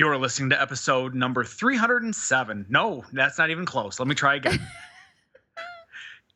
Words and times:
You're 0.00 0.16
listening 0.16 0.48
to 0.48 0.58
episode 0.58 1.14
number 1.14 1.44
307. 1.44 2.64
No, 2.70 3.04
that's 3.12 3.36
not 3.36 3.50
even 3.50 3.66
close. 3.66 3.98
Let 3.98 4.08
me 4.08 4.14
try 4.14 4.36
again. 4.36 4.54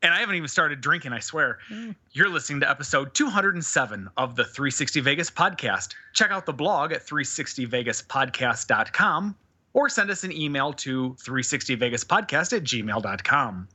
and 0.03 0.13
I 0.13 0.21
haven't 0.21 0.35
even 0.35 0.49
started 0.49 0.83
drinking, 0.83 1.15
I 1.15 1.21
swear. 1.21 1.60
Mm. 1.73 1.95
You're 2.13 2.29
listening 2.29 2.61
to 2.61 2.69
episode 2.69 3.15
207 3.15 4.11
of 4.19 4.37
the 4.37 4.45
360 4.45 5.00
Vegas 5.00 5.31
podcast. 5.31 5.95
Check 6.13 6.31
out 6.31 6.45
the 6.45 6.53
blog 6.53 6.92
at 6.92 7.07
360vegaspodcast.com 7.07 9.34
or 9.72 9.88
send 9.88 10.10
us 10.10 10.24
an 10.24 10.32
email 10.32 10.74
to 10.74 11.16
360vegaspodcast 11.22 12.54
at 12.54 12.64
gmail.com. 12.64 13.68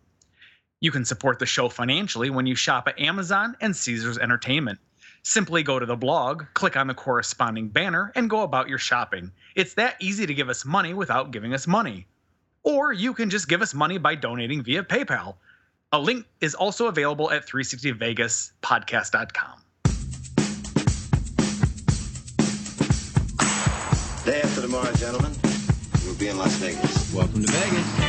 You 0.81 0.91
can 0.91 1.03
support 1.03 1.39
the 1.39 1.47
show 1.47 1.67
financially 1.67 2.29
when 2.29 2.45
you 2.45 2.53
shop 2.53 2.87
at 2.87 2.99
Amazon 2.99 3.57
and 3.59 3.75
Caesars 3.75 4.19
Entertainment. 4.19 4.77
Simply 5.23 5.63
go 5.63 5.79
to 5.79 5.85
the 5.85 5.95
blog, 5.95 6.43
click 6.53 6.75
on 6.77 6.87
the 6.87 6.93
corresponding 6.93 7.69
banner, 7.69 8.11
and 8.15 8.29
go 8.29 8.43
about 8.43 8.69
your 8.69 8.77
shopping. 8.77 9.31
It's 9.55 9.73
that 9.75 9.95
easy 9.99 10.25
to 10.25 10.33
give 10.33 10.49
us 10.49 10.65
money 10.65 10.93
without 10.93 11.31
giving 11.31 11.53
us 11.53 11.67
money. 11.67 12.07
Or 12.63 12.91
you 12.93 13.13
can 13.13 13.29
just 13.29 13.47
give 13.47 13.61
us 13.61 13.73
money 13.73 13.97
by 13.97 14.15
donating 14.15 14.63
via 14.63 14.83
PayPal. 14.83 15.35
A 15.91 15.99
link 15.99 16.25
is 16.39 16.55
also 16.55 16.87
available 16.87 17.31
at 17.31 17.47
360vegaspodcast.com. 17.47 19.61
Day 24.25 24.41
after 24.41 24.61
tomorrow, 24.61 24.91
gentlemen, 24.93 25.31
we'll 26.05 26.15
be 26.15 26.27
in 26.27 26.37
Las 26.37 26.53
Vegas. 26.55 27.13
Welcome 27.13 27.43
to 27.43 27.51
Vegas. 27.51 28.08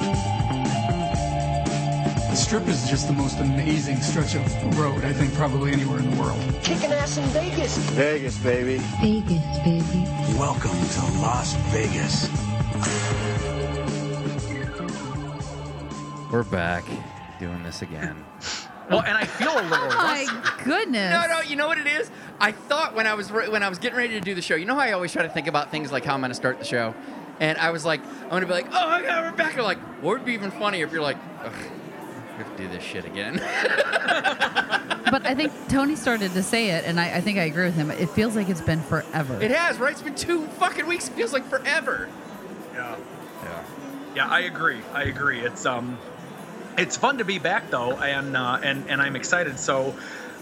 The 2.31 2.37
strip 2.37 2.67
is 2.69 2.89
just 2.89 3.07
the 3.07 3.13
most 3.13 3.39
amazing 3.39 3.97
stretch 3.99 4.35
of 4.35 4.79
road, 4.79 5.03
I 5.03 5.11
think, 5.11 5.33
probably 5.33 5.73
anywhere 5.73 5.99
in 5.99 6.09
the 6.09 6.15
world. 6.21 6.39
Kicking 6.63 6.91
ass 6.93 7.17
in 7.17 7.25
Vegas. 7.25 7.77
Vegas, 7.91 8.37
baby. 8.37 8.77
Vegas, 9.01 9.57
baby. 9.59 10.05
Welcome 10.39 10.71
to 10.71 11.01
Las 11.19 11.55
Vegas. 11.73 12.29
We're 16.31 16.43
back 16.43 16.85
doing 17.39 17.61
this 17.63 17.81
again. 17.81 18.23
Well, 18.89 19.03
and 19.03 19.17
I 19.17 19.23
feel 19.23 19.51
a 19.53 19.61
little 19.61 19.77
Oh 19.85 19.89
my 19.95 20.25
rusty. 20.25 20.63
goodness. 20.65 21.11
No, 21.13 21.25
no, 21.35 21.41
you 21.41 21.55
know 21.55 21.67
what 21.67 21.77
it 21.77 21.87
is? 21.87 22.11
I 22.41 22.51
thought 22.51 22.93
when 22.93 23.07
I 23.07 23.13
was 23.13 23.31
re- 23.31 23.47
when 23.47 23.63
I 23.63 23.69
was 23.69 23.77
getting 23.79 23.97
ready 23.97 24.15
to 24.15 24.19
do 24.19 24.35
the 24.35 24.41
show, 24.41 24.55
you 24.55 24.65
know 24.65 24.73
how 24.73 24.81
I 24.81 24.91
always 24.91 25.13
try 25.13 25.23
to 25.23 25.29
think 25.29 25.47
about 25.47 25.71
things 25.71 25.93
like 25.93 26.03
how 26.03 26.13
I'm 26.13 26.19
going 26.19 26.31
to 26.31 26.35
start 26.35 26.59
the 26.59 26.65
show, 26.65 26.93
and 27.39 27.57
I 27.57 27.69
was 27.71 27.85
like, 27.85 28.03
I'm 28.23 28.29
going 28.31 28.41
to 28.41 28.47
be 28.47 28.53
like, 28.53 28.65
oh 28.67 28.89
my 28.89 29.01
god, 29.01 29.31
we're 29.31 29.37
back. 29.37 29.57
I'm 29.57 29.63
like, 29.63 29.77
what 30.03 30.17
would 30.17 30.25
be 30.25 30.33
even 30.33 30.51
funnier 30.51 30.85
if 30.85 30.91
you're 30.91 31.01
like, 31.01 31.15
Ugh, 31.41 31.53
we 32.41 32.47
have 32.49 32.57
to 32.57 32.63
do 32.63 32.69
this 32.69 32.83
shit 32.83 33.05
again. 33.05 33.37
But 35.11 35.25
I 35.25 35.35
think 35.35 35.51
Tony 35.67 35.97
started 35.97 36.31
to 36.33 36.43
say 36.43 36.69
it, 36.69 36.85
and 36.85 36.97
I, 36.99 37.15
I 37.17 37.21
think 37.21 37.37
I 37.37 37.43
agree 37.43 37.65
with 37.65 37.75
him. 37.75 37.91
It 37.91 38.09
feels 38.11 38.35
like 38.35 38.47
it's 38.47 38.61
been 38.61 38.81
forever. 38.81 39.41
it 39.41 39.51
has, 39.51 39.77
right? 39.77 39.91
It's 39.91 40.01
been 40.01 40.15
two 40.15 40.47
fucking 40.47 40.87
weeks. 40.87 41.09
It 41.09 41.13
feels 41.13 41.33
like 41.33 41.45
forever. 41.47 42.07
Yeah. 42.73 42.95
Yeah. 43.43 43.63
Yeah, 44.15 44.27
I 44.29 44.41
agree. 44.41 44.79
I 44.93 45.03
agree. 45.03 45.41
It's 45.41 45.65
um, 45.65 45.97
it's 46.77 46.95
fun 46.95 47.17
to 47.17 47.25
be 47.25 47.39
back 47.39 47.69
though, 47.69 47.91
and 47.97 48.37
uh, 48.37 48.59
and 48.63 48.89
and 48.89 49.01
I'm 49.01 49.17
excited. 49.17 49.59
So, 49.59 49.93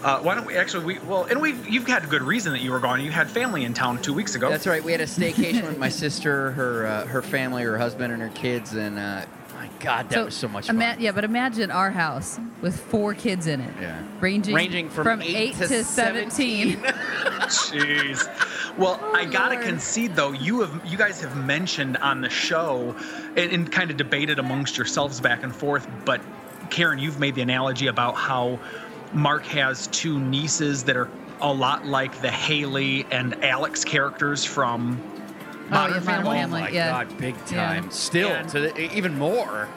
uh, 0.04 0.20
why 0.20 0.36
don't 0.36 0.46
we 0.46 0.56
actually 0.56 0.84
we 0.84 0.98
well, 1.00 1.24
and 1.24 1.40
we 1.40 1.52
have 1.52 1.68
you've 1.68 1.86
had 1.88 2.04
a 2.04 2.06
good 2.06 2.22
reason 2.22 2.52
that 2.52 2.62
you 2.62 2.70
were 2.70 2.80
gone. 2.80 3.00
You 3.00 3.10
had 3.10 3.28
family 3.28 3.64
in 3.64 3.74
town 3.74 4.00
two 4.00 4.14
weeks 4.14 4.36
ago. 4.36 4.50
That's 4.50 4.68
right. 4.68 4.84
We 4.84 4.92
had 4.92 5.00
a 5.00 5.06
staycation 5.06 5.62
with 5.66 5.78
my 5.78 5.88
sister, 5.88 6.52
her 6.52 6.86
uh, 6.86 7.06
her 7.06 7.22
family, 7.22 7.64
her 7.64 7.76
husband, 7.78 8.12
and 8.12 8.22
her 8.22 8.28
kids, 8.30 8.72
and 8.74 8.98
uh, 9.00 9.00
my 9.02 9.39
God, 9.80 10.08
that 10.10 10.24
was 10.26 10.34
so 10.34 10.46
much 10.48 10.66
fun. 10.66 10.76
ima- 10.76 10.96
yeah, 10.98 11.10
but 11.12 11.24
imagine 11.24 11.70
our 11.70 11.90
house 11.90 12.38
with 12.60 12.78
four 12.78 13.14
kids 13.14 13.46
in 13.46 13.60
it. 13.60 13.72
Yeah. 13.80 14.02
Ranging, 14.20 14.54
Ranging 14.54 14.90
from 14.90 15.22
eight 15.22 15.54
to 15.56 15.82
17. 15.84 16.76
Jeez. 17.50 18.76
Well, 18.78 19.00
oh, 19.02 19.12
I 19.12 19.24
gotta 19.24 19.54
Lord. 19.54 19.66
concede 19.66 20.14
though, 20.14 20.32
you 20.32 20.60
have 20.60 20.82
you 20.86 20.96
guys 20.96 21.20
have 21.22 21.36
mentioned 21.36 21.96
on 21.98 22.20
the 22.20 22.30
show 22.30 22.94
and, 23.36 23.52
and 23.52 23.72
kind 23.72 23.90
of 23.90 23.96
debated 23.96 24.38
amongst 24.38 24.76
yourselves 24.76 25.20
back 25.20 25.42
and 25.42 25.54
forth, 25.54 25.88
but 26.04 26.20
Karen, 26.70 26.98
you've 26.98 27.18
made 27.18 27.34
the 27.34 27.42
analogy 27.42 27.88
about 27.88 28.14
how 28.14 28.58
Mark 29.12 29.44
has 29.46 29.88
two 29.88 30.20
nieces 30.20 30.84
that 30.84 30.96
are 30.96 31.08
a 31.40 31.52
lot 31.52 31.86
like 31.86 32.20
the 32.20 32.30
Haley 32.30 33.06
and 33.10 33.42
Alex 33.44 33.84
characters 33.84 34.44
from 34.44 35.00
Oh, 35.70 35.74
modern 35.74 35.94
yeah, 35.94 36.00
Modern 36.00 36.02
Family. 36.24 36.38
Oh 36.38 36.40
Family. 36.40 36.60
my 36.62 36.68
yeah. 36.70 36.90
God, 36.90 37.18
big 37.18 37.34
Yeah. 37.50 37.66
time. 37.66 37.90
Still, 37.90 38.30
And- 38.30 38.48
to 38.50 38.60
the, 38.60 38.94
even 38.96 39.16
more. 39.18 39.68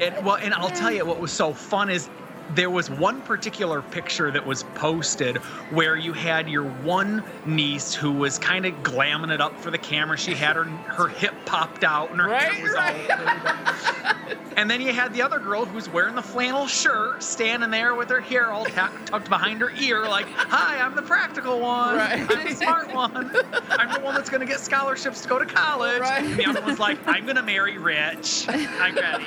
And 0.00 0.24
well, 0.24 0.36
and 0.36 0.54
I'll 0.54 0.70
tell 0.70 0.90
you 0.92 1.04
what 1.04 1.20
was 1.20 1.32
so 1.32 1.52
fun 1.52 1.90
is 1.90 2.08
there 2.54 2.70
was 2.70 2.90
one 2.90 3.20
particular 3.22 3.80
picture 3.82 4.30
that 4.30 4.44
was 4.46 4.64
posted 4.74 5.36
where 5.70 5.96
you 5.96 6.12
had 6.12 6.48
your 6.48 6.64
one 6.64 7.22
niece 7.46 7.94
who 7.94 8.10
was 8.12 8.38
kind 8.38 8.66
of 8.66 8.74
glamming 8.82 9.30
it 9.32 9.40
up 9.40 9.58
for 9.60 9.70
the 9.70 9.78
camera. 9.78 10.16
She 10.16 10.34
had 10.34 10.56
her 10.56 10.64
her 10.64 11.08
hip 11.08 11.34
popped 11.46 11.84
out 11.84 12.10
and 12.10 12.20
her 12.20 12.28
Right, 12.28 12.42
hair 12.52 12.62
was 12.62 12.72
right. 12.74 13.10
all. 13.10 14.36
and 14.56 14.68
then 14.70 14.80
you 14.80 14.92
had 14.92 15.12
the 15.12 15.22
other 15.22 15.38
girl 15.38 15.64
who's 15.64 15.88
wearing 15.88 16.14
the 16.14 16.22
flannel 16.22 16.66
shirt, 16.66 17.22
standing 17.22 17.70
there 17.70 17.94
with 17.94 18.08
her 18.10 18.20
hair 18.20 18.50
all 18.50 18.64
tucked 18.64 19.06
tucked 19.08 19.28
behind 19.28 19.60
her 19.60 19.70
ear, 19.80 20.02
like, 20.08 20.26
"Hi, 20.28 20.78
I'm 20.80 20.94
the 20.96 21.02
practical 21.02 21.60
one. 21.60 21.96
Right. 21.96 22.20
I'm 22.30 22.48
the 22.48 22.54
smart 22.54 22.92
one. 22.92 23.30
I'm 23.70 23.92
the 23.94 24.00
one 24.00 24.14
that's 24.14 24.30
going 24.30 24.40
to 24.40 24.46
get 24.46 24.60
scholarships 24.60 25.20
to 25.22 25.28
go 25.28 25.38
to 25.38 25.46
college." 25.46 26.00
Right. 26.00 26.24
And 26.24 26.36
the 26.36 26.46
other 26.46 26.62
one's 26.62 26.78
like, 26.80 26.98
"I'm 27.06 27.24
going 27.24 27.36
to 27.36 27.42
marry 27.42 27.78
rich. 27.78 28.46
I'm 28.48 28.94
ready." 28.96 29.24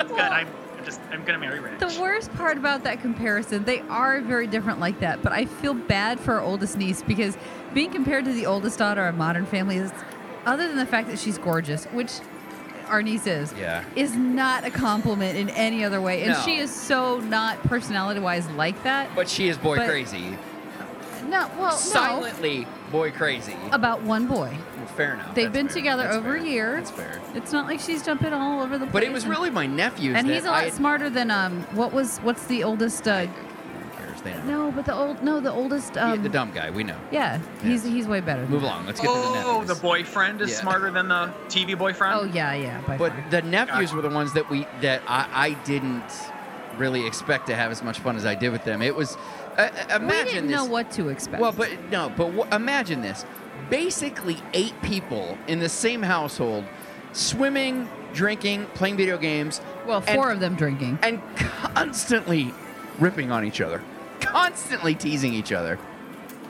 It's 0.00 0.10
good. 0.10 0.20
I'm 0.20 0.48
just 0.84 1.00
I'm 1.10 1.24
gonna 1.24 1.38
marry 1.38 1.60
rich. 1.60 1.78
The 1.78 2.00
worst 2.00 2.32
part 2.34 2.56
about 2.58 2.84
that 2.84 3.00
comparison, 3.00 3.64
they 3.64 3.80
are 3.82 4.20
very 4.20 4.46
different 4.46 4.80
like 4.80 5.00
that, 5.00 5.22
but 5.22 5.32
I 5.32 5.44
feel 5.46 5.74
bad 5.74 6.20
for 6.20 6.34
our 6.34 6.40
oldest 6.40 6.76
niece 6.76 7.02
because 7.02 7.36
being 7.74 7.90
compared 7.90 8.24
to 8.26 8.32
the 8.32 8.46
oldest 8.46 8.78
daughter 8.78 9.06
of 9.06 9.14
Modern 9.16 9.46
Family 9.46 9.76
is, 9.76 9.92
other 10.46 10.66
than 10.68 10.76
the 10.76 10.86
fact 10.86 11.08
that 11.08 11.18
she's 11.18 11.38
gorgeous, 11.38 11.84
which 11.86 12.12
our 12.88 13.02
niece 13.02 13.26
is, 13.26 13.54
Yeah. 13.58 13.84
is 13.96 14.14
not 14.14 14.64
a 14.64 14.70
compliment 14.70 15.38
in 15.38 15.48
any 15.50 15.82
other 15.84 16.00
way. 16.00 16.22
And 16.24 16.32
No. 16.32 16.40
she 16.40 16.58
is 16.58 16.70
so 16.74 17.20
not 17.20 17.62
personality 17.64 18.20
wise 18.20 18.48
like 18.50 18.82
that. 18.82 19.08
But 19.14 19.28
she 19.28 19.48
is 19.48 19.56
boy 19.56 19.76
But- 19.76 19.88
crazy. 19.88 20.36
No, 21.28 21.48
well, 21.58 21.70
Silently 21.72 22.66
boy 22.90 23.10
crazy. 23.12 23.54
no. 23.68 23.70
About 23.72 24.02
one 24.02 24.26
boy. 24.26 24.50
Well, 24.84 24.94
fair 24.94 25.14
enough. 25.14 25.34
They've 25.34 25.44
That's 25.44 25.52
been 25.52 25.68
fair. 25.68 25.76
together 25.76 26.02
That's 26.04 26.16
over 26.16 26.32
fair. 26.34 26.42
a 26.42 26.44
year. 26.48 26.76
That's 26.76 26.90
fair. 26.90 27.20
It's 27.34 27.52
not 27.52 27.66
like 27.66 27.80
she's 27.80 28.04
jumping 28.04 28.32
all 28.32 28.60
over 28.62 28.78
the 28.78 28.86
place. 28.86 28.92
But 28.92 29.02
it 29.04 29.12
was 29.12 29.26
really 29.26 29.50
my 29.50 29.66
nephews. 29.66 30.16
And 30.16 30.28
that 30.28 30.34
he's 30.34 30.44
a 30.44 30.50
lot 30.50 30.64
I, 30.64 30.70
smarter 30.70 31.08
than 31.08 31.30
um. 31.30 31.62
What 31.72 31.92
was 31.92 32.18
what's 32.18 32.46
the 32.46 32.64
oldest? 32.64 33.06
Uh, 33.06 33.26
Who 33.26 33.32
cares? 33.96 34.20
They 34.22 34.32
know. 34.34 34.66
no, 34.66 34.72
but 34.72 34.84
the 34.86 34.94
old 34.94 35.22
no 35.22 35.38
the 35.40 35.52
oldest 35.52 35.94
Yeah, 35.94 36.12
um. 36.12 36.22
the 36.22 36.28
dumb 36.28 36.50
guy. 36.52 36.70
We 36.70 36.82
know. 36.84 36.96
Yeah, 37.12 37.38
he's 37.62 37.84
Yes. 37.84 37.92
he's 37.94 38.06
way 38.08 38.20
better. 38.20 38.44
Move 38.46 38.62
along. 38.64 38.86
Let's 38.86 39.00
get 39.00 39.06
to 39.08 39.14
the 39.14 39.20
nephews. 39.34 39.44
Oh, 39.46 39.60
nephews. 39.60 39.76
the 39.76 39.82
boyfriend 39.82 40.40
is 40.40 40.50
Yeah. 40.50 40.56
smarter 40.56 40.90
than 40.90 41.08
the 41.08 41.32
TV 41.48 41.74
boyfriend. 41.78 42.14
Oh 42.20 42.24
yeah, 42.24 42.52
yeah. 42.54 42.80
By 42.86 42.96
But 42.96 43.12
far. 43.12 43.24
the 43.30 43.42
nephews 43.42 43.92
were 43.92 44.02
the 44.02 44.10
ones 44.10 44.32
that 44.32 44.50
we 44.50 44.66
that 44.80 45.02
I, 45.06 45.26
I 45.32 45.50
didn't 45.64 46.02
really 46.78 47.06
expect 47.06 47.46
to 47.48 47.54
have 47.54 47.70
as 47.70 47.82
much 47.82 47.98
fun 48.00 48.16
as 48.16 48.24
I 48.26 48.34
did 48.34 48.50
with 48.50 48.64
them. 48.64 48.80
It 48.82 48.96
was 48.96 49.16
uh, 49.58 49.60
uh, 49.90 49.96
imagine 49.96 50.08
we 50.08 50.32
didn't 50.32 50.46
this. 50.48 50.56
know 50.56 50.64
what 50.64 50.90
to 50.92 51.10
expect. 51.10 51.40
Well, 51.40 51.52
but 51.52 51.68
no, 51.90 52.08
but 52.16 52.34
w- 52.34 52.46
imagine 52.50 53.02
this. 53.02 53.26
Basically, 53.70 54.36
eight 54.52 54.74
people 54.82 55.38
in 55.46 55.58
the 55.60 55.68
same 55.68 56.02
household, 56.02 56.64
swimming, 57.12 57.88
drinking, 58.12 58.66
playing 58.74 58.96
video 58.96 59.16
games, 59.16 59.60
well, 59.86 60.02
and- 60.06 60.16
four 60.16 60.30
of 60.30 60.40
them 60.40 60.54
drinking. 60.54 60.98
and 61.02 61.20
constantly 61.36 62.52
ripping 62.98 63.30
on 63.30 63.44
each 63.44 63.60
other, 63.60 63.82
constantly 64.20 64.94
teasing 64.94 65.32
each 65.34 65.52
other. 65.52 65.78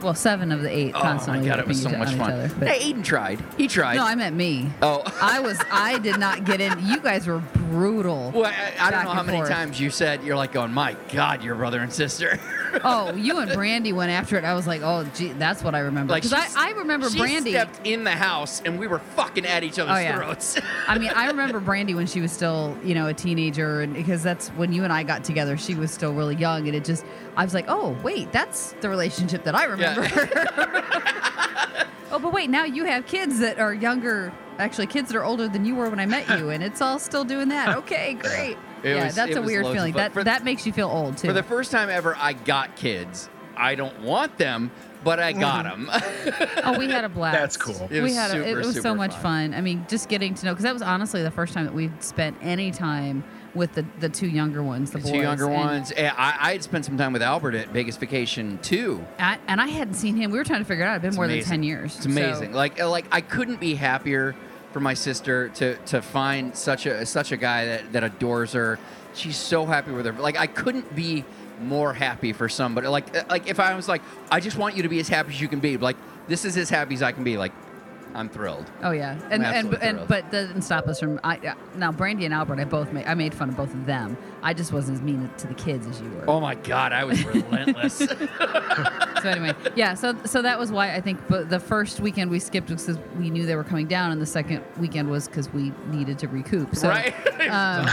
Well, 0.02 0.14
seven 0.14 0.50
of 0.52 0.62
the 0.62 0.70
eight 0.70 0.92
oh, 0.94 1.00
constantly 1.00 1.42
my 1.42 1.48
god, 1.54 1.60
it 1.60 1.66
was 1.68 1.80
so 1.82 1.90
much 1.90 2.14
fun. 2.14 2.32
other. 2.32 2.50
But- 2.58 2.68
Hey, 2.68 2.92
Aiden 2.92 3.04
tried. 3.04 3.42
He 3.56 3.68
tried. 3.68 3.96
no, 3.96 4.04
I 4.04 4.14
meant 4.14 4.34
me. 4.36 4.70
oh, 4.82 5.02
I 5.20 5.40
was. 5.40 5.58
I 5.70 5.98
did 5.98 6.18
not 6.18 6.44
get 6.44 6.60
in. 6.60 6.72
You 6.86 6.98
guys 7.00 7.26
were 7.26 7.38
brutal. 7.54 8.30
Well, 8.34 8.46
I, 8.46 8.72
I 8.78 8.90
don't 8.90 9.04
know 9.04 9.10
how 9.10 9.22
many 9.22 9.38
forth. 9.38 9.48
times 9.50 9.80
you 9.80 9.90
said 9.90 10.22
you're 10.24 10.36
like 10.36 10.52
going, 10.52 10.72
my 10.72 10.96
God, 11.12 11.42
your 11.42 11.54
brother 11.54 11.80
and 11.80 11.92
sister. 11.92 12.38
Oh, 12.84 13.12
you 13.14 13.38
and 13.38 13.52
Brandy 13.52 13.92
went 13.92 14.10
after 14.12 14.38
it. 14.38 14.44
I 14.44 14.54
was 14.54 14.66
like, 14.66 14.80
oh, 14.82 15.04
gee, 15.14 15.32
that's 15.34 15.62
what 15.62 15.74
I 15.74 15.80
remember. 15.80 16.10
Like 16.10 16.24
I, 16.32 16.48
I 16.56 16.70
remember 16.70 17.10
she 17.10 17.18
Brandy. 17.18 17.50
stepped 17.50 17.86
in 17.86 18.02
the 18.02 18.12
house 18.12 18.62
and 18.62 18.78
we 18.78 18.86
were 18.86 18.98
fucking 18.98 19.44
at 19.44 19.62
each 19.62 19.78
other's 19.78 19.94
Oh, 19.94 20.00
yeah. 20.00 20.16
throats. 20.16 20.58
I 20.88 20.96
mean, 20.96 21.10
I 21.14 21.26
remember 21.26 21.60
Brandy 21.60 21.92
when 21.94 22.06
she 22.06 22.22
was 22.22 22.32
still, 22.32 22.74
you 22.82 22.94
know, 22.94 23.08
a 23.08 23.12
teenager, 23.12 23.82
and 23.82 23.92
because 23.92 24.22
that's 24.22 24.48
when 24.50 24.72
you 24.72 24.84
and 24.84 24.92
I 24.92 25.02
got 25.02 25.22
together. 25.22 25.58
She 25.58 25.74
was 25.74 25.90
still 25.90 26.14
really 26.14 26.34
young, 26.36 26.66
and 26.66 26.74
it 26.74 26.86
just, 26.86 27.04
I 27.36 27.44
was 27.44 27.54
like, 27.54 27.66
oh, 27.68 27.96
wait, 28.02 28.32
that's 28.32 28.72
the 28.80 28.88
relationship 28.88 29.44
that 29.44 29.54
I 29.54 29.64
remember. 29.64 30.02
oh, 32.10 32.18
but 32.18 32.32
wait, 32.32 32.50
now 32.50 32.64
you 32.64 32.84
have 32.84 33.06
kids 33.06 33.38
that 33.40 33.58
are 33.58 33.72
younger. 33.72 34.32
Actually, 34.58 34.86
kids 34.86 35.08
that 35.10 35.16
are 35.16 35.24
older 35.24 35.48
than 35.48 35.64
you 35.64 35.74
were 35.74 35.88
when 35.88 35.98
I 35.98 36.06
met 36.06 36.28
you, 36.38 36.50
and 36.50 36.62
it's 36.62 36.82
all 36.82 36.98
still 36.98 37.24
doing 37.24 37.48
that. 37.48 37.76
Okay, 37.78 38.14
great. 38.14 38.56
It 38.82 38.96
yeah, 38.96 39.04
was- 39.06 39.14
that's 39.14 39.36
a 39.36 39.42
weird 39.42 39.64
loads 39.64 39.76
feeling. 39.76 39.92
That 39.94 40.12
For- 40.12 40.24
that 40.24 40.44
makes 40.44 40.66
you 40.66 40.72
feel 40.72 40.88
old 40.88 41.16
too. 41.16 41.28
For 41.28 41.32
the 41.32 41.42
first 41.42 41.70
time 41.70 41.88
ever, 41.88 42.14
I 42.16 42.34
got 42.34 42.76
kids. 42.76 43.28
I 43.56 43.74
don't 43.74 44.00
want 44.00 44.36
them, 44.38 44.70
but 45.04 45.20
I 45.20 45.32
got 45.32 45.64
them. 45.64 45.88
oh, 46.64 46.76
we 46.78 46.90
had 46.90 47.04
a 47.04 47.08
blast. 47.08 47.38
That's 47.38 47.56
cool. 47.56 47.88
It 47.90 47.92
we 47.92 48.00
was 48.02 48.14
had 48.14 48.32
a, 48.32 48.42
it 48.42 48.46
super, 48.48 48.58
was 48.58 48.80
so 48.82 48.94
much 48.94 49.12
fun. 49.12 49.52
fun. 49.52 49.54
I 49.54 49.60
mean, 49.62 49.86
just 49.88 50.08
getting 50.08 50.34
to 50.34 50.46
know 50.46 50.52
because 50.52 50.64
that 50.64 50.72
was 50.72 50.82
honestly 50.82 51.22
the 51.22 51.30
first 51.30 51.54
time 51.54 51.64
that 51.64 51.74
we've 51.74 51.92
spent 52.00 52.36
any 52.42 52.70
time 52.70 53.24
with 53.54 53.74
the 53.74 53.84
the 54.00 54.08
two 54.08 54.28
younger 54.28 54.62
ones, 54.62 54.90
the, 54.90 54.98
The 54.98 55.04
boys. 55.04 55.12
two 55.12 55.18
younger 55.20 55.44
And 55.44 55.54
ones. 55.54 55.92
I, 55.96 56.36
I 56.40 56.52
had 56.52 56.62
spent 56.62 56.84
some 56.84 56.96
time 56.96 57.12
with 57.12 57.22
Albert 57.22 57.54
at 57.54 57.68
Vegas 57.68 57.96
Vacation 57.96 58.58
too. 58.62 59.04
I, 59.18 59.38
and 59.48 59.60
I 59.60 59.66
hadn't 59.66 59.94
seen 59.94 60.16
him. 60.16 60.30
We 60.30 60.38
were 60.38 60.44
trying 60.44 60.60
to 60.60 60.64
figure 60.64 60.84
it 60.84 60.88
out. 60.88 60.92
It'd 60.92 61.02
been 61.02 61.08
It's 61.08 61.16
more 61.16 61.24
amazing. 61.26 61.40
than 61.42 61.50
ten 61.50 61.62
years. 61.62 61.96
It's 61.96 62.06
amazing. 62.06 62.52
So- 62.52 62.56
Like 62.58 62.80
uh, 62.80 62.88
like 62.88 63.06
I 63.12 63.20
couldn't 63.20 63.60
be 63.60 63.74
happier 63.74 64.34
for 64.72 64.80
my 64.80 64.94
sister 64.94 65.50
to 65.50 65.76
to 65.86 66.00
find 66.00 66.56
such 66.56 66.86
a 66.86 67.04
such 67.04 67.32
a 67.32 67.36
guy 67.36 67.66
that 67.66 67.92
that 67.92 68.04
adores 68.04 68.52
her. 68.52 68.78
She's 69.14 69.36
so 69.36 69.66
happy 69.66 69.92
with 69.92 70.06
her. 70.06 70.12
Like 70.12 70.38
I 70.38 70.46
couldn't 70.46 70.94
be 70.96 71.24
more 71.60 71.92
happy 71.92 72.32
for 72.32 72.48
somebody. 72.48 72.86
Like 72.88 73.14
uh, 73.14 73.24
like 73.28 73.48
if 73.48 73.60
I 73.60 73.74
was 73.74 73.86
like 73.88 74.00
I 74.30 74.40
just 74.40 74.56
want 74.56 74.76
you 74.76 74.82
to 74.84 74.88
be 74.88 74.98
as 75.00 75.08
happy 75.08 75.34
as 75.34 75.40
you 75.40 75.48
can 75.48 75.60
be. 75.60 75.76
Like 75.76 75.96
this 76.26 76.44
is 76.46 76.56
as 76.56 76.70
happy 76.70 76.94
as 76.94 77.02
I 77.02 77.12
can 77.12 77.22
be. 77.24 77.36
Like 77.36 77.52
I'm 78.14 78.28
thrilled. 78.28 78.70
Oh 78.82 78.90
yeah, 78.90 79.18
and 79.30 79.44
and, 79.44 79.74
and 79.74 80.08
but 80.08 80.30
didn't 80.30 80.62
stop 80.62 80.86
us 80.86 81.00
from. 81.00 81.20
I 81.24 81.36
uh, 81.38 81.54
now 81.76 81.92
Brandy 81.92 82.24
and 82.24 82.34
Albert, 82.34 82.58
I 82.58 82.64
both 82.64 82.92
made. 82.92 83.06
I 83.06 83.14
made 83.14 83.34
fun 83.34 83.48
of 83.48 83.56
both 83.56 83.72
of 83.72 83.86
them. 83.86 84.16
I 84.42 84.54
just 84.54 84.72
wasn't 84.72 84.98
as 84.98 85.02
mean 85.02 85.30
to 85.38 85.46
the 85.46 85.54
kids 85.54 85.86
as 85.86 86.00
you 86.00 86.10
were. 86.10 86.24
Oh 86.28 86.40
my 86.40 86.54
god, 86.54 86.92
I 86.92 87.04
was 87.04 87.24
relentless. 87.24 87.98
So 89.22 89.28
anyway, 89.28 89.54
yeah. 89.76 89.94
So 89.94 90.16
so 90.24 90.42
that 90.42 90.58
was 90.58 90.72
why 90.72 90.94
I 90.94 91.00
think. 91.00 91.18
The 91.28 91.60
first 91.60 92.00
weekend 92.00 92.30
we 92.30 92.38
skipped 92.38 92.70
was 92.70 92.84
because 92.86 93.02
we 93.18 93.30
knew 93.30 93.46
they 93.46 93.56
were 93.56 93.64
coming 93.64 93.86
down, 93.86 94.12
and 94.12 94.20
the 94.20 94.26
second 94.26 94.62
weekend 94.78 95.08
was 95.10 95.28
because 95.28 95.52
we 95.52 95.72
needed 95.88 96.18
to 96.20 96.28
recoup. 96.28 96.74
So, 96.76 96.88
Right. 96.88 97.14
Um, 97.42 97.86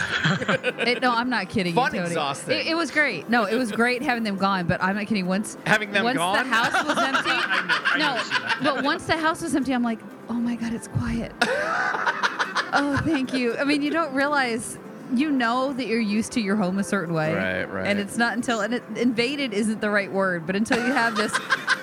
it, 0.88 1.02
no, 1.02 1.12
I'm 1.12 1.30
not 1.30 1.50
kidding. 1.50 1.74
you, 1.74 1.82
Fun 1.82 1.92
Tony. 1.92 2.06
exhausting. 2.06 2.56
It, 2.60 2.68
it 2.68 2.76
was 2.76 2.92
great. 2.92 3.30
No, 3.30 3.46
it 3.46 3.56
was 3.56 3.72
great 3.72 4.02
having 4.04 4.24
them 4.24 4.38
gone. 4.38 4.68
But 4.68 4.82
I'm 4.84 4.96
not 4.96 5.08
kidding. 5.08 5.26
Once 5.26 5.58
Having 5.66 5.92
them 5.92 6.04
once 6.04 6.18
gone? 6.18 6.36
the 6.48 6.54
house 6.54 6.72
was 6.86 6.98
empty. 7.04 7.32
I 7.32 7.96
no, 7.98 8.22
see 8.24 8.30
that. 8.30 8.60
but 8.64 8.84
once 8.84 9.06
the 9.06 9.18
house 9.18 9.42
was 9.42 9.56
empty, 9.56 9.74
I'm 9.74 9.82
like, 9.84 10.00
oh 10.30 10.34
my 10.36 10.56
god, 10.56 10.74
it's 10.74 10.88
quiet. 10.88 11.32
oh, 11.42 13.02
thank 13.04 13.34
you. 13.34 13.56
I 13.58 13.64
mean, 13.64 13.82
you 13.82 13.90
don't 13.92 14.14
realize. 14.14 14.78
You 15.14 15.32
know 15.32 15.74
that 15.74 15.88
you're 15.88 16.00
used 16.00 16.32
to 16.34 16.42
your 16.42 16.56
home 16.56 16.78
a 16.78 16.84
certain 16.84 17.14
way, 17.14 17.34
Right, 17.34 17.64
right. 17.66 17.88
And 17.88 18.00
it's 18.00 18.18
not 18.18 18.36
until 18.36 18.62
and 18.62 18.76
it, 18.76 18.84
invaded 18.96 19.54
isn't 19.54 19.82
the 19.82 19.90
right 19.90 20.12
word, 20.12 20.46
but 20.46 20.56
until 20.56 20.78
you 20.86 20.94
have 20.94 21.16
this 21.16 21.32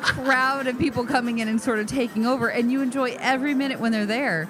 crowd 0.06 0.66
of 0.66 0.78
people 0.78 1.04
coming 1.04 1.38
in 1.40 1.48
and 1.48 1.60
sort 1.60 1.78
of 1.78 1.86
taking 1.86 2.26
over, 2.26 2.48
and 2.48 2.70
you 2.70 2.82
enjoy 2.82 3.16
every 3.18 3.54
minute 3.54 3.80
when 3.80 3.92
they're 3.92 4.06
there. 4.06 4.48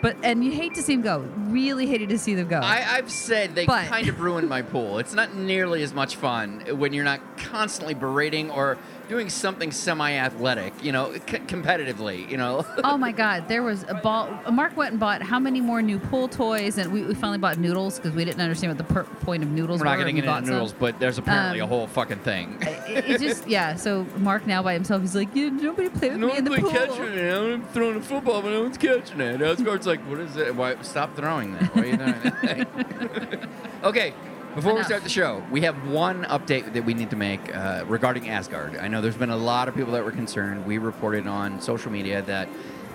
But 0.00 0.16
and 0.22 0.44
you 0.44 0.52
hate 0.52 0.74
to 0.74 0.82
see 0.82 0.94
them 0.94 1.02
go. 1.02 1.18
Really 1.50 1.86
hated 1.86 2.08
to 2.10 2.18
see 2.18 2.34
them 2.34 2.46
go. 2.48 2.60
I, 2.60 2.84
I've 2.96 3.10
said 3.10 3.54
they 3.54 3.66
But- 3.66 3.88
kind 3.88 4.08
of 4.08 4.20
ruined 4.20 4.48
my 4.48 4.62
pool. 4.62 4.98
It's 4.98 5.12
not 5.14 5.34
nearly 5.34 5.82
as 5.82 5.92
much 5.92 6.16
fun 6.16 6.60
when 6.78 6.92
you're 6.92 7.04
not 7.04 7.20
constantly 7.36 7.94
berating 7.94 8.50
or 8.50 8.78
doing 9.08 9.30
something 9.30 9.72
semi-athletic, 9.72 10.72
you 10.84 10.92
know, 10.92 11.12
c- 11.14 11.20
competitively, 11.38 12.28
you 12.30 12.36
know. 12.36 12.64
oh 12.84 12.96
my 12.98 13.10
God, 13.12 13.48
there 13.48 13.62
was 13.62 13.84
a 13.88 13.94
ball. 13.94 14.28
Mark 14.52 14.76
went 14.76 14.90
and 14.92 15.00
bought 15.00 15.22
how 15.22 15.38
many 15.38 15.60
more 15.60 15.80
new 15.82 15.98
pool 15.98 16.28
toys, 16.28 16.76
and 16.78 16.92
we, 16.92 17.02
we 17.02 17.14
finally 17.14 17.38
bought 17.38 17.58
noodles 17.58 17.96
because 17.98 18.12
we 18.12 18.24
didn't 18.24 18.40
understand 18.40 18.76
what 18.76 18.86
the 18.86 18.92
per- 18.94 19.04
point 19.04 19.42
of 19.42 19.48
noodles 19.50 19.80
We're 19.80 19.86
not 19.86 19.92
were. 19.92 19.98
getting 19.98 20.18
into 20.18 20.28
bought 20.28 20.44
some. 20.44 20.52
noodles, 20.54 20.72
but 20.74 20.98
there's 21.00 21.18
apparently 21.18 21.60
Um, 21.60 21.66
a 21.66 21.68
whole 21.68 21.86
fucking 21.86 22.18
thing. 22.18 22.58
It, 22.60 23.08
it 23.10 23.20
just 23.20 23.48
yeah. 23.48 23.74
So 23.76 24.06
Mark 24.18 24.46
now 24.46 24.62
by 24.62 24.74
himself, 24.74 25.00
he's 25.02 25.14
like, 25.14 25.34
yeah, 25.34 25.48
nobody 25.48 25.88
play 25.88 26.10
with 26.10 26.18
me 26.20 26.36
in 26.36 26.44
the 26.44 26.50
pool. 26.58 26.70
Catching 26.70 27.04
it. 27.04 27.34
I'm 27.34 27.64
throwing 27.68 27.96
a 27.96 28.00
football, 28.02 28.42
but 28.42 28.50
no 28.50 28.62
one's 28.62 28.78
catching 28.78 29.20
it. 29.20 29.40
Asgard's 29.40 29.86
like, 29.86 30.00
what 30.00 30.18
is 30.18 30.36
it? 30.36 30.54
Why? 30.54 30.80
Stop 30.82 31.16
throwing 31.16 31.54
that. 31.54 31.74
Why 31.74 31.82
are 31.82 31.86
you 31.86 31.96
doing 31.96 32.12
that? 32.22 33.48
okay. 33.84 34.12
Before 34.58 34.74
we 34.74 34.82
start 34.82 35.04
the 35.04 35.08
show, 35.08 35.40
we 35.52 35.60
have 35.60 35.88
one 35.88 36.24
update 36.24 36.72
that 36.72 36.84
we 36.84 36.92
need 36.92 37.10
to 37.10 37.16
make 37.16 37.54
uh, 37.54 37.84
regarding 37.86 38.28
Asgard. 38.28 38.76
I 38.76 38.88
know 38.88 39.00
there's 39.00 39.16
been 39.16 39.30
a 39.30 39.36
lot 39.36 39.68
of 39.68 39.76
people 39.76 39.92
that 39.92 40.04
were 40.04 40.10
concerned. 40.10 40.66
We 40.66 40.78
reported 40.78 41.28
on 41.28 41.60
social 41.60 41.92
media 41.92 42.22
that 42.22 42.48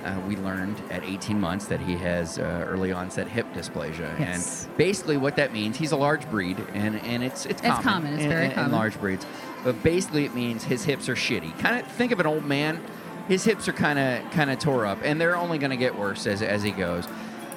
uh, 0.03 0.19
we 0.27 0.35
learned 0.35 0.75
at 0.91 1.05
18 1.05 1.39
months 1.39 1.67
that 1.67 1.79
he 1.79 1.95
has 1.95 2.37
uh, 2.37 2.65
early 2.67 2.91
onset 2.91 3.29
hip 3.29 3.45
dysplasia, 3.53 4.19
Yes. 4.19 4.65
and 4.67 4.77
basically 4.77 5.15
what 5.15 5.37
that 5.37 5.53
means, 5.53 5.77
he's 5.77 5.93
a 5.93 5.95
large 5.95 6.29
breed, 6.29 6.57
and 6.73 6.97
and 7.03 7.23
it's 7.23 7.45
it's 7.45 7.61
common, 7.61 7.83
common. 7.83 8.13
It's 8.15 8.23
in- 8.23 8.29
very 8.29 8.45
in- 8.47 8.59
in 8.59 8.71
large 8.73 8.99
breeds. 8.99 9.25
But 9.63 9.81
basically, 9.83 10.25
it 10.25 10.35
means 10.35 10.65
his 10.65 10.83
hips 10.83 11.07
are 11.07 11.15
shitty. 11.15 11.57
Kind 11.59 11.79
of 11.79 11.89
think 11.93 12.11
of 12.11 12.19
an 12.19 12.25
old 12.27 12.43
man. 12.43 12.83
His 13.29 13.45
hips 13.45 13.69
are 13.69 13.73
kind 13.73 13.97
of 13.97 14.29
kind 14.31 14.51
of 14.51 14.59
tore 14.59 14.85
up, 14.85 14.97
and 15.01 15.21
they're 15.21 15.37
only 15.37 15.57
going 15.59 15.71
to 15.71 15.77
get 15.77 15.97
worse 15.97 16.27
as 16.27 16.41
as 16.41 16.61
he 16.61 16.71
goes. 16.71 17.07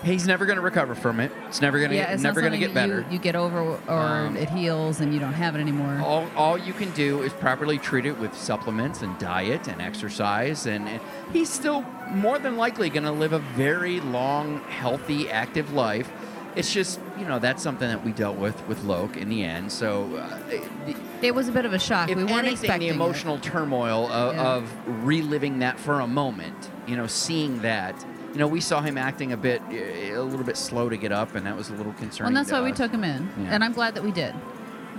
He's 0.05 0.27
never 0.27 0.47
going 0.47 0.57
to 0.57 0.63
recover 0.63 0.95
from 0.95 1.21
it. 1.21 1.33
It's 1.49 1.61
never 1.61 1.79
going 1.79 1.91
to 1.91 1.97
Yeah, 1.97 2.11
get 2.11 2.21
never 2.21 2.41
going 2.41 2.53
to 2.53 2.59
get 2.59 2.73
better. 2.75 3.01
You, 3.09 3.15
you 3.15 3.19
get 3.19 3.35
over, 3.35 3.61
or 3.61 3.81
Um, 3.89 4.37
it 4.37 4.49
heals, 4.51 5.01
and 5.01 5.13
you 5.13 5.19
don't 5.21 5.33
have 5.33 5.55
it 5.57 5.61
anymore. 5.61 6.01
all, 6.05 6.27
all 6.37 6.57
you 6.59 6.73
can 6.73 6.91
do 6.93 7.23
is 7.23 7.33
properly 7.33 7.79
treat 7.79 8.07
it 8.07 8.19
with 8.19 8.37
supplements 8.37 9.03
and 9.03 9.19
diet 9.19 9.69
and 9.69 9.81
exercise, 9.83 10.67
and, 10.67 10.89
and 10.89 11.01
he's 11.33 11.51
still 11.51 11.83
more 12.11 12.39
than 12.39 12.57
likely 12.57 12.89
going 12.91 13.05
to 13.05 13.11
live 13.13 13.33
a 13.33 13.41
very 13.57 14.01
long, 14.01 14.61
healthy, 14.69 15.29
active 15.31 15.73
life. 15.73 16.11
It's 16.55 16.73
just, 16.73 17.01
you 17.19 17.27
know, 17.27 17.39
that's 17.39 17.63
something 17.63 17.87
that 17.89 18.03
we 18.03 18.13
dealt 18.13 18.37
with 18.39 18.67
with 18.67 18.83
Loke 18.85 19.17
in 19.19 19.29
the 19.29 19.45
end. 19.45 19.71
So, 19.71 20.17
uh, 20.17 20.39
the, 20.87 20.97
It 21.21 21.35
was 21.35 21.49
a 21.49 21.53
bit 21.53 21.67
of 21.67 21.75
a 21.75 21.79
shock. 21.79 22.09
if 22.11 22.17
we 22.17 22.23
weren't 22.25 22.47
anything, 22.47 22.53
expecting 22.55 22.81
the 22.81 22.87
it. 22.89 22.95
emotional 22.95 23.39
turmoil 23.39 24.07
of, 24.11 24.35
Yeah. 24.35 24.43
of 24.43 24.73
reliving 25.05 25.59
that 25.59 25.79
for 25.79 26.01
a 26.01 26.07
moment, 26.07 26.71
you 26.87 26.97
know, 26.97 27.07
seeing 27.07 27.61
that, 27.61 27.95
you 28.37 28.41
know, 28.41 28.49
we 28.49 28.61
saw 28.61 28.83
him 28.83 28.99
acting 28.99 29.33
a 29.33 29.37
bit, 29.39 29.63
a 29.71 30.21
little 30.21 30.45
bit 30.45 30.59
slow 30.59 30.91
to 30.91 30.99
get 30.99 31.11
up, 31.11 31.35
and 31.37 31.47
that 31.47 31.57
was 31.57 31.71
a 31.71 31.73
little 31.73 31.87
Well, 31.93 31.95
concerning. 31.99 32.29
and 32.29 32.37
that's 32.37 32.51
to 32.51 32.57
why 32.57 32.61
we 32.61 32.71
took 32.71 32.91
him 32.93 33.03
in, 33.03 33.31
Yeah. 33.41 33.47
and 33.53 33.65
I'm 33.65 33.73
glad 33.73 33.95
that 33.95 34.05
we 34.05 34.13
did. 34.13 34.35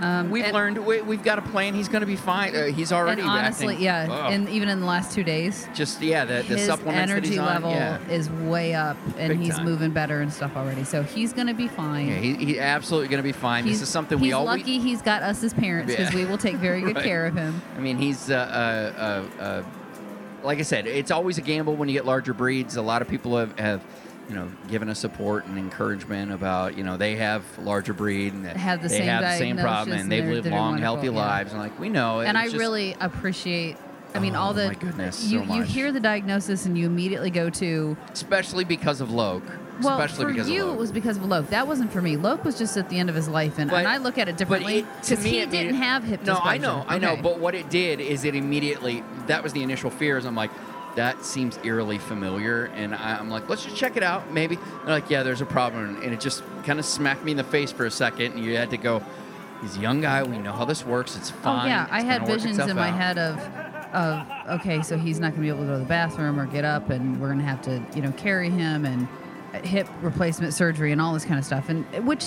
Um, 0.02 0.32
We've 0.32 0.52
learned 0.52 0.80
we, 0.84 1.02
we've 1.02 1.22
got 1.24 1.38
a 1.38 1.42
plan. 1.44 1.76
He's 1.76 1.88
going 1.88 2.02
to 2.02 2.08
be 2.08 2.16
fine. 2.16 2.56
Uh, 2.56 2.66
he's 2.66 2.92
already 2.92 3.22
and 3.22 3.30
honestly, 3.30 3.74
acting- 3.76 3.84
yeah, 3.86 4.28
and 4.30 4.50
even 4.50 4.70
in 4.70 4.80
the 4.80 4.88
last 4.88 5.12
two 5.12 5.24
days, 5.24 5.68
just 5.76 6.02
yeah, 6.02 6.26
the, 6.26 6.34
the 6.34 6.42
his 6.56 6.66
supplements 6.66 7.12
that 7.12 7.18
energy 7.18 7.30
he's 7.30 7.38
on, 7.38 7.46
level 7.46 7.72
yeah. 7.72 8.00
is 8.10 8.28
way 8.32 8.74
up, 8.74 8.98
and 9.20 9.30
Big 9.30 9.40
he's 9.40 9.56
time. 9.56 9.66
moving 9.66 9.92
better 9.92 10.22
and 10.22 10.34
stuff 10.34 10.56
already. 10.58 10.84
So 10.84 11.04
he's 11.04 11.32
gonna 11.32 11.54
be 11.54 11.68
fine. 11.68 12.08
Yeah, 12.08 12.16
he, 12.16 12.34
he 12.46 12.60
absolutely 12.60 13.08
going 13.10 13.20
to 13.20 13.24
be 13.24 13.32
fine. 13.32 13.66
he's, 13.66 13.80
this 13.80 13.88
is 13.88 13.92
something 13.92 14.20
we 14.20 14.34
all. 14.34 14.44
we- 14.46 14.50
lucky 14.60 14.80
he's 14.80 15.02
got 15.04 15.22
us 15.22 15.44
as 15.44 15.54
parents 15.54 15.92
because 15.96 16.12
Yeah. 16.14 16.20
we 16.20 16.26
will 16.26 16.38
take 16.40 16.56
very 16.56 16.82
good 16.82 16.96
Right. 16.96 17.04
care 17.06 17.28
of 17.28 17.36
him. 17.36 17.62
I 17.76 17.80
mean, 17.80 17.98
he's 18.00 18.32
uh, 18.32 18.36
uh, 18.36 19.40
uh, 19.40 19.44
uh, 19.44 19.64
like 20.44 20.60
I 20.60 20.64
said, 20.64 20.88
it's 20.88 21.12
always 21.12 21.38
a 21.38 21.42
gamble 21.42 21.76
when 21.76 21.90
you 21.90 21.94
get 21.94 22.06
larger 22.06 22.34
breeds. 22.34 22.76
A 22.76 22.82
lot 22.82 23.02
of 23.02 23.08
people 23.08 23.38
have, 23.38 23.58
have 23.60 23.84
you 24.30 24.36
know, 24.36 24.50
given 24.68 24.90
us 24.90 25.00
support 25.00 25.46
and 25.46 25.58
encouragement 25.58 26.32
about, 26.32 26.78
you 26.78 26.84
know, 26.84 26.98
they 26.98 27.16
have 27.16 27.44
larger 27.60 27.94
breed 27.94 28.34
and 28.34 28.46
that 28.46 28.58
Have 28.58 28.82
the 28.82 28.90
they 28.90 28.98
same 28.98 29.08
have 29.08 29.22
the 29.24 29.38
same 29.38 29.58
problem 29.58 29.98
and 29.98 30.12
they've 30.12 30.26
lived 30.26 30.48
long, 30.48 30.78
healthy 30.80 31.08
yeah. 31.08 31.12
lives. 31.14 31.52
And 31.54 31.62
like 31.62 31.80
we 31.80 31.90
know, 31.90 32.20
and 32.22 32.38
I 32.38 32.46
just- 32.46 32.58
really 32.58 32.96
appreciate. 33.00 33.78
I 34.16 34.20
mean, 34.20 34.36
Oh, 34.36 34.40
all 34.40 34.54
the 34.54 34.70
my 34.70 34.74
goodness, 34.74 35.26
you 35.26 35.46
so 35.46 35.54
you 35.54 35.62
hear 35.64 35.92
the 35.92 36.00
diagnosis 36.00 36.66
and 36.66 36.78
you 36.78 36.88
immediately 36.88 37.30
go 37.30 37.50
to 37.52 37.96
especially 38.14 38.64
because 38.64 39.02
of 39.02 39.12
Loke. 39.12 39.44
well 39.82 40.00
especially 40.02 40.26
for 40.26 40.32
because 40.32 40.50
you 40.50 40.66
of 40.66 40.74
it 40.76 40.78
was 40.80 40.92
because 40.94 41.18
of 41.18 41.26
Loke. 41.26 41.50
That 41.50 41.68
wasn't 41.68 41.92
for 41.92 42.02
me. 42.02 42.16
Loke 42.16 42.44
was 42.46 42.58
just 42.58 42.78
at 42.78 42.90
the 42.90 42.98
end 43.00 43.10
of 43.10 43.16
his 43.16 43.28
life, 43.28 43.60
and, 43.60 43.70
But- 43.70 43.80
and 43.80 43.88
I 43.88 43.98
look 43.98 44.18
at 44.18 44.28
it 44.30 44.38
differently 44.38 44.86
because 45.02 45.24
me, 45.24 45.30
he 45.32 45.40
it 45.40 45.52
didn't 45.52 45.76
it- 45.76 45.80
have 45.80 46.04
hip 46.06 46.24
No, 46.26 46.40
I 46.42 46.58
know, 46.58 46.86
I 46.88 46.98
know. 46.98 47.12
Okay. 47.14 47.22
But 47.22 47.40
what 47.40 47.54
it 47.54 47.70
did 47.70 48.00
is 48.00 48.24
it 48.24 48.34
immediately 48.34 49.04
that 49.28 49.44
was 49.44 49.54
the 49.54 49.64
initial 49.64 49.90
fears. 49.90 50.26
I'm 50.26 50.36
like, 50.36 50.52
that 50.96 51.24
seems 51.24 51.60
eerily 51.64 52.00
familiar, 52.00 52.66
and 52.74 52.96
I'm 52.96 53.30
like, 53.30 53.48
let's 53.48 53.64
just 53.64 53.76
check 53.76 53.98
it 53.98 54.04
out. 54.04 54.34
Maybe 54.34 54.56
they're 54.56 54.96
like, 54.96 55.10
yeah, 55.10 55.22
there's 55.24 55.42
a 55.42 55.46
problem, 55.46 56.02
and 56.02 56.14
it 56.14 56.20
just 56.20 56.44
kind 56.64 56.80
of 56.80 56.86
smacked 56.86 57.24
me 57.24 57.32
in 57.32 57.38
the 57.38 57.44
face 57.44 57.72
for 57.72 57.86
a 57.86 57.92
second, 57.92 58.34
and 58.34 58.44
you 58.44 58.58
had 58.58 58.72
to 58.72 58.78
go. 58.78 59.04
He's 59.62 59.78
a 59.78 59.80
young 59.80 60.02
guy. 60.02 60.24
We 60.24 60.38
know 60.38 60.54
how 60.54 60.66
this 60.66 60.86
works. 60.86 61.16
It's 61.16 61.32
oh, 61.32 61.36
fine. 61.42 61.66
Oh 61.66 61.70
yeah, 61.70 61.88
I 61.90 62.02
had 62.02 62.26
visions 62.26 62.60
in 62.60 62.76
my 62.76 62.90
out." 62.90 62.96
head 62.96 63.18
of, 63.18 63.40
of 63.94 64.60
okay, 64.60 64.82
so 64.82 64.98
he's 64.98 65.20
not 65.20 65.36
going 65.36 65.42
to 65.42 65.42
be 65.42 65.50
able 65.50 65.62
to 65.62 65.66
go 65.66 65.74
to 65.74 65.80
the 65.80 65.86
bathroom 65.86 66.40
or 66.40 66.46
get 66.46 66.66
up, 66.66 66.90
and 66.90 67.20
we're 67.22 67.28
going 67.28 67.40
to 67.40 67.46
have 67.46 67.62
to, 67.64 67.84
you 67.96 68.02
know, 68.02 68.12
carry 68.14 68.50
him 68.50 68.86
and 68.86 69.08
hip 69.66 69.88
replacement 70.02 70.54
surgery 70.54 70.92
and 70.92 71.02
all 71.02 71.14
this 71.14 71.26
kind 71.26 71.40
of 71.40 71.46
stuff, 71.46 71.70
and 71.70 71.86
which 72.06 72.26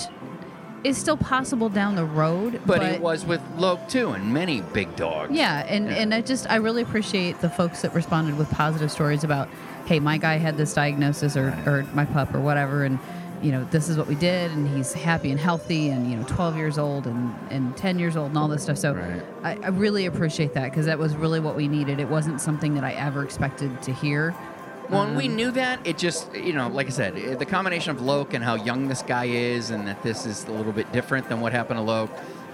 is 0.83 0.97
still 0.97 1.17
possible 1.17 1.69
down 1.69 1.95
the 1.95 2.05
road. 2.05 2.61
But, 2.65 2.81
it 2.83 3.01
was 3.01 3.25
with 3.25 3.41
Loke 3.57 3.87
too, 3.87 4.09
and 4.11 4.33
many 4.33 4.61
big 4.61 4.95
dogs. 4.95 5.31
Yeah, 5.31 5.65
and 5.67 5.87
Yeah. 5.87 5.93
and 5.95 6.13
I 6.13 6.21
just 6.21 6.49
I 6.49 6.55
really 6.55 6.81
appreciate 6.81 7.39
the 7.41 7.49
folks 7.49 7.81
that 7.83 7.93
responded 7.93 8.37
with 8.37 8.49
positive 8.49 8.91
stories 8.91 9.23
about, 9.23 9.47
hey, 9.85 9.99
my 9.99 10.17
guy 10.17 10.37
had 10.37 10.57
this 10.57 10.73
diagnosis 10.73 11.37
or 11.37 11.53
or 11.65 11.85
my 11.93 12.05
pup 12.05 12.33
or 12.33 12.39
whatever, 12.39 12.83
and 12.83 12.99
you 13.43 13.51
know, 13.51 13.65
this 13.71 13.89
is 13.89 13.97
what 13.97 14.05
we 14.05 14.13
did, 14.13 14.51
and 14.51 14.67
he's 14.67 14.93
happy 14.93 15.31
and 15.31 15.39
healthy, 15.39 15.89
and 15.89 16.09
you 16.11 16.15
know, 16.15 16.23
12 16.27 16.57
years 16.57 16.77
old 16.77 17.07
and 17.07 17.33
and 17.49 17.75
10 17.77 17.97
years 17.99 18.15
old, 18.15 18.29
and 18.29 18.37
all 18.37 18.47
this 18.47 18.63
stuff. 18.63 18.77
So 18.77 18.93
Right. 18.93 19.23
I, 19.43 19.57
I 19.63 19.69
really 19.69 20.05
appreciate 20.05 20.53
that 20.53 20.65
because 20.71 20.85
that 20.85 20.99
was 20.99 21.15
really 21.15 21.39
what 21.39 21.55
we 21.55 21.67
needed. 21.67 21.99
It 21.99 22.07
wasn't 22.09 22.39
something 22.41 22.75
that 22.75 22.83
I 22.83 22.91
ever 22.93 23.23
expected 23.23 23.81
to 23.83 23.93
hear. 23.93 24.35
Well, 24.91 25.03
and 25.03 25.15
we 25.15 25.27
Um, 25.27 25.35
knew 25.37 25.51
that. 25.51 25.79
It 25.85 25.97
just, 25.97 26.33
you 26.35 26.53
know, 26.53 26.67
like 26.67 26.87
I 26.87 26.89
said, 26.89 27.17
eh, 27.17 27.35
the 27.35 27.45
combination 27.45 27.91
of 27.91 28.01
Loke 28.01 28.33
and 28.33 28.43
how 28.43 28.55
young 28.55 28.87
this 28.89 29.01
guy 29.01 29.25
is, 29.25 29.69
and 29.71 29.87
that 29.87 30.03
this 30.03 30.25
is 30.25 30.45
a 30.47 30.51
little 30.51 30.73
bit 30.73 30.91
different 30.91 31.29
than 31.29 31.39
what 31.39 31.53
happened 31.53 31.77
to 31.77 31.83
Loke, 31.83 32.11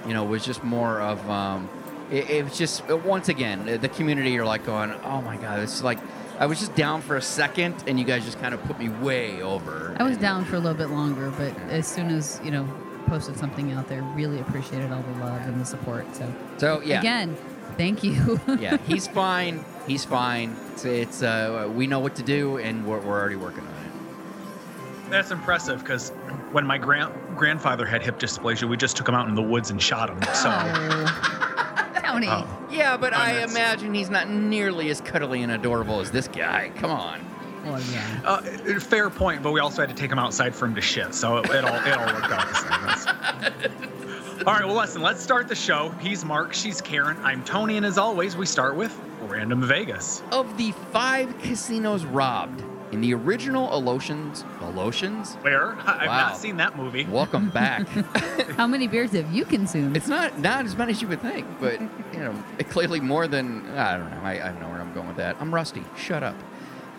you 0.07 0.13
know, 0.13 0.23
was 0.23 0.45
just 0.45 0.63
more 0.63 1.01
of. 1.01 1.27
Um, 1.29 1.67
it, 2.11 2.29
it 2.29 2.43
was 2.45 2.57
just 2.57 2.87
once 2.89 3.27
again 3.27 3.67
eh, 3.67 3.77
the 3.77 3.89
community 3.89 4.37
are 4.37 4.45
like 4.45 4.65
going, 4.65 4.93
"Oh 5.03 5.21
my 5.21 5.35
god, 5.37 5.59
it's 5.59 5.83
like." 5.83 5.99
I 6.39 6.45
was 6.45 6.59
just 6.59 6.75
down 6.75 7.01
for 7.01 7.15
a 7.15 7.21
second, 7.21 7.73
and 7.87 7.97
you 7.97 8.05
guys 8.05 8.23
just 8.23 8.39
kind 8.39 8.53
of 8.53 8.63
put 8.65 8.77
me 8.77 8.89
way 8.89 9.41
over. 9.41 9.95
I 9.99 10.03
was 10.03 10.13
And- 10.13 10.21
down 10.21 10.45
for 10.45 10.55
a 10.55 10.59
little 10.59 10.77
bit 10.77 10.91
longer, 10.91 11.31
but 11.35 11.51
as 11.71 11.87
soon 11.87 12.09
as 12.11 12.39
you 12.45 12.51
know, 12.51 12.67
posted 13.07 13.39
something 13.39 13.71
out 13.71 13.87
there, 13.89 14.03
really 14.15 14.39
appreciated 14.39 14.91
all 14.91 15.01
the 15.15 15.25
love 15.25 15.41
and 15.47 15.59
the 15.59 15.65
support. 15.65 16.05
So 16.15 16.31
So 16.57 16.81
yeah, 16.85 16.99
again, 16.99 17.35
thank 17.77 18.03
you. 18.03 18.39
yeah, 18.59 18.77
he's 18.87 19.07
fine. 19.07 19.63
He's 19.85 20.03
fine. 20.03 20.55
It's, 20.73 20.85
it's 20.85 21.23
uh, 21.23 21.71
we 21.73 21.87
know 21.87 21.99
what 21.99 22.15
to 22.15 22.23
do, 22.23 22.57
and 22.57 22.85
we're, 22.85 22.99
we're 22.99 23.19
already 23.19 23.35
working 23.35 23.61
on 23.61 23.73
it. 23.73 25.09
That's 25.09 25.31
impressive 25.31 25.79
because 25.79 26.09
when 26.51 26.65
my 26.65 26.77
grand 26.77 27.13
grandfather 27.37 27.85
had 27.85 28.03
hip 28.03 28.19
dysplasia, 28.19 28.67
we 28.67 28.77
just 28.77 28.97
took 28.97 29.07
him 29.07 29.15
out 29.15 29.27
in 29.29 29.35
the 29.35 29.41
woods 29.41 29.69
and 29.69 29.81
shot 29.81 30.09
him. 30.09 30.21
So 30.33 30.49
Oh, 30.49 32.11
Tony. 32.19 32.27
Oh. 32.29 32.47
Yeah, 32.71 32.97
but 32.97 33.13
I 33.13 33.33
Goodness. 33.33 33.51
imagine 33.51 33.93
he's 33.93 34.09
not 34.09 34.29
nearly 34.29 34.89
as 34.89 35.01
cuddly 35.01 35.43
and 35.43 35.51
adorable 35.51 35.99
as 35.99 36.11
this 36.11 36.27
guy. 36.27 36.71
Come 36.75 36.91
on. 36.91 37.25
Well, 37.65 37.81
yeah. 37.91 38.21
uh, 38.23 38.41
fair 38.79 39.09
point, 39.09 39.43
but 39.43 39.51
we 39.51 39.59
also 39.59 39.81
had 39.81 39.89
to 39.89 39.95
take 39.95 40.11
him 40.11 40.19
outside 40.19 40.55
for 40.55 40.65
him 40.65 40.75
to 40.75 40.81
shit. 40.81 41.13
So 41.13 41.37
it, 41.37 41.49
it 41.49 41.65
all 41.65 41.75
it 41.75 41.97
all 41.97 42.05
worked 42.05 42.31
out 42.31 42.47
the 42.47 42.95
same. 42.95 43.89
That's- 44.37 44.47
All 44.47 44.53
right, 44.53 44.65
well, 44.67 44.75
listen, 44.75 45.01
let's 45.01 45.21
start 45.21 45.47
the 45.47 45.55
show. 45.55 45.89
He's 45.99 46.23
Mark, 46.23 46.53
she's 46.53 46.79
Karen, 46.81 47.17
I'm 47.23 47.43
Tony, 47.43 47.77
and 47.77 47.85
as 47.85 47.97
always, 47.97 48.35
we 48.37 48.45
start 48.45 48.75
with 48.75 48.97
Random 49.21 49.61
Vegas. 49.63 50.21
Of 50.31 50.57
the 50.57 50.71
five 50.91 51.35
casinos 51.39 52.05
robbed 52.05 52.63
in 52.91 53.01
the 53.01 53.13
original 53.15 53.67
Alotians, 53.69 54.43
Alotians, 54.59 55.41
Where? 55.43 55.71
I've 55.87 56.07
Wow. 56.07 56.17
not 56.29 56.37
seen 56.37 56.57
that 56.57 56.77
movie. 56.77 57.05
welcome 57.05 57.49
back. 57.49 57.87
How 58.57 58.67
many 58.67 58.87
beers 58.87 59.11
have 59.11 59.31
you 59.33 59.43
consumed? 59.43 59.97
it's 59.97 60.07
not 60.07 60.39
not 60.39 60.65
as 60.65 60.75
many 60.77 60.91
as 60.91 61.01
you 61.01 61.07
would 61.07 61.21
think, 61.21 61.45
but 61.59 61.81
you 61.81 62.19
know, 62.19 62.35
clearly 62.69 62.99
more 62.99 63.27
than 63.27 63.67
I 63.77 63.97
don't 63.97 64.11
know. 64.11 64.21
I, 64.23 64.33
I 64.33 64.51
don't 64.51 64.61
know 64.61 64.69
where 64.69 64.79
I'm 64.79 64.93
going 64.93 65.07
with 65.07 65.17
that. 65.17 65.35
I'm 65.39 65.53
rusty. 65.53 65.83
Shut 65.97 66.21
up. 66.23 66.35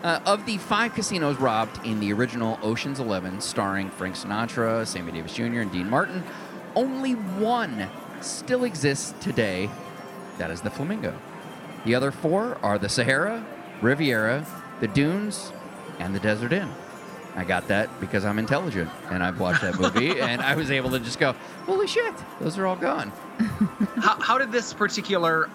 Uh, 0.03 0.19
of 0.25 0.45
the 0.45 0.57
five 0.57 0.93
casinos 0.93 1.37
robbed 1.37 1.85
in 1.85 1.99
the 1.99 2.13
original 2.13 2.57
Ocean's 2.61 2.99
Eleven, 2.99 3.41
starring 3.41 3.89
Frank 3.89 4.15
Sinatra, 4.15 4.85
Sammy 4.87 5.11
Davis 5.11 5.33
Jr., 5.33 5.43
and 5.61 5.71
Dean 5.73 5.89
Martin, 5.89 6.23
only 6.75 7.13
one 7.13 7.89
still 8.21 8.63
exists 8.63 9.13
today. 9.21 9.69
That 10.37 10.51
is 10.51 10.61
the 10.61 10.69
Flamingo. 10.69 11.17
The 11.85 11.95
other 11.95 12.11
four 12.11 12.57
are 12.61 12.77
the 12.77 12.89
Sahara, 12.89 13.45
Riviera, 13.81 14.45
the 14.79 14.87
Dunes, 14.87 15.51
and 15.99 16.13
the 16.13 16.19
Desert 16.19 16.53
Inn. 16.53 16.69
I 17.35 17.43
got 17.43 17.67
that 17.67 17.89
because 17.99 18.25
I'm 18.25 18.39
intelligent 18.39 18.89
and 19.11 19.23
I've 19.23 19.39
watched 19.39 19.61
that 19.61 19.79
movie 19.79 20.19
and 20.19 20.41
I 20.41 20.55
was 20.55 20.71
able 20.71 20.89
to 20.91 20.99
just 20.99 21.19
go, 21.19 21.33
holy 21.65 21.87
shit, 21.87 22.13
those 22.39 22.57
are 22.57 22.65
all 22.65 22.75
gone. 22.75 23.11
How, 23.97 24.19
how 24.19 24.37
did 24.37 24.51
this 24.51 24.73
particular 24.73 25.49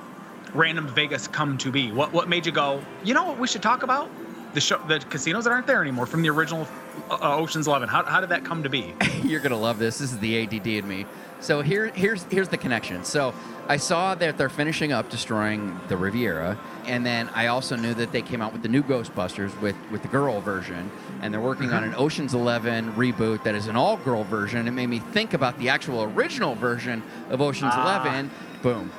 Random 0.53 0.87
Vegas 0.89 1.29
come 1.29 1.59
to 1.59 1.71
be? 1.71 1.93
What 1.93 2.13
what 2.13 2.29
made 2.29 2.47
you 2.47 2.53
go? 2.53 2.83
You 3.03 3.15
know 3.15 3.25
what 3.25 3.39
we 3.39 3.47
should 3.47 3.63
talk 3.63 3.83
about? 3.83 4.11
The 4.53 4.61
show, 4.61 4.79
the 4.87 4.99
casinos 4.99 5.45
that 5.45 5.51
aren't 5.51 5.67
there 5.67 5.83
anymore 5.83 6.07
from 6.07 6.23
the 6.23 6.31
original 6.31 6.69
uh, 7.11 7.37
Ocean's 7.37 7.67
Eleven. 7.67 7.89
How, 7.89 8.05
how 8.05 8.21
did 8.21 8.31
that 8.31 8.45
come 8.45 8.63
to 8.63 8.69
be? 8.69 8.95
You're 9.23 9.41
gonna 9.41 9.57
love 9.59 9.79
this. 9.79 9.99
This 9.99 10.13
is 10.13 10.19
the 10.19 10.43
ADD 10.43 10.67
in 10.67 10.89
me. 10.89 11.07
So 11.41 11.61
here, 11.61 11.89
here's 11.89 12.23
here's 12.25 12.49
the 12.49 12.57
connection. 12.57 13.05
So 13.05 13.35
I 13.69 13.77
saw 13.77 14.15
that 14.15 14.39
they're 14.39 14.49
finishing 14.49 14.93
up 14.93 15.11
destroying 15.11 15.79
the 15.89 15.97
Riviera, 15.97 16.59
and 16.87 17.05
then 17.05 17.29
I 17.35 17.49
also 17.49 17.77
knew 17.77 17.93
that 17.95 18.13
they 18.13 18.23
came 18.23 18.41
out 18.41 18.53
with 18.53 18.63
the 18.63 18.69
new 18.69 18.83
Ghostbusters 18.83 19.59
with 19.61 19.77
with 19.91 20.01
the 20.03 20.09
girl 20.09 20.41
version, 20.41 20.91
and 21.21 21.35
they're 21.35 21.41
working 21.43 21.71
on 21.73 21.85
an 21.85 21.95
Ocean's 21.97 22.33
Eleven 22.35 22.93
reboot 22.95 23.43
that 23.45 23.55
is 23.55 23.67
an 23.67 23.77
all 23.77 23.99
girl 23.99 24.25
version. 24.25 24.67
It 24.67 24.71
made 24.71 24.87
me 24.89 25.01
think 25.01 25.35
about 25.35 25.59
the 25.59 25.69
actual 25.69 26.05
original 26.05 26.55
version 26.55 27.03
of 27.29 27.43
Ocean's 27.43 27.73
Ah. 27.75 27.83
Eleven. 28.03 28.31
Boom. 28.63 28.91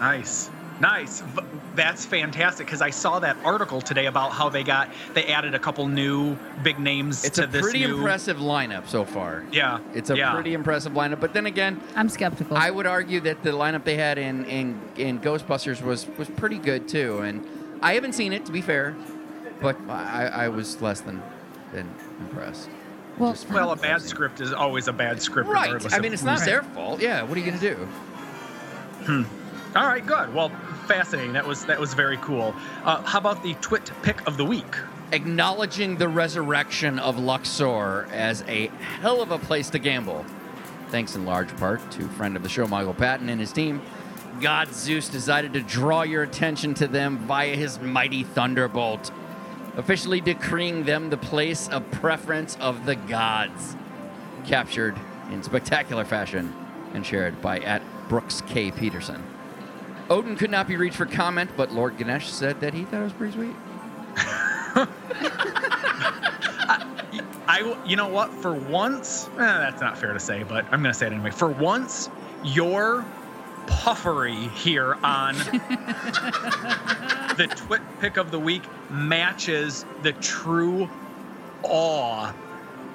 Nice. 0.00 0.50
Nice. 0.80 1.20
V- 1.20 1.42
That's 1.74 2.04
fantastic 2.04 2.66
because 2.66 2.82
I 2.82 2.90
saw 2.90 3.18
that 3.20 3.36
article 3.44 3.80
today 3.80 4.06
about 4.06 4.32
how 4.32 4.48
they 4.50 4.62
got 4.62 4.90
they 5.14 5.26
added 5.26 5.54
a 5.54 5.58
couple 5.58 5.86
new 5.88 6.36
big 6.62 6.78
names 6.78 7.24
It's 7.24 7.36
to 7.38 7.44
a 7.44 7.48
pretty 7.48 7.80
new. 7.80 7.96
impressive 7.96 8.36
lineup 8.36 8.86
so 8.88 9.04
far. 9.06 9.42
Yeah. 9.50 9.78
It's 9.94 10.10
a 10.10 10.16
yeah. 10.16 10.34
pretty 10.34 10.52
impressive 10.52 10.92
lineup. 10.92 11.20
But 11.20 11.32
then 11.32 11.46
again, 11.46 11.80
I'm 11.96 12.08
skeptical. 12.10 12.56
I 12.58 12.70
would 12.70 12.86
argue 12.86 13.20
that 13.20 13.42
the 13.42 13.50
lineup 13.50 13.84
they 13.84 13.96
had 13.96 14.18
in, 14.18 14.44
in, 14.44 14.80
in 14.96 15.18
Ghostbusters 15.20 15.80
was, 15.82 16.06
was 16.18 16.28
pretty 16.28 16.58
good 16.58 16.88
too. 16.88 17.20
And 17.20 17.46
I 17.80 17.94
haven't 17.94 18.12
seen 18.12 18.32
it, 18.34 18.44
to 18.46 18.52
be 18.52 18.60
fair, 18.60 18.94
but 19.62 19.76
I, 19.88 20.26
I 20.26 20.48
was 20.48 20.82
less 20.82 21.00
than, 21.00 21.22
than 21.72 21.88
impressed. 22.20 22.68
well, 23.18 23.32
Just- 23.32 23.48
Well, 23.48 23.72
a 23.72 23.76
bad 23.76 24.02
script 24.02 24.42
is 24.42 24.52
always 24.52 24.88
a 24.88 24.92
bad 24.92 25.22
script. 25.22 25.48
Right. 25.48 25.70
I 25.92 26.00
mean, 26.00 26.12
it's 26.12 26.22
who's- 26.22 26.40
not 26.40 26.44
their 26.44 26.62
fault. 26.62 27.00
Yeah. 27.00 27.22
What 27.22 27.36
are 27.36 27.40
you 27.40 27.46
going 27.46 27.58
to 27.60 27.74
do? 27.74 27.76
Hmm. 29.06 29.22
All 29.74 29.86
right, 29.86 30.04
good. 30.06 30.34
Well, 30.34 30.52
fascinating. 30.82 31.32
That 31.32 31.46
was 31.46 31.64
that 31.66 31.78
was 31.80 31.94
very 31.94 32.16
cool. 32.18 32.54
Uh, 32.84 33.02
how 33.02 33.18
about 33.18 33.42
the 33.42 33.54
twit 33.54 33.90
pick 34.02 34.26
of 34.26 34.36
the 34.36 34.44
week? 34.44 34.76
Acknowledging 35.12 35.96
the 35.96 36.08
resurrection 36.08 36.98
of 36.98 37.18
Luxor 37.18 38.06
as 38.12 38.42
a 38.48 38.68
hell 39.00 39.20
of 39.20 39.30
a 39.30 39.38
place 39.38 39.68
to 39.70 39.78
gamble. 39.78 40.24
Thanks 40.88 41.14
in 41.16 41.24
large 41.24 41.54
part 41.56 41.90
to 41.92 42.08
friend 42.08 42.36
of 42.36 42.42
the 42.42 42.48
show, 42.48 42.66
Michael 42.66 42.94
Patton, 42.94 43.28
and 43.28 43.40
his 43.40 43.52
team. 43.52 43.82
God 44.40 44.72
Zeus 44.72 45.08
decided 45.08 45.52
to 45.52 45.60
draw 45.60 46.02
your 46.02 46.22
attention 46.22 46.74
to 46.74 46.88
them 46.88 47.18
via 47.18 47.54
his 47.54 47.78
mighty 47.80 48.24
thunderbolt, 48.24 49.10
officially 49.76 50.20
decreeing 50.20 50.84
them 50.84 51.10
the 51.10 51.16
place 51.16 51.68
of 51.68 51.88
preference 51.90 52.56
of 52.60 52.86
the 52.86 52.96
gods. 52.96 53.76
Captured 54.46 54.98
in 55.30 55.42
spectacular 55.42 56.04
fashion 56.04 56.54
and 56.94 57.04
shared 57.04 57.40
by 57.40 57.58
at 57.60 57.82
Brooks 58.08 58.42
K. 58.46 58.70
Peterson. 58.70 59.22
Odin 60.12 60.36
could 60.36 60.50
not 60.50 60.68
be 60.68 60.76
reached 60.76 60.96
for 60.96 61.06
comment, 61.06 61.50
but 61.56 61.72
Lord 61.72 61.96
Ganesh 61.96 62.28
said 62.28 62.60
that 62.60 62.74
he 62.74 62.84
thought 62.84 63.00
it 63.00 63.04
was 63.04 63.12
pretty 63.14 63.32
sweet. 63.32 63.56
I, 67.48 67.82
you 67.86 67.96
know 67.96 68.08
what? 68.08 68.30
For 68.30 68.52
once, 68.52 69.28
eh, 69.28 69.38
that's 69.38 69.80
not 69.80 69.96
fair 69.96 70.12
to 70.12 70.20
say, 70.20 70.42
but 70.42 70.66
I'm 70.66 70.82
going 70.82 70.92
to 70.92 70.98
say 70.98 71.06
it 71.06 71.14
anyway. 71.14 71.30
For 71.30 71.48
once, 71.48 72.10
your 72.44 73.06
puffery 73.66 74.48
here 74.48 74.98
on 75.02 75.34
the 77.38 77.50
twit 77.56 77.80
pick 78.00 78.18
of 78.18 78.30
the 78.30 78.38
week 78.38 78.64
matches 78.90 79.86
the 80.02 80.12
true 80.12 80.90
awe 81.62 82.34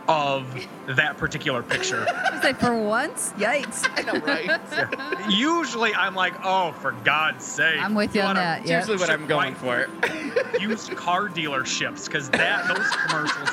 of 0.07 0.67
that 0.87 1.17
particular 1.17 1.61
picture. 1.63 2.05
I 2.31 2.41
say 2.41 2.53
for 2.53 2.75
once, 2.81 3.33
yikes. 3.37 3.89
I 3.95 4.01
know, 4.03 4.19
right? 4.25 5.29
Usually, 5.29 5.93
I'm 5.93 6.15
like, 6.15 6.33
oh, 6.43 6.71
for 6.73 6.93
God's 7.03 7.45
sake! 7.45 7.79
I'm 7.79 7.93
with 7.95 8.15
you 8.15 8.21
on 8.21 8.35
that. 8.35 8.61
It's 8.61 8.69
Yeah. 8.69 8.79
usually 8.79 8.97
what 8.97 9.09
I'm 9.09 9.27
going 9.27 9.55
for. 9.55 9.87
used 10.59 10.95
car 10.95 11.27
dealerships 11.27 12.05
because 12.05 12.29
that 12.31 12.67
those 12.67 12.87
commercials 13.05 13.49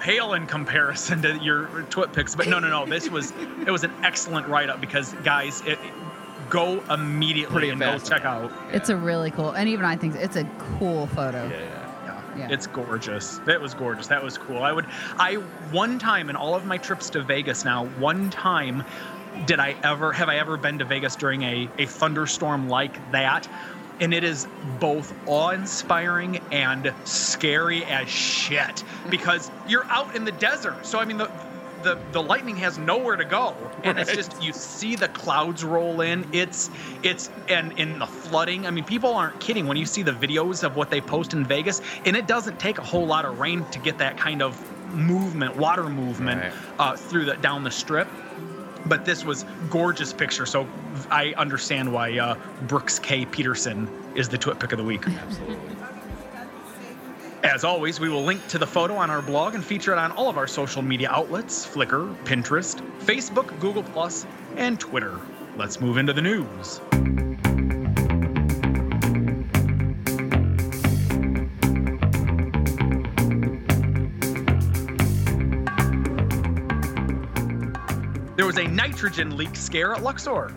pale 0.00 0.34
in 0.34 0.46
comparison 0.46 1.22
to 1.22 1.36
your 1.38 1.66
twit 1.90 2.12
picks. 2.12 2.34
But 2.34 2.48
no, 2.48 2.58
no, 2.58 2.68
no. 2.68 2.86
This 2.86 3.08
was 3.10 3.32
it 3.64 3.70
was 3.70 3.84
an 3.84 3.92
excellent 4.02 4.48
write 4.48 4.68
up 4.68 4.80
because 4.80 5.12
guys, 5.24 5.62
it, 5.66 5.78
go 6.50 6.82
immediately 6.92 7.52
Pretty 7.52 7.70
and 7.70 7.80
go 7.80 7.98
check 7.98 8.24
out. 8.24 8.52
It's 8.72 8.88
a 8.88 8.96
really 8.96 9.30
cool, 9.30 9.50
and 9.52 9.68
even 9.68 9.84
I 9.84 9.96
think 9.96 10.14
it's 10.16 10.36
a 10.36 10.44
cool 10.78 11.06
photo. 11.08 11.48
Yeah. 11.48 11.85
Yeah. 12.36 12.48
It's 12.50 12.66
gorgeous. 12.66 13.38
That 13.46 13.60
was 13.60 13.74
gorgeous. 13.74 14.06
That 14.08 14.22
was 14.22 14.36
cool. 14.38 14.62
I 14.62 14.72
would 14.72 14.86
I 15.18 15.34
one 15.70 15.98
time 15.98 16.30
in 16.30 16.36
all 16.36 16.54
of 16.54 16.64
my 16.64 16.78
trips 16.78 17.10
to 17.10 17.22
Vegas 17.22 17.64
now, 17.64 17.86
one 17.86 18.30
time 18.30 18.84
did 19.46 19.60
I 19.60 19.76
ever 19.82 20.12
have 20.12 20.28
I 20.28 20.36
ever 20.38 20.56
been 20.56 20.78
to 20.78 20.84
Vegas 20.84 21.16
during 21.16 21.42
a, 21.42 21.68
a 21.78 21.86
thunderstorm 21.86 22.68
like 22.68 23.10
that? 23.12 23.48
And 23.98 24.12
it 24.12 24.24
is 24.24 24.46
both 24.78 25.14
awe-inspiring 25.26 26.40
and 26.52 26.92
scary 27.04 27.82
as 27.86 28.08
shit 28.08 28.84
because 29.08 29.50
you're 29.66 29.86
out 29.86 30.14
in 30.14 30.24
the 30.24 30.32
desert. 30.32 30.84
So 30.84 30.98
I 30.98 31.06
mean 31.06 31.16
the 31.16 31.30
the, 31.82 31.98
the 32.12 32.22
lightning 32.22 32.56
has 32.56 32.78
nowhere 32.78 33.16
to 33.16 33.24
go. 33.24 33.54
And 33.84 33.98
it's 33.98 34.12
just 34.12 34.42
you 34.42 34.52
see 34.52 34.96
the 34.96 35.08
clouds 35.08 35.62
roll 35.64 36.00
in. 36.00 36.26
It's 36.32 36.70
it's 37.02 37.30
and 37.48 37.72
in 37.78 37.98
the 37.98 38.06
flooding 38.06 38.66
i 38.66 38.70
mean 38.70 38.84
people 38.84 39.14
aren't 39.14 39.38
kidding 39.40 39.66
when 39.66 39.76
you 39.76 39.86
see 39.86 40.02
the 40.02 40.12
videos 40.12 40.62
of 40.64 40.76
what 40.76 40.90
they 40.90 41.00
post 41.00 41.32
in 41.32 41.44
vegas. 41.44 41.80
And 42.04 42.16
it 42.16 42.26
doesn't 42.26 42.58
take 42.58 42.78
a 42.78 42.82
whole 42.82 43.06
lot 43.06 43.24
of 43.24 43.38
rain 43.38 43.64
to 43.70 43.78
get 43.78 43.98
that 43.98 44.16
kind 44.16 44.42
of 44.42 44.60
movement 44.94 45.56
water 45.56 45.84
movement 45.88 46.42
Right. 46.42 46.52
uh, 46.78 46.96
through 46.96 47.26
the 47.26 47.34
down 47.36 47.64
the 47.64 47.70
strip. 47.70 48.08
But 48.86 49.04
this 49.04 49.24
was 49.24 49.44
gorgeous 49.68 50.12
picture. 50.12 50.46
So 50.46 50.66
i 51.10 51.34
understand 51.36 51.92
why 51.92 52.18
uh, 52.18 52.36
brooks 52.62 52.98
k. 52.98 53.24
Peterson 53.26 53.88
is 54.14 54.28
the 54.28 54.38
twit 54.38 54.58
pick 54.58 54.72
of 54.72 54.78
the 54.78 54.84
week. 54.84 55.06
Absolutely. 55.08 55.76
As 57.42 57.64
always, 57.64 58.00
we 58.00 58.08
will 58.08 58.24
link 58.24 58.46
to 58.48 58.58
the 58.58 58.66
photo 58.66 58.96
on 58.96 59.10
our 59.10 59.22
blog 59.22 59.54
and 59.54 59.64
feature 59.64 59.92
it 59.92 59.98
on 59.98 60.10
all 60.12 60.28
of 60.28 60.36
our 60.36 60.46
social 60.46 60.82
media 60.82 61.10
outlets 61.10 61.66
Flickr, 61.66 62.14
Pinterest, 62.24 62.80
Facebook, 63.00 63.58
Google, 63.60 63.84
and 64.56 64.80
Twitter. 64.80 65.20
Let's 65.56 65.80
move 65.80 65.96
into 65.96 66.12
the 66.12 66.22
news. 66.22 66.80
There 78.36 78.46
was 78.46 78.58
a 78.58 78.68
nitrogen 78.68 79.36
leak 79.36 79.56
scare 79.56 79.94
at 79.94 80.02
Luxor. 80.02 80.52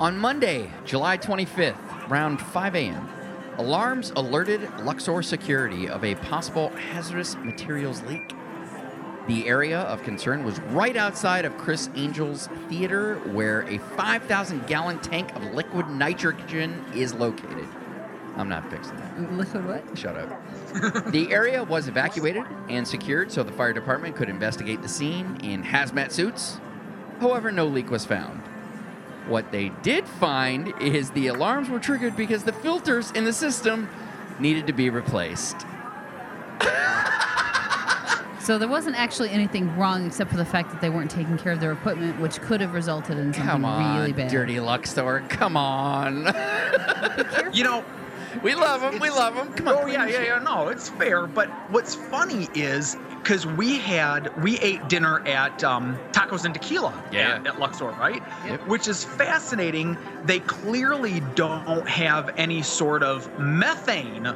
On 0.00 0.18
Monday, 0.18 0.70
July 0.84 1.16
25th, 1.16 2.10
around 2.10 2.38
5 2.38 2.74
a.m., 2.74 3.08
alarms 3.58 4.12
alerted 4.16 4.62
Luxor 4.80 5.22
security 5.22 5.88
of 5.88 6.04
a 6.04 6.14
possible 6.16 6.70
hazardous 6.70 7.36
materials 7.36 8.02
leak. 8.02 8.34
The 9.26 9.48
area 9.48 9.80
of 9.80 10.02
concern 10.04 10.44
was 10.44 10.60
right 10.60 10.96
outside 10.96 11.44
of 11.44 11.56
Criss 11.58 11.88
Angel's 11.96 12.48
theater, 12.68 13.16
where 13.32 13.62
a 13.62 13.78
5,000 13.78 14.66
gallon 14.66 15.00
tank 15.00 15.34
of 15.34 15.42
liquid 15.52 15.88
nitrogen 15.88 16.84
is 16.94 17.12
located. 17.12 17.66
I'm 18.36 18.48
not 18.48 18.70
fixing 18.70 18.96
that. 18.96 19.32
Liquid 19.32 19.66
what? 19.66 19.98
Shut 19.98 20.16
up. 20.16 21.10
the 21.10 21.32
area 21.32 21.64
was 21.64 21.88
evacuated 21.88 22.44
and 22.68 22.86
secured 22.86 23.32
so 23.32 23.42
the 23.42 23.52
fire 23.52 23.72
department 23.72 24.14
could 24.14 24.28
investigate 24.28 24.82
the 24.82 24.88
scene 24.88 25.38
in 25.42 25.64
hazmat 25.64 26.12
suits. 26.12 26.60
However, 27.18 27.50
no 27.50 27.66
leak 27.66 27.90
was 27.90 28.04
found. 28.04 28.42
What 29.28 29.50
they 29.50 29.70
did 29.82 30.06
find 30.06 30.72
is 30.80 31.10
the 31.10 31.26
alarms 31.28 31.68
were 31.68 31.80
triggered 31.80 32.16
because 32.16 32.44
the 32.44 32.52
filters 32.52 33.10
in 33.12 33.24
the 33.24 33.32
system 33.32 33.88
needed 34.38 34.66
to 34.68 34.72
be 34.72 34.88
replaced. 34.90 35.56
So 38.40 38.58
there 38.58 38.68
wasn't 38.68 38.94
actually 38.96 39.30
anything 39.30 39.76
wrong 39.76 40.06
except 40.06 40.30
for 40.30 40.36
the 40.36 40.44
fact 40.44 40.70
that 40.70 40.80
they 40.80 40.88
weren't 40.88 41.10
taking 41.10 41.36
care 41.36 41.50
of 41.50 41.58
their 41.58 41.72
equipment, 41.72 42.20
which 42.20 42.40
could 42.42 42.60
have 42.60 42.74
resulted 42.74 43.18
in 43.18 43.32
something 43.34 43.50
Come 43.50 43.64
on, 43.64 43.98
really 43.98 44.12
bad. 44.12 44.30
dirty 44.30 44.60
Luxor. 44.60 45.24
Come 45.28 45.56
on. 45.56 46.32
You 47.52 47.64
know, 47.64 47.84
we 48.42 48.54
love 48.54 48.80
them. 48.80 48.98
We 49.00 49.10
love 49.10 49.34
them. 49.34 49.52
Come 49.54 49.68
on. 49.68 49.74
Oh 49.74 49.86
yeah, 49.86 50.06
yeah, 50.06 50.22
yeah. 50.22 50.38
No, 50.38 50.68
it's 50.68 50.88
fair. 50.88 51.26
But 51.26 51.48
what's 51.70 51.94
funny 51.94 52.48
is 52.54 52.96
because 53.26 53.44
we 53.44 53.76
had 53.78 54.30
we 54.42 54.56
ate 54.60 54.88
dinner 54.88 55.26
at 55.26 55.64
um, 55.64 55.98
Tacos 56.12 56.44
and 56.44 56.54
Tequila 56.54 56.92
Yeah. 57.10 57.36
at, 57.36 57.46
at 57.46 57.58
Luxor, 57.58 57.90
right? 57.90 58.22
Yep. 58.46 58.68
Which 58.68 58.86
is 58.86 59.04
fascinating. 59.04 59.96
They 60.24 60.38
clearly 60.40 61.20
don't 61.34 61.88
have 61.88 62.32
any 62.36 62.62
sort 62.62 63.02
of 63.02 63.28
methane 63.38 64.26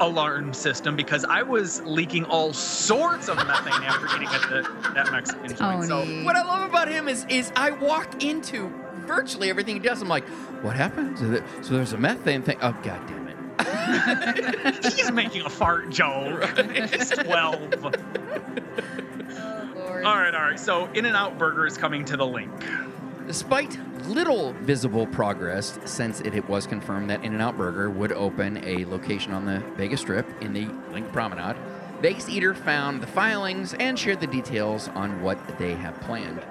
alarm 0.00 0.52
system 0.52 0.96
because 0.96 1.24
I 1.24 1.42
was 1.42 1.80
leaking 1.82 2.24
all 2.24 2.52
sorts 2.52 3.28
of 3.28 3.36
methane 3.36 3.84
after 3.84 4.06
eating 4.16 4.28
at 4.28 4.42
the 4.48 4.90
that 4.94 5.12
Mexican 5.12 5.54
joint. 5.56 5.84
So 5.84 6.04
Tony. 6.04 6.24
What 6.24 6.34
I 6.34 6.42
love 6.42 6.68
about 6.68 6.88
him 6.88 7.06
is 7.06 7.24
is 7.28 7.52
I 7.54 7.70
walk 7.70 8.24
into 8.24 8.68
virtually 9.06 9.48
everything 9.48 9.74
he 9.76 9.80
does. 9.80 10.02
I'm 10.02 10.08
like, 10.08 10.26
what 10.62 10.74
happened? 10.76 11.18
So, 11.18 11.42
so 11.62 11.74
there's 11.74 11.92
a 11.92 11.98
methane 11.98 12.42
thing. 12.42 12.58
Oh 12.62 12.76
god 12.82 13.19
damn 14.82 14.92
he's 14.92 15.12
making 15.12 15.42
a 15.42 15.50
fart 15.50 15.90
joke. 15.90 16.52
It's 16.56 17.10
twelve. 17.10 17.60
Oh, 17.82 19.70
Lord. 19.76 20.04
All 20.04 20.16
right, 20.16 20.34
all 20.34 20.42
right. 20.42 20.58
So 20.58 20.86
In-N-Out 20.92 21.38
Burger 21.38 21.66
is 21.66 21.76
coming 21.76 22.04
to 22.06 22.16
the 22.16 22.24
LINQ. 22.24 23.26
Despite 23.26 23.78
little 24.06 24.52
visible 24.54 25.06
progress 25.06 25.78
since 25.84 26.20
it, 26.20 26.34
it 26.34 26.48
was 26.48 26.66
confirmed 26.66 27.10
that 27.10 27.24
In-N-Out 27.24 27.56
Burger 27.56 27.90
would 27.90 28.12
open 28.12 28.62
a 28.64 28.84
location 28.86 29.32
on 29.32 29.46
the 29.46 29.60
Vegas 29.76 30.00
Strip 30.00 30.26
in 30.42 30.52
the 30.52 30.66
LINQ 30.92 31.12
Promenade, 31.12 31.56
Vegas 32.00 32.28
Eater 32.28 32.54
found 32.54 33.02
the 33.02 33.06
filings 33.06 33.74
and 33.74 33.98
shared 33.98 34.20
the 34.20 34.26
details 34.26 34.88
on 34.88 35.20
what 35.22 35.58
they 35.58 35.74
have 35.74 36.00
planned. 36.00 36.42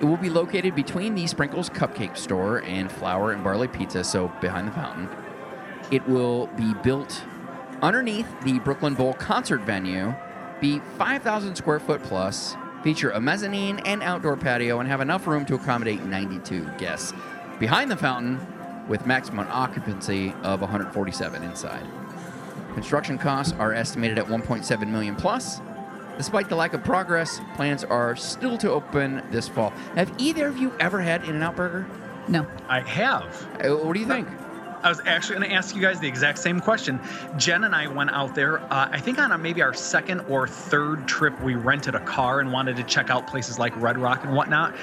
It 0.00 0.04
will 0.04 0.16
be 0.16 0.30
located 0.30 0.74
between 0.74 1.14
the 1.14 1.26
Sprinkles 1.26 1.70
Cupcake 1.70 2.16
Store 2.16 2.62
and 2.64 2.90
Flour 2.90 3.32
and 3.32 3.44
Barley 3.44 3.68
Pizza, 3.68 4.02
so 4.02 4.28
behind 4.40 4.66
the 4.66 4.72
fountain. 4.72 5.08
It 5.90 6.06
will 6.08 6.46
be 6.48 6.74
built 6.82 7.22
underneath 7.82 8.28
the 8.42 8.58
Brooklyn 8.60 8.94
Bowl 8.94 9.14
concert 9.14 9.62
venue, 9.62 10.14
be 10.60 10.80
5,000 10.98 11.56
square 11.56 11.80
foot 11.80 12.02
plus, 12.02 12.54
feature 12.82 13.10
a 13.10 13.20
mezzanine 13.20 13.80
and 13.80 14.02
outdoor 14.02 14.36
patio, 14.36 14.80
and 14.80 14.88
have 14.88 15.00
enough 15.00 15.26
room 15.26 15.44
to 15.46 15.54
accommodate 15.54 16.02
92 16.04 16.68
guests. 16.78 17.12
Behind 17.58 17.90
the 17.90 17.96
fountain, 17.96 18.38
with 18.88 19.06
maximum 19.06 19.46
occupancy 19.50 20.34
of 20.42 20.60
147 20.60 21.42
inside. 21.44 21.86
Construction 22.74 23.18
costs 23.18 23.52
are 23.58 23.72
estimated 23.72 24.18
at 24.18 24.26
1.7 24.26 24.88
million 24.88 25.14
plus. 25.16 25.60
Despite 26.16 26.48
the 26.48 26.56
lack 26.56 26.74
of 26.74 26.84
progress, 26.84 27.40
plans 27.54 27.84
are 27.84 28.14
still 28.16 28.58
to 28.58 28.70
open 28.70 29.22
this 29.30 29.48
fall. 29.48 29.70
Have 29.94 30.12
either 30.18 30.46
of 30.48 30.58
you 30.58 30.72
ever 30.80 31.00
had 31.00 31.24
In-N-Out 31.24 31.56
Burger? 31.56 31.86
No. 32.28 32.46
I 32.68 32.80
have. 32.80 33.24
Uh, 33.64 33.76
What 33.76 33.94
do 33.94 34.00
you 34.00 34.06
think? 34.06 34.28
I 34.82 34.88
was 34.88 35.00
actually 35.04 35.38
going 35.38 35.50
to 35.50 35.54
ask 35.54 35.74
you 35.74 35.82
guys 35.82 36.00
the 36.00 36.08
exact 36.08 36.38
same 36.38 36.60
question. 36.60 37.00
Jen 37.36 37.64
and 37.64 37.74
I 37.74 37.86
went 37.88 38.10
out 38.10 38.34
there, 38.34 38.62
uh, 38.72 38.88
I 38.90 39.00
think 39.00 39.18
on 39.18 39.32
a, 39.32 39.38
maybe 39.38 39.62
our 39.62 39.74
second 39.74 40.20
or 40.26 40.48
third 40.48 41.06
trip, 41.06 41.38
we 41.40 41.54
rented 41.54 41.94
a 41.94 42.00
car 42.00 42.40
and 42.40 42.52
wanted 42.52 42.76
to 42.76 42.84
check 42.84 43.10
out 43.10 43.26
places 43.26 43.58
like 43.58 43.76
Red 43.76 43.98
Rock 43.98 44.24
and 44.24 44.32
whatnot. 44.34 44.74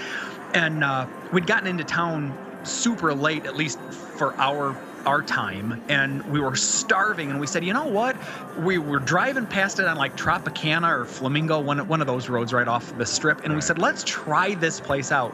And 0.53 0.83
uh, 0.83 1.07
we'd 1.31 1.47
gotten 1.47 1.67
into 1.67 1.83
town 1.83 2.38
super 2.63 3.13
late, 3.13 3.45
at 3.45 3.55
least 3.55 3.79
for 3.93 4.39
our 4.39 4.77
our 5.05 5.23
time, 5.23 5.81
and 5.88 6.21
we 6.23 6.41
were 6.41 6.55
starving. 6.57 7.31
And 7.31 7.39
we 7.39 7.47
said, 7.47 7.63
you 7.63 7.71
know 7.71 7.86
what? 7.86 8.17
We 8.57 8.77
were 8.77 8.99
driving 8.99 9.47
past 9.47 9.79
it 9.79 9.88
on 9.88 9.95
like 9.95 10.17
Tropicana 10.17 10.91
or 10.91 11.05
Flamingo, 11.05 11.62
one 11.62 11.88
one 11.88 12.01
of 12.01 12.07
those 12.07 12.27
roads 12.27 12.51
right 12.51 12.67
off 12.67 12.95
the 12.97 13.05
strip, 13.05 13.41
and 13.45 13.55
we 13.55 13.62
said, 13.62 13.79
let's 13.79 14.03
try 14.03 14.53
this 14.55 14.81
place 14.81 15.12
out. 15.12 15.33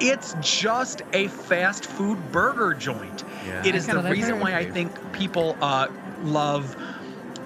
It's 0.00 0.34
just 0.40 1.02
a 1.12 1.28
fast 1.28 1.86
food 1.86 2.18
burger 2.32 2.74
joint. 2.74 3.24
Yeah. 3.46 3.64
It 3.64 3.74
I 3.74 3.78
is 3.78 3.86
the 3.86 4.02
reason 4.02 4.40
why 4.40 4.56
I 4.56 4.70
think 4.70 4.90
people 5.12 5.56
uh, 5.60 5.88
love 6.22 6.76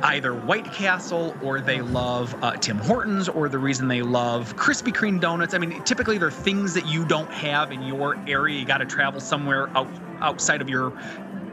either 0.03 0.35
White 0.35 0.73
Castle 0.73 1.37
or 1.43 1.61
they 1.61 1.81
love 1.81 2.35
uh, 2.43 2.57
Tim 2.57 2.79
Hortons 2.79 3.29
or 3.29 3.49
the 3.49 3.59
reason 3.59 3.87
they 3.87 4.03
love 4.03 4.57
Krispy 4.57 4.93
Kreme 4.93 5.21
donuts. 5.21 5.55
I 5.55 5.59
mean, 5.59 5.83
typically 5.85 6.19
they're 6.19 6.31
things 6.31 6.75
that 6.75 6.87
you 6.87 7.05
don't 7.05 7.31
have 7.31 7.71
in 7.71 7.83
your 7.83 8.17
area. 8.27 8.59
You 8.59 8.65
got 8.65 8.79
to 8.79 8.87
travel 8.87 9.21
somewhere 9.21 9.69
out, 9.77 9.89
outside 10.21 10.61
of 10.63 10.69
your 10.69 10.93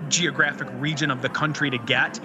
geographic 0.09 0.67
region 0.75 1.11
of 1.11 1.21
the 1.21 1.29
country 1.29 1.69
to 1.69 1.77
get. 1.77 2.19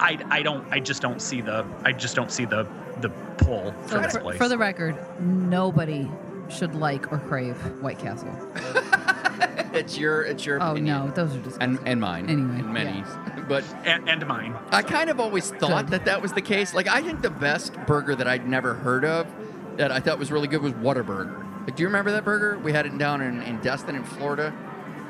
I, 0.00 0.18
I 0.30 0.42
don't 0.42 0.66
I 0.72 0.80
just 0.80 1.02
don't 1.02 1.20
see 1.20 1.40
the 1.40 1.66
I 1.84 1.92
just 1.92 2.14
don't 2.14 2.30
see 2.30 2.44
the 2.44 2.66
the 3.00 3.10
pull 3.36 3.72
for 3.82 3.88
So 3.88 4.00
this 4.00 4.12
for, 4.12 4.20
place. 4.20 4.38
for 4.38 4.48
the 4.48 4.56
record, 4.56 4.96
nobody 5.20 6.08
should 6.48 6.74
like 6.74 7.12
or 7.12 7.18
crave 7.18 7.56
White 7.82 7.98
Castle. 7.98 8.34
It's 9.70 9.98
your 9.98 10.22
it's 10.22 10.44
your 10.46 10.60
Oh 10.62 10.72
opinion. 10.72 11.06
no, 11.06 11.10
those 11.12 11.36
are 11.36 11.40
just 11.42 11.58
And 11.60 11.78
and 11.84 12.00
mine. 12.00 12.28
Anyway, 12.28 12.58
and 12.60 12.72
many. 12.72 13.04
But 13.48 13.64
and, 13.84 14.08
and 14.08 14.26
mine. 14.26 14.56
I 14.70 14.82
kind 14.82 15.08
of 15.10 15.20
always 15.20 15.50
thought 15.50 15.84
Good. 15.86 15.92
that 15.92 16.04
that 16.06 16.20
was 16.22 16.32
the 16.32 16.40
case. 16.42 16.74
Like 16.74 16.88
I 16.88 17.02
think 17.02 17.20
the 17.22 17.30
best 17.30 17.74
burger 17.86 18.14
that 18.16 18.26
I'd 18.26 18.48
never 18.48 18.74
heard 18.74 19.04
of 19.04 19.26
that 19.76 19.92
I 19.92 20.00
thought 20.00 20.18
was 20.18 20.32
really 20.32 20.48
good 20.48 20.62
was 20.62 20.72
Whataburger. 20.72 21.64
Like, 21.66 21.76
do 21.76 21.82
you 21.82 21.88
remember 21.88 22.10
that 22.12 22.24
burger? 22.24 22.58
We 22.58 22.72
had 22.72 22.86
it 22.86 22.96
down 22.98 23.20
in, 23.20 23.42
in 23.42 23.60
Destin, 23.60 23.94
in 23.94 24.04
Florida. 24.04 24.52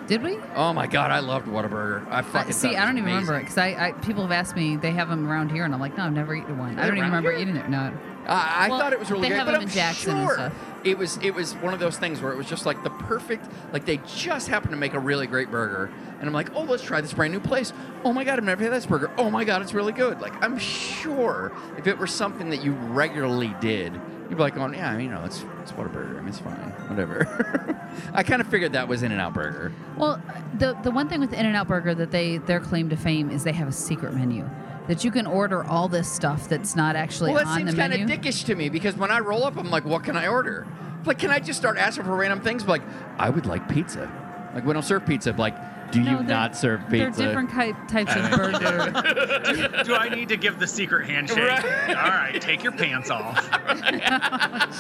Did 0.09 0.23
we? 0.23 0.39
Oh 0.57 0.73
my 0.73 0.87
god, 0.87 1.11
I 1.11 1.21
loved 1.21 1.47
Whataburger. 1.47 2.07
I 2.09 2.19
I, 2.21 2.23
fucking 2.23 2.53
see, 2.53 2.75
I 2.75 2.87
don't 2.87 2.97
even 2.97 3.11
remember 3.11 3.37
it 3.37 3.41
because 3.41 3.59
I, 3.59 3.89
I 3.89 3.93
people 3.93 4.23
have 4.23 4.33
asked 4.33 4.57
me 4.57 4.77
they 4.77 4.91
have 4.93 5.09
them 5.11 5.31
around 5.31 5.51
here, 5.51 5.65
and 5.65 5.75
I'm 5.75 5.81
like, 5.81 5.97
no, 5.99 6.05
I've 6.05 6.13
never 6.15 6.35
eaten 6.35 6.57
one. 6.59 6.79
I 6.79 6.87
don't 6.87 6.97
even 6.97 7.05
remember 7.11 7.31
here? 7.31 7.41
eating 7.43 7.57
it. 7.57 7.69
No. 7.69 7.93
I, 8.27 8.67
I 8.67 8.69
Well, 8.69 8.79
thought 8.79 8.93
it 8.95 8.99
was 8.99 9.11
really 9.11 9.23
they 9.23 9.29
good, 9.29 9.37
have 9.37 9.47
but 9.47 9.53
them 9.53 9.61
I'm 9.63 9.69
in 9.69 9.75
Jackson 9.75 10.17
and 10.17 10.27
sure 10.27 10.35
stuff. 10.35 10.53
it 10.85 10.99
was 10.99 11.19
it 11.23 11.35
was 11.35 11.55
one 11.57 11.73
of 11.75 11.81
those 11.81 11.97
things 11.99 12.21
where 12.23 12.33
it 12.33 12.37
was 12.37 12.47
just 12.47 12.65
like 12.67 12.83
the 12.85 12.91
perfect 12.91 13.47
like 13.73 13.85
they 13.87 13.99
just 14.07 14.49
happened 14.49 14.71
to 14.73 14.77
make 14.79 14.95
a 14.95 14.99
really 15.01 15.27
great 15.27 15.51
burger, 15.51 15.91
and 16.21 16.27
I'm 16.27 16.33
like, 16.35 16.55
oh, 16.55 16.63
let's 16.63 16.83
try 16.83 17.03
this 17.03 17.13
brand 17.13 17.33
new 17.35 17.41
place. 17.41 17.75
Oh 18.03 18.13
my 18.15 18.25
god, 18.25 18.39
I've 18.39 18.45
never 18.45 18.63
had 18.65 18.73
this 18.73 18.87
burger. 18.87 19.11
Oh 19.19 19.31
my 19.31 19.45
god, 19.45 19.61
it's 19.61 19.75
really 19.75 19.93
good. 19.93 20.23
Like 20.23 20.33
I'm 20.43 20.59
sure 20.59 21.53
if 21.77 21.87
it 21.87 21.99
were 21.99 22.07
something 22.07 22.49
that 22.51 22.63
you 22.65 22.73
regularly 22.73 23.55
did, 23.61 23.93
you'd 24.29 24.37
be 24.37 24.43
like, 24.43 24.57
oh 24.57 24.71
yeah, 24.71 24.97
you 24.99 25.09
know, 25.09 25.25
it's 25.25 25.45
it's 25.63 25.73
Whataburger. 25.73 26.17
I 26.17 26.21
mean, 26.21 26.29
it's 26.29 26.39
fine, 26.39 26.57
whatever. 26.89 27.81
I 28.15 28.23
kind 28.23 28.41
of 28.41 28.49
figured 28.49 28.73
that 28.73 28.89
was 28.89 29.03
In-N-Out 29.03 29.35
Burger. 29.35 29.73
Well, 29.97 30.23
the 30.59 30.75
the 30.83 30.91
one 30.91 31.09
thing 31.09 31.21
with 31.21 31.33
In-N-Out 31.33 31.69
Burger 31.69 31.95
that 31.95 32.11
they 32.11 32.39
their 32.39 32.61
claim 32.61 32.89
to 32.91 32.97
fame 32.97 33.31
is 33.31 33.45
they 33.45 33.53
have 33.53 33.69
a 33.69 33.73
secret 33.73 34.15
menu 34.15 34.49
that 34.89 35.05
you 35.05 35.11
can 35.11 35.27
order 35.27 35.63
all 35.65 35.87
this 35.87 36.11
stuff 36.11 36.49
that's 36.49 36.75
not 36.75 36.97
actually 36.97 37.33
well, 37.33 37.45
that 37.45 37.51
on 37.51 37.59
seems 37.59 37.71
the 37.73 37.77
kind 37.77 37.93
of 37.93 38.01
dickish 38.01 38.45
to 38.47 38.55
me 38.55 38.71
because 38.71 38.97
when 38.97 39.11
I 39.11 39.19
roll 39.21 39.45
up, 39.45 39.57
I'm 39.57 39.71
like, 39.71 39.85
what 39.85 40.03
can 40.03 40.17
I 40.17 40.29
order? 40.29 40.67
Like, 41.05 41.19
can 41.19 41.31
I 41.31 41.39
just 41.39 41.59
start 41.59 41.77
asking 41.77 42.05
for 42.05 42.17
random 42.17 42.41
things? 42.41 42.67
Like, 42.67 42.83
I 43.19 43.31
would 43.31 43.47
like 43.47 43.69
pizza. 43.69 44.11
Like, 44.55 44.65
we 44.65 44.73
don't 44.73 44.83
serve 44.83 45.07
pizza. 45.07 45.33
Like, 45.33 45.55
do 45.91 46.01
you 46.01 46.05
they're- 46.17 46.23
not 46.23 46.57
serve 46.57 46.83
They're 46.89 47.11
different 47.11 47.51
ki- 47.51 47.75
types 47.89 48.15
of 48.15 48.31
burger. 48.31 49.83
Do 49.85 49.95
I 49.95 50.09
need 50.15 50.29
to 50.29 50.37
give 50.37 50.59
the 50.59 50.67
secret 50.67 51.07
handshake? 51.09 51.39
All 51.39 51.95
right, 51.95 52.39
take 52.41 52.63
your 52.63 52.73
pants 52.73 53.11
off. 53.11 53.49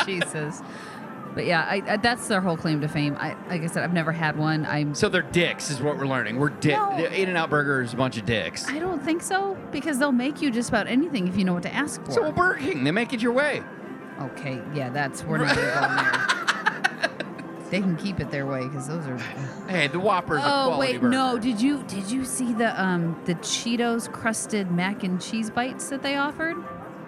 Jesus. 0.07 0.63
But 1.35 1.45
yeah, 1.47 1.67
I, 1.69 1.83
I, 1.87 1.97
that's 1.99 2.27
their 2.27 2.41
whole 2.41 2.57
claim 2.57 2.81
to 2.81 2.89
fame. 2.89 3.17
I, 3.19 3.35
like 3.49 3.63
I 3.63 3.67
said, 3.67 3.85
I've 3.85 3.93
never 3.93 4.11
had 4.13 4.37
one. 4.37 4.67
I'm. 4.67 4.95
So 4.95 5.09
they're 5.09 5.23
dicks, 5.23 5.71
is 5.71 5.81
what 5.81 5.97
we're 5.97 6.07
learning. 6.07 6.37
We're 6.39 6.49
dick. 6.49 6.73
No. 6.77 6.97
In 6.97 7.29
and 7.29 7.37
Out 7.39 7.51
Burger 7.51 7.81
is 7.83 7.93
a 7.93 7.97
bunch 7.97 8.17
of 8.17 8.25
dicks. 8.27 8.67
I 8.69 8.79
don't 8.79 9.03
think 9.03 9.23
so 9.23 9.57
because 9.71 9.99
they'll 9.99 10.11
make 10.11 10.43
you 10.43 10.51
just 10.51 10.69
about 10.69 10.89
anything 10.89 11.29
if 11.29 11.37
you 11.37 11.45
know 11.45 11.55
what 11.55 11.63
to 11.65 11.73
ask 11.73 12.05
for. 12.05 12.11
So 12.13 12.23
will 12.23 12.33
Burger 12.33 12.59
King. 12.61 12.83
They 12.85 12.91
make 12.91 13.13
it 13.13 13.23
your 13.23 13.33
way. 13.33 13.63
okay, 14.21 14.61
yeah, 14.75 14.89
that's 14.91 15.23
we're 15.23 15.39
not 15.39 15.55
gonna 15.55 16.35
there. 16.37 16.45
They 17.71 17.81
can 17.81 17.97
keep 17.97 18.19
it 18.21 18.31
their 18.31 18.47
way 18.47 18.67
because 18.67 18.89
those 18.89 19.07
are. 19.07 19.19
Hey, 19.69 19.87
the 19.89 20.01
Whopper's 20.01 20.43
a 20.43 20.47
Oh 20.47 20.65
quality 20.69 20.93
wait, 20.95 21.01
burger. 21.03 21.11
no! 21.11 21.39
Did 21.39 21.61
you 21.61 21.83
did 21.85 22.11
you 22.11 22.25
see 22.25 22.55
the 22.55 22.81
um 22.83 23.21
the 23.27 23.35
Cheetos 23.37 24.11
crusted 24.11 24.71
mac 24.71 25.05
and 25.05 25.21
cheese 25.21 25.51
bites 25.51 25.91
that 25.91 26.03
they 26.03 26.17
offered? 26.17 26.57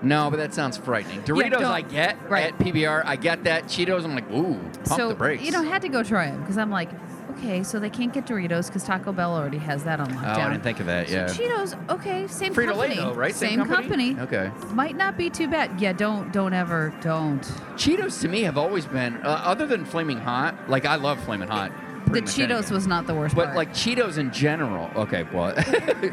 No, 0.02 0.30
but 0.30 0.36
that 0.38 0.52
sounds 0.54 0.76
frightening. 0.78 1.22
Doritos, 1.22 1.50
don't- 1.52 1.64
I 1.64 1.80
get 1.82 2.16
right. 2.30 2.46
at 2.52 2.58
PBR. 2.58 3.02
I 3.04 3.16
get 3.16 3.44
that. 3.44 3.64
Cheetos, 3.64 4.04
I'm 4.04 4.14
like, 4.14 4.30
ooh, 4.30 4.54
pump 4.84 4.86
so 4.88 5.08
the 5.08 5.14
brakes. 5.14 5.42
you 5.42 5.52
know 5.52 5.62
had 5.62 5.82
to 5.82 5.88
go 5.88 6.02
try 6.02 6.30
them 6.30 6.40
because 6.40 6.56
I'm 6.58 6.70
like, 6.70 6.90
okay, 7.30 7.62
so 7.62 7.78
they 7.78 7.90
can't 7.90 8.12
get 8.12 8.26
Doritos 8.26 8.66
because 8.66 8.84
Taco 8.84 9.12
Bell 9.12 9.34
already 9.34 9.58
has 9.58 9.84
that 9.84 10.00
on 10.00 10.10
oh, 10.12 10.16
lockdown. 10.16 10.36
I 10.36 10.50
didn't 10.50 10.62
think 10.62 10.80
of 10.80 10.86
that. 10.86 11.08
Yeah. 11.08 11.26
Cheetos, 11.26 11.90
okay, 11.90 12.26
same 12.26 12.54
Frito-Lay, 12.54 12.88
company, 12.88 12.96
though, 12.96 13.14
right? 13.14 13.34
Same 13.34 13.60
Same, 13.60 13.66
company? 13.66 14.14
company. 14.14 14.48
Okay. 14.48 14.74
Might 14.74 14.96
not 14.96 15.16
be 15.16 15.30
too 15.30 15.48
bad. 15.48 15.80
Yeah, 15.80 15.92
don't 15.92 16.32
don't 16.32 16.52
ever 16.52 16.92
don't. 17.00 17.42
Cheetos 17.76 18.20
to 18.22 18.28
me 18.28 18.42
have 18.42 18.58
always 18.58 18.86
been, 18.86 19.16
uh, 19.18 19.42
other 19.44 19.66
than 19.66 19.84
Flaming 19.84 20.18
Hot, 20.18 20.68
like 20.68 20.84
I 20.84 20.96
love 20.96 21.22
Flaming 21.24 21.48
Hot. 21.48 21.72
The 22.06 22.22
much 22.22 22.24
Cheetos 22.30 22.50
anything. 22.50 22.74
was 22.74 22.86
not 22.86 23.06
the 23.06 23.14
worst 23.14 23.36
But 23.36 23.46
part. 23.46 23.56
like 23.56 23.72
Cheetos 23.72 24.18
in 24.18 24.32
general. 24.32 24.90
Okay, 24.96 25.22
what? 25.30 25.56
the 25.56 25.62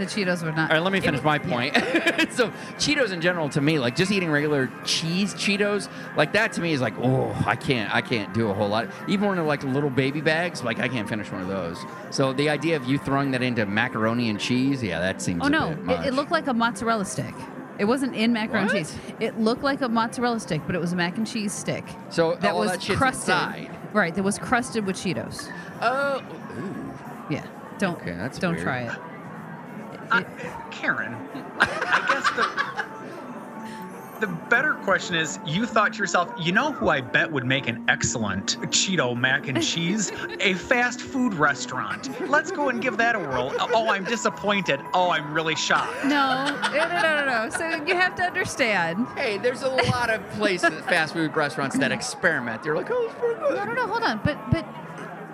Cheetos 0.08 0.44
were 0.44 0.52
not. 0.52 0.70
All 0.70 0.78
right, 0.78 0.84
let 0.84 0.94
me 0.94 1.00
finish 1.00 1.24
was- 1.24 1.26
my 1.26 1.36
yeah. 1.38 1.50
point. 1.50 1.76
so, 2.34 2.50
Cheetos 2.78 3.12
in 3.12 3.22
general, 3.22 3.50
to 3.50 3.62
me, 3.62 3.80
like 3.80 3.96
just 3.96 4.12
eating 4.12 4.30
regular 4.30 4.70
cheese 4.84 5.34
Cheetos, 5.34 5.90
like 6.16 6.34
that 6.34 6.54
to 6.54 6.62
me 6.62 6.74
is 6.74 6.82
like, 6.82 6.94
oh, 7.00 7.36
I 7.46 7.56
can't, 7.56 7.94
I 7.94 8.02
can't 8.02 8.34
do 8.34 8.50
a 8.50 8.54
whole 8.54 8.70
lot. 8.70 8.90
Even 9.08 9.28
when 9.28 9.38
they're 9.38 9.46
like 9.46 9.64
little 9.64 9.90
baby 9.90 10.22
bags, 10.22 10.64
like 10.64 10.80
I 10.80 10.88
can't 10.88 11.10
finish 11.10 11.32
one 11.32 11.42
of 11.42 11.48
those. 11.48 11.84
So 12.12 12.34
the 12.34 12.50
idea 12.50 12.76
of 12.76 12.86
you 12.86 12.98
throwing 12.98 13.32
that 13.32 13.42
into 13.42 13.66
macaroni 13.66 14.30
and 14.30 14.40
cheese, 14.40 14.84
yeah, 14.84 15.00
that 15.00 15.22
seems. 15.22 15.42
Oh 15.44 15.48
a 15.48 15.50
no, 15.50 15.72
it, 15.90 16.08
it 16.08 16.14
looked 16.14 16.32
like 16.32 16.48
a 16.48 16.54
mozzarella 16.54 17.06
stick. 17.06 17.34
It 17.80 17.86
wasn't 17.86 18.16
in 18.16 18.34
macaroni 18.34 18.70
and 18.70 18.88
cheese. 18.88 18.96
It 19.20 19.40
looked 19.40 19.62
like 19.64 19.82
a 19.82 19.90
mozzarella 19.90 20.40
stick, 20.40 20.62
but 20.66 20.76
it 20.76 20.80
was 20.80 20.94
a 20.94 20.96
mac 20.96 21.18
and 21.18 21.28
cheese 21.28 21.54
stick. 21.54 21.84
So 22.10 22.36
that 22.42 22.56
was 22.56 22.72
that 22.72 22.98
crusted. 22.98 23.30
inside. 23.36 23.72
Right, 23.94 24.14
that 24.16 24.24
was 24.24 24.38
crusted 24.38 24.86
with 24.86 24.96
Cheetos. 24.96 25.50
Oh, 25.82 26.22
ooh. 26.58 26.94
Yeah, 27.34 27.46
don't 27.78 28.00
Okay, 28.02 28.14
that's 28.14 28.40
don't 28.40 28.54
weird. 28.56 28.64
try 28.64 28.80
it. 28.82 28.92
Uh, 30.10 30.24
Karen, 30.72 31.14
I 31.60 32.06
guess 32.08 32.30
the 32.36 34.26
the 34.26 34.28
better 34.50 34.74
question 34.76 35.16
is: 35.16 35.38
You 35.46 35.66
thought 35.68 35.94
to 35.94 36.00
yourself, 36.00 36.32
you 36.40 36.52
know 36.52 36.72
who 36.72 36.90
I 36.90 37.02
bet 37.02 37.32
would 37.32 37.46
make 37.46 37.68
an 37.68 37.84
excellent 37.88 38.58
Cheeto 38.72 39.16
mac 39.16 39.48
and 39.48 39.62
cheese? 39.62 40.12
a 40.40 40.54
fast 40.56 41.02
food 41.02 41.34
restaurant. 41.36 42.10
Let's 42.28 42.50
go 42.50 42.70
and 42.70 42.82
give 42.82 42.98
that 42.98 43.16
a 43.16 43.20
whirl. 43.20 43.54
Oh, 43.60 43.90
I'm 43.90 44.06
disappointed. 44.06 44.80
Oh, 44.94 45.10
I'm 45.12 45.34
really 45.34 45.56
shocked. 45.56 46.06
No, 46.06 46.46
no, 46.72 46.88
no, 46.88 47.02
no, 47.02 47.26
no. 47.26 47.50
So 47.50 47.68
you 47.86 47.96
have 47.96 48.16
to 48.16 48.24
understand. 48.24 49.06
Hey, 49.16 49.38
there's 49.38 49.62
a 49.64 49.70
lot 49.70 50.10
of 50.10 50.28
places, 50.32 50.70
fast 50.86 51.14
food 51.14 51.36
restaurants 51.36 51.78
that 51.78 51.92
experiment. 51.92 52.64
They're 52.64 52.76
like, 52.76 52.90
oh, 52.90 53.04
it's 53.06 53.14
pretty 53.20 53.40
good. 53.40 53.56
No, 53.56 53.66
no, 53.66 53.74
no. 53.74 53.88
Hold 53.88 54.04
on. 54.04 54.22
But 54.24 54.40
but 54.50 54.66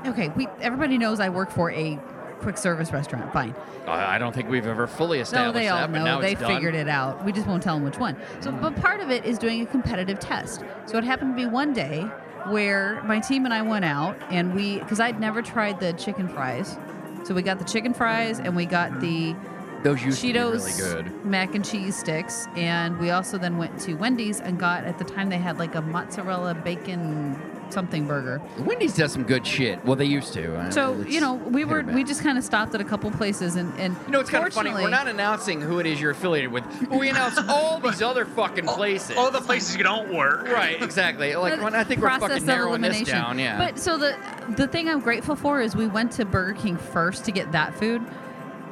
okay. 0.05 0.29
We 0.29 0.47
everybody 0.61 0.97
knows 0.97 1.19
I 1.19 1.29
work 1.29 1.51
for 1.51 1.71
a 1.71 1.99
quick 2.43 2.57
service 2.57 2.91
restaurant. 2.91 3.31
Fine. 3.31 3.55
I 3.87 4.17
don't 4.17 4.33
think 4.33 4.49
we've 4.49 4.67
ever 4.67 4.85
fully 4.85 5.19
established 5.19 5.55
No, 5.55 5.59
they 5.59 5.67
all 5.69 5.79
that, 5.79 5.91
but 5.91 5.99
know. 5.99 6.05
now 6.05 6.21
They 6.21 6.35
figured 6.35 6.75
it 6.75 6.87
out. 6.87 7.23
We 7.25 7.31
just 7.31 7.47
won't 7.47 7.63
tell 7.63 7.75
them 7.75 7.83
which 7.83 7.97
one. 7.97 8.17
So, 8.41 8.51
hmm. 8.51 8.61
but 8.61 8.75
part 8.75 8.99
of 8.99 9.09
it 9.09 9.25
is 9.25 9.37
doing 9.37 9.61
a 9.61 9.65
competitive 9.65 10.19
test. 10.19 10.63
So 10.85 10.97
it 10.97 11.03
happened 11.03 11.35
to 11.35 11.41
be 11.41 11.49
one 11.49 11.73
day 11.73 12.01
where 12.47 13.01
my 13.03 13.19
team 13.19 13.45
and 13.45 13.53
I 13.53 13.61
went 13.61 13.85
out 13.85 14.17
and 14.29 14.53
we, 14.53 14.79
because 14.79 14.99
I'd 14.99 15.19
never 15.19 15.41
tried 15.41 15.79
the 15.79 15.93
chicken 15.93 16.27
fries. 16.27 16.77
So 17.23 17.33
we 17.33 17.41
got 17.41 17.59
the 17.59 17.65
chicken 17.65 17.93
fries 17.93 18.39
and 18.39 18.55
we 18.55 18.65
got 18.65 18.99
the 18.99 19.35
Those 19.83 19.99
Cheetos 19.99 20.65
really 20.65 21.03
good. 21.03 21.25
mac 21.25 21.55
and 21.55 21.63
cheese 21.63 21.97
sticks. 21.97 22.47
And 22.55 22.99
we 22.99 23.11
also 23.11 23.37
then 23.37 23.57
went 23.57 23.79
to 23.81 23.93
Wendy's 23.95 24.41
and 24.41 24.59
got, 24.59 24.83
at 24.83 24.97
the 24.97 25.05
time, 25.05 25.29
they 25.29 25.37
had 25.37 25.59
like 25.59 25.75
a 25.75 25.81
mozzarella 25.81 26.53
bacon 26.53 27.39
something 27.73 28.07
burger. 28.07 28.41
Wendy's 28.59 28.95
does 28.95 29.11
some 29.11 29.23
good 29.23 29.45
shit. 29.45 29.83
Well, 29.83 29.95
they 29.95 30.05
used 30.05 30.31
to. 30.33 30.55
Uh, 30.55 30.71
So, 30.71 31.01
it's 31.01 31.11
you 31.11 31.19
know, 31.19 31.33
we 31.33 31.65
were, 31.65 31.81
we 31.83 32.03
just 32.03 32.21
kind 32.23 32.37
of 32.37 32.43
stopped 32.43 32.73
at 32.75 32.81
a 32.81 32.83
couple 32.85 33.09
places 33.11 33.55
and, 33.55 33.73
and 33.79 33.95
You 34.05 34.11
know, 34.11 34.19
it's 34.19 34.29
kind 34.29 34.47
of 34.47 34.53
funny. 34.53 34.71
We're 34.71 34.89
not 34.89 35.07
announcing 35.07 35.59
who 35.59 35.79
it 35.79 35.85
is 35.85 35.99
you're 35.99 36.11
affiliated 36.11 36.51
with. 36.51 36.63
but 36.89 36.99
We 36.99 37.09
announce 37.09 37.37
all 37.49 37.79
these 37.79 38.01
other 38.09 38.25
fucking 38.25 38.65
places. 38.67 39.17
All 39.17 39.31
the 39.31 39.41
places 39.41 39.75
you 39.75 39.83
don't 39.83 40.13
work. 40.13 40.47
Right, 40.47 40.81
exactly. 40.81 41.35
Like 41.35 41.61
when 41.61 41.75
I 41.75 41.83
think 41.83 42.01
we're 42.01 42.17
fucking 42.19 42.45
narrowing 42.45 42.81
this 42.81 43.01
down. 43.01 43.39
Yeah. 43.39 43.57
But 43.57 43.79
so 43.79 43.97
the 43.97 44.15
the 44.57 44.67
thing 44.67 44.87
I'm 44.89 44.99
grateful 44.99 45.35
for 45.35 45.61
is 45.61 45.75
we 45.75 45.87
went 45.87 46.11
to 46.13 46.25
Burger 46.25 46.53
King 46.53 46.77
first 46.77 47.25
to 47.25 47.31
get 47.31 47.51
that 47.53 47.73
food 47.75 48.01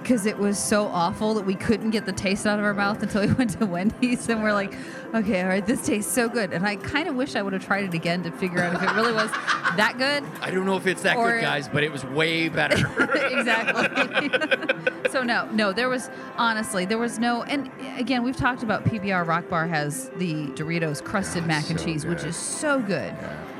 because 0.01 0.25
it 0.25 0.37
was 0.37 0.57
so 0.57 0.85
awful 0.87 1.33
that 1.35 1.45
we 1.45 1.55
couldn't 1.55 1.91
get 1.91 2.05
the 2.05 2.11
taste 2.11 2.45
out 2.45 2.59
of 2.59 2.65
our 2.65 2.73
mouth 2.73 3.01
until 3.03 3.25
we 3.25 3.33
went 3.33 3.51
to 3.59 3.65
Wendy's 3.65 4.27
and 4.29 4.41
we're 4.43 4.53
like, 4.53 4.73
okay, 5.13 5.41
all 5.41 5.47
right, 5.47 5.65
this 5.65 5.85
tastes 5.85 6.11
so 6.11 6.27
good. 6.27 6.53
And 6.53 6.65
I 6.65 6.75
kind 6.77 7.07
of 7.07 7.15
wish 7.15 7.35
I 7.35 7.41
would 7.41 7.53
have 7.53 7.65
tried 7.65 7.85
it 7.85 7.93
again 7.93 8.23
to 8.23 8.31
figure 8.31 8.59
out 8.61 8.75
if 8.75 8.81
it 8.81 8.93
really 8.95 9.13
was 9.13 9.29
that 9.77 9.95
good. 9.97 10.23
I 10.41 10.51
don't 10.51 10.65
know 10.65 10.77
if 10.77 10.87
it's 10.87 11.03
that 11.03 11.17
Or- 11.17 11.33
good, 11.33 11.41
guys, 11.41 11.67
but 11.67 11.83
it 11.83 11.91
was 11.91 12.03
way 12.05 12.49
better. 12.49 12.77
exactly. 13.31 14.29
so 15.11 15.23
no, 15.23 15.49
no, 15.51 15.73
there 15.73 15.89
was 15.89 16.09
honestly 16.37 16.85
there 16.85 16.97
was 16.97 17.19
no, 17.19 17.43
and 17.43 17.69
again 17.97 18.23
we've 18.23 18.37
talked 18.37 18.63
about 18.63 18.85
PBR 18.85 19.25
Rock 19.25 19.49
Bar 19.49 19.67
has 19.67 20.09
the 20.17 20.47
Doritos 20.47 21.03
crusted 21.03 21.45
mac 21.45 21.69
and 21.69 21.79
so 21.79 21.85
cheese, 21.85 22.05
which 22.05 22.23
is 22.23 22.35
so 22.35 22.79
good, 22.79 23.13
like, 23.13 23.50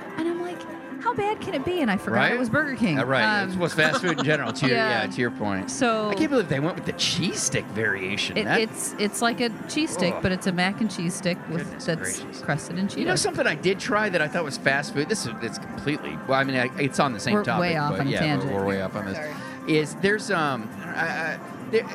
how 1.01 1.13
bad 1.13 1.41
can 1.41 1.53
it 1.53 1.65
be? 1.65 1.81
And 1.81 1.89
I 1.89 1.97
forgot 1.97 2.15
right? 2.17 2.33
it 2.33 2.39
was 2.39 2.49
Burger 2.49 2.75
King. 2.75 2.99
Uh, 2.99 3.05
right. 3.05 3.41
Um, 3.41 3.51
it 3.51 3.57
was 3.57 3.73
fast 3.73 4.01
food 4.01 4.19
in 4.19 4.23
general. 4.25 4.53
To 4.53 4.67
your, 4.67 4.75
yeah. 4.77 5.01
yeah. 5.03 5.07
to 5.11 5.21
your 5.21 5.31
point. 5.31 5.69
So 5.71 6.09
I 6.09 6.15
can't 6.15 6.29
believe 6.29 6.49
they 6.49 6.59
went 6.59 6.75
with 6.75 6.85
the 6.85 6.93
cheese 6.93 7.41
stick 7.41 7.65
variation. 7.67 8.37
it, 8.37 8.45
That- 8.45 8.61
it's 8.61 8.95
it's 8.99 9.21
like 9.21 9.41
a 9.41 9.49
cheese 9.67 9.91
stick, 9.91 10.13
Ugh. 10.15 10.23
but 10.23 10.31
it's 10.31 10.47
a 10.47 10.51
mac 10.51 10.81
and 10.81 10.89
cheese 10.91 11.13
stick 11.13 11.37
with 11.49 11.63
Goodness 11.63 11.85
that's 11.85 12.19
gracious. 12.21 12.41
crusted 12.41 12.77
and 12.77 12.89
cheese. 12.89 12.99
You 12.99 13.05
know 13.05 13.15
something 13.15 13.47
I 13.47 13.55
did 13.55 13.79
try 13.79 14.09
that 14.09 14.21
I 14.21 14.27
thought 14.27 14.43
was 14.43 14.57
fast 14.57 14.93
food. 14.93 15.09
This 15.09 15.25
is 15.25 15.33
it's 15.41 15.57
completely. 15.57 16.17
Well, 16.27 16.39
I 16.39 16.43
mean, 16.43 16.55
I, 16.57 16.69
it's 16.79 16.99
on 16.99 17.13
the 17.13 17.19
same 17.19 17.33
We're 17.33 17.43
topic. 17.43 17.61
way 17.61 17.77
off 17.77 17.91
but 17.91 18.01
on 18.01 18.07
yeah, 18.07 18.19
tangent. 18.19 18.51
We're, 18.53 18.59
we're 18.61 18.67
way 18.67 18.81
off 18.81 18.95
on 18.95 19.05
this. 19.05 19.17
Sorry. 19.17 19.31
Is 19.67 19.95
there's 19.95 20.31
um, 20.31 20.69
I, 20.83 21.35
I, 21.35 21.39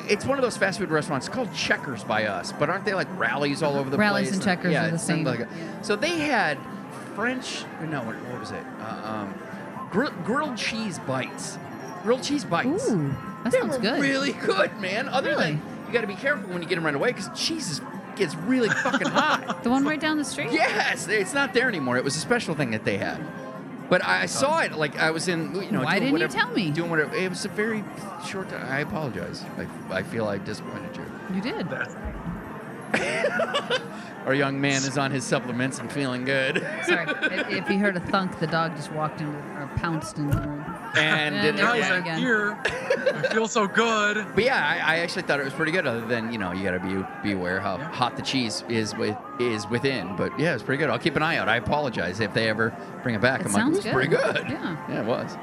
it's 0.08 0.24
one 0.24 0.38
of 0.38 0.42
those 0.42 0.56
fast 0.56 0.78
food 0.78 0.90
restaurants 0.90 1.28
called 1.28 1.52
Checkers 1.54 2.02
by 2.04 2.24
us, 2.26 2.52
but 2.52 2.70
aren't 2.70 2.84
they 2.84 2.94
like 2.94 3.08
Rally's 3.18 3.62
all 3.62 3.76
over 3.76 3.90
the 3.90 3.98
Rally's 3.98 4.28
place? 4.28 4.38
Rally's 4.38 4.46
and 4.46 4.62
Checkers 4.62 4.72
yeah, 4.72 4.86
are 4.86 4.90
the 4.90 4.98
same. 4.98 5.24
Like 5.24 5.40
a- 5.40 5.48
so 5.82 5.96
they 5.96 6.18
had 6.18 6.58
French. 7.16 7.64
No, 7.88 8.02
what, 8.02 8.14
what 8.26 8.38
was 8.40 8.50
it? 8.52 8.62
Uh, 8.80 9.02
um, 9.04 9.34
grill, 9.90 10.12
grilled 10.24 10.56
cheese 10.56 10.98
bites. 11.00 11.58
Grilled 12.04 12.22
cheese 12.22 12.44
bites. 12.44 12.88
Ooh, 12.90 13.08
that 13.42 13.50
they 13.52 13.58
sounds 13.58 13.76
were 13.76 13.82
good. 13.82 14.00
really 14.00 14.32
good, 14.32 14.78
man. 14.80 15.08
Other 15.08 15.30
Really? 15.30 15.44
than 15.54 15.62
you 15.86 15.92
got 15.92 16.02
to 16.02 16.06
be 16.06 16.14
careful 16.14 16.48
when 16.50 16.62
you 16.62 16.68
get 16.68 16.76
them 16.76 16.84
right 16.86 16.94
away 16.94 17.08
because 17.12 17.28
cheese 17.34 17.68
is, 17.70 17.80
gets 18.14 18.34
really 18.36 18.68
fucking 18.68 19.08
hot. 19.10 19.64
The 19.64 19.70
one 19.70 19.84
right 19.84 19.98
down 20.00 20.18
the 20.18 20.24
street. 20.24 20.52
Yes, 20.52 21.08
it's 21.08 21.34
not 21.34 21.52
there 21.54 21.68
anymore. 21.68 21.96
It 21.96 22.04
was 22.04 22.14
a 22.16 22.20
special 22.20 22.54
thing 22.54 22.70
that 22.72 22.84
they 22.84 22.98
had. 22.98 23.20
But 23.88 24.04
I 24.04 24.22
I 24.22 24.26
saw 24.26 24.60
it 24.62 24.72
like 24.72 24.98
I 24.98 25.12
was 25.12 25.28
in, 25.28 25.54
you 25.62 25.70
know. 25.70 25.82
Why 25.82 25.98
doing 26.00 26.00
didn't 26.00 26.06
you 26.08 26.12
whatever, 26.12 26.32
tell 26.32 26.50
me? 26.50 26.70
Doing 26.72 26.90
whatever. 26.90 27.14
It 27.14 27.30
was 27.30 27.44
a 27.44 27.48
very 27.48 27.84
short 28.26 28.48
time. 28.50 28.66
I 28.70 28.80
apologize. 28.80 29.44
I, 29.56 29.98
I 29.98 30.02
feel 30.02 30.26
I 30.26 30.38
disappointed 30.38 30.96
you. 30.96 31.04
You 31.36 31.40
did. 31.40 31.70
That's- 31.70 31.94
Our 34.26 34.34
young 34.34 34.60
man 34.60 34.82
is 34.82 34.98
on 34.98 35.12
his 35.12 35.22
supplements 35.24 35.78
and 35.78 35.90
feeling 35.90 36.24
good. 36.24 36.56
Sorry, 36.84 37.06
if, 37.32 37.48
if 37.48 37.70
you 37.70 37.78
heard 37.78 37.96
a 37.96 38.00
thunk, 38.00 38.38
the 38.40 38.46
dog 38.48 38.74
just 38.74 38.90
walked 38.92 39.20
into 39.20 39.32
or 39.32 39.70
pounced 39.76 40.18
in 40.18 40.28
the 40.28 40.36
room. 40.40 40.64
And 40.96 41.36
Yeah, 41.36 41.42
didn't 41.42 41.56
there 41.56 41.64
Guys, 41.66 41.74
we 41.74 41.78
yeah. 41.80 41.88
go. 41.88 41.94
I'm 41.94 42.02
again. 42.02 42.18
here. 42.18 42.58
I 42.64 43.28
feel 43.32 43.46
so 43.46 43.68
good. 43.68 44.26
But 44.34 44.42
yeah, 44.42 44.56
I, 44.84 44.96
I 44.96 44.98
actually 44.98 45.22
thought 45.22 45.38
it 45.38 45.44
was 45.44 45.52
pretty 45.54 45.70
good. 45.70 45.86
Other 45.86 46.04
than 46.04 46.32
you 46.32 46.38
know, 46.38 46.50
you 46.50 46.64
got 46.64 46.72
to 46.72 46.80
be 46.80 47.04
be 47.28 47.34
aware 47.34 47.60
how 47.60 47.78
hot 47.78 48.16
the 48.16 48.22
cheese 48.22 48.64
is 48.68 48.96
with 48.96 49.16
is 49.38 49.68
within. 49.68 50.16
But 50.16 50.36
yeah, 50.40 50.54
it's 50.54 50.62
pretty 50.64 50.80
good. 50.80 50.90
I'll 50.90 50.98
keep 50.98 51.14
an 51.14 51.22
eye 51.22 51.36
out. 51.36 51.48
I 51.48 51.56
apologize 51.56 52.18
if 52.18 52.34
they 52.34 52.48
ever 52.48 52.76
bring 53.04 53.14
it 53.14 53.20
back. 53.20 53.40
It 53.42 53.46
I'm 53.46 53.52
sounds 53.52 53.76
like, 53.84 53.86
it 53.86 53.94
was 53.94 54.06
pretty 54.06 54.08
good. 54.08 54.34
good. 54.48 54.50
Yeah. 54.50 54.86
yeah, 54.90 55.00
it 55.02 55.06
was. 55.06 55.36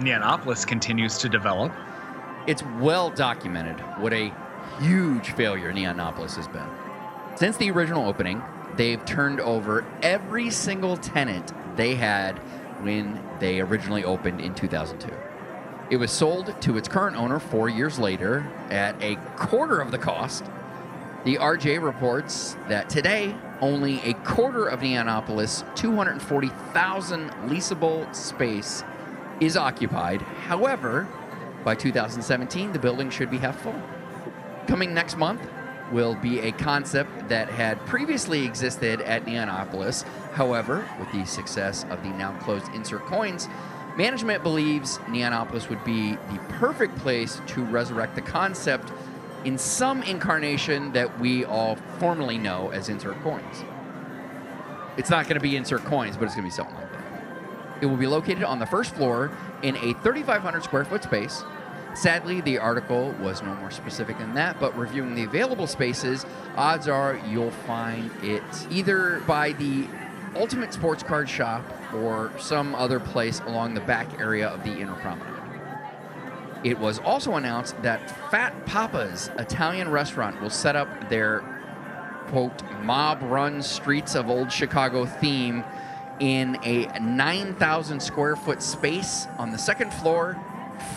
Neonopolis 0.00 0.66
continues 0.66 1.18
to 1.18 1.28
develop. 1.30 1.72
It's 2.46 2.62
well 2.80 3.08
documented 3.10 3.80
what 4.00 4.12
a 4.12 4.32
huge 4.80 5.30
failure 5.32 5.72
Neonopolis 5.72 6.36
has 6.36 6.48
been. 6.48 6.66
Since 7.36 7.56
the 7.56 7.70
original 7.72 8.08
opening, 8.08 8.42
they've 8.76 9.04
turned 9.04 9.40
over 9.40 9.84
every 10.02 10.50
single 10.50 10.96
tenant 10.96 11.52
they 11.76 11.96
had 11.96 12.38
when 12.82 13.20
they 13.40 13.60
originally 13.60 14.04
opened 14.04 14.40
in 14.40 14.54
2002. 14.54 15.12
It 15.90 15.96
was 15.96 16.12
sold 16.12 16.54
to 16.62 16.76
its 16.76 16.86
current 16.86 17.16
owner 17.16 17.40
four 17.40 17.68
years 17.68 17.98
later 17.98 18.46
at 18.70 18.94
a 19.02 19.16
quarter 19.36 19.80
of 19.80 19.90
the 19.90 19.98
cost. 19.98 20.44
The 21.24 21.36
RJ 21.36 21.82
reports 21.82 22.56
that 22.68 22.88
today, 22.88 23.34
only 23.60 24.00
a 24.02 24.14
quarter 24.14 24.66
of 24.66 24.80
Neonopolis' 24.80 25.64
240,000 25.74 27.30
leasable 27.48 28.14
space 28.14 28.84
is 29.40 29.56
occupied. 29.56 30.22
However, 30.22 31.08
by 31.64 31.74
2017, 31.74 32.72
the 32.72 32.78
building 32.78 33.10
should 33.10 33.30
be 33.30 33.38
half 33.38 33.60
full. 33.60 33.80
Coming 34.66 34.94
next 34.94 35.16
month, 35.16 35.40
will 35.92 36.14
be 36.14 36.40
a 36.40 36.52
concept 36.52 37.28
that 37.28 37.48
had 37.48 37.78
previously 37.86 38.44
existed 38.44 39.00
at 39.02 39.24
Neonopolis. 39.26 40.02
However, 40.32 40.88
with 40.98 41.10
the 41.12 41.24
success 41.24 41.84
of 41.90 42.02
the 42.02 42.08
now 42.10 42.36
closed 42.38 42.72
Insert 42.74 43.04
Coins, 43.06 43.48
management 43.96 44.42
believes 44.42 44.98
Neonopolis 45.06 45.68
would 45.68 45.84
be 45.84 46.12
the 46.12 46.40
perfect 46.48 46.96
place 46.96 47.40
to 47.48 47.64
resurrect 47.64 48.14
the 48.14 48.22
concept 48.22 48.92
in 49.44 49.58
some 49.58 50.02
incarnation 50.02 50.92
that 50.92 51.20
we 51.20 51.44
all 51.44 51.76
formally 51.98 52.38
know 52.38 52.70
as 52.70 52.88
Insert 52.88 53.20
Coins. 53.22 53.64
It's 54.96 55.10
not 55.10 55.24
going 55.24 55.34
to 55.34 55.40
be 55.40 55.56
Insert 55.56 55.84
Coins, 55.84 56.16
but 56.16 56.24
it's 56.24 56.34
going 56.34 56.48
to 56.48 56.50
be 56.50 56.54
something 56.54 56.74
like 56.74 56.92
that. 56.92 57.04
It 57.82 57.86
will 57.86 57.96
be 57.96 58.06
located 58.06 58.44
on 58.44 58.58
the 58.58 58.66
first 58.66 58.94
floor 58.94 59.30
in 59.62 59.76
a 59.76 59.92
3,500 59.94 60.62
square 60.62 60.84
foot 60.84 61.02
space. 61.02 61.42
Sadly, 61.94 62.40
the 62.40 62.58
article 62.58 63.14
was 63.20 63.42
no 63.42 63.54
more 63.54 63.70
specific 63.70 64.18
than 64.18 64.34
that, 64.34 64.58
but 64.58 64.76
reviewing 64.76 65.14
the 65.14 65.24
available 65.24 65.66
spaces, 65.66 66.26
odds 66.56 66.88
are 66.88 67.20
you'll 67.28 67.52
find 67.52 68.10
it 68.22 68.42
either 68.70 69.20
by 69.26 69.52
the 69.52 69.86
Ultimate 70.34 70.72
Sports 70.72 71.04
Card 71.04 71.28
Shop 71.28 71.64
or 71.94 72.32
some 72.38 72.74
other 72.74 72.98
place 72.98 73.40
along 73.46 73.74
the 73.74 73.80
back 73.80 74.20
area 74.20 74.48
of 74.48 74.64
the 74.64 74.72
inner 74.72 74.94
promenade. 74.94 75.34
It 76.64 76.78
was 76.78 76.98
also 76.98 77.34
announced 77.34 77.80
that 77.82 78.10
Fat 78.30 78.66
Papa's 78.66 79.30
Italian 79.38 79.90
restaurant 79.90 80.40
will 80.40 80.50
set 80.50 80.74
up 80.74 80.88
their 81.08 81.44
quote 82.26 82.62
mob 82.82 83.20
run 83.22 83.62
streets 83.62 84.14
of 84.14 84.28
old 84.28 84.50
Chicago 84.50 85.04
theme 85.06 85.62
in 86.20 86.58
a 86.64 86.86
9,000 86.98 88.00
square 88.00 88.34
foot 88.34 88.62
space 88.62 89.26
on 89.38 89.52
the 89.52 89.58
second 89.58 89.92
floor, 89.92 90.36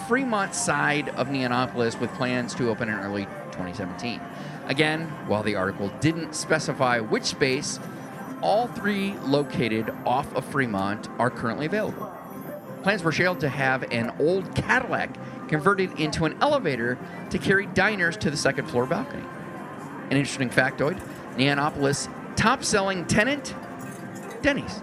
Fremont 0.08 0.54
side 0.54 1.10
of 1.10 1.28
Neonopolis, 1.28 2.00
with 2.00 2.12
plans 2.14 2.54
to 2.56 2.70
open 2.70 2.90
in 2.90 2.96
early 2.96 3.26
2017. 3.52 4.22
Again, 4.68 5.08
while 5.28 5.44
the 5.44 5.56
article 5.56 5.92
didn't 6.00 6.36
specify 6.36 7.00
which 7.00 7.24
space, 7.24 7.80
all 8.42 8.68
three 8.68 9.14
located 9.24 9.90
off 10.06 10.34
of 10.36 10.46
Fremont 10.46 11.10
are 11.20 11.30
currently 11.30 11.66
available. 11.66 12.14
Plans 12.84 13.04
were 13.04 13.12
shared 13.12 13.40
to 13.40 13.50
have 13.50 13.84
an 13.92 14.14
old 14.20 14.54
Cadillac 14.56 15.18
converted 15.48 16.00
into 16.00 16.26
an 16.26 16.38
elevator 16.42 16.98
to 17.30 17.38
carry 17.38 17.66
diners 17.68 18.18
to 18.18 18.30
the 18.30 18.38
second 18.38 18.68
floor 18.68 18.86
balcony. 18.86 19.24
An 20.10 20.18
interesting 20.18 20.50
factoid 20.50 21.02
Neonopolis' 21.36 22.10
top 22.36 22.64
selling 22.64 23.06
tenant, 23.06 23.54
Denny's. 24.42 24.82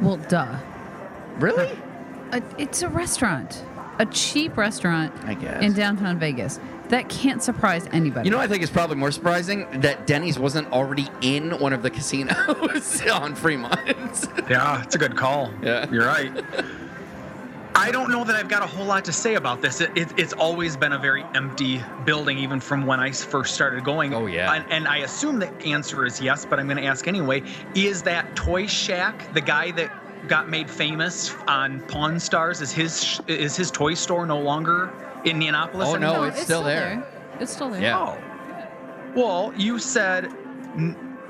Well, 0.00 0.16
duh. 0.16 0.58
Really? 1.38 1.76
Uh, 2.36 2.40
it's 2.58 2.82
a 2.82 2.88
restaurant, 2.88 3.64
a 3.98 4.06
cheap 4.06 4.56
restaurant 4.56 5.12
I 5.24 5.34
guess. 5.34 5.62
in 5.62 5.72
downtown 5.72 6.18
Vegas. 6.18 6.60
That 6.88 7.08
can't 7.08 7.42
surprise 7.42 7.88
anybody. 7.92 8.26
You 8.26 8.30
know, 8.30 8.36
what 8.36 8.44
I 8.44 8.46
think 8.48 8.62
it's 8.62 8.70
probably 8.70 8.96
more 8.96 9.10
surprising 9.10 9.66
that 9.80 10.06
Denny's 10.06 10.38
wasn't 10.38 10.70
already 10.70 11.08
in 11.20 11.58
one 11.58 11.72
of 11.72 11.82
the 11.82 11.90
casinos 11.90 13.02
on 13.10 13.34
Fremont. 13.34 13.80
Yeah, 14.48 14.82
it's 14.82 14.94
a 14.94 14.98
good 14.98 15.16
call. 15.16 15.50
Yeah. 15.62 15.90
You're 15.90 16.06
right. 16.06 16.30
I 17.74 17.90
don't 17.90 18.10
know 18.10 18.22
that 18.24 18.36
I've 18.36 18.48
got 18.48 18.62
a 18.62 18.66
whole 18.66 18.86
lot 18.86 19.04
to 19.06 19.12
say 19.12 19.34
about 19.34 19.62
this. 19.62 19.80
It, 19.80 19.90
it, 19.96 20.18
it's 20.18 20.32
always 20.32 20.76
been 20.76 20.92
a 20.92 20.98
very 20.98 21.24
empty 21.34 21.82
building, 22.04 22.38
even 22.38 22.60
from 22.60 22.86
when 22.86 23.00
I 23.00 23.10
first 23.10 23.54
started 23.54 23.84
going. 23.84 24.14
Oh, 24.14 24.26
yeah. 24.26 24.52
And, 24.52 24.64
and 24.70 24.88
I 24.88 24.98
assume 24.98 25.38
the 25.38 25.52
answer 25.62 26.06
is 26.06 26.20
yes, 26.20 26.46
but 26.46 26.58
I'm 26.58 26.66
going 26.66 26.78
to 26.78 26.84
ask 26.84 27.08
anyway. 27.08 27.42
Is 27.74 28.02
that 28.02 28.36
Toy 28.36 28.66
Shack 28.66 29.32
the 29.34 29.40
guy 29.40 29.72
that 29.72 29.90
got 30.28 30.48
made 30.48 30.70
famous 30.70 31.34
on 31.48 31.80
Pawn 31.82 32.18
Stars? 32.18 32.60
Is 32.60 32.72
his 32.72 33.20
is 33.26 33.56
his 33.56 33.70
toy 33.70 33.94
store 33.94 34.26
no 34.26 34.40
longer 34.40 34.92
in 35.24 35.38
Neonopolis? 35.38 35.86
Oh, 35.86 35.96
no, 35.96 36.08
anymore? 36.08 36.28
it's 36.28 36.42
still 36.42 36.62
there. 36.62 37.06
It's 37.40 37.52
still 37.52 37.70
there. 37.70 37.82
Yeah. 37.82 37.98
Oh. 37.98 38.18
Well, 39.14 39.52
you 39.56 39.78
said. 39.78 40.32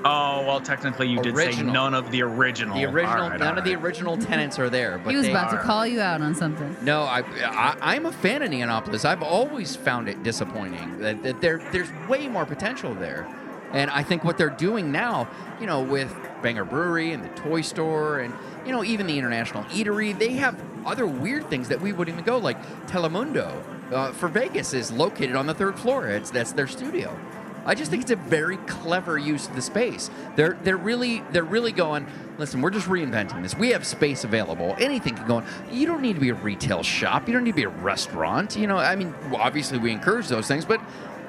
Oh 0.05 0.45
well, 0.45 0.61
technically 0.61 1.07
you 1.07 1.21
did 1.23 1.35
say 1.35 1.61
none 1.63 1.95
of 1.95 2.11
the 2.11 2.21
original. 2.21 2.77
The 2.77 2.85
original, 2.85 3.23
All 3.23 3.29
right, 3.31 3.39
none 3.39 3.53
all 3.53 3.57
of 3.57 3.65
the 3.65 3.73
original 3.75 4.15
tenants 4.15 4.59
are 4.59 4.69
there. 4.69 4.99
But 4.99 5.09
he 5.09 5.15
was 5.17 5.25
they 5.25 5.31
about 5.31 5.51
are. 5.51 5.57
to 5.57 5.63
call 5.63 5.87
you 5.87 5.99
out 6.01 6.21
on 6.21 6.35
something. 6.35 6.75
No, 6.83 7.01
I, 7.01 7.23
I 7.43 7.75
I'm 7.81 8.05
a 8.05 8.11
fan 8.11 8.43
of 8.43 8.51
Neonopolis. 8.51 9.05
I've 9.05 9.23
always 9.23 9.75
found 9.75 10.07
it 10.07 10.21
disappointing 10.21 10.99
that, 10.99 11.23
that 11.23 11.41
there 11.41 11.57
there's 11.71 11.89
way 12.07 12.27
more 12.27 12.45
potential 12.45 12.93
there, 12.93 13.27
and 13.73 13.89
I 13.91 14.03
think 14.03 14.23
what 14.23 14.37
they're 14.37 14.49
doing 14.49 14.91
now, 14.91 15.27
you 15.59 15.65
know, 15.65 15.81
with 15.81 16.15
Banger 16.41 16.65
Brewery 16.65 17.11
and 17.11 17.23
the 17.23 17.29
toy 17.29 17.61
store, 17.61 18.19
and 18.19 18.33
you 18.65 18.71
know 18.71 18.83
even 18.83 19.07
the 19.07 19.17
International 19.17 19.63
Eatery, 19.65 20.17
they 20.17 20.33
have 20.33 20.61
other 20.85 21.05
weird 21.05 21.49
things 21.49 21.67
that 21.69 21.81
we 21.81 21.91
wouldn't 21.91 22.15
even 22.15 22.25
go 22.25 22.37
like 22.37 22.61
Telemundo 22.87 23.51
uh, 23.91 24.11
for 24.13 24.27
Vegas 24.27 24.73
is 24.73 24.91
located 24.91 25.35
on 25.35 25.45
the 25.45 25.53
third 25.53 25.77
floor. 25.77 26.07
It's 26.07 26.31
that's 26.31 26.51
their 26.51 26.67
studio. 26.67 27.17
I 27.65 27.75
just 27.75 27.91
think 27.91 28.01
it's 28.01 28.11
a 28.11 28.15
very 28.15 28.55
clever 28.57 29.17
use 29.17 29.47
of 29.47 29.55
the 29.55 29.61
space. 29.61 30.09
They're 30.35 30.57
they're 30.63 30.77
really 30.77 31.21
they're 31.31 31.43
really 31.43 31.73
going. 31.73 32.07
Listen, 32.37 32.61
we're 32.61 32.69
just 32.69 32.87
reinventing 32.87 33.41
this. 33.41 33.55
We 33.57 33.69
have 33.69 33.85
space 33.85 34.23
available. 34.23 34.75
Anything 34.79 35.15
can 35.15 35.27
go 35.27 35.37
on. 35.37 35.45
You 35.71 35.87
don't 35.87 36.01
need 36.01 36.13
to 36.13 36.21
be 36.21 36.29
a 36.29 36.35
retail 36.35 36.83
shop. 36.83 37.27
You 37.27 37.33
don't 37.33 37.43
need 37.43 37.51
to 37.51 37.55
be 37.57 37.63
a 37.63 37.69
restaurant. 37.69 38.55
You 38.55 38.67
know, 38.67 38.77
I 38.77 38.95
mean, 38.95 39.13
obviously 39.35 39.79
we 39.79 39.91
encourage 39.91 40.27
those 40.27 40.47
things, 40.47 40.63
but 40.63 40.79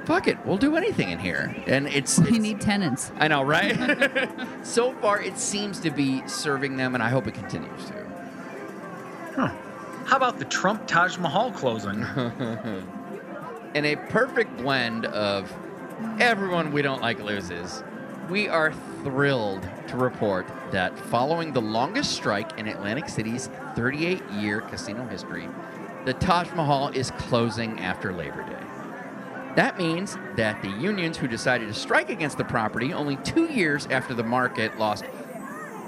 fuck 0.08 0.26
it, 0.26 0.38
we'll 0.46 0.56
do 0.56 0.74
anything 0.74 1.10
in 1.10 1.18
here. 1.18 1.54
And 1.66 1.86
it's, 1.86 2.18
We 2.18 2.28
it's 2.28 2.38
need 2.38 2.62
tenants. 2.62 3.12
I 3.18 3.28
know, 3.28 3.42
right? 3.42 4.26
so 4.62 4.94
far, 4.94 5.20
it 5.20 5.38
seems 5.38 5.80
to 5.80 5.90
be 5.90 6.26
serving 6.26 6.78
them, 6.78 6.94
and 6.94 7.02
I 7.02 7.10
hope 7.10 7.26
it 7.26 7.34
continues 7.34 7.84
to. 7.84 8.06
Huh. 9.36 9.52
How 10.06 10.16
about 10.16 10.38
the 10.38 10.46
Trump 10.46 10.86
Taj 10.86 11.18
Mahal 11.18 11.52
closing? 11.52 12.00
in 13.74 13.84
a 13.84 13.96
perfect 14.08 14.56
blend 14.56 15.04
of 15.04 15.54
everyone 16.18 16.72
we 16.72 16.80
don't 16.80 17.02
like 17.02 17.22
loses, 17.22 17.84
we 18.30 18.48
are 18.48 18.72
thrilled 19.04 19.68
to 19.88 19.98
report 19.98 20.46
that 20.70 20.98
following 20.98 21.52
the 21.52 21.60
longest 21.60 22.12
strike 22.12 22.58
in 22.58 22.66
Atlantic 22.66 23.10
City's 23.10 23.50
38 23.76 24.22
year 24.30 24.62
casino 24.62 25.06
history, 25.08 25.46
the 26.06 26.14
Taj 26.14 26.50
Mahal 26.52 26.88
is 26.88 27.10
closing 27.10 27.78
after 27.80 28.10
Labor 28.10 28.42
Day. 28.44 28.67
That 29.56 29.78
means 29.78 30.16
that 30.36 30.62
the 30.62 30.70
unions 30.70 31.16
who 31.16 31.26
decided 31.26 31.68
to 31.68 31.74
strike 31.74 32.10
against 32.10 32.38
the 32.38 32.44
property 32.44 32.92
only 32.92 33.16
two 33.16 33.46
years 33.46 33.86
after 33.86 34.14
the 34.14 34.22
market 34.22 34.78
lost 34.78 35.04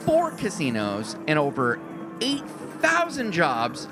four 0.01 0.33
casinos 0.33 1.17
and 1.29 1.39
over 1.39 1.79
8,000 2.21 3.33
jobs, 3.33 3.87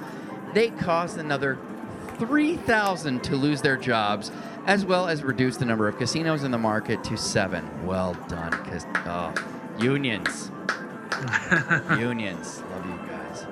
they 0.54 0.70
caused 0.70 1.18
another 1.18 1.58
3,000 2.18 3.22
to 3.22 3.36
lose 3.36 3.62
their 3.62 3.76
jobs, 3.76 4.32
as 4.66 4.84
well 4.84 5.06
as 5.06 5.22
reduce 5.22 5.56
the 5.56 5.64
number 5.64 5.86
of 5.86 5.96
casinos 5.98 6.42
in 6.42 6.50
the 6.50 6.58
market 6.58 7.04
to 7.04 7.16
seven. 7.16 7.86
Well 7.86 8.14
done, 8.28 8.52
oh, 9.06 9.32
unions. 9.78 10.50
unions. 11.98 12.62
Love 12.70 12.86
you 12.86 12.98
guys. 13.08 13.46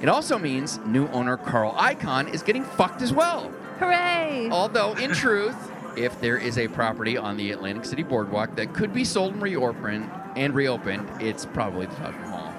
It 0.00 0.08
also 0.08 0.38
means 0.38 0.78
new 0.86 1.08
owner 1.08 1.36
Carl 1.36 1.72
Icahn 1.74 2.32
is 2.32 2.42
getting 2.42 2.64
fucked 2.64 3.02
as 3.02 3.12
well. 3.12 3.52
Hooray! 3.80 4.50
Although, 4.52 4.92
in 4.92 5.12
truth, 5.12 5.56
if 5.96 6.20
there 6.20 6.36
is 6.36 6.58
a 6.58 6.68
property 6.68 7.16
on 7.16 7.38
the 7.38 7.50
Atlantic 7.50 7.86
City 7.86 8.02
Boardwalk 8.02 8.54
that 8.56 8.74
could 8.74 8.92
be 8.92 9.04
sold 9.04 9.32
and 9.32 9.42
reopened, 9.42 10.10
and 10.36 10.54
reopened, 10.54 11.08
it's 11.18 11.46
probably 11.46 11.86
the 11.86 11.94
Taj 11.96 12.14
Mahal. 12.16 12.54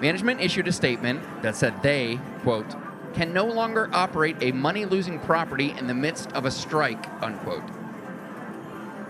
Management 0.00 0.40
issued 0.40 0.66
a 0.66 0.72
statement 0.72 1.22
that 1.42 1.54
said 1.54 1.82
they, 1.82 2.18
quote, 2.42 2.74
can 3.12 3.34
no 3.34 3.44
longer 3.44 3.90
operate 3.92 4.36
a 4.40 4.50
money 4.52 4.86
losing 4.86 5.20
property 5.20 5.74
in 5.78 5.86
the 5.86 5.94
midst 5.94 6.32
of 6.32 6.46
a 6.46 6.50
strike, 6.50 7.06
unquote. 7.22 7.62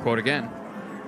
Quote 0.01 0.19
again. 0.19 0.51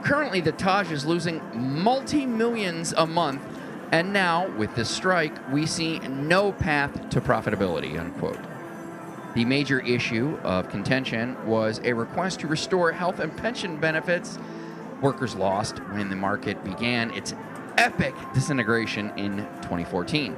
Currently, 0.03 0.41
the 0.41 0.53
Taj 0.53 0.93
is 0.93 1.05
losing 1.05 1.43
multi 1.53 2.27
millions 2.27 2.95
a 2.97 3.07
month, 3.07 3.43
and 3.91 4.13
now, 4.13 4.49
with 4.57 4.73
this 4.77 4.89
strike, 4.89 5.35
we 5.53 5.67
see 5.67 5.99
no 5.99 6.53
path 6.53 7.11
to 7.11 7.21
profitability, 7.21 7.99
unquote. 7.99 8.39
The 9.37 9.45
major 9.45 9.81
issue 9.81 10.39
of 10.45 10.71
contention 10.71 11.37
was 11.47 11.79
a 11.85 11.93
request 11.93 12.41
to 12.41 12.47
restore 12.47 12.91
health 12.91 13.21
and 13.21 13.37
pension 13.37 13.77
benefits 13.77 14.39
workers 15.03 15.35
lost 15.35 15.77
when 15.91 16.09
the 16.09 16.17
market 16.17 16.65
began 16.65 17.11
its 17.11 17.35
epic 17.77 18.15
disintegration 18.33 19.13
in 19.19 19.37
2014. 19.61 20.35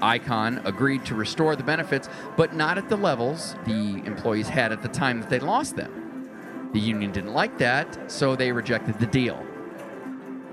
Icahn 0.00 0.66
agreed 0.66 1.04
to 1.04 1.14
restore 1.14 1.54
the 1.54 1.62
benefits, 1.62 2.08
but 2.36 2.56
not 2.56 2.76
at 2.76 2.88
the 2.88 2.96
levels 2.96 3.54
the 3.66 4.02
employees 4.04 4.48
had 4.48 4.72
at 4.72 4.82
the 4.82 4.88
time 4.88 5.20
that 5.20 5.30
they 5.30 5.38
lost 5.38 5.76
them. 5.76 6.28
The 6.72 6.80
union 6.80 7.12
didn't 7.12 7.34
like 7.34 7.56
that, 7.58 8.10
so 8.10 8.34
they 8.34 8.50
rejected 8.50 8.98
the 8.98 9.06
deal. 9.06 9.40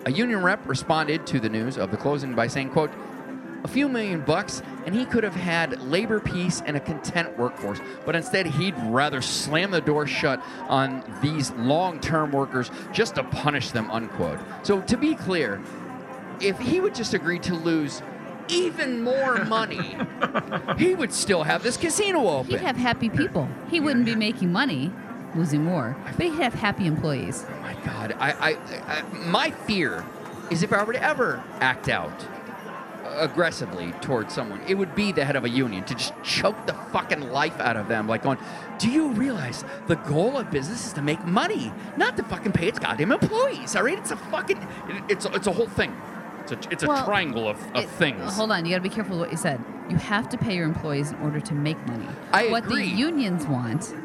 A 0.06 0.12
union 0.12 0.44
rep 0.44 0.68
responded 0.68 1.26
to 1.26 1.40
the 1.40 1.50
news 1.50 1.80
of 1.80 1.90
the 1.90 1.98
closing 1.98 2.36
by 2.36 2.46
saying, 2.46 2.70
quote, 2.70 2.92
a 3.66 3.68
few 3.68 3.90
million 3.90 4.22
bucks 4.22 4.62
and 4.86 4.94
he 4.94 5.06
could 5.06 5.24
have 5.24 5.34
had 5.34 5.82
labor 5.82 6.20
peace 6.20 6.62
and 6.68 6.78
a 6.78 6.80
content 6.80 7.36
workforce 7.36 7.80
but 8.06 8.16
instead 8.16 8.46
he'd 8.46 8.76
rather 8.84 9.24
slam 9.24 9.72
the 9.72 9.82
door 9.82 10.06
shut 10.06 10.40
on 10.70 11.04
these 11.20 11.50
long-term 11.54 12.32
workers 12.32 12.70
just 12.94 13.16
to 13.16 13.24
punish 13.24 13.72
them 13.72 13.90
unquote 13.90 14.38
so 14.62 14.82
to 14.82 14.96
be 14.96 15.16
clear 15.16 15.60
if 16.40 16.60
he 16.60 16.80
would 16.80 16.94
just 16.94 17.16
agree 17.16 17.40
to 17.40 17.56
lose 17.56 18.04
even 18.50 19.02
more 19.02 19.44
money 19.46 19.98
he 20.78 20.94
would 20.94 21.12
still 21.12 21.42
have 21.42 21.64
this 21.64 21.76
casino 21.76 22.28
open 22.28 22.52
He'd 22.52 22.60
have 22.62 22.78
happy 22.78 23.10
people. 23.10 23.50
He 23.72 23.80
wouldn't 23.80 24.06
be 24.06 24.16
making 24.16 24.52
money. 24.52 24.92
losing 25.36 25.64
more, 25.64 25.98
but 26.06 26.24
he'd 26.28 26.36
have 26.36 26.54
happy 26.54 26.86
employees. 26.86 27.48
Oh 27.50 27.60
my 27.62 27.74
God, 27.84 28.16
I, 28.20 28.32
I, 28.34 28.58
I, 28.86 29.02
my 29.26 29.50
fear 29.50 30.06
is 30.52 30.62
if 30.62 30.72
I 30.72 30.84
were 30.84 30.94
to 30.94 31.02
ever 31.02 31.44
act 31.60 31.90
out 31.90 32.14
aggressively 33.18 33.92
towards 34.02 34.34
someone, 34.34 34.60
it 34.68 34.76
would 34.76 34.96
be 34.96 35.12
the 35.12 35.24
head 35.26 35.36
of 35.36 35.46
a 35.46 35.50
union 35.50 35.84
to 35.86 35.96
just 35.96 36.14
choke 36.24 36.66
the 36.66 36.74
fucking 36.74 37.30
life 37.32 37.60
out 37.60 37.78
of 37.78 37.88
them, 37.88 38.08
like 38.08 38.24
going, 38.24 38.38
"Do 38.80 38.90
you 38.90 39.10
realize 39.12 39.64
the 39.88 39.96
goal 39.96 40.38
of 40.38 40.52
business 40.52 40.88
is 40.88 40.94
to 40.94 41.02
make 41.02 41.24
money, 41.26 41.72
not 41.98 42.18
to 42.18 42.24
fucking 42.24 42.52
pay 42.52 42.68
its 42.68 42.80
goddamn 42.80 43.12
employees? 43.12 43.76
All 43.76 43.84
right, 43.84 43.98
it's 43.98 44.12
a 44.12 44.18
fucking, 44.18 44.58
it, 44.90 45.04
it's 45.10 45.26
a, 45.26 45.34
it's 45.34 45.48
a 45.48 45.52
whole 45.54 45.68
thing. 45.68 45.96
It's 46.42 46.52
a, 46.52 46.60
it's 46.72 46.84
a 46.84 46.88
Well, 46.88 47.06
triangle 47.06 47.48
of, 47.48 47.58
of 47.76 47.84
It- 47.84 47.90
things. 47.90 48.36
Hold 48.36 48.52
on, 48.52 48.66
you 48.66 48.72
got 48.72 48.78
to 48.78 48.84
be 48.84 48.90
careful 48.90 49.14
with 49.18 49.22
what 49.28 49.32
you 49.32 49.38
said. 49.38 49.64
You 49.90 49.98
have 49.98 50.30
to 50.30 50.38
pay 50.38 50.56
your 50.56 50.66
employees 50.66 51.12
in 51.12 51.18
order 51.22 51.40
to 51.40 51.54
make 51.54 51.78
money. 51.88 52.08
I 52.32 52.50
what 52.50 52.66
agree. 52.66 52.82
the 52.90 52.96
unions 52.98 53.46
want 53.48 53.96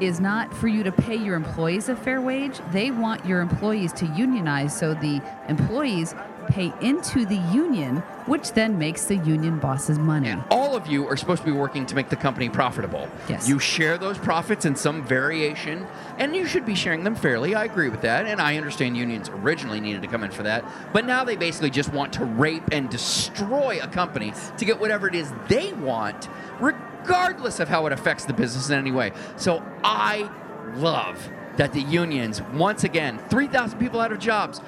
is 0.00 0.18
not 0.18 0.52
for 0.52 0.66
you 0.66 0.82
to 0.82 0.90
pay 0.90 1.14
your 1.14 1.36
employees 1.36 1.88
a 1.88 1.94
fair 1.94 2.20
wage. 2.20 2.60
They 2.72 2.90
want 2.90 3.24
your 3.24 3.40
employees 3.40 3.92
to 3.94 4.06
unionize 4.06 4.76
so 4.76 4.92
the 4.94 5.22
employees 5.48 6.16
pay 6.44 6.72
into 6.80 7.26
the 7.26 7.36
union, 7.52 7.96
which 8.26 8.52
then 8.52 8.78
makes 8.78 9.04
the 9.06 9.16
union 9.16 9.58
bosses 9.58 9.98
money. 9.98 10.28
And 10.28 10.44
all 10.50 10.76
of 10.76 10.86
you 10.86 11.06
are 11.08 11.16
supposed 11.16 11.42
to 11.42 11.46
be 11.46 11.52
working 11.52 11.86
to 11.86 11.94
make 11.94 12.08
the 12.08 12.16
company 12.16 12.48
profitable. 12.48 13.08
Yes. 13.28 13.48
You 13.48 13.58
share 13.58 13.98
those 13.98 14.18
profits 14.18 14.64
in 14.64 14.76
some 14.76 15.02
variation, 15.04 15.86
and 16.18 16.34
you 16.34 16.46
should 16.46 16.64
be 16.64 16.74
sharing 16.74 17.04
them 17.04 17.14
fairly. 17.14 17.54
I 17.54 17.64
agree 17.64 17.88
with 17.88 18.02
that, 18.02 18.26
and 18.26 18.40
I 18.40 18.56
understand 18.56 18.96
unions 18.96 19.28
originally 19.28 19.80
needed 19.80 20.02
to 20.02 20.08
come 20.08 20.24
in 20.24 20.30
for 20.30 20.44
that, 20.44 20.64
but 20.92 21.04
now 21.04 21.24
they 21.24 21.36
basically 21.36 21.70
just 21.70 21.92
want 21.92 22.12
to 22.14 22.24
rape 22.24 22.64
and 22.72 22.88
destroy 22.88 23.80
a 23.82 23.88
company 23.88 24.32
to 24.58 24.64
get 24.64 24.80
whatever 24.80 25.08
it 25.08 25.14
is 25.14 25.32
they 25.48 25.72
want, 25.72 26.28
regardless 26.60 27.60
of 27.60 27.68
how 27.68 27.86
it 27.86 27.92
affects 27.92 28.24
the 28.24 28.32
business 28.32 28.70
in 28.70 28.78
any 28.78 28.92
way. 28.92 29.12
So 29.36 29.62
I 29.82 30.30
love 30.76 31.30
that 31.56 31.72
the 31.72 31.82
unions, 31.82 32.42
once 32.52 32.82
again, 32.82 33.18
3,000 33.28 33.78
people 33.78 34.00
out 34.00 34.12
of 34.12 34.18
jobs. 34.18 34.60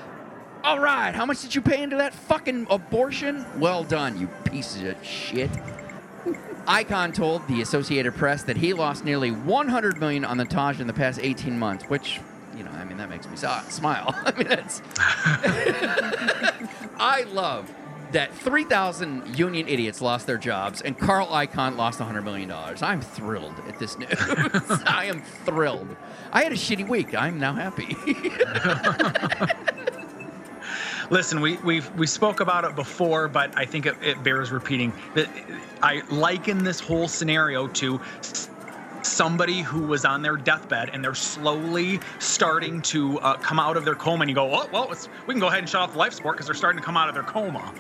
All 0.66 0.81
right, 0.81 1.14
how 1.14 1.24
much 1.24 1.42
did 1.42 1.55
you 1.55 1.61
pay 1.61 1.81
into 1.81 1.94
that 1.98 2.12
fucking 2.12 2.66
abortion? 2.68 3.46
Well 3.57 3.85
done, 3.85 4.18
you 4.18 4.26
pieces 4.50 4.83
of 4.83 5.07
shit. 5.07 5.48
Icahn 6.66 7.14
told 7.14 7.46
the 7.46 7.62
Associated 7.62 8.16
Press 8.16 8.42
that 8.42 8.57
he 8.57 8.72
lost 8.72 9.05
nearly 9.05 9.31
100 9.31 10.00
million 10.00 10.24
on 10.24 10.38
the 10.38 10.44
Taj 10.44 10.81
in 10.81 10.88
the 10.88 10.92
past 10.92 11.20
18 11.22 11.57
months, 11.57 11.85
which, 11.85 12.20
you 12.57 12.64
know, 12.64 12.72
I 12.72 12.83
mean, 12.83 12.98
that 12.98 13.09
makes 13.09 13.29
me 13.29 13.37
smile. 13.37 14.12
I 14.26 14.33
mean, 14.37 14.48
that's. 14.48 14.83
I 16.98 17.22
love 17.31 17.72
that 18.11 18.35
3,000 18.35 19.38
union 19.38 19.68
idiots 19.68 20.00
lost 20.00 20.26
their 20.26 20.38
jobs 20.38 20.81
and 20.81 20.98
Carl 20.98 21.29
Icahn 21.29 21.76
lost 21.76 22.00
100 22.00 22.22
million 22.22 22.48
dollars. 22.48 22.83
I'm 22.83 23.00
thrilled 23.00 23.55
at 23.68 23.79
this 23.79 23.96
news. 24.00 24.11
I 24.85 25.05
am 25.05 25.22
thrilled. 25.44 25.94
I 26.33 26.42
had 26.42 26.50
a 26.50 26.57
shitty 26.57 26.88
week. 26.88 27.14
I'm 27.14 27.38
now 27.38 27.55
happy. 27.55 27.96
Listen, 31.10 31.40
we 31.40 31.58
we 31.58 31.82
we 31.96 32.06
spoke 32.06 32.40
about 32.40 32.64
it 32.64 32.74
before, 32.74 33.28
but 33.28 33.52
I 33.56 33.64
think 33.64 33.86
it, 33.86 33.96
it 34.02 34.22
bears 34.22 34.50
repeating. 34.50 34.92
That 35.14 35.28
I 35.82 36.02
liken 36.08 36.64
this 36.64 36.80
whole 36.80 37.08
scenario 37.08 37.68
to 37.68 38.00
somebody 39.02 39.62
who 39.62 39.82
was 39.82 40.04
on 40.04 40.22
their 40.22 40.36
deathbed 40.36 40.90
and 40.92 41.04
they're 41.04 41.14
slowly 41.14 42.00
starting 42.18 42.82
to 42.82 43.18
uh, 43.20 43.36
come 43.38 43.60
out 43.60 43.76
of 43.76 43.84
their 43.84 43.94
coma, 43.94 44.22
and 44.22 44.30
you 44.30 44.34
go, 44.34 44.52
"Oh, 44.52 44.68
well, 44.72 44.90
it's, 44.92 45.08
we 45.26 45.34
can 45.34 45.40
go 45.40 45.46
ahead 45.48 45.60
and 45.60 45.68
shut 45.68 45.80
off 45.82 45.92
the 45.92 45.98
life 45.98 46.12
support 46.12 46.36
because 46.36 46.46
they're 46.46 46.54
starting 46.54 46.80
to 46.80 46.84
come 46.84 46.96
out 46.96 47.08
of 47.08 47.14
their 47.14 47.24
coma." 47.24 47.72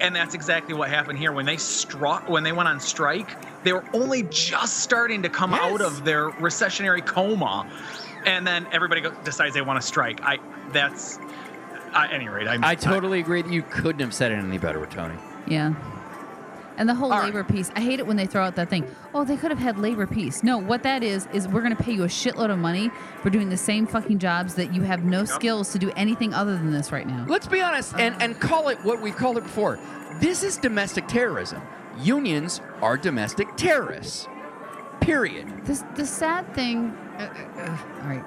And 0.00 0.14
that's 0.14 0.34
exactly 0.34 0.74
what 0.74 0.90
happened 0.90 1.18
here 1.18 1.32
when 1.32 1.46
they 1.46 1.56
struck 1.56 2.28
when 2.28 2.44
they 2.44 2.52
went 2.52 2.68
on 2.68 2.80
strike. 2.80 3.36
They 3.64 3.72
were 3.72 3.84
only 3.94 4.24
just 4.24 4.78
starting 4.80 5.22
to 5.22 5.30
come 5.30 5.54
out 5.54 5.80
of 5.80 6.04
their 6.04 6.30
recessionary 6.32 7.04
coma, 7.04 7.66
and 8.26 8.46
then 8.46 8.68
everybody 8.72 9.00
go, 9.00 9.12
decides 9.24 9.54
they 9.54 9.62
want 9.62 9.80
to 9.80 9.86
strike. 9.86 10.20
I 10.22 10.38
that's 10.72 11.20
at 11.94 12.12
any 12.12 12.28
rate. 12.28 12.48
I'm, 12.48 12.64
I 12.64 12.74
totally 12.74 13.20
agree 13.20 13.42
that 13.42 13.52
you 13.52 13.62
couldn't 13.62 14.00
have 14.00 14.14
said 14.14 14.32
it 14.32 14.36
any 14.36 14.58
better, 14.58 14.80
with 14.80 14.90
Tony. 14.90 15.14
Yeah. 15.46 15.74
And 16.76 16.88
the 16.88 16.94
whole 16.94 17.12
All 17.12 17.20
right. 17.20 17.26
labor 17.26 17.44
piece, 17.44 17.70
I 17.76 17.80
hate 17.80 18.00
it 18.00 18.06
when 18.06 18.16
they 18.16 18.26
throw 18.26 18.42
out 18.44 18.56
that 18.56 18.68
thing. 18.68 18.84
Oh, 19.14 19.24
they 19.24 19.36
could 19.36 19.52
have 19.52 19.60
had 19.60 19.78
labor 19.78 20.06
peace. 20.06 20.42
No, 20.42 20.58
what 20.58 20.82
that 20.82 21.04
is 21.04 21.28
is 21.32 21.46
we're 21.46 21.60
going 21.62 21.76
to 21.76 21.80
pay 21.80 21.92
you 21.92 22.02
a 22.02 22.08
shitload 22.08 22.50
of 22.50 22.58
money 22.58 22.90
for 23.22 23.30
doing 23.30 23.48
the 23.48 23.56
same 23.56 23.86
fucking 23.86 24.18
jobs 24.18 24.56
that 24.56 24.74
you 24.74 24.82
have 24.82 25.04
no 25.04 25.24
skills 25.24 25.70
to 25.72 25.78
do 25.78 25.92
anything 25.92 26.34
other 26.34 26.56
than 26.56 26.72
this 26.72 26.90
right 26.90 27.06
now. 27.06 27.26
Let's 27.28 27.46
be 27.46 27.60
honest 27.60 27.94
and, 27.96 28.20
and 28.20 28.40
call 28.40 28.68
it 28.70 28.78
what 28.84 29.00
we've 29.00 29.14
called 29.14 29.38
it 29.38 29.44
before. 29.44 29.78
This 30.20 30.42
is 30.42 30.56
domestic 30.56 31.06
terrorism. 31.06 31.62
Unions 32.00 32.60
are 32.82 32.96
domestic 32.96 33.56
terrorists. 33.56 34.26
Period. 35.00 35.46
This 35.64 35.84
the 35.94 36.06
sad 36.06 36.52
thing. 36.54 36.90
Uh, 37.18 37.22
uh, 37.22 37.60
uh, 37.60 37.78
all 38.02 38.08
right, 38.08 38.24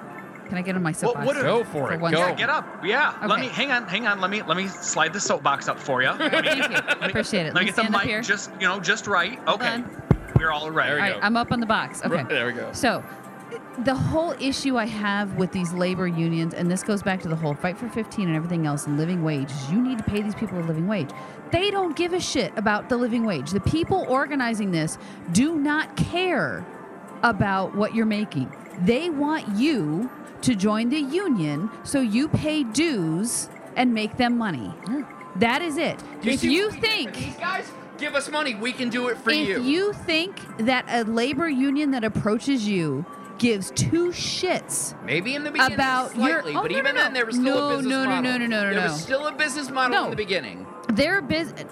can 0.48 0.58
I 0.58 0.62
get 0.62 0.74
on 0.74 0.82
my 0.82 0.90
Well, 0.90 0.94
soapbox? 0.94 1.26
what 1.26 1.36
if- 1.36 1.42
Go 1.42 1.64
for 1.64 1.92
it. 1.92 2.00
one 2.00 2.12
Go. 2.12 2.18
Yeah, 2.18 2.24
second? 2.24 2.38
get 2.38 2.50
up. 2.50 2.84
Yeah. 2.84 3.14
Let 3.26 3.40
me 3.40 3.48
hang 3.48 3.70
on, 3.70 3.84
hang 3.86 4.06
on. 4.06 4.20
Let 4.20 4.30
me 4.30 4.42
let 4.42 4.56
me 4.56 4.66
slide 4.68 5.12
the 5.12 5.20
soapbox 5.20 5.68
up 5.68 5.78
for 5.78 6.02
you. 6.02 6.10
Let 6.10 6.32
me, 6.32 6.50
Thank 6.50 6.70
you. 6.70 7.06
Appreciate 7.08 7.46
it. 7.46 7.54
let 7.54 7.60
me 7.60 7.66
get 7.66 7.76
the 7.76 7.82
stand 7.82 7.94
up 7.94 8.00
mic 8.02 8.08
here. 8.10 8.22
just 8.22 8.50
you 8.60 8.66
know 8.66 8.80
just 8.80 9.06
right. 9.06 9.38
Hold 9.46 9.60
okay. 9.60 9.74
on. 9.74 10.02
We're 10.38 10.50
all 10.52 10.70
ready. 10.70 10.90
There 10.90 10.98
All 11.00 11.04
we 11.06 11.12
right, 11.12 11.20
go. 11.20 11.26
I'm 11.26 11.36
up 11.36 11.50
on 11.52 11.60
the 11.60 11.66
box. 11.66 12.00
Okay. 12.04 12.22
There 12.28 12.46
we 12.46 12.52
go. 12.52 12.70
So, 12.72 13.02
the 13.84 13.94
whole 13.94 14.32
issue 14.40 14.76
I 14.76 14.86
have 14.86 15.34
with 15.34 15.50
these 15.52 15.72
labor 15.72 16.06
unions, 16.06 16.54
and 16.54 16.70
this 16.70 16.82
goes 16.84 17.02
back 17.02 17.20
to 17.22 17.28
the 17.28 17.34
whole 17.36 17.54
fight 17.54 17.76
for 17.76 17.88
15 17.88 18.28
and 18.28 18.36
everything 18.36 18.64
else 18.66 18.86
and 18.86 18.96
living 18.96 19.24
wage, 19.24 19.50
is 19.50 19.70
you 19.72 19.80
need 19.82 19.98
to 19.98 20.04
pay 20.04 20.22
these 20.22 20.34
people 20.36 20.58
a 20.58 20.62
living 20.62 20.86
wage. 20.86 21.10
They 21.50 21.70
don't 21.72 21.96
give 21.96 22.12
a 22.12 22.20
shit 22.20 22.52
about 22.56 22.88
the 22.88 22.96
living 22.96 23.24
wage. 23.24 23.50
The 23.50 23.60
people 23.60 24.04
organizing 24.08 24.70
this 24.70 24.96
do 25.32 25.56
not 25.56 25.96
care 25.96 26.64
about 27.24 27.74
what 27.74 27.94
you're 27.96 28.06
making. 28.06 28.52
They 28.84 29.10
want 29.10 29.48
you 29.56 30.10
to 30.42 30.54
join 30.54 30.88
the 30.88 31.00
union 31.00 31.70
so 31.84 32.00
you 32.00 32.28
pay 32.28 32.62
dues 32.64 33.48
and 33.76 33.92
make 33.92 34.16
them 34.16 34.38
money. 34.38 34.72
That 35.36 35.62
is 35.62 35.76
it. 35.76 35.98
Do 36.22 36.30
if 36.30 36.42
you 36.44 36.66
what 36.68 36.74
we 36.74 36.80
did 36.80 36.90
think 36.90 37.14
these 37.16 37.36
guys 37.36 37.70
give 37.98 38.14
us 38.14 38.30
money, 38.30 38.54
we 38.54 38.72
can 38.72 38.88
do 38.88 39.08
it 39.08 39.18
for 39.18 39.30
if 39.30 39.48
you. 39.48 39.56
If 39.60 39.64
you 39.64 39.92
think 39.92 40.40
that 40.58 40.84
a 40.88 41.04
labor 41.10 41.48
union 41.48 41.90
that 41.92 42.04
approaches 42.04 42.66
you 42.68 43.04
gives 43.38 43.70
two 43.72 44.08
shits 44.10 45.00
Maybe 45.04 45.36
in 45.36 45.44
the 45.44 45.50
beginning 45.52 45.74
About 45.74 46.16
your- 46.16 46.42
slightly, 46.42 46.56
oh, 46.56 46.62
but 46.62 46.72
no, 46.72 46.78
even 46.78 46.94
no, 46.96 47.02
then 47.02 47.12
there 47.12 47.24
was 47.26 47.36
still 47.36 47.44
No, 47.54 47.68
a 47.70 47.76
business 47.76 47.92
model. 47.92 48.04
no, 48.04 48.04
no, 48.04 48.14
model. 48.16 48.30
no, 48.32 48.38
no, 48.38 48.46
no, 48.46 48.60
There 48.74 48.80
no. 48.80 48.82
was 48.92 49.00
still 49.00 49.26
a 49.28 49.32
business 49.32 49.70
model 49.70 49.96
No. 49.96 50.04
in 50.06 50.10
the 50.10 50.16
beginning. 50.16 50.66
their 50.88 51.22
business 51.22 51.64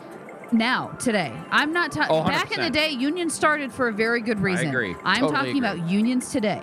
now 0.53 0.87
today 1.01 1.33
i'm 1.51 1.73
not 1.73 1.91
talking 1.91 2.15
Oh, 2.15 2.23
back 2.23 2.53
in 2.57 2.63
the 2.63 2.71
day 2.71 2.91
unions 2.91 3.35
started 3.35 3.73
for 3.73 3.89
a 3.89 3.93
very 3.93 4.21
good 4.21 4.39
reason 4.39 4.67
I 4.67 4.71
agree. 4.71 4.95
i'm 5.05 5.17
Totally 5.23 5.33
talking 5.37 5.65
agree. 5.65 5.81
about 5.81 5.91
unions 5.91 6.31
today 6.31 6.63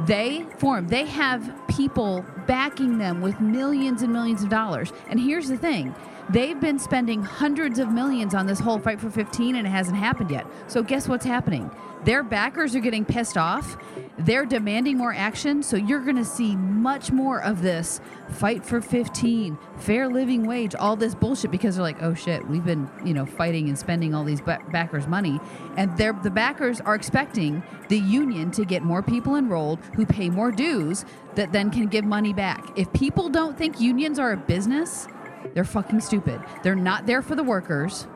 they 0.00 0.44
form 0.58 0.88
they 0.88 1.06
have 1.06 1.52
people 1.68 2.24
backing 2.46 2.98
them 2.98 3.20
with 3.20 3.40
millions 3.40 4.02
and 4.02 4.12
millions 4.12 4.42
of 4.42 4.48
dollars. 4.48 4.92
And 5.08 5.20
here's 5.20 5.48
the 5.48 5.56
thing 5.56 5.94
they've 6.30 6.60
been 6.60 6.78
spending 6.78 7.22
hundreds 7.22 7.78
of 7.78 7.90
millions 7.90 8.34
on 8.34 8.46
this 8.46 8.60
whole 8.60 8.78
fight 8.78 9.00
for 9.00 9.10
15 9.10 9.56
and 9.56 9.66
it 9.66 9.70
hasn't 9.70 9.96
happened 9.96 10.30
yet. 10.30 10.46
So 10.66 10.82
guess 10.82 11.08
what's 11.08 11.24
happening? 11.24 11.70
Their 12.04 12.22
backers 12.22 12.76
are 12.76 12.80
getting 12.80 13.04
pissed 13.04 13.38
off. 13.38 13.78
They're 14.18 14.44
demanding 14.44 14.98
more 14.98 15.14
action. 15.14 15.62
So 15.62 15.76
you're 15.76 16.00
going 16.00 16.16
to 16.16 16.24
see 16.24 16.54
much 16.54 17.10
more 17.10 17.42
of 17.42 17.62
this 17.62 18.00
fight 18.28 18.64
for 18.64 18.80
15 18.80 19.58
fair 19.78 20.08
living 20.08 20.46
wage 20.46 20.74
all 20.74 20.96
this 20.96 21.14
bullshit 21.14 21.50
because 21.50 21.76
they're 21.76 21.82
like 21.82 22.02
oh 22.02 22.14
shit 22.14 22.46
we've 22.48 22.64
been 22.64 22.88
you 23.04 23.12
know 23.12 23.26
fighting 23.26 23.68
and 23.68 23.78
spending 23.78 24.14
all 24.14 24.24
these 24.24 24.40
backers 24.40 25.06
money. 25.06 25.40
And 25.76 25.96
they're 25.96 26.18
the 26.22 26.30
backers 26.30 26.80
are 26.82 26.94
expecting 26.94 27.62
the 27.88 27.98
union 27.98 28.50
to 28.52 28.64
get 28.64 28.82
more 28.82 29.02
people 29.02 29.36
enrolled 29.36 29.78
who 29.94 30.04
pay 30.04 30.28
more 30.28 30.50
dues 30.50 31.04
that 31.36 31.52
then 31.52 31.70
can 31.70 31.86
give 31.86 32.04
money 32.04 32.32
back. 32.32 32.70
If 32.76 32.92
people 32.92 33.28
don't 33.28 33.56
think 33.56 33.80
unions 33.80 34.18
are 34.18 34.32
a 34.32 34.36
business 34.36 35.06
they're 35.52 35.64
fucking 35.64 36.00
stupid. 36.00 36.40
They're 36.62 36.74
not 36.74 37.06
there 37.06 37.22
for 37.22 37.34
the 37.34 37.42
workers. 37.42 38.06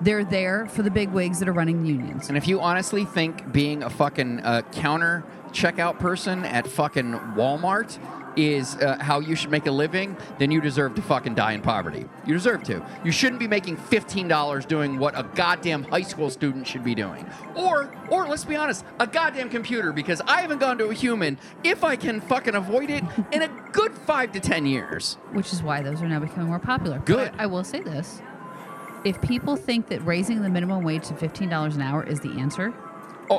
They're 0.00 0.24
there 0.24 0.66
for 0.66 0.82
the 0.82 0.90
big 0.90 1.10
wigs 1.10 1.38
that 1.38 1.48
are 1.48 1.52
running 1.52 1.86
unions. 1.86 2.28
And 2.28 2.36
if 2.36 2.48
you 2.48 2.60
honestly 2.60 3.04
think 3.04 3.52
being 3.52 3.82
a 3.82 3.90
fucking 3.90 4.40
uh, 4.40 4.62
counter 4.72 5.22
checkout 5.52 5.98
person 5.98 6.44
at 6.44 6.66
fucking 6.66 7.12
Walmart 7.36 7.98
is 8.36 8.76
uh, 8.76 8.96
how 9.00 9.20
you 9.20 9.34
should 9.36 9.50
make 9.50 9.66
a 9.66 9.70
living, 9.70 10.16
then 10.38 10.50
you 10.50 10.60
deserve 10.60 10.94
to 10.94 11.02
fucking 11.02 11.34
die 11.34 11.52
in 11.52 11.62
poverty. 11.62 12.06
You 12.26 12.34
deserve 12.34 12.62
to. 12.64 12.84
You 13.04 13.12
shouldn't 13.12 13.40
be 13.40 13.48
making 13.48 13.76
$15 13.76 14.66
doing 14.68 14.98
what 14.98 15.18
a 15.18 15.22
goddamn 15.34 15.84
high 15.84 16.02
school 16.02 16.30
student 16.30 16.66
should 16.66 16.84
be 16.84 16.94
doing. 16.94 17.26
Or, 17.54 17.94
or 18.10 18.26
let's 18.26 18.44
be 18.44 18.56
honest, 18.56 18.84
a 18.98 19.06
goddamn 19.06 19.50
computer 19.50 19.92
because 19.92 20.20
I 20.22 20.40
haven't 20.40 20.58
gone 20.58 20.78
to 20.78 20.86
a 20.88 20.94
human 20.94 21.38
if 21.64 21.84
I 21.84 21.96
can 21.96 22.20
fucking 22.20 22.54
avoid 22.54 22.90
it 22.90 23.04
in 23.32 23.42
a 23.42 23.48
good 23.72 23.92
five 23.94 24.32
to 24.32 24.40
ten 24.40 24.66
years. 24.66 25.14
which 25.32 25.52
is 25.52 25.62
why 25.62 25.82
those 25.82 26.02
are 26.02 26.08
now 26.08 26.20
becoming 26.20 26.48
more 26.48 26.58
popular. 26.58 26.98
Good. 27.00 27.32
I, 27.38 27.44
I 27.44 27.46
will 27.46 27.64
say 27.64 27.80
this: 27.80 28.20
if 29.04 29.20
people 29.22 29.56
think 29.56 29.88
that 29.88 30.04
raising 30.04 30.42
the 30.42 30.48
minimum 30.48 30.84
wage 30.84 31.08
to 31.08 31.14
fifteen 31.14 31.48
dollars 31.48 31.76
an 31.76 31.82
hour 31.82 32.04
is 32.04 32.20
the 32.20 32.30
answer, 32.38 32.72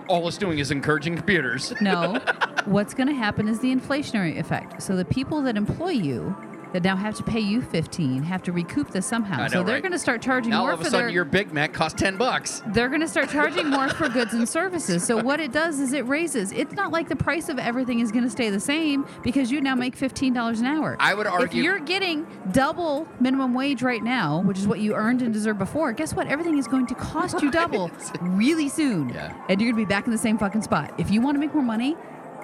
All, 0.08 0.28
it's 0.28 0.38
doing 0.38 0.60
is 0.60 0.72
encouraging 0.72 1.16
computers. 1.16 1.74
no. 1.82 2.20
what's 2.66 2.94
going 2.94 3.08
to 3.08 3.14
happen 3.14 3.48
is 3.48 3.60
the 3.60 3.74
inflationary 3.74 4.40
effect. 4.40 4.82
So 4.82 4.96
the 4.96 5.06
people 5.06 5.42
that 5.44 5.58
employ 5.58 5.90
you 5.92 6.36
that 6.74 6.84
now 6.84 6.96
have 6.96 7.16
to 7.16 7.24
pay 7.24 7.40
you 7.40 7.62
15 7.62 8.24
have 8.24 8.44
to 8.44 8.52
recoup 8.52 8.90
this 8.92 9.06
somehow. 9.06 9.44
I 9.44 9.48
so 9.48 9.64
they're 9.64 9.76
right? 9.76 9.82
going 9.84 9.92
to 9.94 10.00
start 10.00 10.22
charging 10.22 10.50
Now 10.52 10.62
more 10.62 10.70
all 10.72 10.76
of 10.76 10.82
a 10.82 10.86
sudden 10.86 11.00
their 11.00 11.10
your 11.10 11.26
Big 11.26 11.54
Mac 11.54 11.72
costs 11.74 12.00
ten 12.00 12.18
bucks. 12.18 12.62
they're 12.68 12.90
going 12.90 13.02
to 13.02 13.08
start 13.08 13.30
charging 13.30 13.70
more 13.70 13.90
for 13.90 14.10
goods 14.18 14.34
and 14.34 14.48
services. 14.50 15.04
So 15.04 15.22
what 15.22 15.40
it 15.40 15.52
does 15.52 15.80
is 15.80 15.94
it 15.94 16.06
raises. 16.08 16.52
It's 16.52 16.74
not 16.74 16.92
like 16.92 17.08
the 17.10 17.16
price 17.16 17.48
of 17.50 17.58
everything 17.60 18.00
is 18.00 18.12
going 18.12 18.24
to 18.26 18.30
stay 18.30 18.50
the 18.50 18.60
same 18.60 19.06
because 19.24 19.52
you 19.52 19.62
now 19.62 19.76
make 19.76 19.96
fifteen 19.96 20.34
dollars 20.34 20.60
an 20.60 20.66
hour. 20.66 20.98
I 21.00 21.14
would 21.14 21.28
argue 21.28 21.60
if 21.60 21.64
you're 21.64 21.80
getting 21.80 22.26
double 22.52 23.08
minimum 23.20 23.54
wage 23.54 23.82
right 23.84 24.04
now, 24.04 24.42
which 24.42 24.58
is 24.58 24.68
what 24.68 24.80
you 24.80 24.96
earned 24.96 25.22
and 25.22 25.34
deserved 25.34 25.60
before. 25.60 25.94
Guess 25.94 26.14
what? 26.16 26.28
Everything 26.28 26.58
is 26.58 26.68
going 26.68 26.88
to 26.88 26.96
cost 26.96 27.42
you 27.42 27.52
double 27.64 27.92
really 28.22 28.70
soon, 28.70 29.10
Yeah. 29.10 29.34
and 29.50 29.62
you're 29.62 29.72
going 29.72 29.82
to 29.84 29.86
be 29.88 29.90
back 29.94 30.06
in 30.06 30.12
the 30.12 30.18
same 30.18 30.38
fucking 30.38 30.62
spot. 30.64 30.94
If 30.98 31.12
you 31.12 31.22
want 31.22 31.36
to 31.36 31.40
make 31.40 31.54
more 31.54 31.64
money, 31.64 31.96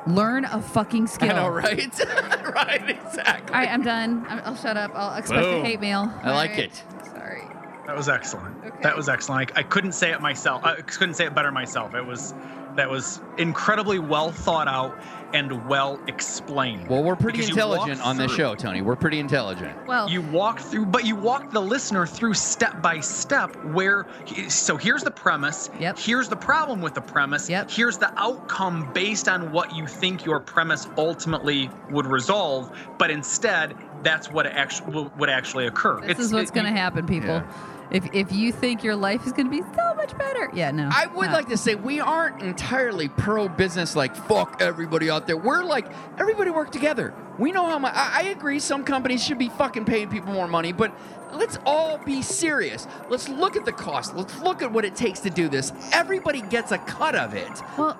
learn 0.07 0.45
a 0.45 0.61
fucking 0.61 1.07
skill. 1.07 1.31
I 1.31 1.33
know, 1.33 1.49
right? 1.49 1.99
right, 2.55 2.89
exactly. 2.89 3.53
All 3.53 3.59
right, 3.59 3.69
I'm 3.69 3.83
done. 3.83 4.25
I'm, 4.27 4.41
I'll 4.45 4.55
shut 4.55 4.77
up. 4.77 4.91
I'll 4.93 5.17
expect 5.17 5.41
Boom. 5.41 5.61
the 5.61 5.65
hate 5.65 5.81
mail. 5.81 6.11
I 6.23 6.31
like 6.31 6.51
All 6.51 6.55
right. 6.57 6.59
it. 6.59 6.83
Sorry. 7.05 7.41
That 7.87 7.95
was 7.95 8.09
excellent. 8.09 8.55
Okay. 8.63 8.77
That 8.83 8.95
was 8.95 9.09
excellent. 9.09 9.51
I, 9.55 9.59
I 9.61 9.63
couldn't 9.63 9.93
say 9.93 10.11
it 10.11 10.21
myself. 10.21 10.63
I 10.63 10.75
couldn't 10.81 11.15
say 11.15 11.25
it 11.25 11.33
better 11.35 11.51
myself. 11.51 11.95
It 11.95 12.05
was 12.05 12.33
that 12.75 12.89
was 12.89 13.21
incredibly 13.37 13.99
well 13.99 14.31
thought 14.31 14.67
out 14.67 14.97
and 15.33 15.67
well 15.67 15.99
explained. 16.07 16.87
Well, 16.87 17.03
we're 17.03 17.15
pretty 17.15 17.37
Because 17.37 17.51
intelligent 17.51 18.01
on 18.01 18.17
this 18.17 18.31
show, 18.33 18.55
Tony. 18.55 18.81
We're 18.81 18.95
pretty 18.95 19.19
intelligent. 19.19 19.77
Well, 19.87 20.09
You 20.09 20.21
walk 20.21 20.59
through, 20.59 20.87
but 20.87 21.05
you 21.05 21.15
walk 21.15 21.51
the 21.51 21.61
listener 21.61 22.05
through 22.07 22.33
step 22.33 22.81
by 22.81 22.99
step. 22.99 23.55
Where 23.65 24.07
so 24.47 24.75
here's 24.75 25.03
the 25.03 25.11
premise. 25.11 25.69
Yep. 25.79 25.99
Here's 25.99 26.29
the 26.29 26.35
problem 26.35 26.81
with 26.81 26.95
the 26.95 27.01
premise. 27.01 27.49
Yep. 27.49 27.69
Here's 27.69 27.97
the 27.97 28.11
outcome 28.19 28.91
based 28.93 29.27
on 29.27 29.51
what 29.51 29.75
you 29.75 29.85
think 29.85 30.25
your 30.25 30.39
premise 30.39 30.87
ultimately 30.97 31.69
would 31.91 32.07
resolve. 32.07 32.75
But 32.97 33.11
instead, 33.11 33.75
that's 34.01 34.31
what 34.31 34.45
actually 34.47 35.09
would 35.17 35.29
actually 35.29 35.67
occur. 35.67 36.01
This 36.01 36.19
is 36.19 36.33
what's 36.33 36.51
going 36.51 36.65
to 36.65 36.71
happen, 36.71 37.05
people. 37.05 37.29
Yeah. 37.29 37.75
If 37.91 38.13
if 38.13 38.31
you 38.31 38.51
think 38.51 38.83
your 38.83 38.95
life 38.95 39.25
is 39.25 39.33
going 39.33 39.49
to 39.49 39.51
be 39.51 39.63
so 39.75 39.93
much 39.95 40.15
better, 40.17 40.49
yeah, 40.53 40.71
no. 40.71 40.89
I 40.91 41.07
would 41.07 41.31
like 41.31 41.47
to 41.49 41.57
say 41.57 41.75
we 41.75 41.99
aren't 41.99 42.41
entirely 42.41 43.09
pro 43.09 43.49
business, 43.49 43.95
like 43.95 44.15
fuck 44.15 44.61
everybody 44.61 45.09
out 45.09 45.25
there. 45.25 45.37
We're 45.37 45.63
like 45.63 45.87
everybody 46.19 46.51
work 46.51 46.71
together. 46.71 47.13
We 47.39 47.51
know 47.51 47.65
how 47.65 47.79
much. 47.79 47.93
I, 47.95 48.21
I 48.21 48.23
agree. 48.29 48.59
Some 48.59 48.83
companies 48.83 49.23
should 49.23 49.39
be 49.39 49.49
fucking 49.49 49.85
paying 49.85 50.09
people 50.09 50.33
more 50.33 50.47
money, 50.47 50.71
but 50.71 50.93
let's 51.33 51.57
all 51.65 51.97
be 51.97 52.21
serious. 52.21 52.87
Let's 53.09 53.27
look 53.27 53.55
at 53.55 53.65
the 53.65 53.71
cost. 53.71 54.15
Let's 54.15 54.37
look 54.39 54.61
at 54.61 54.71
what 54.71 54.85
it 54.85 54.95
takes 54.95 55.21
to 55.21 55.29
do 55.29 55.49
this. 55.49 55.71
Everybody 55.91 56.41
gets 56.41 56.71
a 56.71 56.77
cut 56.77 57.15
of 57.15 57.33
it. 57.33 57.49
Well, 57.77 57.97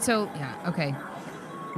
so 0.00 0.24
yeah, 0.36 0.54
okay. 0.68 0.94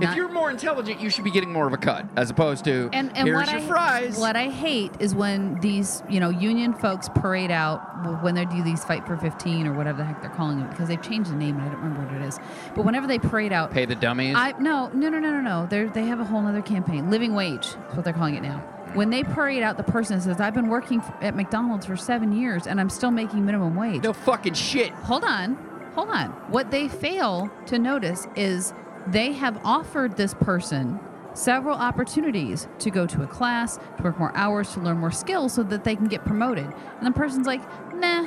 If 0.00 0.16
you're 0.16 0.28
more 0.28 0.50
intelligent, 0.50 1.00
you 1.00 1.10
should 1.10 1.24
be 1.24 1.30
getting 1.30 1.52
more 1.52 1.66
of 1.66 1.72
a 1.72 1.76
cut, 1.76 2.06
as 2.16 2.30
opposed 2.30 2.64
to 2.64 2.88
and, 2.92 3.16
and 3.16 3.28
here's 3.28 3.36
what 3.36 3.50
your 3.50 3.60
I, 3.60 3.66
fries. 3.66 4.18
What 4.18 4.36
I 4.36 4.48
hate 4.48 4.92
is 5.00 5.14
when 5.14 5.60
these, 5.60 6.02
you 6.08 6.20
know, 6.20 6.30
union 6.30 6.72
folks 6.74 7.08
parade 7.08 7.50
out 7.50 7.80
when 8.22 8.34
they 8.34 8.44
do 8.44 8.62
these 8.62 8.84
fight 8.84 9.06
for 9.06 9.16
15 9.16 9.66
or 9.66 9.74
whatever 9.74 9.98
the 9.98 10.04
heck 10.04 10.20
they're 10.20 10.30
calling 10.30 10.60
it 10.60 10.70
because 10.70 10.88
they've 10.88 11.02
changed 11.02 11.30
the 11.30 11.36
name 11.36 11.56
and 11.56 11.64
I 11.64 11.68
don't 11.68 11.82
remember 11.82 12.04
what 12.04 12.22
it 12.22 12.26
is. 12.26 12.38
But 12.74 12.84
whenever 12.84 13.06
they 13.06 13.18
parade 13.18 13.52
out, 13.52 13.70
Pay 13.70 13.84
the 13.84 13.94
dummies. 13.94 14.34
I 14.36 14.52
no 14.58 14.88
no 14.88 15.08
no 15.08 15.18
no 15.18 15.30
no 15.30 15.40
no. 15.40 15.66
They 15.66 15.84
they 15.84 16.06
have 16.06 16.20
a 16.20 16.24
whole 16.24 16.46
other 16.46 16.62
campaign. 16.62 17.10
Living 17.10 17.34
wage 17.34 17.66
is 17.66 17.74
what 17.94 18.04
they're 18.04 18.12
calling 18.12 18.34
it 18.34 18.42
now. 18.42 18.64
Mm. 18.86 18.96
When 18.96 19.10
they 19.10 19.22
parade 19.22 19.62
out 19.62 19.76
the 19.76 19.84
person 19.84 20.16
that 20.16 20.22
says, 20.22 20.40
"I've 20.40 20.54
been 20.54 20.68
working 20.68 21.02
at 21.20 21.34
McDonald's 21.34 21.86
for 21.86 21.96
seven 21.96 22.32
years 22.32 22.66
and 22.66 22.80
I'm 22.80 22.90
still 22.90 23.10
making 23.10 23.44
minimum 23.44 23.74
wage." 23.74 24.02
no 24.02 24.12
fucking 24.12 24.54
shit. 24.54 24.90
Hold 24.92 25.24
on, 25.24 25.54
hold 25.94 26.08
on. 26.08 26.30
What 26.50 26.70
they 26.70 26.88
fail 26.88 27.50
to 27.66 27.78
notice 27.78 28.26
is 28.36 28.74
they 29.06 29.32
have 29.32 29.60
offered 29.64 30.16
this 30.16 30.34
person 30.34 31.00
several 31.34 31.76
opportunities 31.76 32.68
to 32.78 32.90
go 32.90 33.06
to 33.06 33.22
a 33.22 33.26
class, 33.26 33.78
to 33.96 34.02
work 34.02 34.18
more 34.18 34.32
hours, 34.36 34.72
to 34.74 34.80
learn 34.80 34.98
more 34.98 35.10
skills, 35.10 35.54
so 35.54 35.62
that 35.62 35.82
they 35.84 35.96
can 35.96 36.06
get 36.06 36.24
promoted. 36.24 36.66
And 36.98 37.06
the 37.06 37.10
person's 37.12 37.46
like, 37.46 37.60
"Nah." 37.94 38.26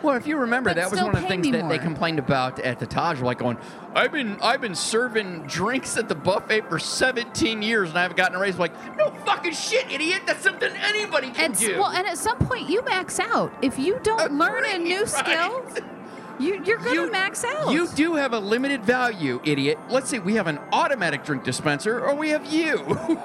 Well, 0.00 0.14
if 0.14 0.28
you 0.28 0.36
remember, 0.38 0.72
that 0.72 0.90
was 0.92 1.00
one 1.00 1.14
of 1.14 1.20
the 1.22 1.26
things 1.28 1.50
that 1.50 1.68
they 1.68 1.78
complained 1.78 2.20
about 2.20 2.60
at 2.60 2.78
the 2.78 2.86
Taj, 2.86 3.20
like 3.20 3.38
going, 3.38 3.58
"I've 3.94 4.12
been 4.12 4.38
I've 4.40 4.60
been 4.60 4.76
serving 4.76 5.42
drinks 5.48 5.96
at 5.98 6.08
the 6.08 6.14
buffet 6.14 6.62
for 6.68 6.78
17 6.78 7.62
years 7.62 7.88
and 7.90 7.98
I 7.98 8.02
haven't 8.02 8.16
gotten 8.16 8.36
a 8.36 8.40
raise." 8.40 8.58
Like, 8.58 8.72
no 8.96 9.10
fucking 9.26 9.52
shit, 9.52 9.90
idiot. 9.90 10.22
That's 10.24 10.42
something 10.42 10.72
anybody 10.84 11.30
can 11.30 11.50
s- 11.50 11.60
do. 11.60 11.78
well, 11.78 11.90
and 11.90 12.06
at 12.06 12.16
some 12.16 12.38
point 12.38 12.70
you 12.70 12.82
max 12.84 13.18
out. 13.18 13.52
If 13.60 13.78
you 13.78 13.98
don't 14.04 14.32
learn 14.34 14.64
a 14.66 14.78
new 14.78 15.00
right. 15.00 15.08
skill, 15.08 15.66
you, 16.38 16.62
you're 16.64 16.78
gonna 16.78 16.92
You- 16.94 17.10
max 17.10 17.44
out. 17.44 17.72
You 17.72 17.86
do 17.88 18.14
have 18.14 18.32
a 18.32 18.38
limited 18.38 18.84
value, 18.84 19.40
idiot. 19.44 19.78
Let's 19.88 20.08
say 20.08 20.18
we 20.18 20.34
have 20.34 20.46
an 20.46 20.58
automatic 20.72 21.24
drink 21.24 21.44
dispenser, 21.44 22.00
or 22.04 22.14
we 22.14 22.30
have 22.30 22.46
you. 22.52 22.84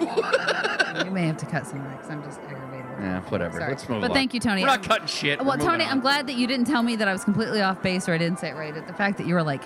You 1.06 1.10
may 1.10 1.26
have 1.26 1.38
to 1.38 1.48
cut 1.48 1.66
some 1.66 1.80
of 1.82 1.86
that 1.86 2.02
'cause 2.02 2.12
I'm 2.12 2.24
just 2.24 2.40
aggravated. 2.42 2.86
yeah, 3.00 3.22
whatever. 3.22 3.58
Sorry. 3.60 3.72
Let's 3.72 3.90
move 3.90 4.02
But 4.02 4.12
on. 4.12 4.16
thank 4.16 4.34
you, 4.36 4.40
Tony. 4.40 4.62
We're 4.62 4.68
not 4.68 4.84
cutting 4.84 5.08
shit. 5.08 5.40
Well, 5.40 5.48
We're 5.48 5.54
moving 5.58 5.70
Tony, 5.72 5.84
on. 5.86 5.90
I'm 5.92 6.00
glad 6.02 6.28
that 6.28 6.34
you 6.36 6.46
didn't 6.46 6.68
tell 6.68 6.84
me 6.84 6.96
that 6.98 7.08
I 7.08 7.12
was 7.14 7.24
completely 7.24 7.64
off 7.64 7.82
base 7.82 8.08
or 8.08 8.14
I 8.14 8.20
didn't 8.20 8.38
say 8.40 8.50
it 8.50 8.56
right. 8.56 8.74
The 8.86 8.94
fact 8.94 9.18
that 9.18 9.26
you 9.26 9.34
were 9.34 9.42
like, 9.42 9.64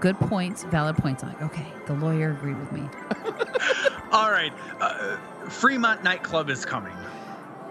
good 0.00 0.18
points, 0.18 0.64
valid 0.64 0.96
points. 0.96 1.22
I'm 1.22 1.28
like, 1.28 1.42
okay, 1.42 1.66
the 1.86 1.92
lawyer 1.94 2.30
agreed 2.32 2.58
with 2.58 2.72
me. 2.72 2.82
All 4.12 4.32
right. 4.32 4.52
Uh, 4.80 5.16
Fremont 5.48 6.02
nightclub 6.02 6.50
is 6.50 6.64
coming. 6.64 6.92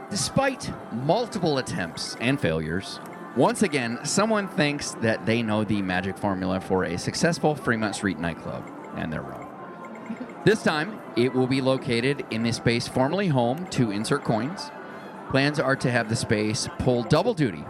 Despite 0.09 0.71
multiple 0.93 1.57
attempts 1.57 2.15
and 2.21 2.39
failures, 2.39 3.01
once 3.35 3.63
again, 3.63 3.99
someone 4.03 4.47
thinks 4.47 4.91
that 4.95 5.25
they 5.25 5.41
know 5.41 5.63
the 5.63 5.81
magic 5.81 6.17
formula 6.17 6.59
for 6.59 6.83
a 6.83 6.97
successful 6.97 7.55
Fremont 7.55 7.95
Street 7.95 8.19
nightclub, 8.19 8.69
and 8.95 9.11
they're 9.11 9.21
wrong. 9.21 9.47
This 10.43 10.63
time, 10.63 10.99
it 11.15 11.33
will 11.33 11.47
be 11.47 11.61
located 11.61 12.25
in 12.31 12.43
the 12.43 12.51
space 12.51 12.87
formerly 12.87 13.27
home 13.27 13.67
to 13.67 13.91
Insert 13.91 14.23
Coins. 14.23 14.71
Plans 15.29 15.59
are 15.59 15.75
to 15.77 15.91
have 15.91 16.09
the 16.09 16.15
space 16.15 16.67
pull 16.79 17.03
double 17.03 17.33
duty 17.33 17.63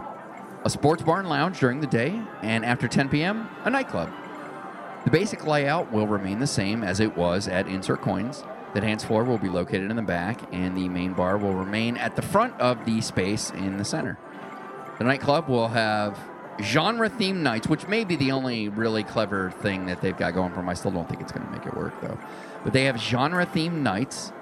a 0.64 0.70
sports 0.70 1.02
bar 1.02 1.18
and 1.18 1.28
lounge 1.28 1.58
during 1.58 1.80
the 1.80 1.86
day, 1.86 2.20
and 2.42 2.64
after 2.64 2.86
10 2.86 3.08
p.m., 3.08 3.48
a 3.64 3.70
nightclub. 3.70 4.10
The 5.04 5.10
basic 5.10 5.44
layout 5.46 5.90
will 5.90 6.06
remain 6.06 6.38
the 6.38 6.46
same 6.46 6.84
as 6.84 7.00
it 7.00 7.16
was 7.16 7.48
at 7.48 7.66
Insert 7.66 8.00
Coins. 8.00 8.44
The 8.72 8.80
dance 8.80 9.02
floor 9.02 9.24
will 9.24 9.38
be 9.38 9.48
located 9.48 9.90
in 9.90 9.96
the 9.96 10.02
back, 10.02 10.40
and 10.52 10.76
the 10.76 10.88
main 10.88 11.14
bar 11.14 11.36
will 11.36 11.54
remain 11.54 11.96
at 11.96 12.14
the 12.14 12.22
front 12.22 12.58
of 12.60 12.84
the 12.86 13.00
space 13.00 13.50
in 13.50 13.76
the 13.76 13.84
center. 13.84 14.18
The 14.98 15.04
nightclub 15.04 15.48
will 15.48 15.68
have 15.68 16.18
genre 16.60 17.08
themed 17.08 17.36
nights, 17.36 17.66
which 17.66 17.88
may 17.88 18.04
be 18.04 18.16
the 18.16 18.32
only 18.32 18.68
really 18.68 19.02
clever 19.02 19.50
thing 19.50 19.86
that 19.86 20.00
they've 20.00 20.16
got 20.16 20.34
going 20.34 20.50
for 20.50 20.56
them. 20.56 20.68
I 20.68 20.74
still 20.74 20.90
don't 20.90 21.08
think 21.08 21.20
it's 21.20 21.32
going 21.32 21.46
to 21.46 21.52
make 21.52 21.66
it 21.66 21.76
work, 21.76 22.00
though. 22.00 22.18
But 22.64 22.72
they 22.72 22.84
have 22.84 22.98
genre 22.98 23.46
themed 23.46 23.80
nights. 23.80 24.32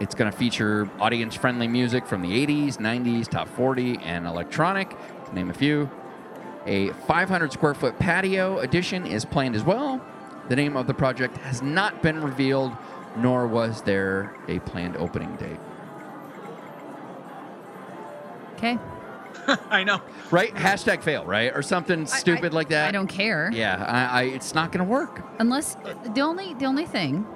It's 0.00 0.14
going 0.14 0.30
to 0.30 0.36
feature 0.36 0.88
audience 1.00 1.34
friendly 1.34 1.68
music 1.68 2.06
from 2.06 2.22
the 2.22 2.46
80s, 2.46 2.76
90s, 2.76 3.28
top 3.28 3.48
40, 3.48 3.98
and 3.98 4.26
electronic, 4.26 4.90
to 5.26 5.34
name 5.34 5.50
a 5.50 5.54
few. 5.54 5.90
A 6.66 6.90
500 6.90 7.52
square 7.52 7.74
foot 7.74 7.98
patio 7.98 8.58
addition 8.58 9.06
is 9.06 9.24
planned 9.24 9.56
as 9.56 9.64
well. 9.64 10.00
The 10.48 10.56
name 10.56 10.76
of 10.76 10.86
the 10.86 10.94
project 10.94 11.36
has 11.38 11.62
not 11.62 12.02
been 12.02 12.20
revealed, 12.20 12.72
nor 13.16 13.46
was 13.46 13.82
there 13.82 14.34
a 14.48 14.58
planned 14.60 14.96
opening 14.96 15.34
date. 15.36 15.58
Okay. 18.62 18.78
I 19.70 19.82
know. 19.82 20.00
Right? 20.30 20.54
Hashtag 20.54 21.02
fail, 21.02 21.24
right? 21.24 21.50
Or 21.54 21.62
something 21.62 22.06
stupid 22.06 22.52
I- 22.52 22.54
like 22.54 22.68
that. 22.68 22.88
I 22.88 22.92
don't 22.92 23.08
care. 23.08 23.50
Yeah, 23.52 23.84
I, 23.84 24.20
I, 24.20 24.22
it's 24.24 24.54
not 24.54 24.70
going 24.70 24.84
to 24.84 24.90
work. 24.90 25.24
Unless 25.40 25.76
the 26.14 26.20
only 26.20 26.54
the 26.54 26.66
only 26.66 26.86
thing. 26.86 27.26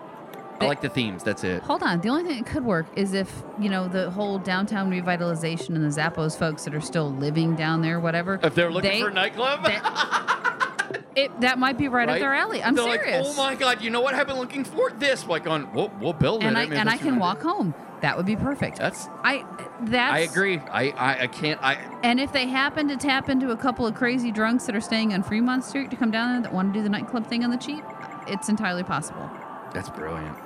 I 0.58 0.64
like 0.66 0.80
the 0.80 0.88
themes. 0.88 1.22
That's 1.22 1.44
it. 1.44 1.62
Hold 1.64 1.82
on. 1.82 2.00
The 2.00 2.08
only 2.08 2.24
thing 2.24 2.42
that 2.42 2.50
could 2.50 2.64
work 2.64 2.86
is 2.96 3.12
if 3.12 3.42
you 3.60 3.68
know 3.68 3.88
the 3.88 4.10
whole 4.10 4.38
downtown 4.38 4.90
revitalization 4.90 5.70
and 5.70 5.84
the 5.84 5.88
Zappos 6.00 6.38
folks 6.38 6.64
that 6.64 6.74
are 6.74 6.80
still 6.80 7.10
living 7.12 7.56
down 7.56 7.82
there, 7.82 7.98
whatever. 8.00 8.38
If 8.42 8.54
they're 8.54 8.70
looking 8.70 8.90
they- 8.90 9.00
for 9.00 9.08
a 9.08 9.12
nightclub, 9.12 9.64
that, 9.64 11.02
it, 11.16 11.40
that 11.40 11.58
might 11.58 11.76
be 11.76 11.88
right, 11.88 12.08
up 12.08 12.18
their 12.20 12.34
alley. 12.34 12.62
I'm 12.62 12.74
They're 12.74 12.84
serious. 12.84 13.26
Like, 13.26 13.36
oh 13.36 13.36
my 13.36 13.54
god, 13.54 13.82
you 13.82 13.90
know 13.90 14.00
what? 14.00 14.14
I've 14.14 14.26
been 14.28 14.38
looking 14.38 14.64
for 14.64 14.90
this. 14.92 15.26
Like 15.26 15.46
on, 15.46 15.72
we'll, 15.74 15.90
we'll 16.00 16.12
build 16.12 16.42
and 16.42 16.56
it. 16.56 16.60
I 16.60 16.64
mean, 16.66 16.74
and 16.74 16.88
I 16.88 16.96
can 16.96 17.18
walk 17.18 17.42
home. 17.42 17.74
That 18.00 18.16
would 18.16 18.26
be 18.26 18.36
perfect. 18.36 18.78
That's. 18.78 19.08
I 19.24 19.44
that's 19.82 20.12
I 20.14 20.18
agree. 20.20 20.58
I, 20.58 20.90
I, 20.90 21.22
I 21.22 21.26
can't. 21.26 21.60
I. 21.62 21.74
And 22.02 22.18
if 22.20 22.32
they 22.32 22.46
happen 22.46 22.88
to 22.88 22.96
tap 22.96 23.28
into 23.28 23.50
a 23.50 23.56
couple 23.56 23.86
of 23.86 23.94
crazy 23.94 24.30
drunks 24.32 24.64
that 24.66 24.74
are 24.76 24.80
staying 24.80 25.12
on 25.12 25.22
Fremont 25.22 25.64
Street 25.64 25.90
to 25.90 25.96
come 25.96 26.10
down 26.10 26.32
there 26.32 26.42
that 26.42 26.52
want 26.52 26.72
to 26.72 26.78
do 26.78 26.82
the 26.82 26.88
nightclub 26.88 27.26
thing 27.26 27.44
on 27.44 27.50
the 27.50 27.56
cheap, 27.56 27.84
it's 28.26 28.48
entirely 28.48 28.82
possible. 28.82 29.30
That's 29.74 29.88
brilliant. 29.90 30.36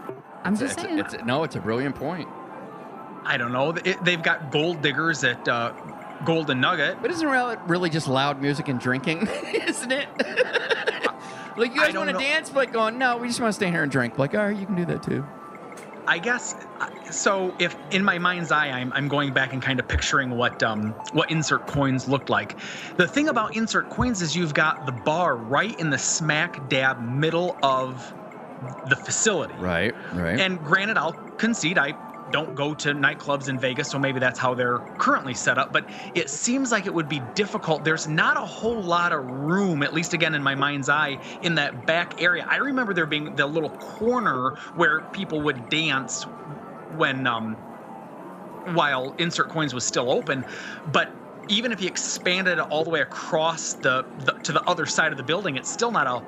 I'm 0.44 0.54
It's 0.54 0.62
a- 0.62 0.64
just 0.66 0.78
it's 0.78 0.82
a- 0.84 0.86
saying. 0.88 0.98
It's, 0.98 1.14
a- 1.14 1.22
no, 1.24 1.44
it's 1.44 1.56
a 1.56 1.60
brilliant 1.60 1.94
point. 1.96 2.28
I 3.24 3.36
don't 3.36 3.52
know. 3.52 3.70
It, 3.84 4.02
they've 4.04 4.22
got 4.22 4.50
gold 4.50 4.80
diggers 4.82 5.22
at 5.24 5.46
uh, 5.46 5.72
Golden 6.24 6.60
Nugget. 6.60 7.02
But 7.02 7.10
isn't 7.10 7.28
it 7.28 7.58
really 7.66 7.90
just 7.90 8.08
loud 8.08 8.40
music 8.40 8.68
and 8.68 8.80
drinking, 8.80 9.26
isn't 9.54 9.92
it? 9.92 10.08
like 11.56 11.74
you 11.74 11.80
guys 11.80 11.94
want 11.94 12.08
to 12.08 12.14
know. 12.14 12.18
dance, 12.18 12.52
like 12.52 12.72
going, 12.72 12.96
no, 12.98 13.18
we 13.18 13.28
just 13.28 13.40
want 13.40 13.50
to 13.50 13.54
stay 13.54 13.70
here 13.70 13.82
and 13.82 13.92
drink. 13.92 14.18
Like, 14.18 14.34
all 14.34 14.46
right, 14.46 14.56
you 14.56 14.64
can 14.66 14.74
do 14.76 14.84
that 14.86 15.02
too. 15.02 15.24
I 16.06 16.18
guess 16.18 16.54
so. 17.10 17.54
If 17.58 17.76
in 17.90 18.02
my 18.02 18.18
mind's 18.18 18.50
eye, 18.50 18.68
I'm, 18.68 18.92
I'm 18.94 19.08
going 19.08 19.32
back 19.32 19.52
and 19.52 19.62
kind 19.62 19.78
of 19.78 19.86
picturing 19.86 20.30
what 20.30 20.62
um, 20.62 20.96
what 21.12 21.30
insert 21.30 21.66
coins 21.66 22.08
looked 22.08 22.30
like. 22.30 22.58
The 22.96 23.06
thing 23.06 23.28
about 23.28 23.54
insert 23.54 23.90
coins 23.90 24.20
is 24.22 24.34
you've 24.34 24.54
got 24.54 24.84
the 24.86 24.92
bar 24.92 25.36
right 25.36 25.74
in 25.78 25.90
the 25.90 25.98
smack 25.98 26.60
dab 26.66 26.98
middle 27.00 27.58
of 27.62 28.14
the 28.84 28.96
facility. 28.96 29.56
Right, 29.56 29.94
right. 30.12 30.38
And 30.40 30.62
granted, 30.62 30.98
I'll 30.98 31.22
concede 31.38 31.78
I 31.78 31.94
don't 32.30 32.54
go 32.54 32.74
to 32.74 32.94
nightclubs 32.94 33.48
in 33.48 33.58
Vegas, 33.58 33.90
so 33.90 33.98
maybe 33.98 34.20
that's 34.20 34.38
how 34.38 34.54
they're 34.54 34.80
currently 34.98 35.34
set 35.34 35.58
up. 35.58 35.72
But 35.72 35.86
it 36.14 36.30
seems 36.30 36.72
like 36.72 36.86
it 36.86 36.94
would 36.94 37.08
be 37.08 37.20
difficult. 37.20 37.84
There's 37.84 38.08
not 38.08 38.36
a 38.36 38.46
whole 38.46 38.84
lot 38.84 39.12
of 39.12 39.24
room, 39.24 39.82
at 39.82 39.92
least 39.94 40.14
again 40.14 40.34
in 40.34 40.42
my 40.42 40.54
mind's 40.54 40.88
eye, 40.88 41.18
in 41.42 41.56
that 41.56 41.86
back 41.86 42.14
area. 42.18 42.46
I 42.50 42.56
remember 42.56 42.94
there 42.94 43.06
being 43.06 43.34
the 43.36 43.46
little 43.46 43.76
corner 43.98 44.54
where 44.74 45.02
people 45.12 45.42
would 45.42 45.68
dance 45.68 46.24
when 46.88 47.26
um 47.26 47.58
while 48.64 49.14
insert 49.18 49.48
coins 49.50 49.74
was 49.74 49.86
still 49.86 50.10
open, 50.10 50.46
but 50.86 51.10
even 51.48 51.72
if 51.72 51.80
you 51.80 51.88
expanded 51.88 52.58
it 52.58 52.62
all 52.70 52.84
the 52.84 52.90
way 52.90 53.00
across 53.00 53.74
the, 53.82 54.06
the 54.16 54.34
to 54.44 54.52
the 54.52 54.62
other 54.68 54.86
side 54.86 55.12
of 55.12 55.18
the 55.18 55.24
building, 55.24 55.56
it's 55.56 55.70
still 55.70 55.92
not 55.92 56.06
a 56.06 56.22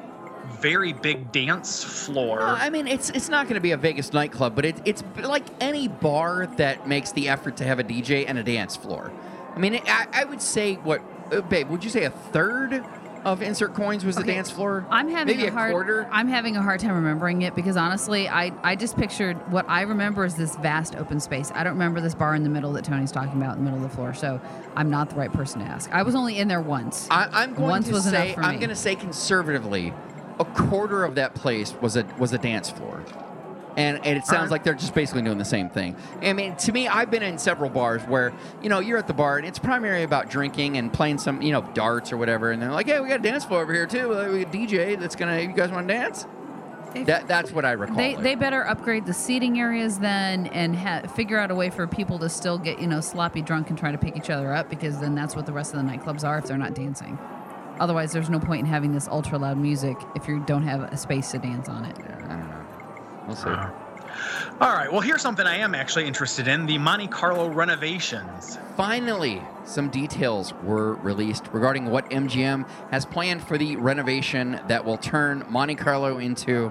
very 0.61 0.93
big 0.93 1.33
dance 1.33 1.83
floor. 1.83 2.39
Well, 2.39 2.57
I 2.59 2.71
mean, 2.71 2.87
it's 2.87 3.11
it's 3.11 3.29
not 3.29 3.47
going 3.47 3.55
to 3.55 3.61
be 3.61 3.73
a 3.73 3.77
Vegas 3.77 4.13
nightclub, 4.13 4.55
but 4.55 4.65
it, 4.65 4.77
it's 4.85 5.03
like 5.17 5.45
any 5.61 5.89
bar 5.89 6.47
that 6.57 6.87
makes 6.87 7.13
the 7.13 7.29
effort 7.29 7.57
to 7.59 7.65
have 7.65 7.79
a 7.79 7.85
DJ 7.85 8.25
and 8.27 8.39
a 8.39 8.43
dance 8.43 8.77
floor. 8.77 9.13
I 9.55 9.59
mean, 9.59 9.81
I, 9.87 10.07
I 10.13 10.25
would 10.25 10.41
say 10.41 10.75
what, 10.77 11.03
uh, 11.31 11.43
babe? 11.43 11.69
Would 11.69 11.85
you 11.85 11.91
say 11.91 12.05
a 12.05 12.11
third 12.11 12.85
of 13.25 13.43
insert 13.43 13.75
coins 13.75 14.05
was 14.05 14.17
the 14.17 14.25
dance 14.25 14.51
floor? 14.51 14.87
I'm 14.91 15.09
having 15.09 15.37
maybe 15.37 15.49
a 15.49 15.53
hard. 15.53 15.73
quarter. 15.73 16.09
I'm 16.11 16.29
having 16.29 16.57
a 16.57 16.63
hard 16.63 16.81
time 16.81 16.95
remembering 16.95 17.43
it 17.43 17.55
because 17.55 17.77
honestly, 17.77 18.29
I 18.29 18.53
I 18.63 18.77
just 18.77 18.97
pictured 18.97 19.37
what 19.53 19.69
I 19.69 19.83
remember 19.83 20.25
is 20.25 20.35
this 20.35 20.57
vast 20.57 20.97
open 20.97 21.21
space. 21.21 21.53
I 21.55 21.65
don't 21.65 21.75
remember 21.75 22.01
this 22.01 22.15
bar 22.15 22.35
in 22.35 22.43
the 22.43 22.51
middle 22.51 22.73
that 22.73 22.85
Tony's 22.85 23.13
talking 23.13 23.41
about 23.41 23.59
in 23.59 23.65
the 23.65 23.71
middle 23.71 23.85
of 23.85 23.91
the 23.91 23.95
floor. 23.95 24.15
So 24.15 24.41
I'm 24.75 24.91
not 24.91 25.11
the 25.11 25.17
right 25.17 25.33
person 25.33 25.61
to 25.61 25.67
ask. 25.67 25.91
I 25.93 26.03
was 26.03 26.15
only 26.15 26.39
in 26.39 26.49
there 26.49 26.61
once. 26.61 27.07
I, 27.11 27.29
I'm 27.33 27.55
going 27.55 27.69
once 27.69 27.87
to 27.87 27.93
was 27.93 28.05
say 28.05 28.35
I'm 28.37 28.59
going 28.59 28.71
to 28.71 28.77
say 28.77 28.95
conservatively, 28.95 29.93
a 30.43 30.45
quarter 30.69 31.05
of 31.05 31.15
that 31.17 31.35
place 31.35 31.75
was 31.81 31.97
a 31.97 32.05
was 32.19 32.33
a 32.33 32.39
dance 32.39 32.71
floor. 32.71 33.03
And, 33.75 34.05
and 34.05 34.19
it 34.19 34.27
sounds 34.27 34.51
like 34.51 34.65
they're 34.65 34.75
just 34.75 34.95
basically 34.95 35.23
doing 35.23 35.39
the 35.39 35.47
same 35.47 35.71
thing. 35.71 35.97
I 36.21 36.35
mean, 36.35 36.57
to 36.57 36.73
me, 36.73 36.89
I've 36.89 37.11
been 37.11 37.23
in 37.23 37.39
several 37.39 37.71
bars 37.71 38.03
where, 38.03 38.31
you 38.63 38.69
know, 38.69 38.81
you're 38.81 38.99
at 38.99 39.07
the 39.07 39.15
bar 39.15 39.39
and 39.39 39.47
it's 39.47 39.59
primarily 39.59 40.03
about 40.05 40.29
drinking 40.29 40.77
and 40.77 40.93
playing 40.93 41.17
some, 41.17 41.41
you 41.41 41.53
know, 41.53 41.63
darts 41.73 42.13
or 42.13 42.19
whatever. 42.19 42.51
And 42.51 42.61
they're 42.61 42.71
like, 42.71 42.85
hey, 42.87 43.01
we 43.01 43.09
got 43.09 43.21
a 43.21 43.23
dance 43.23 43.47
floor 43.47 43.63
over 43.63 43.73
here 43.73 43.87
too. 43.87 44.13
Uh, 44.15 44.29
We 44.31 44.45
got 44.45 44.55
a 44.55 44.59
DJ 44.59 45.01
that's 45.01 45.17
going 45.17 45.35
to, 45.35 45.43
you 45.43 45.57
guys 45.57 45.71
want 45.71 45.89
to 45.89 45.95
dance? 45.95 46.27
They- 46.93 47.05
That, 47.05 47.27
that's 47.29 47.51
what 47.51 47.65
I 47.65 47.73
recall. 47.73 47.97
They, 47.97 48.15
they 48.17 48.35
better 48.35 48.63
upgrade 48.69 49.07
the 49.07 49.15
seating 49.15 49.59
areas 49.59 49.99
then 49.99 50.49
and 50.49 50.77
ha- 50.77 51.07
figure 51.17 51.39
out 51.39 51.51
a 51.51 51.55
way 51.55 51.71
for 51.71 51.87
people 51.87 52.19
to 52.19 52.29
still 52.29 52.59
get 52.59 52.79
you 52.79 52.87
know 52.87 53.01
sloppy 53.01 53.41
drunk 53.41 53.71
and 53.71 53.79
try 53.79 53.91
to 53.91 53.97
pick 53.97 54.19
each 54.19 54.29
other 54.29 54.53
up 54.53 54.69
because 54.69 54.99
then 55.01 55.15
that's 55.15 55.35
what 55.35 55.47
the 55.47 55.53
rest 55.55 55.73
of 55.73 55.83
the 55.83 55.91
nightclubs 55.91 56.25
are 56.25 56.37
if 56.37 56.45
they're 56.45 56.59
not 56.59 56.75
dancing. 56.75 57.19
Otherwise, 57.83 58.13
there's 58.13 58.31
no 58.31 58.39
point 58.39 58.61
in 58.61 58.67
having 58.67 58.93
this 58.93 59.09
ultra 59.09 59.37
loud 59.37 59.59
music 59.59 59.97
if 60.15 60.29
you 60.29 60.39
don't 60.47 60.63
have 60.63 60.83
a 60.83 60.97
space 60.97 61.33
to 61.33 61.39
dance 61.39 61.69
on 61.69 61.85
it. 61.85 61.99
I 61.99 62.11
don't 62.13 62.29
know. 62.29 62.67
We'll 63.27 63.35
see. 63.35 63.49
All 63.49 64.73
right. 64.73 64.91
Well, 64.91 65.01
here's 65.01 65.21
something 65.21 65.49
I 65.49 65.57
am 65.57 65.75
actually 65.75 66.07
interested 66.07 66.47
in: 66.47 66.67
the 66.67 66.79
Monte 66.79 67.09
Carlo 67.09 67.49
renovations. 67.49 68.57
Finally, 68.77 69.43
some 69.65 69.89
details 69.89 70.55
were 70.63 70.95
released 70.95 71.49
regarding 71.53 71.87
what 71.87 72.09
MGM 72.11 72.69
has 72.93 73.05
planned 73.05 73.43
for 73.43 73.59
the 73.59 73.75
renovation 73.75 74.61
that 74.69 74.85
will 74.85 74.97
turn 74.97 75.45
Monte 75.49 75.75
Carlo 75.75 76.19
into 76.19 76.71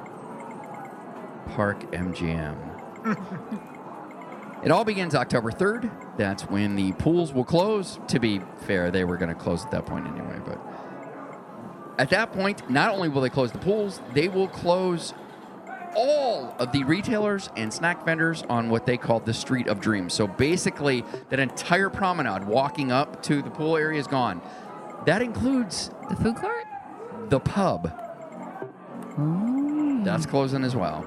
Park 1.56 1.92
MGM. 1.92 2.56
it 4.64 4.72
all 4.72 4.86
begins 4.86 5.14
October 5.14 5.52
3rd. 5.52 5.92
That's 6.16 6.44
when 6.44 6.78
the 6.78 6.94
pools 6.94 7.34
will 7.34 7.44
close. 7.44 8.00
To 8.08 8.20
be 8.20 8.40
fair, 8.60 8.92
they 8.92 9.04
were 9.04 9.18
going 9.18 9.28
to 9.28 9.36
close 9.36 9.66
at 9.66 9.72
that 9.72 9.86
point 9.86 10.08
anyway, 10.08 10.40
but 10.46 10.71
at 12.02 12.10
that 12.10 12.34
point, 12.34 12.68
not 12.68 12.90
only 12.92 13.10
will 13.10 13.22
they 13.22 13.30
close 13.30 13.52
the 13.52 13.60
pools, 13.60 14.02
they 14.16 14.28
will 14.28 14.48
close 14.48 15.14
all 15.96 16.56
of 16.58 16.72
the 16.72 16.84
retailers 16.84 17.52
and 17.56 17.72
snack 17.72 18.04
vendors 18.04 18.42
on 18.50 18.72
what 18.72 18.88
they 18.88 18.98
call 18.98 19.20
the 19.20 19.36
Street 19.36 19.68
of 19.68 19.80
Dreams. 19.80 20.12
So 20.12 20.26
basically, 20.26 21.06
that 21.30 21.40
entire 21.40 21.92
promenade 21.92 22.48
walking 22.48 22.92
up 22.92 23.22
to 23.24 23.44
the 23.44 23.52
pool 23.52 23.78
area 23.78 24.00
is 24.00 24.08
gone. 24.08 24.42
That 25.06 25.22
includes 25.22 25.92
The 26.10 26.16
food 26.16 26.38
court? 26.38 26.66
the 27.30 27.40
pub. 27.40 27.94
That's 30.04 30.26
closing 30.26 30.64
as 30.64 30.76
well. 30.76 31.04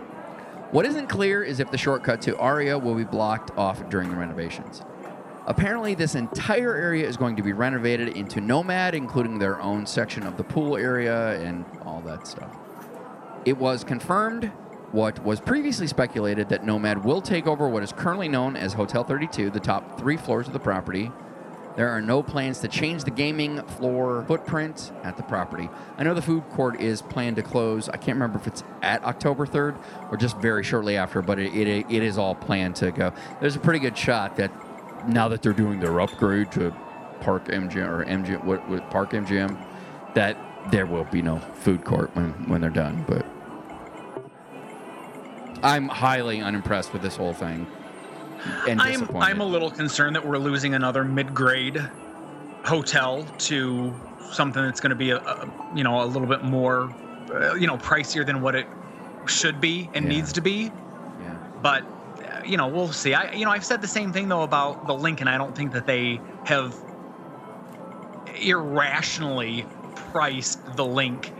What 0.70 0.86
isn't 0.86 1.08
clear 1.08 1.42
is 1.42 1.58
if 1.58 1.72
the 1.72 1.78
shortcut 1.78 2.22
to 2.22 2.38
Aria 2.38 2.78
will 2.78 2.94
be 2.94 3.02
blocked 3.02 3.50
off 3.58 3.90
during 3.90 4.10
the 4.10 4.16
renovations. 4.16 4.82
Apparently, 5.46 5.94
this 5.94 6.14
entire 6.14 6.74
area 6.74 7.06
is 7.06 7.18
going 7.18 7.36
to 7.36 7.42
be 7.42 7.52
renovated 7.52 8.08
into 8.16 8.40
Nomad, 8.40 8.94
including 8.94 9.38
their 9.38 9.60
own 9.60 9.86
section 9.86 10.22
of 10.22 10.38
the 10.38 10.44
pool 10.44 10.76
area 10.76 11.38
and 11.40 11.66
all 11.84 12.00
that 12.00 12.26
stuff. 12.26 12.50
It 13.44 13.58
was 13.58 13.84
confirmed 13.84 14.50
what 14.92 15.22
was 15.22 15.40
previously 15.40 15.86
speculated 15.86 16.48
that 16.48 16.64
Nomad 16.64 17.04
will 17.04 17.20
take 17.20 17.46
over 17.46 17.68
what 17.68 17.82
is 17.82 17.92
currently 17.92 18.28
known 18.28 18.56
as 18.56 18.72
Hotel 18.72 19.04
32, 19.04 19.50
the 19.50 19.60
top 19.60 19.98
three 19.98 20.16
floors 20.16 20.46
of 20.46 20.54
the 20.54 20.60
property. 20.60 21.10
There 21.76 21.88
are 21.88 22.00
no 22.00 22.22
plans 22.22 22.60
to 22.60 22.68
change 22.68 23.02
the 23.02 23.10
gaming 23.10 23.60
floor 23.62 24.24
footprint 24.28 24.92
at 25.02 25.16
the 25.16 25.24
property. 25.24 25.68
I 25.98 26.04
know 26.04 26.14
the 26.14 26.22
food 26.22 26.48
court 26.50 26.80
is 26.80 27.02
planned 27.02 27.36
to 27.36 27.42
close. 27.42 27.88
I 27.88 27.96
can't 27.96 28.14
remember 28.14 28.38
if 28.38 28.46
it's 28.46 28.62
at 28.80 29.02
October 29.02 29.44
3rd 29.44 29.76
or 30.10 30.16
just 30.16 30.38
very 30.38 30.62
shortly 30.62 30.96
after, 30.96 31.20
but 31.20 31.40
it, 31.40 31.52
it, 31.52 31.86
it 31.90 32.02
is 32.02 32.16
all 32.16 32.36
planned 32.36 32.76
to 32.76 32.92
go. 32.92 33.12
There's 33.40 33.56
a 33.56 33.60
pretty 33.60 33.80
good 33.80 33.98
shot 33.98 34.36
that 34.36 34.52
now 35.08 35.28
that 35.28 35.42
they're 35.42 35.52
doing 35.52 35.80
their 35.80 36.00
upgrade 36.00 36.50
to 36.52 36.72
Park 37.20 37.46
MGM 37.46 37.88
or 37.88 38.04
MGM, 38.04 38.44
what, 38.44 38.66
what 38.68 38.90
Park 38.90 39.10
MGM, 39.10 39.56
that 40.14 40.36
there 40.70 40.86
will 40.86 41.04
be 41.04 41.22
no 41.22 41.38
food 41.38 41.84
court 41.84 42.10
when, 42.14 42.30
when 42.48 42.60
they're 42.60 42.70
done. 42.70 43.04
But 43.06 43.24
I'm 45.62 45.88
highly 45.88 46.40
unimpressed 46.40 46.92
with 46.92 47.02
this 47.02 47.16
whole 47.16 47.32
thing. 47.32 47.66
And 48.68 48.80
I'm. 48.80 49.08
I'm 49.16 49.40
a 49.40 49.44
little 49.44 49.70
concerned 49.70 50.16
that 50.16 50.26
we're 50.26 50.38
losing 50.38 50.74
another 50.74 51.02
mid-grade 51.04 51.80
hotel 52.64 53.24
to 53.38 53.94
something 54.32 54.62
that's 54.62 54.80
going 54.80 54.90
to 54.90 54.96
be 54.96 55.10
a, 55.10 55.18
a 55.18 55.48
you 55.74 55.84
know 55.84 56.02
a 56.02 56.06
little 56.06 56.28
bit 56.28 56.42
more 56.42 56.94
uh, 57.32 57.54
you 57.54 57.66
know 57.66 57.76
pricier 57.78 58.24
than 58.26 58.42
what 58.42 58.54
it 58.54 58.66
should 59.26 59.60
be 59.60 59.88
and 59.94 60.04
Yeah. 60.04 60.10
needs 60.10 60.32
to 60.34 60.40
be. 60.42 60.70
yeah. 61.20 61.36
But 61.62 61.84
you 62.46 62.56
know 62.56 62.68
we'll 62.68 62.92
see. 62.92 63.14
I 63.14 63.32
you 63.32 63.44
know 63.44 63.50
I've 63.50 63.64
said 63.64 63.80
the 63.80 63.88
same 63.88 64.12
thing 64.12 64.28
though 64.28 64.42
about 64.42 64.86
the 64.86 64.94
LINQ. 64.94 65.26
I 65.26 65.38
don't 65.38 65.54
think 65.54 65.72
that 65.72 65.86
they 65.86 66.20
have 66.44 66.76
irrationally 68.40 69.66
priced 69.94 70.58
the 70.76 70.84
LINQ. 70.84 71.30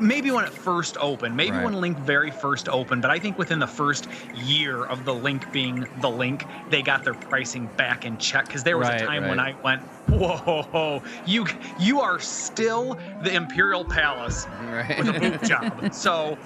Maybe 0.00 0.30
when 0.30 0.44
it 0.44 0.52
first 0.52 0.98
opened, 1.00 1.34
maybe 1.34 1.52
Right. 1.52 1.64
when 1.64 1.74
LINQ 1.74 1.98
very 2.00 2.30
first 2.30 2.68
opened, 2.68 3.00
but 3.00 3.10
I 3.10 3.18
think 3.18 3.38
within 3.38 3.58
the 3.58 3.66
first 3.66 4.06
year 4.34 4.84
of 4.84 5.04
the 5.06 5.14
LINQ 5.14 5.50
being 5.50 5.80
the 5.96 6.08
LINQ, 6.08 6.42
they 6.70 6.82
got 6.82 7.04
their 7.04 7.14
pricing 7.14 7.68
back 7.78 8.04
in 8.04 8.18
check. 8.18 8.46
Because 8.48 8.64
there 8.64 8.76
was 8.76 8.88
Right, 8.88 9.02
a 9.02 9.06
time 9.06 9.26
when 9.28 9.40
I 9.40 9.56
went, 9.62 9.82
"Whoa, 10.08 11.02
you 11.24 11.46
you 11.78 12.00
are 12.00 12.18
still 12.20 12.98
the 13.22 13.32
Imperial 13.34 13.84
Palace 13.84 14.46
Right. 14.60 14.98
with 14.98 15.08
a 15.08 15.12
boob 15.20 15.42
job." 15.42 15.88
So, 15.92 16.38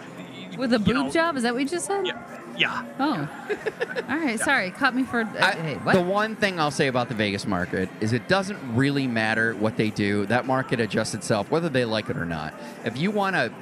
With 0.57 0.73
a 0.73 0.79
you 0.79 0.95
boob 0.95 1.07
know, 1.07 1.11
job? 1.11 1.37
Is 1.37 1.43
that 1.43 1.53
what 1.53 1.63
you 1.63 1.69
just 1.69 1.87
said? 1.87 2.03
Yeah, 2.05 2.13
yeah. 2.57 2.85
Oh. 2.99 3.29
All 4.09 4.17
right. 4.17 4.39
Sorry. 4.39 4.71
Caught 4.71 4.95
me 4.95 5.03
for. 5.05 5.21
Uh, 5.23 5.33
I- 5.41 5.53
hey, 5.53 5.75
what? 5.77 5.95
The 5.95 6.03
one 6.03 6.37
thing 6.37 6.59
I'll 6.61 6.71
say 6.71 6.87
about 6.89 7.09
the 7.09 7.15
Vegas 7.15 7.47
market 7.47 7.89
is 8.01 8.13
it 8.13 8.29
doesn't 8.29 8.59
really 8.75 9.07
matter 9.07 9.55
what 9.55 9.77
they 9.77 9.91
do. 9.91 10.27
That 10.27 10.47
market 10.47 10.81
adjusts 10.81 11.15
itself, 11.15 11.51
whether 11.51 11.69
they 11.69 11.85
like 11.85 12.09
it 12.11 12.17
or 12.17 12.27
not. 12.27 12.55
If 12.85 12.97
you 12.97 13.11
want 13.11 13.37
to 13.37 13.53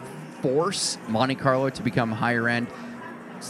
force 0.42 0.98
Monte 1.08 1.36
Carlo 1.36 1.70
to 1.70 1.82
become 1.82 2.12
higher 2.12 2.48
end, 2.48 2.66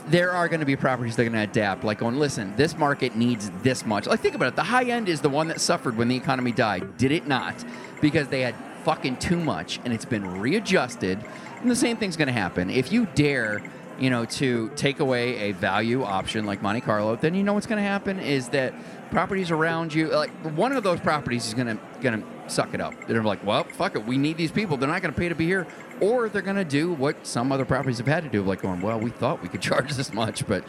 there 0.09 0.33
are 0.33 0.49
going 0.49 0.61
to 0.61 0.67
be 0.67 0.77
properties 0.77 1.17
that 1.17 1.23
are 1.23 1.31
going 1.31 1.47
to 1.47 1.51
adapt. 1.51 1.85
Like, 1.85 1.99
going, 1.99 2.19
listen, 2.19 2.55
this 2.57 2.77
market 2.77 3.17
needs 3.17 3.51
this 3.63 3.85
much. 3.87 4.07
Like, 4.07 4.21
think 4.21 4.35
about 4.35 4.49
it. 4.49 4.57
The 4.57 4.63
high 4.65 4.85
end 4.85 5.09
is 5.09 5.21
the 5.21 5.29
one 5.29 5.49
that 5.49 5.61
suffered 5.61 5.97
when 5.97 6.09
the 6.09 6.17
economy 6.17 6.53
died, 6.53 6.97
did 6.97 7.13
it 7.13 7.27
not? 7.27 7.55
Because 8.01 8.29
they 8.29 8.41
had 8.41 8.55
fucking 8.85 9.17
too 9.17 9.37
much 9.39 9.81
and 9.85 9.93
it's 9.93 10.05
been 10.05 10.41
readjusted. 10.41 11.19
And 11.61 11.71
the 11.71 11.77
same 11.77 11.97
thing's 11.97 12.17
going 12.17 12.27
to 12.27 12.33
happen. 12.33 12.71
If 12.71 12.93
you 12.93 13.07
dare, 13.15 13.63
you 13.99 14.11
know, 14.11 14.25
to 14.25 14.71
take 14.77 15.01
away 15.01 15.51
a 15.51 15.53
value 15.53 16.03
option 16.03 16.45
like 16.47 16.63
Monte 16.63 16.81
Carlo, 16.81 17.17
then 17.17 17.35
you 17.35 17.43
know 17.43 17.53
what's 17.53 17.67
going 17.67 17.83
to 17.83 17.89
happen 17.89 18.19
is 18.19 18.49
that 18.51 18.75
properties 19.11 19.51
around 19.51 19.95
you, 19.95 20.09
like 20.09 20.31
one 20.57 20.73
of 20.73 20.83
those 20.83 21.01
properties 21.01 21.47
is 21.47 21.55
going 21.55 21.67
to 21.67 21.79
going 22.01 22.21
to 22.21 22.51
suck 22.51 22.75
it 22.75 22.81
up. 22.81 22.95
They're 23.07 23.23
like, 23.23 23.45
well, 23.45 23.65
fuck 23.65 23.95
it, 23.95 24.05
we 24.05 24.19
need 24.19 24.37
these 24.37 24.51
people. 24.51 24.77
They're 24.77 24.89
not 24.89 25.03
going 25.03 25.15
to 25.15 25.19
pay 25.19 25.29
to 25.29 25.35
be 25.35 25.47
here, 25.47 25.67
or 26.01 26.29
they're 26.29 26.43
going 26.43 26.57
to 26.57 26.65
do 26.65 26.93
what 26.93 27.27
some 27.27 27.53
other 27.53 27.65
properties 27.65 27.99
have 27.99 28.07
had 28.07 28.25
to 28.25 28.31
do, 28.31 28.43
like 28.43 28.63
going, 28.63 28.81
well, 28.81 28.99
we 28.99 29.11
thought 29.11 29.43
we 29.43 29.49
could 29.49 29.63
charge 29.71 29.93
this 29.93 30.13
much, 30.13 30.47
but 30.47 30.65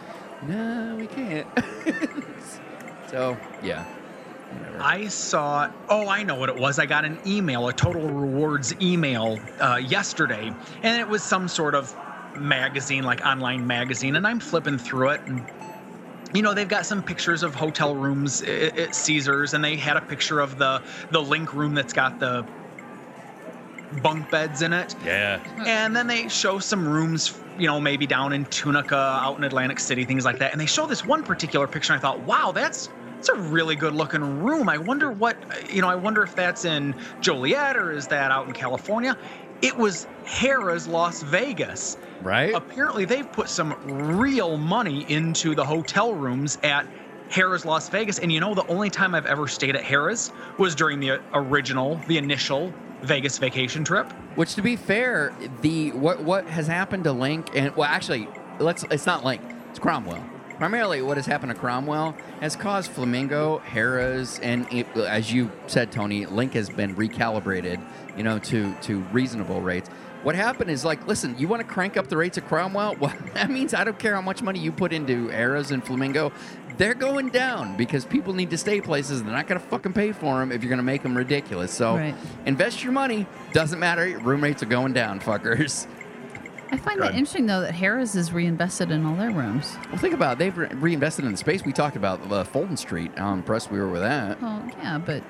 no, 0.47 0.95
we 0.97 1.07
can't. 1.07 1.47
so 3.09 3.37
yeah. 3.63 3.85
I 4.79 5.07
saw. 5.07 5.71
Oh, 5.89 6.07
I 6.07 6.23
know 6.23 6.35
what 6.35 6.49
it 6.49 6.55
was. 6.55 6.79
I 6.79 6.85
got 6.85 7.05
an 7.05 7.17
email, 7.25 7.67
a 7.67 7.73
Total 7.73 8.01
Rewards 8.01 8.75
email 8.81 9.39
uh, 9.59 9.77
yesterday, 9.77 10.53
and 10.83 11.01
it 11.01 11.07
was 11.07 11.23
some 11.23 11.47
sort 11.47 11.75
of 11.75 11.95
magazine, 12.37 13.03
like 13.03 13.25
online 13.25 13.65
magazine. 13.65 14.15
And 14.15 14.25
I'm 14.25 14.39
flipping 14.39 14.77
through 14.77 15.09
it, 15.09 15.21
and 15.27 15.41
you 16.33 16.41
know 16.41 16.53
they've 16.53 16.67
got 16.67 16.85
some 16.85 17.01
pictures 17.03 17.43
of 17.43 17.55
hotel 17.55 17.95
rooms 17.95 18.41
at, 18.41 18.95
Caesars, 18.95 19.53
and 19.53 19.63
they 19.63 19.75
had 19.75 19.97
a 19.97 20.01
picture 20.01 20.39
of 20.39 20.57
the 20.57 20.81
the 21.11 21.21
LINQ 21.21 21.53
room 21.53 21.73
that's 21.73 21.93
got 21.93 22.19
the 22.19 22.45
bunk 24.01 24.29
beds 24.31 24.61
in 24.61 24.73
it. 24.73 24.95
yeah. 25.03 25.39
And 25.65 25.95
then 25.95 26.07
they 26.07 26.27
show 26.27 26.59
some 26.59 26.87
rooms 26.87 27.39
you 27.57 27.67
know, 27.67 27.79
maybe 27.79 28.05
down 28.05 28.33
in 28.33 28.45
Tunica, 28.45 28.95
out 28.95 29.37
in 29.37 29.43
Atlantic 29.43 29.79
City, 29.79 30.03
things 30.03 30.25
like 30.25 30.39
that. 30.39 30.51
And 30.51 30.59
they 30.59 30.65
show 30.65 30.87
this 30.87 31.05
one 31.05 31.23
particular 31.23 31.67
picture, 31.67 31.93
and 31.93 31.99
I 31.99 32.01
thought, 32.01 32.21
wow, 32.21 32.51
that's 32.53 32.89
it's 33.17 33.29
a 33.29 33.35
really 33.35 33.75
good 33.75 33.93
looking 33.93 34.21
room. 34.21 34.69
I 34.69 34.77
wonder 34.77 35.11
what, 35.11 35.37
you 35.71 35.81
know, 35.81 35.87
I 35.87 35.95
wonder 35.95 36.21
if 36.21 36.35
that's 36.35 36.63
in 36.63 36.95
Joliet 37.21 37.75
or 37.75 37.91
is 37.91 38.07
that 38.07 38.31
out 38.31 38.45
in 38.45 38.53
California? 38.53 39.17
It 39.61 39.77
was 39.77 40.07
Harrah's 40.25 40.87
Las 40.87 41.23
Vegas. 41.23 41.97
Right. 42.21 42.53
Apparently, 42.53 43.05
they've 43.05 43.31
put 43.31 43.49
some 43.49 43.75
real 44.17 44.57
money 44.57 45.05
into 45.09 45.55
the 45.55 45.65
hotel 45.65 46.13
rooms 46.13 46.57
at 46.63 46.87
Harrah's 47.29 47.65
Las 47.65 47.89
Vegas. 47.89 48.19
And 48.19 48.31
you 48.31 48.39
know, 48.39 48.53
the 48.53 48.67
only 48.67 48.89
time 48.89 49.15
I've 49.15 49.25
ever 49.25 49.47
stayed 49.47 49.75
at 49.75 49.83
Harrah's 49.83 50.31
was 50.57 50.75
during 50.75 50.99
the 50.99 51.21
original, 51.33 51.99
the 52.07 52.17
initial 52.17 52.73
Vegas 53.01 53.37
vacation 53.37 53.83
trip. 53.83 54.11
Which, 54.35 54.55
to 54.55 54.61
be 54.61 54.75
fair, 54.75 55.33
the 55.61 55.91
what 55.91 56.23
what 56.23 56.45
has 56.47 56.67
happened 56.67 57.03
to 57.05 57.11
LINQ 57.11 57.55
and 57.55 57.75
well, 57.75 57.89
actually, 57.89 58.27
let's 58.59 58.83
it's 58.91 59.05
not 59.05 59.23
LINQ, 59.23 59.69
it's 59.69 59.79
Cromwell. 59.79 60.23
Primarily, 60.57 61.01
what 61.01 61.17
has 61.17 61.25
happened 61.25 61.51
to 61.53 61.57
Cromwell 61.59 62.15
has 62.39 62.55
caused 62.55 62.91
Flamingo, 62.91 63.61
Harrah's, 63.69 64.39
and 64.39 64.65
it, 64.71 64.87
as 64.95 65.31
you 65.33 65.51
said, 65.67 65.91
Tony, 65.91 66.25
LINQ 66.25 66.53
has 66.53 66.69
been 66.69 66.95
recalibrated, 66.95 67.81
you 68.15 68.23
know, 68.23 68.39
to 68.39 68.73
to 68.83 68.99
reasonable 69.11 69.61
rates. 69.61 69.89
What 70.23 70.33
happened 70.33 70.71
is 70.71 70.83
like, 70.83 71.05
listen, 71.07 71.35
you 71.37 71.47
want 71.47 71.61
to 71.61 71.67
crank 71.67 71.97
up 71.97 72.07
the 72.07 72.17
rates 72.17 72.37
of 72.37 72.45
Cromwell? 72.47 72.95
Well, 72.99 73.13
that 73.33 73.51
means 73.51 73.73
I 73.73 73.83
don't 73.83 73.99
care 73.99 74.15
how 74.15 74.21
much 74.21 74.41
money 74.41 74.59
you 74.59 74.71
put 74.71 74.91
into 74.93 75.27
Harrah's 75.27 75.71
and 75.71 75.85
Flamingo, 75.85 76.31
they're 76.77 76.95
going 76.95 77.29
down 77.29 77.77
because 77.77 78.05
people 78.05 78.33
need 78.33 78.49
to 78.49 78.57
stay 78.57 78.81
places. 78.81 79.21
They're 79.23 79.31
not 79.33 79.47
going 79.47 79.61
to 79.61 79.67
fucking 79.67 79.93
pay 79.93 80.13
for 80.13 80.39
them 80.39 80.51
if 80.51 80.63
you're 80.63 80.69
going 80.69 80.77
to 80.77 80.83
make 80.83 81.03
them 81.03 81.15
ridiculous. 81.15 81.71
So 81.71 81.95
Right. 81.97 82.15
invest 82.45 82.83
your 82.83 82.91
money. 82.93 83.27
Doesn't 83.53 83.79
matter. 83.79 84.17
Room 84.19 84.41
rates 84.41 84.63
are 84.63 84.67
going 84.67 84.93
down, 84.93 85.19
fuckers. 85.19 85.85
I 86.71 86.77
find 86.77 86.99
that 87.01 87.11
interesting 87.13 87.45
though 87.45 87.61
that 87.61 87.73
Harrah's 87.73 88.15
is 88.15 88.33
reinvested 88.33 88.91
in 88.91 89.05
all 89.05 89.15
their 89.15 89.31
rooms. 89.31 89.75
Well, 89.89 89.97
think 89.99 90.13
about 90.13 90.33
it. 90.33 90.39
They've 90.39 90.57
re- 90.57 90.67
reinvested 90.73 91.23
in 91.25 91.31
the 91.31 91.37
space. 91.37 91.63
We 91.63 91.71
talked 91.73 91.95
about 91.95 92.31
uh, 92.31 92.43
Fulton 92.43 92.75
Street. 92.77 93.11
How 93.17 93.33
impressed 93.33 93.71
we 93.71 93.79
were 93.79 93.89
with 93.89 94.01
that. 94.01 94.41
Well, 94.41 94.63
yeah, 94.79 94.97
but 94.97 95.23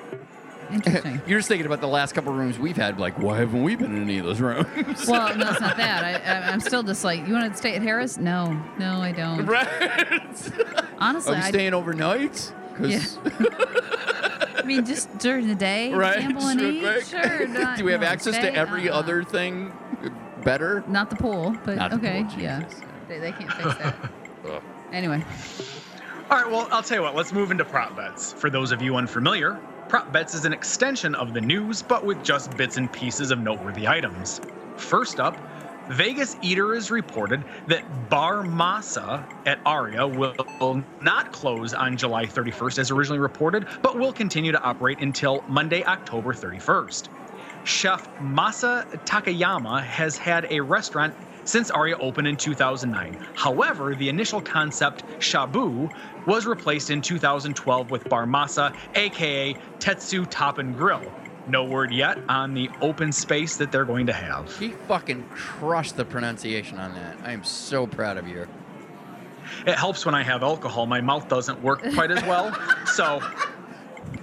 interesting. 0.72 1.20
You're 1.26 1.38
just 1.38 1.48
thinking 1.48 1.66
about 1.66 1.80
the 1.80 1.88
last 1.88 2.14
couple 2.14 2.32
rooms 2.32 2.58
we've 2.58 2.76
had. 2.76 3.00
Like, 3.00 3.18
why 3.18 3.38
haven't 3.38 3.62
we 3.62 3.76
been 3.76 3.96
in 3.96 4.02
any 4.02 4.18
of 4.18 4.26
those 4.26 4.40
rooms? 4.40 4.66
well, 5.06 5.34
no, 5.36 5.50
it's 5.50 5.60
not 5.60 5.76
that. 5.78 6.04
I, 6.04 6.30
I, 6.32 6.52
I'm 6.52 6.60
still 6.60 6.82
just 6.82 7.02
like, 7.04 7.26
you 7.26 7.32
want 7.32 7.50
to 7.50 7.56
stay 7.58 7.74
at 7.74 7.82
Harrah's? 7.82 8.18
No, 8.18 8.52
no, 8.78 9.00
I 9.00 9.12
don't. 9.12 9.46
right. 9.46 9.66
Honestly, 10.98 11.32
Are 11.34 11.36
we 11.38 11.42
I, 11.42 11.48
staying 11.48 11.74
overnight? 11.74 12.52
Yeah. 12.80 13.00
I 14.56 14.62
mean, 14.64 14.84
just 14.84 15.16
during 15.18 15.48
the 15.48 15.54
day, 15.54 15.92
right. 15.94 16.18
gamble 16.20 16.40
just 16.42 16.52
and 16.52 16.60
real 16.60 16.74
eat. 16.74 16.82
quick. 16.82 17.04
Sure. 17.04 17.48
Not, 17.48 17.78
Do 17.78 17.84
we 17.84 17.92
have 17.92 18.02
no, 18.02 18.06
access 18.06 18.36
to 18.36 18.54
every 18.54 18.88
Uh-uh. 18.90 18.98
other 18.98 19.24
thing 19.24 19.72
better? 20.44 20.84
Not 20.86 21.10
the 21.10 21.16
pool, 21.16 21.56
but 21.64 21.76
Not 21.76 21.90
the 21.90 21.98
okay, 21.98 22.22
pool, 22.24 22.32
yeah. 22.40 22.64
They, 23.08 23.18
they 23.18 23.32
can't 23.32 23.52
fix 23.52 23.74
that. 23.76 23.98
Anyway, 24.92 25.22
All 26.30 26.38
right, 26.42 26.50
well, 26.50 26.68
I'll 26.72 26.82
tell 26.82 26.98
you 26.98 27.02
what, 27.02 27.14
let's 27.14 27.32
move 27.32 27.50
into 27.52 27.64
prop 27.64 27.96
bets. 27.96 28.32
For 28.34 28.50
those 28.50 28.72
of 28.72 28.82
you 28.82 28.96
unfamiliar, 28.96 29.62
prop 29.88 30.12
bets 30.12 30.34
is 30.34 30.44
an 30.44 30.52
extension 30.52 31.14
of 31.14 31.34
the 31.34 31.40
news, 31.40 31.82
but 31.82 32.04
with 32.04 32.22
just 32.22 32.56
bits 32.56 32.76
and 32.76 32.92
pieces 32.92 33.30
of 33.30 33.40
noteworthy 33.40 33.88
items. 33.88 34.40
First 34.76 35.20
up, 35.20 35.40
Vegas 35.88 36.36
Eater 36.42 36.74
is 36.74 36.90
reported 36.90 37.46
that 37.68 38.10
Bar 38.10 38.42
Masa 38.44 39.26
at 39.46 39.60
Aria 39.66 40.06
will 40.08 40.34
not 41.02 41.32
close 41.32 41.74
on 41.74 41.96
July 41.96 42.26
31st 42.26 42.78
as 42.78 42.90
originally 42.90 43.20
reported, 43.20 43.66
but 43.82 43.98
will 43.98 44.12
continue 44.12 44.52
to 44.52 44.62
operate 44.62 45.00
until 45.00 45.44
Monday, 45.48 45.84
October 45.84 46.34
31st. 46.34 47.08
Chef 47.68 48.08
Masa 48.18 48.86
Takayama 49.04 49.82
has 49.82 50.16
had 50.16 50.46
a 50.50 50.58
restaurant 50.58 51.14
since 51.44 51.70
Aria 51.70 51.98
opened 51.98 52.26
in 52.26 52.34
2009. 52.34 53.26
However, 53.34 53.94
the 53.94 54.08
initial 54.08 54.40
concept, 54.40 55.04
Shabu, 55.18 55.92
was 56.26 56.46
replaced 56.46 56.88
in 56.88 57.02
2012 57.02 57.90
with 57.90 58.08
Bar 58.08 58.24
Masa, 58.24 58.74
aka 58.94 59.54
Tetsu 59.80 60.26
Top 60.30 60.56
and 60.56 60.76
Grill. 60.78 61.12
No 61.46 61.64
word 61.64 61.92
yet 61.92 62.18
on 62.30 62.54
the 62.54 62.70
open 62.80 63.12
space 63.12 63.56
that 63.56 63.70
they're 63.70 63.84
going 63.84 64.06
to 64.06 64.14
have. 64.14 64.58
He 64.58 64.70
fucking 64.70 65.28
crushed 65.28 65.96
the 65.96 66.06
pronunciation 66.06 66.78
on 66.78 66.94
that. 66.94 67.18
I 67.22 67.32
am 67.32 67.44
so 67.44 67.86
proud 67.86 68.16
of 68.16 68.26
you. 68.26 68.46
It 69.66 69.74
helps 69.74 70.06
when 70.06 70.14
I 70.14 70.22
have 70.22 70.42
alcohol. 70.42 70.86
My 70.86 71.02
mouth 71.02 71.28
doesn't 71.28 71.62
work 71.62 71.82
quite 71.92 72.10
as 72.10 72.22
well. 72.24 72.56
So, 72.88 73.20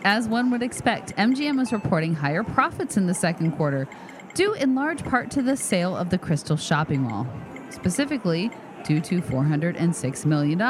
as 0.04 0.28
one 0.28 0.52
would 0.52 0.62
expect, 0.62 1.16
MGM 1.18 1.60
is 1.62 1.74
reporting 1.74 2.14
higher 2.14 2.44
profits 2.44 2.98
in 2.98 3.08
the 3.08 3.14
second 3.14 3.52
quarter, 3.54 3.88
due 4.34 4.54
in 4.54 4.76
large 4.76 5.04
part 5.04 5.32
to 5.32 5.42
the 5.42 5.58
sale 5.58 5.96
of 5.96 6.10
the 6.10 6.18
Crystal 6.18 6.58
shopping 6.58 7.02
mall, 7.02 7.28
specifically 7.70 8.52
due 8.84 9.02
to 9.02 9.22
$406 9.22 10.26
million. 10.26 10.62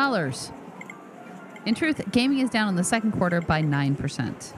In 1.65 1.75
truth, 1.75 2.01
gaming 2.11 2.39
is 2.39 2.49
down 2.49 2.69
in 2.69 2.75
the 2.75 2.83
second 2.83 3.11
quarter 3.11 3.41
by 3.41 3.61
9%. 3.61 4.53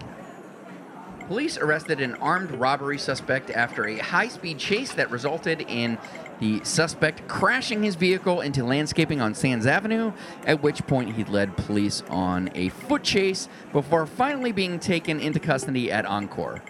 Police 1.27 1.57
arrested 1.57 1.99
an 1.99 2.15
armed 2.15 2.51
robbery 2.51 2.97
suspect 2.97 3.49
after 3.49 3.85
a 3.85 3.97
high 3.97 4.27
speed 4.27 4.59
chase 4.59 4.93
that 4.93 5.11
resulted 5.11 5.61
in 5.61 5.97
the 6.39 6.63
suspect 6.63 7.27
crashing 7.27 7.83
his 7.83 7.95
vehicle 7.95 8.41
into 8.41 8.63
landscaping 8.63 9.21
on 9.21 9.33
Sands 9.33 9.65
Avenue, 9.65 10.13
at 10.45 10.61
which 10.61 10.85
point 10.85 11.15
he 11.15 11.23
led 11.23 11.57
police 11.57 12.03
on 12.09 12.49
a 12.53 12.69
foot 12.69 13.03
chase 13.03 13.49
before 13.73 14.05
finally 14.05 14.51
being 14.51 14.79
taken 14.79 15.19
into 15.19 15.39
custody 15.39 15.91
at 15.91 16.05
Encore. 16.05 16.61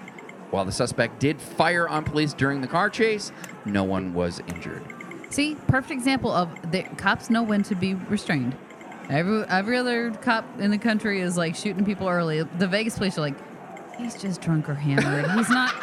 While 0.51 0.65
the 0.65 0.71
suspect 0.71 1.19
did 1.19 1.41
fire 1.41 1.89
on 1.89 2.05
police 2.05 2.33
during 2.33 2.61
the 2.61 2.67
car 2.67 2.89
chase, 2.89 3.31
no 3.65 3.83
one 3.83 4.13
was 4.13 4.41
injured. 4.47 4.83
See, 5.29 5.55
perfect 5.67 5.91
example 5.91 6.31
of 6.31 6.71
the 6.71 6.83
cops 6.97 7.29
know 7.29 7.43
when 7.43 7.63
to 7.63 7.75
be 7.75 7.95
restrained. 7.95 8.55
Every 9.09 9.43
every 9.49 9.77
other 9.77 10.11
cop 10.11 10.45
in 10.59 10.71
the 10.71 10.77
country 10.77 11.21
is 11.21 11.37
like 11.37 11.55
shooting 11.55 11.83
people 11.85 12.07
early. 12.07 12.43
The 12.43 12.67
Vegas 12.67 12.97
police 12.97 13.17
are 13.17 13.21
like, 13.21 13.35
he's 13.97 14.15
just 14.15 14.41
drunk 14.41 14.69
or 14.69 14.75
hammered. 14.75 15.29
He's 15.31 15.49
not. 15.49 15.73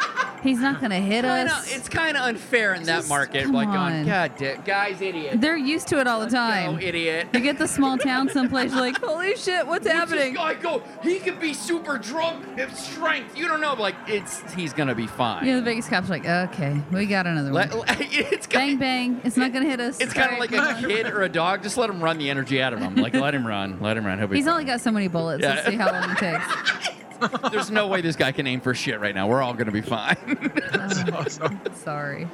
He's 0.45 0.59
not 0.59 0.79
gonna 0.79 0.99
hit 0.99 1.23
Kinda, 1.25 1.51
us. 1.53 1.75
it's 1.75 1.89
kind 1.89 2.15
of 2.15 2.23
unfair 2.23 2.73
in 2.75 2.83
that 2.83 2.97
Just 2.97 3.09
market. 3.09 3.43
come 3.45 3.53
Like, 3.53 3.67
going, 3.67 3.77
on. 3.77 4.05
God, 4.05 4.37
da- 4.37 4.57
guys, 4.63 5.01
idiot. 5.01 5.41
They're 5.41 5.57
used 5.57 5.87
to 5.87 5.99
it 5.99 6.05
all 6.07 6.19
the 6.19 6.29
time. 6.29 6.73
No, 6.75 6.79
idiot. 6.81 7.27
You 7.33 7.39
get 7.39 7.57
the 7.57 7.67
small 7.67 7.97
town 7.97 8.29
someplace, 8.29 8.71
you're 8.71 8.79
like, 8.81 8.97
holy 9.01 9.35
shit, 9.37 9.65
what's 9.65 9.87
happening? 9.87 10.37
I 10.37 10.53
go, 10.53 10.83
oh, 10.85 10.99
he 11.01 11.19
could 11.19 11.39
be 11.39 11.53
super 11.53 11.97
drunk, 11.97 12.45
have 12.59 12.77
strength. 12.77 13.37
You 13.37 13.47
don't 13.47 13.59
know, 13.61 13.73
like 13.73 13.95
it's 14.07 14.41
he's 14.53 14.71
gonna 14.73 14.95
be 14.95 15.07
fine. 15.07 15.45
Yeah, 15.45 15.55
the 15.55 15.61
Vegas 15.63 15.89
cops 15.89 16.09
like, 16.09 16.25
okay, 16.27 16.79
we 16.91 17.05
got 17.07 17.25
another 17.25 17.51
one. 17.51 17.69
Let- 17.71 17.97
it's 17.99 18.45
bang 18.47 18.77
bang, 18.77 19.21
it's 19.23 19.37
not 19.37 19.51
gonna 19.51 19.65
hit 19.65 19.79
us. 19.79 19.99
It's 19.99 20.13
kind 20.13 20.31
of 20.33 20.39
like 20.39 20.51
a 20.51 20.79
kid 20.87 21.07
or 21.07 21.23
a 21.23 21.29
dog. 21.29 21.63
Just 21.63 21.77
let 21.77 21.89
him 21.89 22.03
run 22.03 22.17
the 22.19 22.29
energy 22.29 22.61
out 22.61 22.71
of 22.73 22.79
him. 22.79 22.95
Like 22.95 23.13
let 23.15 23.33
him 23.33 23.45
run, 23.47 23.79
let 23.81 23.97
him 23.97 24.05
run. 24.05 24.19
He'll 24.19 24.27
be 24.27 24.35
He's 24.37 24.45
fine. 24.45 24.53
only 24.53 24.65
got 24.65 24.81
so 24.81 24.91
many 24.91 25.07
bullets. 25.07 25.41
Yeah. 25.41 25.55
Let's 25.55 25.67
see 25.67 25.75
how 25.75 25.91
long 25.91 26.09
it 26.11 26.17
takes. 26.17 26.91
There's 27.51 27.71
no 27.71 27.87
way 27.87 28.01
this 28.01 28.15
guy 28.15 28.31
can 28.31 28.47
aim 28.47 28.61
for 28.61 28.73
shit 28.73 28.99
right 28.99 29.15
now. 29.15 29.27
We're 29.27 29.41
all 29.41 29.53
gonna 29.53 29.71
be 29.71 29.81
fine. 29.81 30.17
Oh, 30.73 31.03
awesome. 31.13 31.59
Sorry. 31.73 32.27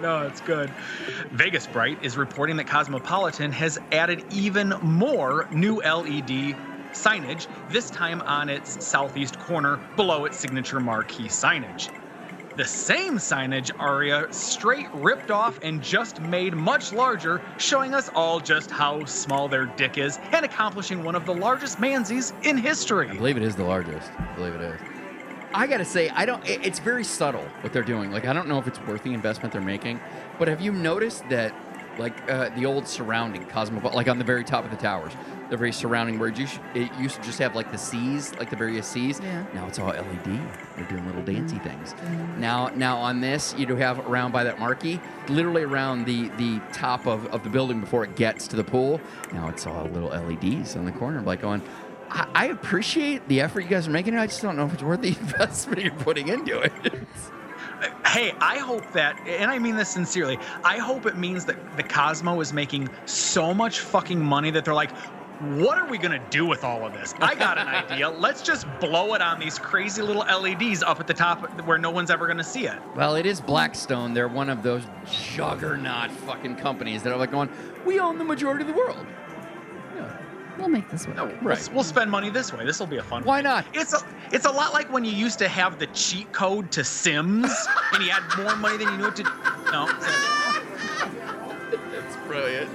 No, 0.00 0.26
it's 0.26 0.40
good. 0.40 0.70
Vegas 1.32 1.66
Bright 1.66 2.02
is 2.04 2.16
reporting 2.16 2.56
that 2.56 2.66
Cosmopolitan 2.66 3.52
has 3.52 3.78
added 3.92 4.24
even 4.30 4.74
more 4.82 5.48
new 5.50 5.76
LED 5.82 6.54
signage, 6.92 7.46
this 7.70 7.90
time 7.90 8.20
on 8.22 8.48
its 8.48 8.84
southeast 8.84 9.38
corner 9.38 9.78
below 9.96 10.24
its 10.24 10.38
signature 10.38 10.80
marquee 10.80 11.28
signage. 11.28 11.88
The 12.56 12.64
same 12.64 13.16
signage 13.16 13.70
Aria 13.78 14.26
straight 14.32 14.88
ripped 14.92 15.30
off 15.30 15.60
and 15.62 15.80
just 15.80 16.20
made 16.20 16.52
much 16.54 16.92
larger, 16.92 17.40
showing 17.58 17.94
us 17.94 18.10
all 18.12 18.40
just 18.40 18.70
how 18.72 19.04
small 19.04 19.46
their 19.46 19.66
dick 19.66 19.98
is 19.98 20.18
and 20.32 20.44
accomplishing 20.44 21.04
one 21.04 21.14
of 21.14 21.26
the 21.26 21.34
largest 21.34 21.78
mansies 21.78 22.32
in 22.42 22.58
history. 22.58 23.08
I 23.08 23.14
believe 23.14 23.36
it 23.36 23.44
is 23.44 23.54
the 23.54 23.64
largest. 23.64 24.10
I 24.18 24.34
believe 24.34 24.54
it 24.54 24.62
is. 24.62 24.80
I 25.54 25.66
gotta 25.68 25.84
say, 25.84 26.08
I 26.10 26.26
don't. 26.26 26.42
It's 26.48 26.80
very 26.80 27.04
subtle 27.04 27.44
what 27.60 27.72
they're 27.72 27.82
doing. 27.82 28.10
Like 28.10 28.26
I 28.26 28.32
don't 28.32 28.48
know 28.48 28.58
if 28.58 28.66
it's 28.66 28.80
worth 28.80 29.04
the 29.04 29.14
investment 29.14 29.52
they're 29.52 29.62
making, 29.62 30.00
but 30.38 30.48
have 30.48 30.60
you 30.60 30.72
noticed 30.72 31.28
that, 31.28 31.54
like 31.98 32.28
uh, 32.30 32.50
the 32.50 32.66
old 32.66 32.86
surrounding 32.86 33.46
Cosmopolitan, 33.46 33.96
like 33.96 34.08
on 34.08 34.18
the 34.18 34.24
very 34.24 34.44
top 34.44 34.64
of 34.64 34.70
the 34.70 34.76
towers, 34.76 35.12
the 35.50 35.56
very 35.56 35.72
surrounding 35.72 36.18
where 36.18 36.28
it 36.28 36.38
used, 36.38 36.60
it 36.74 36.90
used 36.98 37.16
to 37.16 37.22
just 37.22 37.38
have 37.40 37.54
like 37.54 37.70
the 37.72 37.78
C's, 37.78 38.34
like 38.36 38.50
the 38.50 38.56
various 38.56 38.86
C's. 38.86 39.20
Yeah. 39.20 39.44
Now 39.52 39.66
it's 39.66 39.78
all 39.78 39.88
LED. 39.88 40.40
They're 40.76 40.86
doing 40.88 41.04
little 41.06 41.22
dancey 41.22 41.58
things. 41.58 41.94
Now, 42.38 42.68
now 42.68 42.96
on 42.96 43.20
this, 43.20 43.54
you 43.58 43.66
do 43.66 43.76
have 43.76 43.98
around 44.08 44.32
by 44.32 44.44
that 44.44 44.58
marquee, 44.58 45.00
literally 45.28 45.62
around 45.62 46.06
the 46.06 46.28
the 46.30 46.60
top 46.72 47.06
of, 47.06 47.26
of 47.26 47.42
the 47.42 47.50
building 47.50 47.80
before 47.80 48.04
it 48.04 48.16
gets 48.16 48.46
to 48.48 48.56
the 48.56 48.64
pool. 48.64 49.00
Now 49.32 49.48
it's 49.48 49.66
all 49.66 49.84
little 49.86 50.08
LEDs 50.08 50.76
on 50.76 50.84
the 50.84 50.92
corner, 50.92 51.20
like 51.20 51.42
going. 51.42 51.62
I, 52.10 52.28
I 52.34 52.46
appreciate 52.46 53.26
the 53.28 53.40
effort 53.40 53.60
you 53.60 53.68
guys 53.68 53.86
are 53.86 53.92
making. 53.92 54.16
I 54.16 54.26
just 54.26 54.42
don't 54.42 54.56
know 54.56 54.66
if 54.66 54.74
it's 54.74 54.82
worth 54.82 55.02
the 55.02 55.08
investment 55.20 55.82
you're 55.82 55.92
putting 55.94 56.28
into 56.28 56.60
it. 56.60 56.72
Hey, 58.04 58.34
I 58.40 58.58
hope 58.58 58.92
that, 58.92 59.18
and 59.26 59.50
I 59.50 59.58
mean 59.58 59.74
this 59.74 59.88
sincerely, 59.88 60.38
I 60.64 60.76
hope 60.78 61.06
it 61.06 61.16
means 61.16 61.46
that 61.46 61.76
the 61.78 61.82
Cosmo 61.82 62.40
is 62.40 62.52
making 62.52 62.90
so 63.06 63.54
much 63.54 63.80
fucking 63.80 64.22
money 64.22 64.50
that 64.50 64.64
they're 64.66 64.74
like, 64.74 64.90
what 65.40 65.78
are 65.78 65.88
we 65.88 65.96
going 65.98 66.12
to 66.12 66.26
do 66.30 66.44
with 66.44 66.64
all 66.64 66.86
of 66.86 66.92
this? 66.92 67.14
I 67.20 67.34
got 67.34 67.56
an 67.58 67.68
idea. 67.90 68.10
Let's 68.10 68.42
just 68.42 68.66
blow 68.78 69.14
it 69.14 69.22
on 69.22 69.40
these 69.40 69.58
crazy 69.58 70.02
little 70.02 70.22
LEDs 70.22 70.82
up 70.82 71.00
at 71.00 71.06
the 71.06 71.14
top 71.14 71.48
where 71.66 71.78
no 71.78 71.90
one's 71.90 72.10
ever 72.10 72.26
going 72.26 72.38
to 72.38 72.44
see 72.44 72.66
it. 72.66 72.78
Well, 72.94 73.16
it 73.16 73.26
is 73.26 73.40
Blackstone. 73.40 74.12
They're 74.12 74.28
one 74.28 74.50
of 74.50 74.62
those 74.62 74.82
juggernaut 75.34 76.10
fucking 76.10 76.56
companies 76.56 77.02
that 77.02 77.12
are 77.12 77.16
like 77.16 77.30
going, 77.30 77.48
we 77.86 77.98
own 77.98 78.18
the 78.18 78.24
majority 78.24 78.62
of 78.62 78.68
the 78.68 78.74
world. 78.74 79.06
We'll 80.58 80.68
make 80.68 80.90
this 80.90 81.06
work. 81.06 81.16
No, 81.16 81.24
we'll, 81.42 81.56
we'll 81.72 81.84
spend 81.84 82.10
money 82.10 82.28
this 82.28 82.52
way. 82.52 82.66
This 82.66 82.78
will 82.78 82.86
be 82.86 82.98
a 82.98 83.02
fun. 83.02 83.24
Why 83.24 83.40
not? 83.40 83.64
It's 83.72 83.94
a 83.94 83.98
it's 84.30 84.44
a 84.44 84.50
lot 84.50 84.74
like 84.74 84.92
when 84.92 85.06
you 85.06 85.12
used 85.12 85.38
to 85.38 85.48
have 85.48 85.78
the 85.78 85.86
cheat 85.88 86.30
code 86.32 86.70
to 86.72 86.84
Sims 86.84 87.50
and 87.94 88.04
you 88.04 88.10
had 88.10 88.22
more 88.42 88.54
money 88.56 88.76
than 88.76 88.88
you 88.92 88.98
knew 88.98 89.04
what 89.04 89.16
to. 89.16 89.22
No. 89.72 89.88
It's 91.92 92.16
brilliant. 92.26 92.68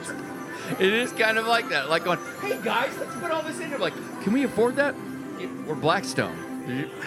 It 0.71 0.93
is 0.93 1.11
kind 1.11 1.37
of 1.37 1.47
like 1.47 1.69
that. 1.69 1.89
Like 1.89 2.03
going, 2.05 2.19
hey 2.41 2.59
guys, 2.61 2.97
let's 2.97 3.15
put 3.15 3.31
all 3.31 3.41
this 3.43 3.59
in. 3.59 3.73
I'm 3.73 3.79
like, 3.79 3.93
can 4.23 4.33
we 4.33 4.43
afford 4.43 4.75
that? 4.77 4.95
We're 5.67 5.75
Blackstone. 5.75 6.37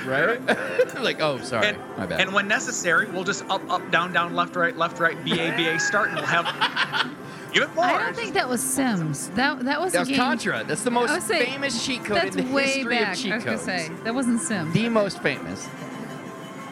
Right? 0.06 0.40
like, 1.00 1.20
oh, 1.20 1.40
sorry. 1.40 1.68
And, 1.68 1.78
My 1.96 2.06
bad. 2.06 2.20
and 2.20 2.32
when 2.32 2.46
necessary, 2.46 3.10
we'll 3.10 3.24
just 3.24 3.44
up, 3.50 3.68
up, 3.70 3.90
down, 3.90 4.12
down, 4.12 4.34
left, 4.36 4.54
right, 4.54 4.76
left, 4.76 5.00
right, 5.00 5.16
BA, 5.24 5.54
BA, 5.56 5.80
start, 5.80 6.08
and 6.08 6.16
we'll 6.16 6.26
have. 6.26 7.16
Give 7.52 7.62
it 7.64 7.74
more. 7.74 7.84
I 7.84 7.98
don't 8.04 8.14
think 8.14 8.34
that 8.34 8.48
was 8.48 8.62
Sims. 8.62 9.30
That 9.30 9.64
that 9.64 9.80
was 9.80 9.92
that 9.94 9.98
a 9.98 10.00
was 10.02 10.08
game. 10.08 10.18
Contra. 10.18 10.64
That's 10.64 10.82
the 10.84 10.90
most 10.90 11.26
say 11.26 11.46
famous 11.46 11.84
cheat 11.84 12.04
code 12.04 12.18
That's 12.18 12.36
in 12.36 12.46
the 12.48 12.54
way 12.54 12.66
history 12.66 12.98
back. 12.98 13.14
of 13.14 13.18
cheat 13.20 13.32
I 13.32 13.36
was 13.36 13.44
gonna 13.44 13.56
codes. 13.56 13.66
say 13.66 13.90
that 14.04 14.14
wasn't 14.14 14.40
Sims. 14.42 14.74
The 14.74 14.88
most 14.90 15.22
famous. 15.22 15.68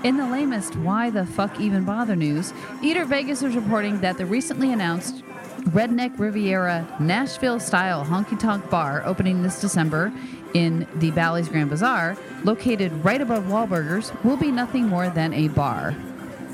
In 0.05 0.19
the 0.19 0.27
lamest 0.27 0.77
why 0.77 1.09
the 1.11 1.25
fuck 1.25 1.59
even 1.59 1.85
bother 1.85 2.15
news, 2.15 2.53
Eater 2.83 3.05
Vegas 3.07 3.43
is 3.43 3.57
reporting 3.57 4.01
that 4.03 4.19
the 4.19 4.27
recently 4.27 4.71
announced 4.73 5.23
Redneck 5.71 6.17
Riviera 6.17 6.87
Nashville 7.01 7.59
style 7.59 8.05
honky 8.05 8.39
tonk 8.39 8.71
bar 8.71 9.03
opening 9.05 9.43
this 9.43 9.61
December 9.61 10.13
in 10.55 10.87
the 10.95 11.11
Bally's 11.11 11.49
Grand 11.49 11.71
Bazaar, 11.71 12.17
located 12.45 12.93
right 13.05 13.21
above 13.21 13.45
Wahlburgers, 13.45 14.13
will 14.23 14.37
be 14.37 14.53
nothing 14.53 14.87
more 14.87 15.11
than 15.11 15.35
a 15.35 15.49
bar. 15.49 15.91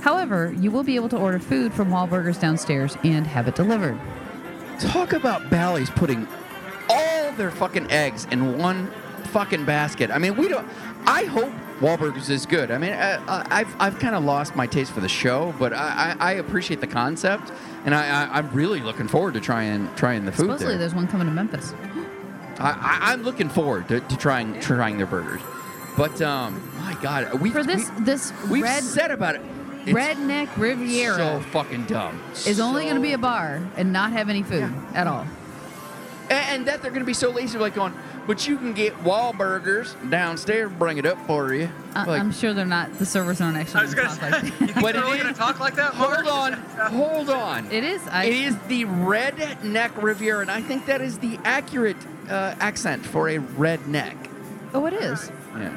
However, 0.00 0.54
you 0.58 0.70
will 0.70 0.82
be 0.82 0.96
able 0.96 1.10
to 1.10 1.18
order 1.18 1.38
food 1.38 1.74
from 1.74 1.90
Wahlburgers 1.90 2.40
downstairs 2.40 2.96
and 3.04 3.26
have 3.26 3.46
it 3.48 3.54
delivered. 3.54 4.00
Talk 4.80 5.12
about 5.12 5.50
Bally's 5.50 5.90
putting 5.90 6.26
all 6.88 7.32
their 7.32 7.50
fucking 7.50 7.90
eggs 7.90 8.26
in 8.30 8.56
one 8.56 8.90
fucking 9.26 9.66
basket. 9.66 10.10
I 10.10 10.18
mean, 10.18 10.36
we 10.36 10.48
don't. 10.48 10.66
I 11.06 11.24
hope 11.24 11.52
Wahlburgers 11.82 12.30
is 12.30 12.46
good. 12.46 12.70
I 12.70 12.78
mean, 12.78 12.92
I, 12.92 13.16
I- 13.26 13.46
I've 13.50 13.76
I've 13.80 13.98
kind 13.98 14.14
of 14.14 14.24
lost 14.24 14.54
my 14.56 14.66
taste 14.66 14.92
for 14.92 15.00
the 15.00 15.08
show, 15.08 15.52
but 15.58 15.72
I, 15.72 16.16
I, 16.20 16.30
I 16.30 16.32
appreciate 16.34 16.80
the 16.80 16.86
concept, 16.86 17.52
and 17.84 17.94
I, 17.94 18.06
I 18.24 18.38
I'm 18.38 18.48
really 18.52 18.80
looking 18.80 19.08
forward 19.08 19.34
to 19.34 19.40
trying 19.40 19.92
trying 19.96 20.24
the 20.24 20.32
food 20.32 20.42
Supposedly, 20.46 20.74
there. 20.74 20.78
there's 20.78 20.94
one 20.94 21.08
coming 21.08 21.26
to 21.26 21.32
Memphis. 21.32 21.74
I, 22.58 22.70
I, 22.70 23.12
I'm 23.12 23.22
looking 23.24 23.48
forward 23.48 23.88
to, 23.88 24.00
to 24.00 24.16
trying 24.16 24.58
trying 24.60 24.96
their 24.96 25.06
burgers. 25.06 25.40
But 25.96 26.22
um, 26.22 26.62
my 26.78 26.96
God, 27.02 27.34
we 27.40 27.50
For 27.50 27.64
this 27.64 27.90
this 27.98 28.32
we've 28.48 28.62
red 28.62 28.82
said 28.82 29.10
about 29.10 29.34
it. 29.34 29.42
Redneck 29.84 30.48
Riviera 30.56 31.16
so 31.16 31.40
fucking 31.50 31.86
dumb. 31.86 32.22
is 32.46 32.60
only 32.60 32.84
going 32.84 32.94
to 32.94 33.00
be 33.02 33.14
a 33.14 33.18
bar 33.18 33.60
and 33.76 33.92
not 33.92 34.12
have 34.12 34.28
any 34.28 34.44
food 34.44 34.72
at 34.94 35.08
all. 35.08 35.26
And, 36.30 36.32
and 36.32 36.66
that 36.68 36.82
they're 36.82 36.90
going 36.90 37.02
to 37.02 37.06
be 37.06 37.14
so 37.14 37.30
lazy, 37.30 37.58
like 37.58 37.74
going, 37.74 37.92
but 38.26 38.46
you 38.46 38.56
can 38.56 38.72
get 38.72 38.94
Wahlburgers 39.04 39.94
downstairs, 40.10 40.70
bring 40.78 40.98
it 40.98 41.04
up 41.06 41.18
for 41.26 41.52
you. 41.52 41.68
I- 41.94 42.04
Like, 42.04 42.20
I'm 42.20 42.32
sure 42.32 42.54
they're 42.54 42.64
not. 42.64 42.98
The 42.98 43.06
servers 43.06 43.40
aren't 43.40 43.56
I 43.56 43.60
actually 43.62 43.82
was 43.82 43.94
going 43.94 44.06
gonna 44.08 44.18
talk 44.20 44.30
say, 44.30 44.30
like 44.30 44.44
you 44.44 44.50
that. 44.50 44.58
think 44.74 44.74
But 44.82 44.94
they're 44.94 45.02
really 45.02 45.18
gonna 45.18 45.34
talk 45.34 45.60
like 45.60 45.74
that? 45.76 45.92
hold 45.94 46.28
on, 46.28 46.52
hold 46.92 47.30
on. 47.30 47.70
It 47.72 47.84
is. 47.84 48.00
I, 48.08 48.24
It 48.24 48.34
is 48.34 48.56
the 48.68 48.84
redneck 48.84 50.00
Riviera, 50.02 50.40
and 50.40 50.50
I 50.50 50.60
think 50.62 50.86
that 50.86 51.00
is 51.00 51.18
the 51.18 51.38
accurate 51.44 51.96
uh, 52.30 52.54
accent 52.60 53.04
for 53.04 53.28
a 53.28 53.38
redneck. 53.38 54.16
Oh, 54.74 54.86
it 54.86 54.94
is. 54.94 55.30
Yeah. 55.56 55.70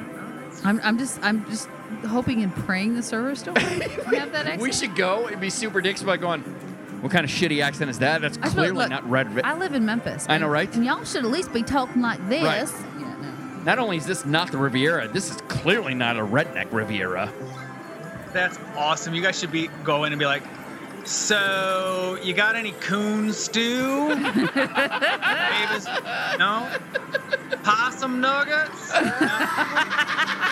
I'm, 0.63 0.79
I'm 0.83 0.97
just. 0.97 1.19
I'm 1.23 1.45
just 1.49 1.67
hoping 2.07 2.41
and 2.43 2.53
praying 2.55 2.95
the 2.95 3.03
servers 3.03 3.43
don't 3.43 3.57
have 3.57 4.31
that 4.31 4.45
accent. 4.45 4.61
We 4.61 4.71
should 4.71 4.95
go 4.95 5.27
and 5.27 5.39
be 5.41 5.49
super 5.49 5.81
dicks 5.81 6.01
by 6.03 6.17
going. 6.17 6.43
What 7.05 7.11
kind 7.11 7.23
of 7.23 7.29
shitty 7.29 7.61
accent 7.61 7.91
is 7.91 7.99
that? 7.99 8.21
That's 8.21 8.39
I 8.39 8.45
feel- 8.45 8.51
clearly 8.53 8.77
look, 8.77 8.89
not 8.89 9.07
red. 9.07 9.39
I 9.43 9.53
live 9.55 9.75
in 9.75 9.85
Memphis. 9.85 10.25
I 10.27 10.39
know, 10.39 10.47
right? 10.47 10.73
And 10.73 10.83
y'all 10.83 11.03
should 11.03 11.23
at 11.23 11.29
least 11.29 11.53
be 11.53 11.61
talking 11.61 12.01
like 12.01 12.17
this. 12.29 12.43
Right. 12.43 12.67
Yeah, 12.99 13.15
no. 13.21 13.61
Not 13.63 13.77
only 13.77 13.97
is 13.97 14.07
this 14.07 14.25
not 14.25 14.51
the 14.51 14.57
Riviera, 14.57 15.07
this 15.07 15.29
is 15.29 15.37
clearly 15.41 15.93
not 15.93 16.17
a 16.17 16.25
redneck 16.25 16.73
Riviera. 16.73 17.31
That's 18.33 18.57
awesome. 18.75 19.13
You 19.13 19.21
guys 19.21 19.37
should 19.37 19.51
be 19.51 19.67
going 19.83 20.13
and 20.13 20.19
be 20.19 20.25
like, 20.25 20.41
so 21.03 22.17
you 22.23 22.33
got 22.33 22.55
any 22.55 22.71
coon 22.71 23.31
stew? 23.33 24.07
Davis? 24.15 25.85
No. 26.39 26.67
Possum 27.61 28.19
nuggets? 28.19 28.91
What 28.91 29.03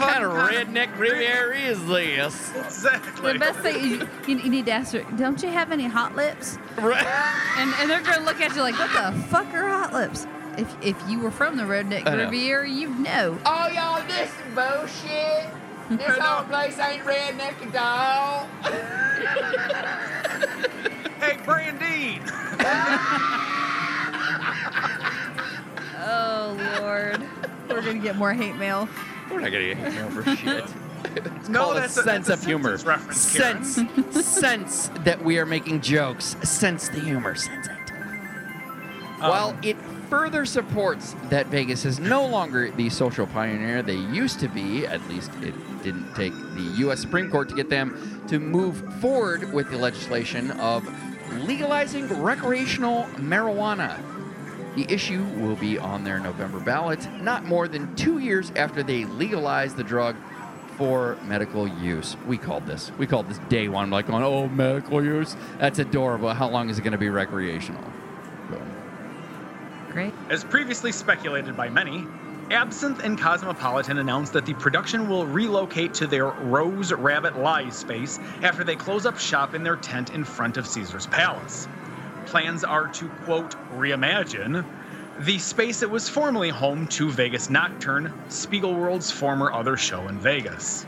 kind 0.00 0.24
of 0.24 0.32
redneck 0.32 0.96
Riviera 0.98 1.56
is 1.58 1.84
this? 1.86 2.50
Exactly. 2.56 3.32
The 3.34 3.38
best 3.38 3.58
thing 3.60 3.76
is 3.76 3.84
you, 3.84 4.08
you, 4.26 4.38
you 4.38 4.50
need 4.50 4.66
to 4.66 4.72
ask 4.72 4.92
her, 4.94 5.02
don't 5.16 5.40
you 5.42 5.50
have 5.50 5.70
any 5.72 5.86
hot 5.86 6.16
lips? 6.16 6.58
And, 6.78 7.72
and 7.78 7.90
they're 7.90 8.00
going 8.02 8.18
to 8.18 8.24
look 8.24 8.40
at 8.40 8.54
you 8.56 8.62
like, 8.62 8.78
what 8.78 8.90
the 8.92 9.12
fuck 9.28 9.46
are 9.54 9.68
hot 9.68 9.92
lips? 9.92 10.26
If, 10.58 10.74
if 10.82 10.96
you 11.08 11.20
were 11.20 11.30
from 11.30 11.56
the 11.56 11.62
Redneck 11.62 12.06
I 12.06 12.16
know. 12.16 12.24
Riviera, 12.24 12.68
you 12.68 12.88
know. 12.90 13.38
Oh, 13.46 13.68
y'all, 13.68 14.02
this 14.06 14.32
bullshit. 14.54 15.46
This 15.90 16.18
whole 16.20 16.44
place 16.44 16.78
ain't 16.78 17.04
redneck 17.04 17.74
at 17.74 17.76
all. 17.76 18.48
Hey, 21.20 21.36
Brandine. 21.44 22.22
Oh, 26.02 26.56
Lord. 26.80 27.20
We're 27.68 27.82
going 27.82 27.98
to 27.98 28.02
get 28.02 28.16
more 28.16 28.32
hate 28.32 28.56
mail. 28.56 28.88
We're 29.30 29.40
not 29.40 29.52
gonna 29.52 29.74
get 29.74 29.76
hate 29.78 30.12
for 30.12 30.36
shit. 30.36 30.64
It's 31.16 31.48
No, 31.48 31.60
called 31.64 31.76
that's 31.78 31.96
a 31.96 32.00
a- 32.00 32.04
sense 32.04 32.26
that's 32.26 32.28
a 32.28 32.32
of 32.42 32.44
humor. 32.46 32.76
Simpsons 32.76 32.86
reference, 32.86 33.36
Karen. 33.36 33.64
sense, 33.64 34.26
sense 34.26 34.88
that 35.04 35.24
we 35.24 35.38
are 35.38 35.46
making 35.46 35.80
jokes. 35.80 36.36
Sense 36.42 36.88
the 36.90 37.00
humor. 37.00 37.34
Sense 37.34 37.66
it. 37.68 37.92
Um, 39.22 39.30
While 39.30 39.58
it 39.62 39.76
further 40.10 40.44
supports 40.44 41.16
that 41.30 41.46
Vegas 41.46 41.84
is 41.86 41.98
no 41.98 42.26
longer 42.26 42.70
the 42.72 42.90
social 42.90 43.26
pioneer 43.26 43.82
they 43.82 43.94
used 43.96 44.40
to 44.40 44.48
be, 44.48 44.86
at 44.86 45.06
least 45.08 45.30
it 45.42 45.54
didn't 45.82 46.14
take 46.14 46.32
the 46.54 46.70
U.S. 46.80 47.00
Supreme 47.00 47.30
Court 47.30 47.48
to 47.48 47.54
get 47.54 47.70
them 47.70 48.22
to 48.28 48.38
move 48.38 48.76
forward 49.00 49.52
with 49.54 49.70
the 49.70 49.78
legislation 49.78 50.50
of 50.52 50.86
legalizing 51.46 52.08
recreational 52.22 53.04
marijuana. 53.16 53.98
The 54.76 54.86
issue 54.92 55.24
will 55.36 55.56
be 55.56 55.78
on 55.78 56.04
their 56.04 56.20
November 56.20 56.60
ballot, 56.60 57.08
not 57.20 57.44
more 57.44 57.66
than 57.66 57.94
two 57.96 58.18
years 58.18 58.52
after 58.54 58.82
they 58.82 59.04
legalized 59.04 59.76
the 59.76 59.82
drug 59.82 60.16
for 60.76 61.18
medical 61.24 61.66
use. 61.66 62.16
We 62.26 62.38
called 62.38 62.66
this. 62.66 62.92
We 62.96 63.06
called 63.06 63.28
this 63.28 63.38
day 63.48 63.68
one. 63.68 63.90
Like, 63.90 64.06
going, 64.06 64.22
oh, 64.22 64.48
medical 64.48 65.04
use? 65.04 65.36
That's 65.58 65.78
adorable. 65.78 66.32
How 66.32 66.48
long 66.48 66.70
is 66.70 66.78
it 66.78 66.82
going 66.82 66.92
to 66.92 66.98
be 66.98 67.10
recreational? 67.10 67.84
So, 68.48 68.62
Great. 69.90 70.14
As 70.30 70.44
previously 70.44 70.92
speculated 70.92 71.56
by 71.56 71.68
many, 71.68 72.06
Absinthe 72.50 73.00
and 73.04 73.18
Cosmopolitan 73.18 73.98
announced 73.98 74.32
that 74.32 74.46
the 74.46 74.54
production 74.54 75.08
will 75.08 75.26
relocate 75.26 75.94
to 75.94 76.06
their 76.06 76.26
Rose 76.26 76.92
Rabbit 76.92 77.38
Lie 77.38 77.70
space 77.70 78.18
after 78.42 78.64
they 78.64 78.74
close 78.74 79.04
up 79.04 79.18
shop 79.18 79.54
in 79.54 79.62
their 79.62 79.76
tent 79.76 80.10
in 80.14 80.24
front 80.24 80.56
of 80.56 80.66
Caesar's 80.66 81.06
Palace. 81.08 81.68
Plans 82.30 82.62
are 82.62 82.86
to, 82.86 83.08
quote, 83.24 83.56
reimagine 83.76 84.64
the 85.18 85.36
space 85.38 85.80
that 85.80 85.90
was 85.90 86.08
formerly 86.08 86.48
home 86.48 86.86
to 86.86 87.10
Vegas 87.10 87.50
Nocturne, 87.50 88.12
Spiegelworld's 88.28 89.10
former 89.10 89.52
other 89.52 89.76
show 89.76 90.06
in 90.06 90.16
Vegas. 90.20 90.86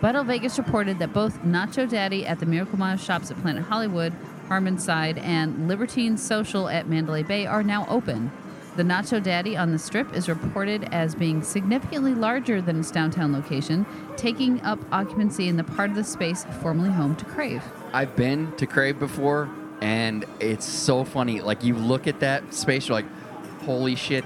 Vital 0.00 0.24
Vegas 0.24 0.58
reported 0.58 0.98
that 0.98 1.12
both 1.12 1.40
Nacho 1.42 1.88
Daddy 1.88 2.26
at 2.26 2.40
the 2.40 2.46
Miracle 2.46 2.76
Mile 2.76 2.96
shops 2.96 3.30
at 3.30 3.40
Planet 3.40 3.62
Hollywood, 3.62 4.12
Harmonside, 4.48 5.18
and 5.22 5.68
Libertine 5.68 6.16
Social 6.16 6.68
at 6.68 6.88
Mandalay 6.88 7.22
Bay 7.22 7.46
are 7.46 7.62
now 7.62 7.86
open. 7.88 8.32
The 8.74 8.82
Nacho 8.82 9.22
Daddy 9.22 9.56
on 9.56 9.70
the 9.70 9.78
strip 9.78 10.16
is 10.16 10.28
reported 10.28 10.88
as 10.92 11.14
being 11.14 11.42
significantly 11.42 12.14
larger 12.14 12.60
than 12.60 12.80
its 12.80 12.90
downtown 12.90 13.32
location, 13.32 13.86
taking 14.16 14.60
up 14.62 14.80
occupancy 14.90 15.46
in 15.46 15.56
the 15.56 15.64
part 15.64 15.90
of 15.90 15.96
the 15.96 16.02
space 16.02 16.44
formerly 16.60 16.90
home 16.90 17.14
to 17.16 17.24
Crave. 17.24 17.62
I've 17.92 18.16
been 18.16 18.50
to 18.56 18.66
Crave 18.66 18.98
before, 18.98 19.48
and 19.80 20.24
it's 20.40 20.64
so 20.66 21.04
funny. 21.04 21.40
Like, 21.40 21.62
you 21.64 21.74
look 21.74 22.06
at 22.06 22.20
that 22.20 22.54
space, 22.54 22.88
you're 22.88 22.96
like, 22.96 23.06
holy 23.62 23.94
shit, 23.94 24.24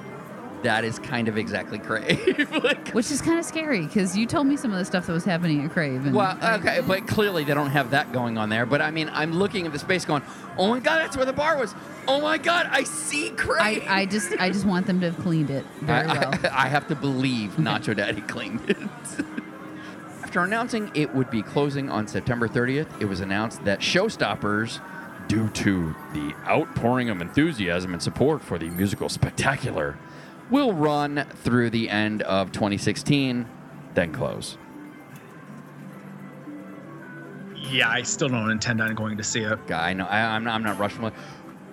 that 0.62 0.84
is 0.84 0.98
kind 1.00 1.26
of 1.26 1.36
exactly 1.36 1.78
Crave. 1.78 2.48
like, 2.62 2.90
Which 2.90 3.10
is 3.10 3.20
kind 3.20 3.38
of 3.38 3.44
scary 3.44 3.84
because 3.84 4.16
you 4.16 4.26
told 4.26 4.46
me 4.46 4.56
some 4.56 4.72
of 4.72 4.78
the 4.78 4.84
stuff 4.84 5.06
that 5.08 5.12
was 5.12 5.24
happening 5.24 5.64
at 5.64 5.72
Crave. 5.72 6.06
And 6.06 6.14
Well, 6.14 6.38
I- 6.40 6.54
okay, 6.56 6.80
but 6.86 7.06
clearly 7.08 7.42
they 7.44 7.52
don't 7.54 7.70
have 7.70 7.90
that 7.90 8.12
going 8.12 8.38
on 8.38 8.48
there. 8.48 8.64
But 8.64 8.80
I 8.80 8.92
mean, 8.92 9.10
I'm 9.12 9.32
looking 9.32 9.66
at 9.66 9.72
the 9.72 9.78
space 9.80 10.04
going, 10.04 10.22
oh 10.56 10.68
my 10.68 10.78
god, 10.78 10.98
that's 11.00 11.16
where 11.16 11.26
the 11.26 11.32
bar 11.32 11.58
was. 11.58 11.74
Oh 12.06 12.20
my 12.20 12.38
god, 12.38 12.68
I 12.70 12.84
see 12.84 13.28
I, 13.28 13.30
Crave. 13.30 13.84
I 13.88 14.06
just 14.06 14.32
I 14.38 14.50
just 14.50 14.64
want 14.64 14.86
them 14.86 15.00
to 15.00 15.10
have 15.10 15.20
cleaned 15.22 15.50
it 15.50 15.64
very 15.80 16.06
I, 16.06 16.18
well. 16.18 16.34
I- 16.44 16.50
I 16.64 16.68
have 16.68 16.86
to 16.88 16.94
believe 16.94 17.52
Nacho 17.56 17.96
Daddy 17.96 18.20
cleaned 18.22 18.70
it. 18.70 18.76
After 20.22 20.40
announcing 20.44 20.90
it 20.94 21.12
would 21.14 21.28
be 21.30 21.42
closing 21.42 21.90
on 21.90 22.06
September 22.06 22.48
30th, 22.48 22.88
it 23.00 23.04
was 23.06 23.20
announced 23.20 23.64
that 23.64 23.80
Showstoppers 23.80 24.80
due 25.32 25.48
to 25.48 25.94
the 26.12 26.34
outpouring 26.46 27.08
of 27.08 27.22
enthusiasm 27.22 27.94
and 27.94 28.02
support 28.02 28.42
for 28.42 28.58
the 28.58 28.68
musical 28.68 29.08
spectacular, 29.08 29.96
will 30.50 30.74
run 30.74 31.24
through 31.36 31.70
the 31.70 31.88
end 31.88 32.20
of 32.24 32.52
2016, 32.52 33.48
then 33.94 34.12
close. 34.12 34.58
Yeah, 37.56 37.88
I 37.88 38.02
still 38.02 38.28
don't 38.28 38.50
intend 38.50 38.82
on 38.82 38.94
going 38.94 39.16
to 39.16 39.24
see 39.24 39.40
it. 39.40 39.66
Guy, 39.66 39.88
I 39.88 39.92
know 39.94 40.04
I, 40.04 40.20
I'm 40.20 40.44
not. 40.44 40.54
I'm 40.54 40.62
not 40.62 40.78
rushing. 40.78 41.00
Like, 41.00 41.14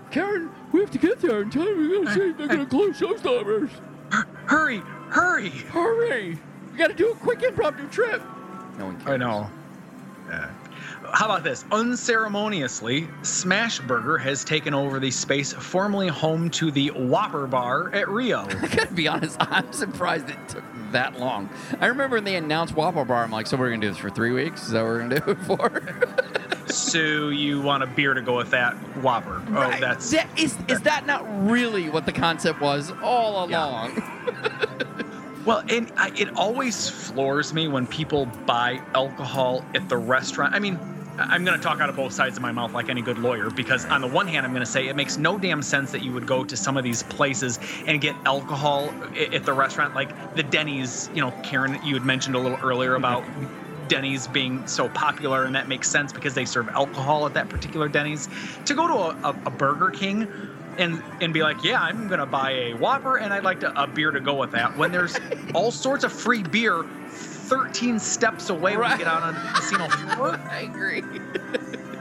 Karen, 0.09 0.49
we 0.71 0.79
have 0.79 0.91
to 0.91 0.97
get 0.97 1.19
there 1.19 1.41
in 1.41 1.49
time. 1.49 1.65
We're 1.65 2.01
gonna 2.01 2.13
see 2.13 2.31
they're 2.31 2.47
gonna 2.47 2.65
close 2.65 2.97
showstoppers. 2.97 3.69
Hurry, 4.45 4.77
hurry! 5.09 5.49
Hurry! 5.49 6.39
We 6.71 6.77
gotta 6.77 6.93
do 6.93 7.11
a 7.11 7.15
quick 7.15 7.43
impromptu 7.43 7.89
trip. 7.89 8.21
No 8.77 8.85
one 8.85 9.01
cares. 9.01 9.09
I 9.09 9.17
know. 9.17 9.51
Yeah. 10.29 10.49
How 11.13 11.25
about 11.25 11.43
this? 11.43 11.65
Unceremoniously, 11.71 13.07
Smashburger 13.21 14.19
has 14.21 14.43
taken 14.43 14.73
over 14.73 14.99
the 14.99 15.11
space 15.11 15.53
formerly 15.53 16.07
home 16.07 16.49
to 16.51 16.71
the 16.71 16.89
Whopper 16.89 17.47
Bar 17.47 17.93
at 17.93 18.07
Rio. 18.09 18.39
I 18.49 18.67
gotta 18.67 18.93
be 18.93 19.07
honest, 19.07 19.37
I'm 19.39 19.71
surprised 19.73 20.29
it 20.29 20.37
took 20.47 20.63
that 20.91 21.19
long. 21.19 21.49
I 21.79 21.87
remember 21.87 22.17
when 22.17 22.23
they 22.23 22.35
announced 22.35 22.75
Whopper 22.75 23.05
Bar, 23.05 23.23
I'm 23.23 23.31
like, 23.31 23.47
so 23.47 23.57
we're 23.57 23.69
gonna 23.69 23.81
do 23.81 23.89
this 23.89 23.97
for 23.97 24.09
three 24.09 24.31
weeks? 24.31 24.63
Is 24.63 24.69
that 24.71 24.81
what 24.81 24.87
we're 24.89 24.99
gonna 25.07 25.19
do 25.19 25.31
it 25.31 25.37
for? 25.45 26.65
so 26.71 27.29
you 27.29 27.61
want 27.61 27.83
a 27.83 27.87
beer 27.87 28.13
to 28.13 28.21
go 28.21 28.37
with 28.37 28.51
that 28.51 28.73
Whopper? 28.97 29.41
Oh, 29.49 29.51
Right. 29.51 29.79
that's 29.81 30.11
That- 30.11 30.27
is, 30.37 30.57
is 30.67 30.81
that 30.81 31.05
not 31.05 31.23
really 31.49 31.89
what 31.89 32.05
the 32.05 32.11
concept 32.13 32.61
was 32.61 32.91
all 33.03 33.49
Yeah. 33.49 33.65
along? 33.65 34.03
Well, 35.45 35.63
and 35.69 35.91
I, 35.97 36.11
it 36.15 36.35
always 36.35 36.89
floors 36.89 37.53
me 37.53 37.67
when 37.69 37.87
people 37.87 38.25
buy 38.45 38.81
alcohol 38.93 39.65
at 39.73 39.87
the 39.89 39.97
restaurant. 39.97 40.53
I 40.53 40.59
mean, 40.59 40.77
I'm 41.19 41.43
going 41.43 41.57
to 41.57 41.63
talk 41.63 41.81
out 41.81 41.89
of 41.89 41.95
both 41.95 42.13
sides 42.13 42.37
of 42.37 42.41
my 42.41 42.51
mouth 42.51 42.73
like 42.73 42.89
any 42.89 43.01
good 43.01 43.17
lawyer 43.17 43.49
because, 43.49 43.85
on 43.85 44.01
the 44.01 44.07
one 44.07 44.27
hand, 44.27 44.45
I'm 44.45 44.51
going 44.51 44.65
to 44.65 44.71
say 44.71 44.87
it 44.87 44.95
makes 44.95 45.17
no 45.17 45.37
damn 45.37 45.61
sense 45.61 45.91
that 45.91 46.01
you 46.01 46.11
would 46.13 46.25
go 46.25 46.43
to 46.43 46.55
some 46.55 46.77
of 46.77 46.83
these 46.83 47.03
places 47.03 47.59
and 47.85 47.99
get 47.99 48.15
alcohol 48.25 48.93
at 49.33 49.43
the 49.43 49.53
restaurant, 49.53 49.95
like 49.95 50.35
the 50.35 50.43
Denny's. 50.43 51.09
You 51.13 51.21
know, 51.21 51.31
Karen, 51.43 51.79
you 51.83 51.93
had 51.93 52.05
mentioned 52.05 52.35
a 52.35 52.39
little 52.39 52.59
earlier 52.63 52.91
mm-hmm. 52.91 53.05
about. 53.05 53.23
Denny's 53.89 54.27
being 54.27 54.67
so 54.67 54.87
popular, 54.89 55.45
and 55.45 55.55
that 55.55 55.67
makes 55.67 55.89
sense 55.89 56.13
because 56.13 56.35
they 56.35 56.45
serve 56.45 56.69
alcohol 56.69 57.25
at 57.25 57.33
that 57.33 57.49
particular 57.49 57.87
Denny's. 57.87 58.29
To 58.65 58.75
go 58.75 58.87
to 58.87 58.93
a, 58.93 59.31
a, 59.31 59.35
a 59.47 59.49
Burger 59.49 59.89
King 59.89 60.27
and 60.79 61.03
and 61.21 61.33
be 61.33 61.43
like, 61.43 61.63
yeah, 61.63 61.81
I'm 61.81 62.07
gonna 62.07 62.25
buy 62.25 62.51
a 62.51 62.73
Whopper 62.73 63.17
and 63.17 63.33
I'd 63.33 63.43
like 63.43 63.59
to, 63.59 63.81
a 63.81 63.85
beer 63.85 64.11
to 64.11 64.19
go 64.19 64.35
with 64.35 64.51
that. 64.51 64.75
When 64.77 64.91
there's 64.91 65.17
all 65.53 65.71
sorts 65.71 66.03
of 66.03 66.11
free 66.11 66.41
beer, 66.41 66.85
13 67.49 67.99
steps 67.99 68.49
away 68.49 68.77
when 68.77 68.91
you 68.91 68.97
get 68.99 69.07
out 69.07 69.23
on 69.23 69.33
the 69.33 69.41
casino 69.55 69.89
floor. 69.89 70.39
I 70.51 70.61
agree. 70.61 71.03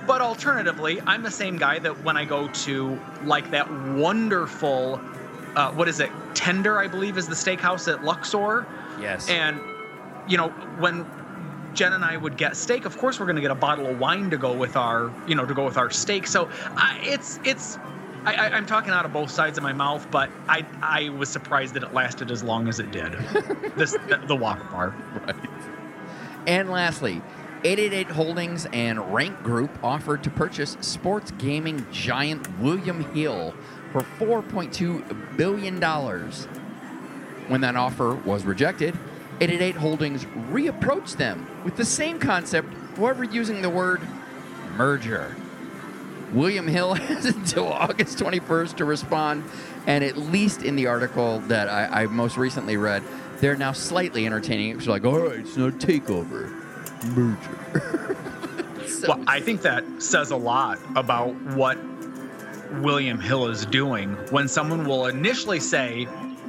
But 0.07 0.20
alternatively, 0.20 1.01
I'm 1.07 1.22
the 1.22 1.30
same 1.30 1.57
guy 1.57 1.78
that 1.80 2.05
when 2.05 2.16
I 2.16 2.24
go 2.24 2.49
to 2.49 3.01
like 3.24 3.51
that 3.51 3.70
wonderful, 3.94 5.01
uh, 5.57 5.72
what 5.72 5.88
is 5.88 6.01
it, 6.01 6.11
Tender, 6.34 6.78
I 6.78 6.86
believe, 6.86 7.18
is 7.18 7.26
the 7.26 7.34
steakhouse 7.34 7.92
at 7.92 8.05
Luxor. 8.05 8.66
Yes. 9.01 9.28
And 9.28 9.61
you 10.26 10.36
know 10.36 10.49
when 10.78 11.07
Jen 11.74 11.92
and 11.92 12.05
I 12.05 12.16
would 12.16 12.36
get 12.36 12.57
steak, 12.57 12.84
of 12.84 12.96
course 12.99 13.20
we're 13.20 13.26
going 13.26 13.36
to 13.36 13.42
get 13.42 13.51
a 13.51 13.55
bottle 13.55 13.86
of 13.86 13.99
wine 13.99 14.30
to 14.30 14.38
go 14.38 14.53
with 14.53 14.76
our, 14.76 15.12
you 15.26 15.34
know, 15.34 15.46
to 15.46 15.55
go 15.55 15.64
with 15.64 15.76
our 15.76 15.90
steak. 15.90 16.26
So 16.26 16.49
I, 16.76 17.01
it's 17.03 17.38
it's. 17.44 17.78
I, 18.29 18.49
I, 18.49 18.51
I'm 18.51 18.66
talking 18.66 18.91
out 18.91 19.07
of 19.07 19.12
both 19.12 19.31
sides 19.31 19.57
of 19.57 19.64
my 19.64 19.72
mouth, 19.72 20.07
but 20.11 20.31
I 20.49 20.66
I 20.83 21.09
was 21.11 21.29
surprised 21.31 21.74
that 21.74 21.83
it 21.83 21.95
lasted 21.95 22.31
as 22.31 22.43
long 22.43 22.68
as 22.68 22.79
it 22.79 22.91
did. 22.91 23.12
this 23.76 23.93
the, 23.93 24.22
the 24.26 24.37
Whopper 24.37 24.64
bar. 24.64 24.95
Right. 25.26 25.37
And 26.47 26.70
lastly, 26.70 27.22
888 27.64 28.07
Holdings 28.09 28.66
and 28.72 29.12
Rank 29.12 29.43
Group 29.43 29.70
offered 29.83 30.22
to 30.24 30.31
purchase 30.31 30.76
sports 30.81 31.31
gaming 31.33 31.87
giant 31.91 32.47
William 32.61 33.03
Hill 33.14 33.55
for 33.93 34.03
$4.2 34.03 35.37
billion. 35.37 35.81
When 37.49 37.61
that 37.62 37.76
offer 37.76 38.14
was 38.14 38.45
rejected, 38.45 38.95
888 39.41 39.76
Holdings 39.76 40.24
reapproached 40.51 41.16
them 41.16 41.47
with 41.64 41.76
the 41.76 41.85
same 41.85 42.18
concept, 42.18 42.72
however, 42.97 43.24
using 43.24 43.62
the 43.62 43.70
word 43.70 44.03
merger. 44.76 45.35
William 46.33 46.66
Hill 46.66 46.95
has 46.95 47.24
until 47.26 47.68
August 47.72 48.18
21st 48.18 48.76
to 48.76 48.85
respond, 48.85 49.45
and 49.87 50.05
at 50.05 50.16
least 50.16 50.62
in 50.62 50.76
the 50.76 50.87
article 50.87 51.41
that 51.49 51.68
I, 51.68 52.03
I 52.03 52.07
most 52.07 52.37
recently 52.37 52.76
read, 52.76 53.03
they're 53.41 53.57
now 53.57 53.72
slightly 53.72 54.26
entertaining. 54.26 54.76
It's 54.76 54.87
like, 54.87 55.05
all 55.05 55.18
right, 55.18 55.39
it's 55.41 55.57
not 55.57 55.68
a 55.68 55.72
takeover, 55.72 56.51
merger. 57.14 58.16
So- 58.89 59.09
Well, 59.14 59.24
I 59.29 59.39
think 59.41 59.62
that 59.62 59.85
says 60.03 60.31
a 60.33 60.37
lot 60.37 60.79
about 60.97 61.33
what 61.55 61.79
William 62.81 63.20
Hill 63.20 63.47
is 63.47 63.64
doing 63.66 64.14
when 64.31 64.49
someone 64.49 64.87
will 64.89 65.07
initially 65.07 65.61
say, 65.61 66.09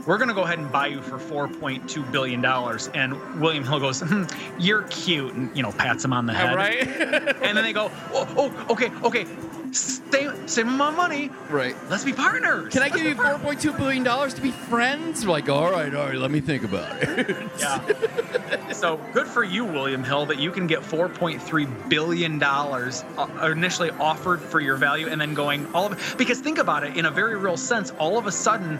"We're 0.10 0.18
going 0.18 0.30
to 0.30 0.34
go 0.34 0.42
ahead 0.42 0.58
and 0.58 0.72
buy 0.72 0.88
you 0.88 1.04
for 1.04 1.20
4.2 1.20 2.12
billion 2.12 2.42
dollars," 2.42 2.90
and 2.96 3.40
William 3.40 3.64
Hill 3.64 3.80
goes, 3.80 4.02
hmm, 4.02 4.24
"You're 4.58 4.82
cute," 4.84 5.36
and 5.36 5.56
you 5.56 5.62
know 5.62 5.72
pats 5.72 6.04
him 6.04 6.14
on 6.14 6.26
the 6.26 6.34
head, 6.34 6.56
right? 6.56 6.82
and 7.44 7.56
then 7.56 7.64
they 7.64 7.74
go, 7.74 7.92
"Oh, 8.12 8.28
oh 8.36 8.74
okay, 8.74 8.90
okay, 9.04 9.28
save 9.72 10.34
save 10.50 10.66
my 10.66 10.90
money. 10.90 11.30
right. 11.52 11.76
Let's 11.92 12.04
be 12.04 12.14
partners." 12.14 12.74
Can 12.74 12.82
I 12.82 12.86
Let's 12.86 12.98
give 12.98 13.06
you 13.06 13.14
par- 13.14 13.38
$4.2 13.38 13.78
billion 13.78 14.04
to 14.04 14.42
be 14.42 14.50
friends? 14.50 15.28
Like, 15.28 15.48
all 15.48 15.70
right, 15.70 15.94
all 15.94 16.08
right, 16.08 16.18
let 16.18 16.32
me 16.32 16.42
think 16.42 16.64
about 16.64 17.04
it. 17.04 17.36
Yeah. 17.60 18.72
so 18.72 18.98
good 19.14 19.28
for 19.28 19.44
you, 19.44 19.66
William 19.66 20.04
Hill, 20.04 20.26
that 20.28 20.40
you 20.40 20.50
can 20.50 20.66
get 20.66 20.80
4.3 20.80 21.90
billion 21.90 22.40
dollars 22.40 23.04
uh, 23.18 23.28
initially 23.52 23.92
offered 23.92 24.42
for 24.42 24.60
your 24.60 24.76
value, 24.76 25.08
and 25.08 25.22
then 25.22 25.36
going 25.36 25.68
all 25.74 25.92
of 25.92 26.16
because 26.18 26.40
think 26.40 26.58
about 26.58 26.84
it 26.84 26.98
in 26.98 27.06
a 27.06 27.12
very 27.12 27.36
real 27.38 27.58
sense. 27.58 27.92
All 27.92 28.18
of 28.18 28.26
a 28.26 28.32
sudden, 28.32 28.80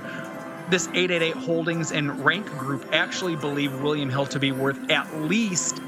this 0.70 0.88
888 0.88 1.36
Holdings 1.36 1.92
and 1.92 2.24
Rank 2.24 2.46
Group 2.58 2.86
actually 2.94 3.36
believe 3.36 3.82
William 3.82 4.10
Hill 4.10 4.26
to 4.28 4.40
be 4.40 4.52
worth 4.52 4.90
at 4.92 5.22
least 5.22 5.82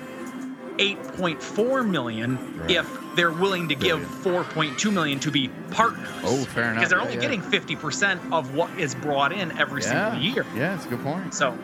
8.4 0.78 1.88
million 1.90 2.60
Right. 2.62 2.72
if 2.72 2.90
they're 3.16 3.32
willing 3.32 3.68
to 3.70 3.76
give 3.76 4.00
4.2 4.00 4.92
million 4.92 5.20
to 5.20 5.32
be 5.32 5.50
partners. 5.72 6.08
Oh, 6.24 6.44
fair 6.46 6.64
enough. 6.66 6.76
Because 6.76 6.90
they're 6.90 7.00
Yeah, 7.00 7.04
only 7.04 7.16
yeah. 7.16 7.22
getting 7.22 7.42
50% 7.42 8.32
of 8.32 8.56
what 8.56 8.70
is 8.80 8.96
brought 8.96 9.34
in 9.34 9.52
every 9.60 9.82
yeah. 9.84 10.12
single 10.12 10.22
year. 10.22 10.46
Yeah, 10.56 10.76
that's 10.76 10.86
a 10.86 10.90
good 10.90 11.04
point. 11.04 11.34
So 11.34 11.58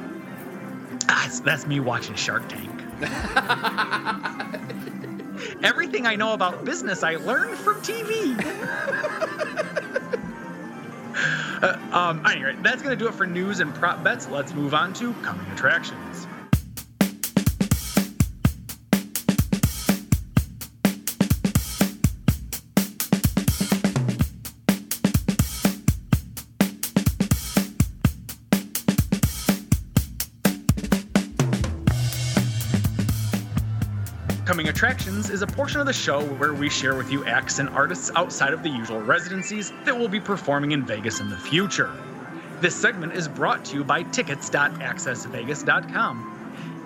that's 1.44 1.66
me 1.66 1.80
watching 1.80 2.16
Shark 2.16 2.48
Tank. 2.50 2.70
Everything 5.64 6.06
I 6.06 6.16
know 6.16 6.34
about 6.34 6.66
business 6.66 7.04
I 7.04 7.16
learned 7.16 7.58
from 7.58 7.76
TV. 7.82 8.36
uh, 11.62 11.74
um, 11.92 12.22
anyway, 12.26 12.56
that's 12.62 12.82
going 12.82 12.98
to 12.98 13.04
do 13.04 13.10
it 13.10 13.16
for 13.16 13.26
news 13.28 13.60
and 13.60 13.74
prop 13.74 14.04
bets. 14.04 14.28
Let's 14.28 14.54
move 14.54 14.74
on 14.74 14.94
to 14.96 15.16
coming 15.16 15.52
attractions. 15.52 16.27
Attractions 34.78 35.32
is 35.32 35.42
a 35.42 35.48
portion 35.48 35.80
of 35.80 35.88
the 35.88 35.94
show 35.94 36.24
where 36.24 36.54
we 36.54 36.70
share 36.70 36.94
with 36.94 37.12
you 37.12 37.26
acts 37.26 37.58
and 37.58 37.68
artists 37.70 38.12
outside 38.16 38.54
of 38.54 38.62
the 38.62 38.70
usual 38.70 39.02
residencies 39.02 39.74
that 39.86 39.98
will 39.98 40.08
be 40.08 40.20
performing 40.20 40.72
in 40.72 40.86
Vegas 40.86 41.20
in 41.20 41.32
the 41.32 41.36
future. 41.36 41.92
This 42.62 42.76
segment 42.76 43.14
is 43.14 43.28
brought 43.28 43.66
to 43.66 43.76
you 43.76 43.84
by 43.84 44.04
tickets.accessvegas.com. 44.04 46.37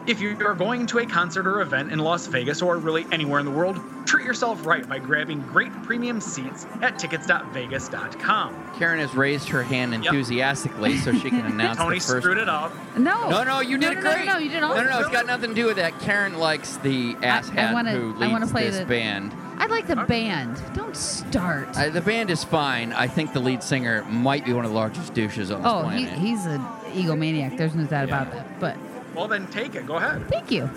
If 0.08 0.20
you 0.20 0.36
are 0.45 0.56
going 0.56 0.88
to 0.88 0.99
a 0.99 1.06
concert 1.06 1.45
or 1.45 1.62
event 1.62 1.91
in 1.91 1.99
Las 1.99 2.26
Vegas 2.28 2.62
or 2.64 2.78
really 2.78 3.06
anywhere 3.12 3.39
in 3.39 3.45
the 3.45 3.52
world, 3.52 3.80
treat 4.08 4.26
yourself 4.26 4.66
right 4.66 4.88
by 4.89 4.97
grabbing 4.97 5.41
great 5.41 5.72
premium 5.84 6.20
seats 6.20 6.66
at 6.82 6.97
tickets.vegas.com. 6.97 8.72
Karen 8.80 8.99
has 8.99 9.14
raised 9.14 9.47
her 9.49 9.62
hand 9.62 9.93
enthusiastically 9.93 10.97
so 10.97 11.14
she 11.14 11.30
can 11.30 11.45
announce 11.45 11.78
Tony 11.78 11.99
the 11.99 12.04
first. 12.06 12.24
screwed 12.24 12.39
it 12.39 12.49
up. 12.49 12.74
No. 12.97 13.30
No, 13.30 13.43
no, 13.43 13.60
you 13.60 13.78
No, 13.78 13.93
did 13.93 13.95
no, 13.95 13.99
it 13.99 14.04
no, 14.04 14.14
great. 14.16 14.26
no, 14.26 14.34
no, 14.34 14.39
you 14.39 14.49
did 14.49 14.62
No, 14.62 14.74
no, 14.76 14.84
no, 14.84 14.99
it's 15.02 15.10
got 15.10 15.28
nothing 15.28 15.49
to 15.52 15.56
do 15.56 15.66
with 15.68 15.76
that. 15.78 15.97
Karen 15.99 16.39
likes 16.39 16.78
the 16.78 17.16
ass 17.22 17.49
I 17.52 17.54
hat 17.54 17.74
wanna- 17.74 17.91
who 17.91 18.16
I 18.24 18.28
wanna 18.28 18.45
leads 18.45 18.52
play 18.52 18.64
this 18.70 18.80
the- 18.80 18.86
band. 18.86 19.32
I 19.60 19.68
like 19.68 19.86
the 19.86 19.95
band. 19.97 20.60
Don't 20.74 20.97
start. 20.97 21.68
Uh, 21.78 21.89
the 21.89 22.02
band 22.02 22.32
is 22.32 22.43
fine. 22.43 22.91
I 22.93 23.06
think 23.08 23.32
the 23.34 23.39
lead 23.39 23.62
singer 23.62 24.04
might 24.06 24.43
be 24.43 24.54
one 24.54 24.66
of 24.66 24.72
the 24.72 24.76
largest 24.78 25.14
douches 25.14 25.52
on 25.52 25.62
this 25.62 25.72
oh, 25.72 25.88
he, 25.89 26.06
he's 26.06 26.47
an 26.47 26.60
egomaniac. 26.93 27.56
There's 27.58 27.76
no 27.76 27.84
doubt 27.86 28.06
about 28.06 28.32
that. 28.32 28.60
But 28.60 28.76
Well, 29.16 29.28
then 29.28 29.47
take 29.47 29.76
it. 29.76 29.86
Go 29.86 29.95
ahead. 29.95 30.28
Thank 30.30 30.51
you. 30.51 30.70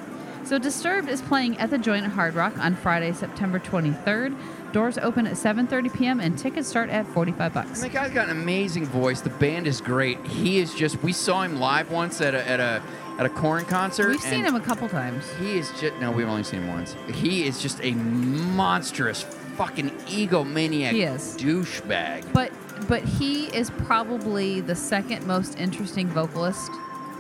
So 0.45 0.59
Disturbed 0.59 1.09
is 1.09 1.22
playing 1.22 1.57
at 1.57 1.70
the 1.70 1.78
Joint 1.78 2.05
at 2.05 2.12
Hard 2.12 2.35
Rock 2.35 2.59
on 2.59 2.76
Friday, 2.76 3.12
September 3.12 3.59
23rd. 3.59 4.37
Doors 4.72 4.99
open 4.99 5.26
at 5.26 5.35
7:30 5.35 5.95
p.m. 5.95 6.20
and 6.20 6.37
tickets 6.37 6.68
start 6.68 6.91
at 6.91 7.07
45 7.07 7.55
bucks. 7.55 7.82
And 7.82 7.91
the 7.91 7.95
guy's 7.95 8.11
got 8.12 8.28
an 8.28 8.37
amazing 8.37 8.85
voice. 8.87 9.20
The 9.22 9.30
band 9.30 9.66
is 9.66 9.80
great. 9.80 10.22
He 10.26 10.59
is 10.59 10.74
just. 10.74 11.03
We 11.03 11.12
saw 11.12 11.43
him 11.43 11.61
live 11.61 11.91
once 11.91 12.20
at 12.20 12.35
a 12.35 12.47
at 12.47 12.61
a 12.61 12.82
at 13.18 13.24
a 13.24 13.28
Korn 13.30 13.64
concert. 13.64 14.09
We've 14.09 14.20
seen 14.20 14.45
him 14.45 14.57
a 14.57 14.61
couple 14.61 14.89
times. 14.89 15.24
He 15.39 15.57
is 15.57 15.70
just 15.80 15.95
no. 16.01 16.11
We've 16.11 16.28
only 16.28 16.43
seen 16.43 16.62
him 16.62 16.68
once. 16.68 16.97
He 17.14 17.47
is 17.47 17.62
just 17.62 17.80
a 17.82 17.93
monstrous 17.93 19.22
fucking 19.57 19.91
egomaniac 19.91 20.91
He 20.91 21.05
is. 21.05 21.37
douchebag. 21.39 22.32
But 22.32 22.51
but 22.89 23.03
he 23.03 23.47
is 23.57 23.70
probably 23.70 24.61
the 24.61 24.74
second 24.74 25.24
most 25.26 25.59
interesting 25.59 26.09
vocalist 26.09 26.70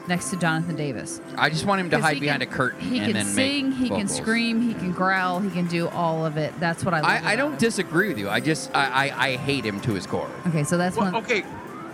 next 0.06 0.30
to 0.30 0.36
Jonathan 0.36 0.76
Davis. 0.76 1.20
I 1.36 1.48
just 1.50 1.64
want 1.64 1.80
him 1.80 1.90
to 1.90 2.00
hide 2.00 2.20
behind 2.20 2.42
can- 2.42 2.50
a 2.52 2.54
curtain 2.54 2.80
He 2.80 2.98
and 2.98 3.06
can 3.06 3.14
then 3.14 3.24
sing, 3.26 3.70
make 3.70 3.78
he 3.78 3.88
can 3.88 4.08
scream, 4.08 4.60
he 4.60 4.74
can 4.74 4.92
growl, 4.92 5.40
he 5.40 5.50
can 5.50 5.66
do 5.66 5.88
all 5.88 6.24
of 6.26 6.36
it. 6.36 6.52
That's 6.60 6.84
what 6.84 6.94
I 6.94 7.00
love. 7.00 7.10
I, 7.10 7.32
I 7.32 7.36
don't 7.36 7.52
him. 7.52 7.58
disagree 7.58 8.08
with 8.08 8.18
you. 8.18 8.28
I 8.28 8.40
just 8.40 8.70
I, 8.74 9.08
I, 9.08 9.26
I 9.28 9.36
hate 9.36 9.64
him 9.64 9.80
to 9.82 9.94
his 9.94 10.06
core. 10.06 10.30
Okay, 10.48 10.64
so 10.64 10.76
that's 10.76 10.96
Well, 10.96 11.12
one. 11.12 11.22
okay, 11.22 11.44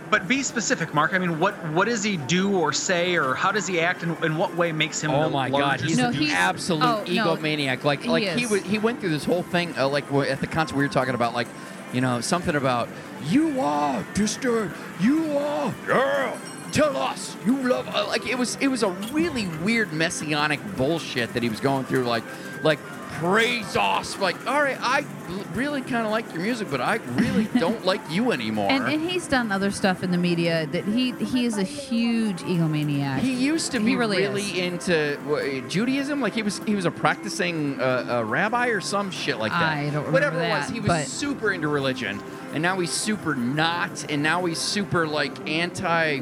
but 0.09 0.27
be 0.27 0.43
specific, 0.43 0.93
Mark. 0.93 1.13
I 1.13 1.19
mean, 1.19 1.39
what 1.39 1.53
what 1.71 1.87
does 1.87 2.03
he 2.03 2.17
do 2.17 2.57
or 2.57 2.73
say, 2.73 3.15
or 3.15 3.33
how 3.33 3.51
does 3.51 3.65
he 3.65 3.79
act, 3.79 4.03
and 4.03 4.21
in 4.25 4.35
what 4.37 4.53
way 4.57 4.73
makes 4.73 4.99
him? 5.01 5.11
Oh 5.11 5.23
the 5.23 5.29
my 5.29 5.49
God, 5.49 5.79
he's 5.79 5.97
No, 5.97 6.07
an 6.09 6.13
he's- 6.13 6.33
absolute 6.33 6.83
oh, 6.83 7.03
no, 7.07 7.35
egomaniac. 7.37 7.83
Like 7.85 8.03
he 8.03 8.09
like 8.09 8.23
he 8.23 8.43
is. 8.43 8.51
was 8.51 8.61
he 8.63 8.77
went 8.77 8.99
through 8.99 9.11
this 9.11 9.23
whole 9.23 9.43
thing 9.43 9.73
uh, 9.77 9.87
like 9.87 10.11
at 10.11 10.41
the 10.41 10.47
concert 10.47 10.75
we 10.75 10.83
were 10.83 10.89
talking 10.89 11.15
about 11.15 11.33
like 11.33 11.47
you 11.93 12.01
know 12.01 12.19
something 12.19 12.55
about 12.55 12.89
you 13.29 13.61
are 13.61 14.05
disturbed, 14.13 14.75
you 14.99 15.37
are 15.37 15.73
girl. 15.85 16.37
Tell 16.71 16.95
us 16.95 17.35
you 17.45 17.57
love 17.67 17.87
uh, 17.93 18.07
like 18.07 18.25
it 18.27 18.37
was 18.37 18.55
it 18.61 18.67
was 18.67 18.81
a 18.83 18.89
really 19.11 19.47
weird 19.63 19.91
messianic 19.91 20.59
bullshit 20.77 21.33
that 21.33 21.43
he 21.43 21.49
was 21.49 21.59
going 21.59 21.85
through 21.85 22.03
like 22.05 22.23
like 22.63 22.79
praise 23.15 23.75
us 23.75 24.17
like 24.19 24.47
all 24.47 24.61
right 24.61 24.77
i 24.79 25.05
really 25.53 25.81
kind 25.81 26.05
of 26.05 26.11
like 26.11 26.31
your 26.33 26.41
music 26.41 26.69
but 26.71 26.79
I 26.79 26.95
really 27.15 27.43
don't 27.59 27.85
like 27.85 28.01
you 28.09 28.31
anymore. 28.31 28.71
And, 28.71 28.85
and 28.87 29.01
he's 29.09 29.27
done 29.27 29.51
other 29.51 29.69
stuff 29.69 30.01
in 30.03 30.11
the 30.11 30.17
media 30.17 30.65
that 30.67 30.85
he 30.85 31.11
he 31.11 31.45
is 31.45 31.57
a 31.57 31.63
huge 31.63 32.41
egomaniac. 32.41 33.19
He 33.19 33.33
used 33.33 33.71
to 33.73 33.79
He 33.79 33.85
be 33.85 33.95
really 33.95 34.21
really, 34.21 34.61
into 34.61 35.17
what, 35.25 35.69
Judaism. 35.69 36.21
Like 36.21 36.33
he 36.33 36.41
was, 36.41 36.59
he 36.59 36.73
was 36.75 36.85
a 36.85 36.91
practicing 36.91 37.79
uh, 37.79 38.05
a 38.21 38.25
rabbi 38.25 38.67
or 38.67 38.81
some 38.81 39.11
shit 39.11 39.37
like 39.37 39.51
that. 39.51 39.61
I 39.61 39.83
don't 39.89 40.05
remember 40.05 40.11
Whatever 40.11 40.37
it 40.37 40.47
that, 40.47 40.61
was, 40.61 40.69
he 40.69 40.79
was 40.79 40.87
but- 40.87 41.07
super 41.07 41.51
into 41.51 41.67
religion, 41.67 42.21
and 42.53 42.61
now 42.63 42.79
he's 42.79 42.91
super 42.91 43.35
not, 43.35 44.09
and 44.09 44.23
now 44.23 44.45
he's 44.45 44.59
super 44.59 45.05
like 45.07 45.49
anti. 45.49 46.21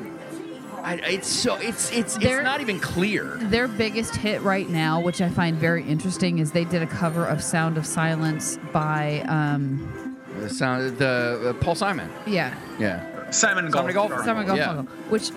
I, 0.84 0.96
it's 0.96 1.28
so 1.28 1.56
it's 1.56 1.92
it's 1.92 2.18
There- 2.18 2.40
it's 2.40 2.46
not 2.46 2.62
even 2.62 2.80
clear. 2.80 3.38
Their 3.42 3.68
biggest 3.68 4.16
hit 4.16 4.42
right 4.42 4.68
now, 4.70 5.00
which 5.02 5.22
I 5.22 5.30
find 5.30 5.58
very 5.58 5.84
interesting, 5.84 6.40
is 6.40 6.52
they 6.52 6.66
did 6.66 6.82
a 6.82 6.88
cover 6.88 7.26
of 7.26 7.44
"Sound 7.44 7.78
of 7.78 7.86
Silence" 7.86 8.58
by, 8.72 9.22
um, 9.28 10.16
The 10.40 10.50
sound, 10.50 10.98
the 10.98 11.50
uh, 11.50 11.64
Paul 11.64 11.76
Simon. 11.76 12.10
yeah, 12.26 12.54
Yeah, 12.80 13.30
Simon 13.32 13.72
Simon 13.72 13.94
Golf. 13.94 14.10
Golf. 14.12 14.24
Simon 14.26 14.48
Yeah. 14.56 14.68
Garfunkel, 14.68 14.88
which 15.10 15.32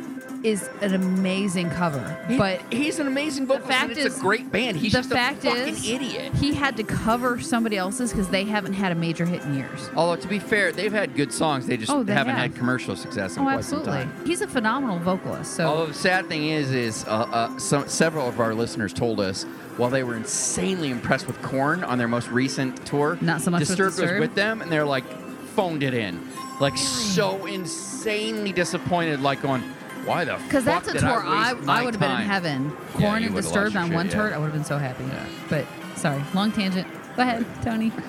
is 0.45 0.69
an 0.81 0.95
amazing 0.95 1.71
cover. 1.71 2.17
He- 2.29 2.37
but 2.37 2.61
he's 2.71 2.99
an 2.99 3.07
amazing 3.07 3.47
vocalist. 3.47 3.67
The 3.69 3.73
fact 3.73 3.89
and 3.91 3.99
it's 3.99 4.15
is- 4.15 4.19
a 4.19 4.23
great 4.23 4.51
band. 4.53 4.77
He's 4.77 4.93
the 4.93 4.99
just 4.99 5.11
fact 5.11 5.45
a 5.45 5.51
fucking 5.51 5.75
is, 5.75 5.89
idiot. 5.89 6.33
he 6.35 6.55
had 6.55 6.77
to 6.77 6.83
cover 6.83 7.41
somebody 7.41 7.77
else's 7.77 8.11
because 8.11 8.29
they 8.29 8.45
haven't 8.45 8.73
had 8.75 8.93
a 8.93 8.95
major 8.95 9.25
hit 9.25 9.43
in 9.43 9.55
years. 9.55 9.91
Although 9.95 10.21
to 10.21 10.29
be 10.29 10.39
fair, 10.39 10.73
they've 10.73 10.93
had 10.93 11.15
good 11.15 11.33
songs. 11.33 11.67
They 11.67 11.77
just 11.77 11.91
Oh, 11.93 12.03
they 12.03 12.13
haven't 12.13 12.35
have. 12.35 12.51
had 12.53 12.55
commercial 12.57 12.97
success 12.97 13.37
in 13.37 13.43
Oh, 13.43 13.47
quite 13.47 13.65
some 13.65 13.79
absolutely. 13.81 14.05
time. 14.05 14.27
He's 14.27 14.41
a 14.41 14.49
phenomenal 14.49 14.99
vocalist. 14.99 15.55
So 15.55 15.67
Although 15.67 15.87
the 15.87 15.95
sad 15.95 16.29
thing 16.29 16.49
is, 16.49 16.73
is 16.73 17.05
uh, 17.07 17.11
uh, 17.33 17.59
some, 17.59 17.89
several 17.89 18.29
of 18.29 18.41
our 18.41 18.55
listeners 18.55 18.93
told 18.93 19.21
us 19.21 19.45
while 19.77 19.91
they 19.91 20.03
were 20.03 20.17
insanely 20.17 20.91
impressed 20.91 21.27
with 21.27 21.41
Korn 21.43 21.83
on 21.85 21.97
their 21.99 22.09
most 22.09 22.29
recent 22.29 22.85
tour, 22.85 23.17
Not 23.21 23.41
so 23.41 23.51
much 23.51 23.61
with 23.61 23.69
Disturbed 23.69 23.99
was 23.99 24.21
with 24.21 24.35
them, 24.35 24.61
and 24.61 24.71
they're 24.71 24.85
like 24.85 25.05
phoned 25.55 25.83
it 25.83 25.95
in, 25.95 26.21
like 26.61 26.77
so 26.77 27.45
insanely 27.47 28.53
disappointed, 28.53 29.21
like 29.21 29.41
going, 29.43 29.63
"Why 30.05 30.25
the 30.25 30.37
Because 30.37 30.65
fuck 30.65 30.85
that's 30.85 30.89
a 30.89 30.93
did 30.93 31.01
tour 31.01 31.23
I, 31.23 31.51
I, 31.51 31.53
waste 31.55 31.67
my 31.67 31.81
I 31.81 31.85
would 31.85 31.95
have 31.95 32.01
been 32.01 32.11
in 32.11 32.27
heaven. 32.27 32.65
Yeah, 32.65 33.01
Korn 33.01 33.21
you 33.23 33.27
and 33.27 33.35
would've 33.35 33.51
Disturbed 33.51 33.75
lost 33.75 33.85
on 33.85 33.91
your 33.91 33.97
one 33.97 34.07
shit, 34.07 34.15
tour, 34.15 34.29
yeah. 34.29 34.37
I 34.37 34.39
would 34.39 34.45
have 34.47 34.55
been 34.55 34.65
so 34.65 34.79
happy. 34.79 35.05
Yeah. 35.05 35.27
But 35.49 35.67
sorry, 35.97 36.23
long 36.35 36.53
tangent. 36.53 36.87
Go 37.17 37.23
ahead, 37.23 37.45
Tony. 37.63 37.93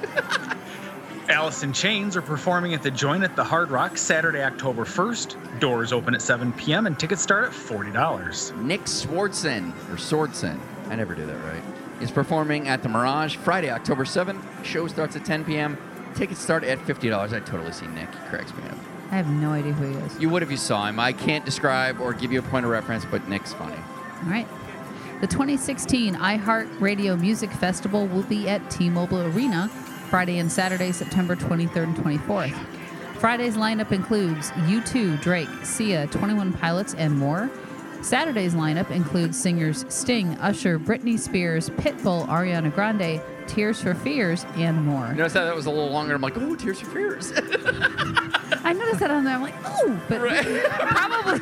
Alice 1.30 1.64
in 1.64 1.72
Chains 1.72 2.18
are 2.18 2.22
performing 2.22 2.74
at 2.74 2.84
the 2.84 2.92
Joint 2.92 3.24
at 3.24 3.36
the 3.36 3.44
Hard 3.44 3.72
Rock 3.72 3.98
Saturday, 3.98 4.44
October 4.44 4.84
1st. 4.84 5.60
Doors 5.60 5.94
open 5.94 6.14
at 6.14 6.22
7 6.22 6.52
p.m. 6.54 6.86
and 6.86 7.00
tickets 7.00 7.22
start 7.22 7.46
at 7.46 7.52
$40. 7.52 8.58
Nick 8.62 8.82
Swardson 8.82 9.72
or 9.90 9.96
Swordson, 9.96 10.60
I 10.90 10.96
never 10.96 11.16
do 11.16 11.26
that 11.26 11.38
right, 11.46 11.64
is 12.02 12.12
performing 12.12 12.68
at 12.68 12.84
the 12.84 12.90
Mirage 12.90 13.38
Friday, 13.38 13.70
October 13.70 14.04
7th. 14.04 14.42
Show 14.66 14.88
starts 14.88 15.16
at 15.16 15.24
10 15.24 15.46
p.m. 15.46 15.78
Tickets 16.14 16.42
start 16.42 16.66
at 16.66 16.78
$50. 16.80 17.34
I 17.34 17.40
totally 17.40 17.72
see 17.72 17.88
Nick. 17.88 18.10
He 18.14 18.28
cracks 18.28 18.54
me 18.56 18.64
up. 18.66 18.78
I 19.14 19.18
have 19.18 19.30
no 19.30 19.52
idea 19.52 19.74
who 19.74 19.86
he 19.86 19.94
is. 20.06 20.20
You 20.20 20.28
would 20.30 20.42
if 20.42 20.50
you 20.50 20.58
saw 20.58 20.88
him. 20.88 21.00
I 21.00 21.14
can't 21.14 21.46
describe 21.46 22.02
or 22.02 22.14
give 22.14 22.32
you 22.32 22.40
a 22.40 22.42
point 22.42 22.66
of 22.66 22.72
reference, 22.72 23.06
but 23.06 23.30
Nick's 23.30 23.54
funny. 23.54 23.76
All 23.76 24.30
right. 24.32 24.48
The 25.22 25.28
2016 25.28 26.16
iHeartRadio 26.16 27.22
Music 27.22 27.52
Festival 27.52 28.08
will 28.08 28.24
be 28.24 28.50
at 28.50 28.72
T-Mobile 28.72 29.22
Arena 29.22 29.70
Friday 30.10 30.40
and 30.40 30.52
Saturday, 30.52 30.92
September 30.92 31.36
23rd 31.36 31.84
and 31.84 31.96
24th. 31.96 32.56
Friday's 33.18 33.56
lineup 33.56 33.92
includes 33.92 34.50
U2, 34.52 35.22
Drake, 35.22 35.50
Sia, 35.62 36.08
21 36.08 36.52
Pilots, 36.54 36.96
and 36.96 37.16
more. 37.16 37.52
Saturday's 38.02 38.56
lineup 38.56 38.90
includes 38.90 39.40
singers 39.40 39.86
Sting, 39.90 40.36
Usher, 40.40 40.80
Britney 40.80 41.20
Spears, 41.20 41.70
Pitbull, 41.70 42.28
Ariana 42.30 42.74
Grande, 42.74 43.22
Tears 43.48 43.82
for 43.82 43.94
Fears, 43.94 44.46
and 44.56 44.84
more. 44.86 45.08
You 45.08 45.16
notice 45.16 45.34
how 45.34 45.46
that 45.46 45.56
was 45.56 45.66
a 45.66 45.70
little 45.70 45.92
longer? 45.92 46.16
I'm 46.16 46.22
like, 46.22 46.38
oh, 46.38 46.56
Tears 46.56 46.80
for 46.80 46.88
Fears. 46.88 47.32
I 48.66 48.74
noticed 48.74 49.00
that 49.00 49.12
on 49.12 49.24
there. 49.24 49.36
I'm 49.36 49.42
like, 49.42 49.56
oh, 49.66 50.02
but 50.08 50.20
probably, 50.80 51.40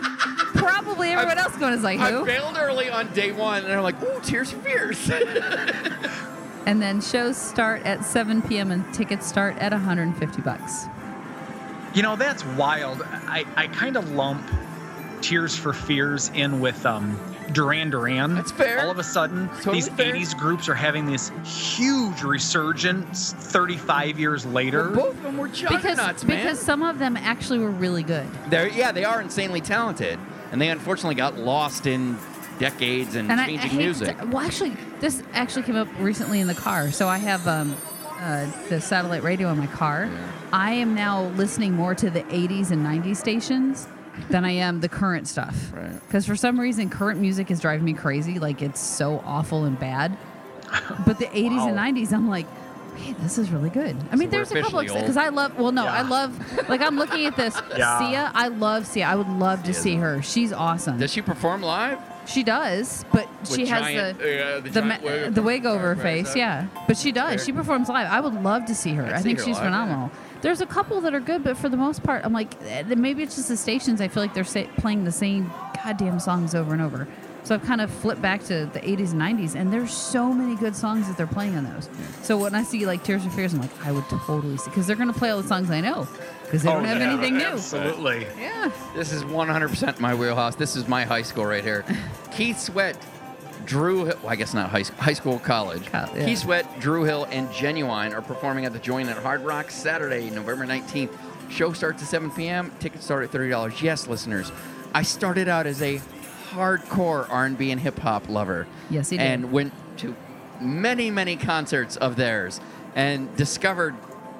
probably 0.60 1.10
everyone 1.10 1.38
else 1.38 1.56
going 1.58 1.74
is 1.74 1.84
like, 1.84 2.00
who? 2.00 2.24
I 2.24 2.26
failed 2.26 2.58
early 2.60 2.90
on 2.90 3.12
day 3.14 3.32
one, 3.32 3.64
and 3.64 3.74
I'm 3.74 3.84
like, 3.84 4.02
oh, 4.02 4.20
Tears 4.22 4.52
for 4.52 4.60
Fears. 4.60 5.12
And 6.66 6.82
then 6.82 7.02
shows 7.02 7.38
start 7.38 7.82
at 7.86 8.06
7 8.06 8.44
p.m. 8.44 8.72
and 8.72 8.94
tickets 8.94 9.26
start 9.26 9.58
at 9.58 9.72
150 9.72 10.42
bucks. 10.44 10.86
You 11.96 12.04
know, 12.04 12.16
that's 12.16 12.46
wild. 12.46 13.02
I, 13.04 13.46
I 13.56 13.68
kind 13.68 13.98
of 13.98 14.12
lump 14.12 14.48
Tears 15.22 15.56
for 15.56 15.74
Fears 15.74 16.30
in 16.34 16.60
with 16.60 16.86
um, 16.86 17.20
Duran 17.54 17.90
Duran. 17.90 18.36
That's 18.36 18.52
fair. 18.52 18.82
All 18.82 18.92
of 18.92 19.00
a 19.00 19.04
sudden, 19.04 19.48
Totally 19.58 19.76
these 19.76 19.90
fair. 19.90 20.14
80s 20.14 20.38
groups 20.38 20.70
are 20.70 20.76
having 20.76 21.06
this 21.06 21.32
huge 21.44 22.24
resurgence 22.24 23.34
35 23.34 24.20
years 24.20 24.46
later. 24.46 24.90
Both 24.90 25.16
of 25.18 25.24
them 25.24 25.38
were 25.38 25.48
Because 25.48 25.82
juggernauts, 25.82 26.24
man. 26.24 26.38
because 26.44 26.60
some 26.60 26.82
of 26.84 27.00
them 27.00 27.18
actually 27.18 27.60
were 27.60 27.72
really 27.72 28.04
good. 28.04 28.28
They're, 28.50 28.70
yeah, 28.70 28.92
they 28.92 29.04
are 29.06 29.22
insanely 29.22 29.62
talented, 29.62 30.20
and 30.52 30.62
they 30.62 30.70
unfortunately 30.70 31.16
got 31.16 31.38
lost 31.38 31.86
in 31.86 32.18
decades 32.60 33.16
and, 33.16 33.32
And 33.32 33.40
I, 33.42 33.46
I 33.46 33.48
changing 33.48 33.78
music. 33.78 34.18
To, 34.20 34.26
well, 34.28 34.46
actually, 34.46 34.76
this 35.00 35.24
actually 35.34 35.64
came 35.64 35.76
up 35.76 35.88
recently 36.00 36.40
in 36.40 36.48
the 36.48 36.54
car. 36.54 36.92
So 36.92 37.08
I 37.08 37.18
have 37.18 37.48
um, 37.48 37.76
uh, 38.20 38.48
the 38.70 38.80
satellite 38.80 39.24
radio 39.24 39.50
in 39.50 39.58
my 39.58 39.68
car. 39.68 40.10
I 40.54 40.74
am 40.74 40.94
now 40.94 41.24
listening 41.30 41.74
more 41.74 41.96
to 41.96 42.10
the 42.10 42.22
80s 42.24 42.72
and 42.72 42.86
90s 42.86 43.18
stations 43.18 43.88
than 44.30 44.46
I 44.46 44.52
am 44.52 44.82
the 44.82 44.90
current 44.90 45.28
stuff. 45.28 45.72
Right. 45.74 45.94
Because 46.08 46.26
for 46.26 46.36
some 46.36 46.60
reason, 46.60 46.90
current 46.90 47.20
music 47.20 47.50
is 47.52 47.60
driving 47.60 47.86
me 47.86 47.94
crazy. 47.94 48.40
Like 48.40 48.62
it's 48.62 48.80
so 48.80 49.22
awful 49.26 49.66
and 49.66 49.80
bad. 49.80 50.18
But 51.06 51.20
the 51.20 51.26
80s 51.26 51.68
and 51.70 51.78
90s, 51.98 52.14
I'm 52.14 52.30
like, 52.30 52.46
hey, 52.96 53.14
this 53.20 53.38
is 53.38 53.50
really 53.52 53.70
good. 53.70 53.96
I 54.12 54.16
mean, 54.16 54.28
we're 54.30 54.32
there's 54.32 54.52
a 54.52 54.62
couple 54.62 54.80
officially 54.80 54.90
old. 54.90 55.00
because 55.02 55.18
I 55.18 55.30
love. 55.30 55.58
Well, 55.58 55.72
no, 55.72 55.86
I 55.86 56.02
love. 56.02 56.70
Like 56.70 56.82
I'm 56.82 56.98
looking 56.98 57.26
at 57.26 57.36
this. 57.36 57.60
Yeah. 57.78 58.00
Sia, 58.00 58.32
I 58.34 58.48
love 58.50 58.86
Sia. 58.88 59.06
I 59.06 59.16
would 59.16 59.28
love 59.30 59.64
to 59.64 59.74
see 59.74 59.96
her. 59.96 60.22
She's 60.22 60.52
awesome. 60.54 60.98
Does 60.98 61.12
she 61.12 61.22
perform 61.22 61.62
live? 61.62 62.00
She 62.28 62.44
does, 62.44 63.04
but 63.12 63.28
she 63.46 63.62
With 63.62 63.70
has 63.70 63.82
giant- 63.82 64.20
the 64.20 64.46
uh, 64.46 64.60
the 64.60 64.70
the, 64.70 64.82
ma- 64.84 64.98
wig 65.02 65.34
the 65.34 65.42
over- 65.42 65.42
wig 65.42 65.66
over 65.66 65.96
her 65.96 66.02
face. 66.02 66.36
Yeah, 66.36 66.68
but 66.88 66.96
she 66.98 67.12
does. 67.12 67.36
Fair. 67.38 67.46
She 67.46 67.52
performs 67.52 67.90
live. 67.90 68.08
I 68.12 68.20
would 68.20 68.36
love 68.44 68.66
to 68.66 68.76
see 68.76 68.94
her. 68.94 69.06
I'd 69.06 69.14
I 69.14 69.22
think 69.22 69.40
her 69.40 69.46
she's 69.46 69.56
live, 69.58 69.64
yeah. 69.72 70.10
Phenomenal. 70.42 70.58
There's 70.58 70.62
a 70.62 70.66
couple 70.66 71.02
that 71.02 71.14
are 71.14 71.20
good, 71.20 71.44
but 71.44 71.58
for 71.58 71.70
the 71.70 71.78
most 71.78 72.04
part, 72.04 72.26
I'm 72.26 72.34
like, 72.34 72.56
eh, 72.64 72.84
maybe 72.96 73.24
it's 73.24 73.36
just 73.36 73.48
the 73.50 73.58
stations. 73.58 74.02
I 74.02 74.08
feel 74.08 74.24
like 74.24 74.34
they're 74.34 74.44
sa- 74.44 74.66
playing 74.78 75.04
the 75.04 75.12
same 75.12 75.52
goddamn 75.84 76.20
songs 76.20 76.56
over 76.56 76.74
and 76.74 76.82
over. 76.82 77.08
So 77.44 77.56
I've 77.56 77.64
kind 77.64 77.82
of 77.82 77.90
flipped 77.90 78.22
back 78.22 78.44
to 78.46 78.68
the 78.72 78.80
80s 78.82 79.14
and 79.14 79.22
90s, 79.22 79.56
and 79.56 79.74
there's 79.74 79.92
so 79.92 80.32
many 80.32 80.56
good 80.56 80.76
songs 80.76 81.08
that 81.08 81.18
they're 81.18 81.26
playing 81.26 81.58
on 81.58 81.64
those. 81.64 81.90
So 82.22 82.38
when 82.38 82.54
I 82.54 82.62
see 82.62 82.86
like 82.86 83.04
Tears 83.04 83.24
for 83.24 83.32
Fears, 83.32 83.54
I'm 83.56 83.62
like, 83.62 83.72
I 83.86 83.92
would 83.92 84.04
totally 84.10 84.58
see 84.58 84.70
because 84.70 84.86
they're 84.86 84.96
gonna 84.96 85.12
play 85.12 85.32
all 85.32 85.42
the 85.42 85.48
songs 85.48 85.72
I 85.72 85.82
know 85.82 86.08
because 86.44 86.62
they 86.62 86.70
Oh, 86.70 86.74
don't 86.74 86.86
have 86.86 87.00
yeah, 87.00 87.12
anything 87.14 87.38
new. 87.40 87.46
Absolutely. 87.46 88.28
Yeah. 88.40 88.72
This 88.96 89.12
is 89.12 89.24
100% 89.24 90.00
my 90.00 90.14
wheelhouse. 90.14 90.56
This 90.56 90.76
is 90.76 90.88
my 90.88 91.04
high 91.04 91.24
school 91.24 91.46
right 91.48 91.64
here. 91.64 91.84
Keith 92.32 92.60
Sweat, 92.60 92.96
Dru, 93.72 94.04
Hill, 94.04 94.18
well, 94.22 94.34
I 94.34 94.36
guess 94.36 94.54
not 94.54 94.70
high, 94.70 94.82
school, 94.82 95.02
high 95.02 95.14
school, 95.14 95.40
college. 95.40 95.86
Co- 95.86 96.10
yeah. 96.14 96.26
Keith 96.26 96.40
Sweat, 96.40 96.82
Dru 96.82 97.06
Hill, 97.06 97.26
and 97.32 97.48
Ginuwine 97.52 98.14
are 98.14 98.22
performing 98.22 98.66
at 98.66 98.74
the 98.74 98.80
Joint 98.80 99.08
at 99.08 99.16
Hard 99.16 99.40
Rock 99.46 99.72
Saturday, 99.72 100.30
November 100.30 100.66
19th. 100.66 101.18
Show 101.50 101.72
starts 101.72 102.04
at 102.04 102.10
7 102.10 102.32
p.m. 102.32 102.74
Tickets 102.82 103.06
start 103.06 103.24
at 103.24 103.32
$30. 103.32 103.82
Yes, 103.82 104.08
listeners, 104.08 104.52
I 104.94 105.04
started 105.04 105.48
out 105.48 105.68
as 105.68 105.82
a 105.82 106.02
hardcore 106.50 107.30
R&B 107.30 107.72
and 107.72 107.80
hip 107.80 107.98
hop 108.00 108.28
lover. 108.28 108.68
Yes, 108.90 109.10
he 109.10 109.18
did. 109.18 109.24
And 109.24 109.54
went 109.54 109.72
to 110.00 110.18
many, 110.60 111.10
many 111.10 111.38
concerts 111.38 111.96
of 111.96 112.18
theirs 112.18 112.60
and 112.94 113.34
discovered. 113.38 113.96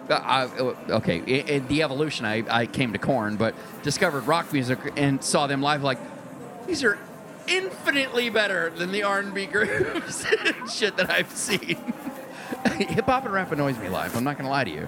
Uh, 0.10 0.14
uh, 0.14 0.76
okay, 0.96 1.60
the 1.60 1.84
evolution, 1.84 2.26
I, 2.26 2.44
I 2.50 2.66
came 2.66 2.92
to 2.92 3.00
Korn, 3.00 3.38
but 3.38 3.56
discovered 3.82 4.28
rock 4.28 4.52
music 4.52 4.80
and 4.98 5.24
saw 5.24 5.48
them 5.48 5.62
live. 5.62 5.84
Like 5.84 6.00
these 6.68 6.84
are 6.84 7.00
infinitely 7.52 8.30
better 8.30 8.70
than 8.70 8.92
the 8.92 9.04
R&B 9.04 9.46
groups 9.48 10.26
and 10.46 10.70
shit 10.70 10.98
that 10.98 11.10
I've 11.10 11.32
seen. 11.32 11.78
hip 12.78 13.06
hop 13.06 13.26
and 13.26 13.34
rap 13.34 13.52
annoys 13.52 13.78
me 13.78 13.90
live. 13.90 14.16
I'm 14.16 14.24
not 14.24 14.38
gonna 14.38 14.50
lie 14.50 14.64
to 14.64 14.72
you. 14.72 14.88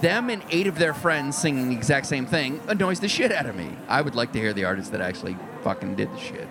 Them 0.00 0.28
and 0.28 0.42
eight 0.50 0.66
of 0.66 0.78
their 0.78 0.92
friends 0.92 1.36
singing 1.36 1.68
the 1.70 1.76
exact 1.76 2.06
same 2.06 2.26
thing 2.26 2.60
annoys 2.68 3.00
the 3.00 3.08
shit 3.08 3.32
out 3.32 3.46
of 3.46 3.56
me. 3.56 3.70
I 3.88 4.02
would 4.02 4.14
like 4.14 4.32
to 4.32 4.38
hear 4.38 4.52
the 4.52 4.64
artists 4.64 4.90
that 4.90 5.00
actually 5.00 5.36
fucking 5.62 5.94
did 5.94 6.10
the 6.12 6.18
shit. 6.18 6.48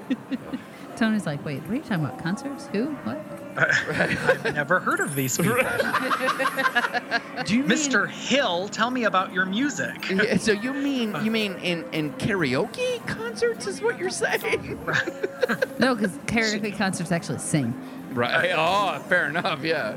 Tony's 0.96 1.26
like, 1.26 1.44
wait, 1.44 1.62
what 1.62 1.70
are 1.70 1.74
you 1.74 1.82
talking 1.82 2.04
about? 2.04 2.22
Concerts? 2.22 2.68
Who? 2.68 2.86
What? 3.04 3.31
I've 3.56 4.54
never 4.54 4.80
heard 4.80 5.00
of 5.00 5.14
these 5.14 5.36
people. 5.36 5.56
Do 7.44 7.56
you 7.56 7.64
Mr. 7.64 8.08
Hill, 8.08 8.68
tell 8.68 8.90
me 8.90 9.04
about 9.04 9.32
your 9.32 9.44
music. 9.44 10.08
Yeah, 10.10 10.36
so 10.36 10.52
you 10.52 10.72
mean 10.72 11.10
you 11.10 11.16
uh. 11.16 11.24
mean 11.24 11.54
in, 11.56 11.84
in 11.92 12.12
karaoke 12.14 13.06
concerts 13.06 13.66
is 13.66 13.82
what 13.82 13.98
you're 13.98 14.10
saying? 14.10 14.78
No, 15.78 15.96
because 15.96 16.12
karaoke 16.26 16.76
concerts 16.76 17.10
actually 17.10 17.38
sing. 17.40 17.74
right. 18.12 18.52
Oh, 18.54 19.00
fair 19.08 19.28
enough. 19.28 19.64
Yeah. 19.64 19.96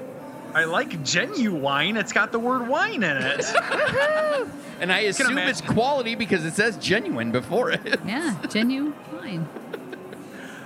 I 0.56 0.64
like 0.64 0.90
Ginuwine. 1.04 2.00
It's 2.00 2.12
got 2.14 2.32
the 2.32 2.40
word 2.40 2.68
wine 2.68 3.04
in 3.04 3.18
it. 3.18 3.46
And 4.80 4.92
I 4.92 5.00
assume 5.02 5.38
it's 5.38 5.62
quality 5.62 6.16
because 6.16 6.44
it 6.44 6.54
says 6.54 6.76
genuine 6.78 7.32
before 7.32 7.72
it. 7.72 8.00
Yeah, 8.06 8.36
genuine. 8.50 8.94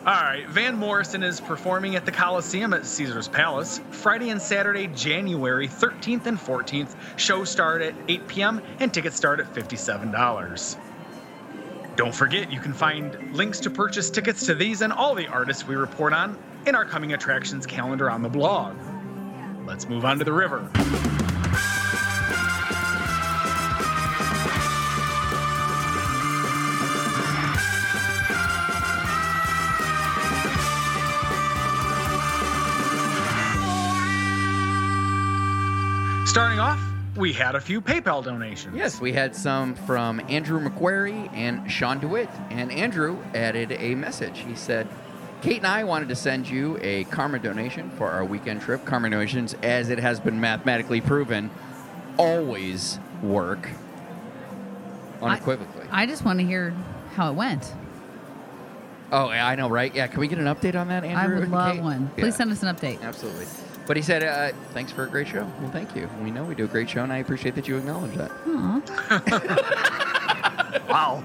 All 0.06 0.14
right, 0.14 0.47
Van 0.47 0.78
Morrison 0.78 1.24
is 1.24 1.41
performing 1.41 1.97
at 1.97 2.06
the 2.06 2.12
Coliseum 2.12 2.74
at 2.74 2.86
Caesar's 2.86 3.28
Palace 3.28 3.82
Friday 3.91 4.30
and 4.30 4.41
Saturday, 4.41 4.88
January 4.88 5.68
13th 5.68 6.26
and 6.26 6.39
14th. 6.39 6.95
Show 7.18 7.43
start 7.43 7.82
at 7.82 7.93
8 8.08 8.26
p.m. 8.30 8.62
and 8.80 8.93
tickets 8.93 9.18
start 9.18 9.41
at 9.41 9.54
$57. 9.54 10.78
Don't 11.97 12.16
forget, 12.16 12.50
you 12.50 12.62
can 12.62 12.72
find 12.72 13.36
links 13.36 13.60
to 13.60 13.70
purchase 13.70 14.10
tickets 14.10 14.45
to 14.45 14.56
these 14.56 14.80
and 14.82 14.93
all 14.93 15.14
the 15.14 15.28
artists 15.28 15.68
we 15.68 15.76
report 15.76 16.14
on 16.14 16.38
in 16.66 16.76
our 16.76 16.86
coming 16.86 17.12
attractions 17.12 17.66
calendar 17.66 18.10
on 18.10 18.22
the 18.22 18.30
blog. 18.30 18.78
Let's 19.66 19.89
move 19.89 20.06
on 20.06 20.18
to 20.18 20.24
the 20.24 20.32
river. 20.32 20.70
Starting 36.30 36.60
off, 36.60 36.80
we 37.18 37.34
had 37.34 37.56
a 37.56 37.60
few 37.60 37.82
PayPal 37.82 38.24
donations. 38.24 38.76
Yes, 38.76 39.02
we 39.02 39.12
had 39.12 39.36
some 39.36 39.74
from 39.74 40.22
Andrew 40.30 40.60
McQuarrie 40.64 41.28
and 41.34 41.70
Sean 41.70 42.00
DeWitt. 42.00 42.30
And 42.52 42.72
Andrew 42.72 43.18
added 43.34 43.72
a 43.72 43.96
message. 43.96 44.40
He 44.40 44.54
said, 44.54 44.88
Kate 45.42 45.58
and 45.58 45.66
I 45.66 45.84
wanted 45.84 46.08
to 46.10 46.16
send 46.16 46.48
you 46.48 46.78
a 46.82 47.06
karma 47.06 47.40
donation 47.40 47.90
for 47.92 48.12
our 48.12 48.24
weekend 48.24 48.62
trip. 48.62 48.86
Karma 48.86 49.10
donations, 49.10 49.56
as 49.64 49.90
it 49.90 49.98
has 49.98 50.20
been 50.20 50.40
mathematically 50.40 51.02
proven, 51.02 51.50
always 52.18 53.00
work 53.24 53.68
unequivocally. 55.24 55.88
I 55.90 56.06
just 56.06 56.24
want 56.24 56.40
to 56.40 56.46
hear 56.46 56.76
how 57.16 57.32
it 57.32 57.36
went. 57.36 57.74
oh, 59.12 59.30
I 59.30 59.56
know, 59.56 59.68
right? 59.68 59.94
Yeah, 59.96 60.06
can 60.06 60.20
we 60.20 60.28
get 60.28 60.38
an 60.38 60.46
update 60.46 60.80
on 60.80 60.90
that, 60.90 61.04
Andrew? 61.04 61.20
I 61.20 61.28
would 61.40 61.44
and 61.46 61.52
love 61.52 61.74
Kate? 61.74 61.84
one. 61.84 62.08
Please 62.14 62.26
Yeah. 62.26 62.30
send 62.38 62.52
us 62.52 62.62
an 62.62 62.76
update. 62.76 63.02
Absolutely. 63.02 63.48
But 63.90 63.98
he 63.98 64.04
said, 64.04 64.22
uh, 64.22 64.56
thanks 64.72 64.92
for 64.92 65.04
a 65.04 65.08
great 65.08 65.28
show. 65.28 65.52
Well, 65.60 65.72
thank 65.72 65.96
you. 65.96 66.08
We 66.22 66.30
know 66.30 66.44
we 66.44 66.54
do 66.54 66.66
a 66.66 66.68
great 66.68 66.88
show, 66.88 67.02
and 67.02 67.12
I 67.12 67.18
appreciate 67.18 67.56
that 67.56 67.68
you 67.68 67.76
acknowledge 67.76 68.14
that. 68.18 68.30
Wow. 70.88 71.24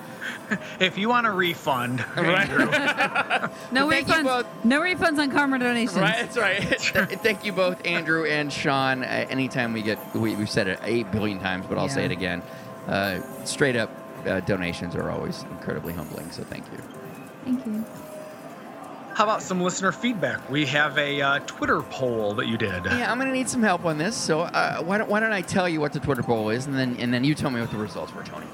if 0.80 0.96
you 0.98 1.08
want 1.08 1.26
a 1.26 1.30
refund, 1.30 2.04
Andrew, 2.16 2.66
No 3.72 3.88
Thank 3.90 4.08
you 4.08 4.14
refunds. 4.14 4.24
both. 4.24 4.46
No 4.64 4.80
refunds 4.80 5.18
on 5.18 5.30
karma 5.30 5.58
donations. 5.58 5.98
Right, 5.98 6.16
that's 6.16 6.36
right. 6.38 6.60
Th- 6.60 7.18
Thank 7.20 7.44
you 7.44 7.52
both, 7.52 7.84
Andrew 7.86 8.24
and 8.26 8.50
Sean. 8.52 9.02
Uh, 9.02 9.26
anytime 9.30 9.72
we 9.74 9.82
get, 9.82 9.98
we, 10.14 10.34
we've 10.36 10.48
said 10.50 10.66
it 10.68 10.78
eight 10.82 11.10
billion 11.12 11.38
times, 11.40 11.64
but 11.66 11.76
I'll 11.78 11.88
say 11.88 12.00
Yeah. 12.00 12.06
it 12.06 12.12
again. 12.12 12.42
Uh, 12.86 13.20
straight 13.44 13.76
up 13.76 13.90
uh, 14.26 14.40
donations 14.40 14.94
are 14.96 15.10
always 15.10 15.42
incredibly 15.44 15.92
humbling, 15.94 16.30
so 16.30 16.42
thank 16.44 16.64
you. 16.72 16.78
Thank 17.44 17.64
you. 17.66 17.84
How 19.14 19.24
about 19.24 19.42
some 19.42 19.60
listener 19.60 19.92
feedback? 19.92 20.48
We 20.50 20.64
have 20.66 20.96
a 20.98 21.20
uh, 21.20 21.38
Twitter 21.40 21.82
poll 21.82 22.34
that 22.34 22.46
you 22.46 22.56
did. 22.56 22.84
Yeah, 22.86 23.10
I'm 23.10 23.18
gonna 23.18 23.32
need 23.32 23.48
some 23.48 23.62
help 23.62 23.84
on 23.84 23.98
this. 23.98 24.16
So 24.16 24.40
uh, 24.42 24.82
why 24.82 24.98
don't 24.98 25.10
why 25.10 25.20
don't 25.20 25.32
I 25.32 25.42
tell 25.42 25.68
you 25.68 25.80
what 25.80 25.92
the 25.92 26.00
Twitter 26.00 26.22
poll 26.22 26.50
is, 26.50 26.66
and 26.66 26.74
then 26.74 26.96
and 26.98 27.12
then 27.12 27.24
you 27.24 27.34
tell 27.34 27.50
me 27.50 27.60
what 27.60 27.70
the 27.70 27.76
results 27.76 28.14
were, 28.14 28.22
Tony. 28.22 28.46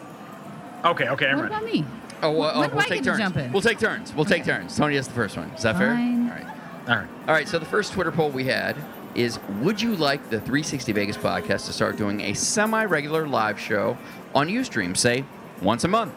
Okay, 0.84 1.08
okay, 1.08 1.26
I'm 1.28 1.38
What 1.38 1.50
ready. 1.50 1.54
about 1.54 1.64
me? 1.64 1.84
Oh, 2.22 2.30
well, 2.30 2.58
When 2.60 2.70
oh, 2.70 2.74
we'll 2.74 2.84
take 2.84 3.02
turns. 3.04 3.18
jump 3.18 3.36
in? 3.36 3.52
We'll 3.52 3.62
take 3.62 3.78
turns. 3.78 4.14
We'll 4.14 4.24
take 4.24 4.44
turns. 4.44 4.76
Tony 4.76 4.96
has 4.96 5.06
the 5.08 5.14
first 5.14 5.36
one. 5.36 5.48
Is 5.50 5.62
that 5.64 5.76
Fine. 5.76 6.28
fair? 6.28 6.38
All 6.38 6.44
right. 6.44 6.56
All 6.88 6.96
right. 6.96 7.08
All 7.28 7.34
right, 7.34 7.48
so 7.48 7.58
the 7.58 7.66
first 7.66 7.92
Twitter 7.92 8.12
poll 8.12 8.30
we 8.30 8.44
had 8.44 8.76
is 9.14 9.38
Would 9.60 9.80
you 9.82 9.96
like 9.96 10.22
the 10.30 10.38
360 10.38 10.92
Vegas 10.92 11.16
podcast 11.16 11.66
to 11.66 11.72
start 11.72 11.96
doing 11.96 12.20
a 12.22 12.34
semi 12.34 12.84
regular 12.84 13.26
live 13.26 13.58
show 13.60 13.96
on 14.34 14.48
Ustream, 14.48 14.96
say 14.96 15.24
once 15.60 15.84
a 15.84 15.88
month? 15.88 16.14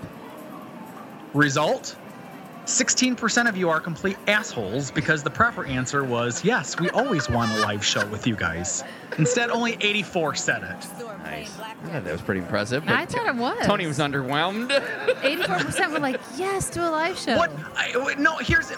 Result 1.34 1.96
16% 2.70 3.50
of 3.50 3.58
you 3.58 3.70
are 3.70 3.82
complete 3.82 4.18
assholes 4.28 4.92
because 4.92 5.24
the 5.24 5.30
proper 5.30 5.66
answer 5.66 6.04
was 6.04 6.44
yes, 6.44 6.80
we 6.80 6.90
always 6.92 7.30
want 7.30 7.52
a 7.52 7.62
live 7.62 7.84
show 7.84 8.06
with 8.08 8.28
you 8.28 8.36
guys. 8.36 8.84
Instead, 9.18 9.50
only 9.50 9.76
84 9.82 10.36
said 10.36 10.64
it. 10.64 10.88
Nice. 11.24 11.60
I 11.60 11.74
thought 11.74 12.04
that 12.04 12.12
was 12.12 12.22
pretty 12.22 12.42
impressive. 12.42 12.84
I 12.88 13.06
thought 13.06 13.28
it 13.28 13.36
was. 13.36 13.66
Tony 13.66 13.88
was 13.88 13.98
underwhelmed. 13.98 14.70
84% 15.22 15.92
were 15.92 16.00
like, 16.00 16.22
yes, 16.38 16.70
do 16.70 16.82
a 16.82 16.90
live 16.90 17.18
show. 17.18 17.38
What? 17.38 17.52
I, 17.76 18.16
no, 18.20 18.38
here's 18.38 18.70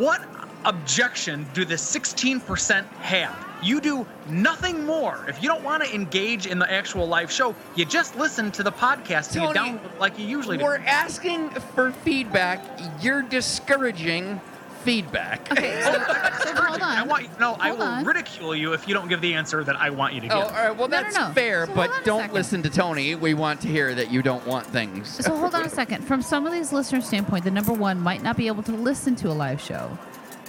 what 0.00 0.22
objection 0.64 1.46
do 1.54 1.64
the 1.64 1.74
16% 1.74 2.84
have? 2.84 3.48
You 3.62 3.80
do 3.80 4.06
nothing 4.28 4.84
more. 4.84 5.24
If 5.28 5.42
you 5.42 5.48
don't 5.48 5.64
want 5.64 5.82
to 5.84 5.94
engage 5.94 6.46
in 6.46 6.58
the 6.58 6.70
actual 6.70 7.06
live 7.06 7.30
show, 7.30 7.54
you 7.76 7.84
just 7.84 8.16
listen 8.16 8.50
to 8.52 8.62
the 8.62 8.72
podcast 8.72 9.34
and 9.36 9.46
you 9.48 9.54
Tony, 9.54 9.78
download 9.78 9.98
like 9.98 10.18
you 10.18 10.26
usually 10.26 10.58
do. 10.58 10.64
We're 10.64 10.76
asking 10.78 11.50
for 11.50 11.92
feedback. 11.92 12.62
You're 13.02 13.22
discouraging 13.22 14.40
feedback. 14.84 15.50
Okay, 15.50 15.80
so, 15.82 15.92
so 16.44 16.62
hold 16.62 16.82
I 16.82 17.00
on. 17.00 17.08
want 17.08 17.40
no. 17.40 17.56
I 17.58 17.72
will 17.72 17.82
on. 17.82 18.04
ridicule 18.04 18.54
you 18.54 18.74
if 18.74 18.86
you 18.86 18.94
don't 18.94 19.08
give 19.08 19.20
the 19.22 19.32
answer 19.34 19.64
that 19.64 19.76
I 19.76 19.90
want 19.90 20.12
you 20.14 20.20
to 20.22 20.26
oh, 20.28 20.40
give. 20.40 20.48
Oh, 20.50 20.54
all 20.54 20.68
right. 20.68 20.76
Well, 20.76 20.88
No, 20.88 20.98
no, 20.98 21.02
that's 21.02 21.16
no. 21.16 21.32
fair, 21.32 21.66
So 21.66 21.74
but 21.74 21.88
hold 21.90 21.96
on 21.96 22.02
a 22.02 22.04
don't 22.04 22.34
listen 22.34 22.62
to 22.62 22.70
Tony. 22.70 23.14
We 23.14 23.34
want 23.34 23.60
to 23.62 23.68
hear 23.68 23.94
that 23.94 24.10
you 24.12 24.22
don't 24.22 24.46
want 24.46 24.66
things. 24.66 25.08
So 25.24 25.34
hold 25.36 25.54
on 25.54 25.64
a 25.64 25.70
second. 25.70 26.02
From 26.04 26.20
some 26.22 26.46
of 26.46 26.52
these 26.52 26.72
listeners' 26.72 27.06
standpoint, 27.06 27.44
the 27.44 27.50
number 27.50 27.72
one 27.72 27.98
might 27.98 28.22
not 28.22 28.36
be 28.36 28.46
able 28.46 28.62
to 28.64 28.72
listen 28.72 29.16
to 29.16 29.28
a 29.28 29.32
live 29.32 29.60
show, 29.60 29.96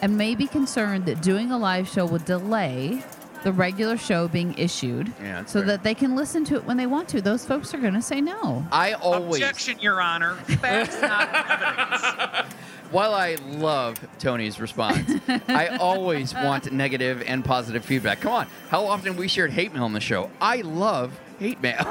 and 0.05 0.15
may 0.15 0.35
be 0.35 0.45
concerned 0.45 1.03
that 1.07 1.19
doing 1.23 1.51
a 1.51 1.57
live 1.57 1.89
show 1.89 2.05
will 2.05 2.19
delay 2.19 3.01
the 3.41 3.51
regular 3.51 3.97
show 3.97 4.27
being 4.27 4.55
issued, 4.55 5.11
Yeah, 5.19 5.43
so 5.45 5.61
fair. 5.61 5.67
that 5.69 5.83
they 5.83 5.95
can 5.95 6.15
listen 6.15 6.45
to 6.45 6.55
it 6.55 6.63
when 6.63 6.77
they 6.77 6.85
want 6.85 7.09
to. 7.09 7.21
Those 7.21 7.43
folks 7.43 7.73
are 7.73 7.79
going 7.79 7.95
to 7.95 8.03
say 8.03 8.21
no. 8.21 8.63
I 8.71 8.93
always, 8.93 9.41
Objection, 9.41 9.79
Your 9.79 9.99
Honor. 10.01 10.35
Facts, 10.35 11.01
not 11.01 11.27
evidence. 11.33 12.53
while 12.91 13.15
I 13.15 13.37
love 13.57 13.97
Tony's 14.19 14.59
response, 14.59 15.11
I 15.47 15.77
always 15.77 16.35
want 16.35 16.71
negative 16.71 17.23
and 17.25 17.43
positive 17.43 17.83
feedback. 17.83 18.21
Come 18.21 18.33
on, 18.33 18.47
how 18.69 18.85
often 18.85 19.15
we 19.15 19.27
shared 19.27 19.49
hate 19.49 19.73
mail 19.73 19.85
on 19.85 19.93
the 19.93 19.99
show? 19.99 20.29
I 20.39 20.57
love 20.57 21.19
hate 21.39 21.59
mail. 21.63 21.83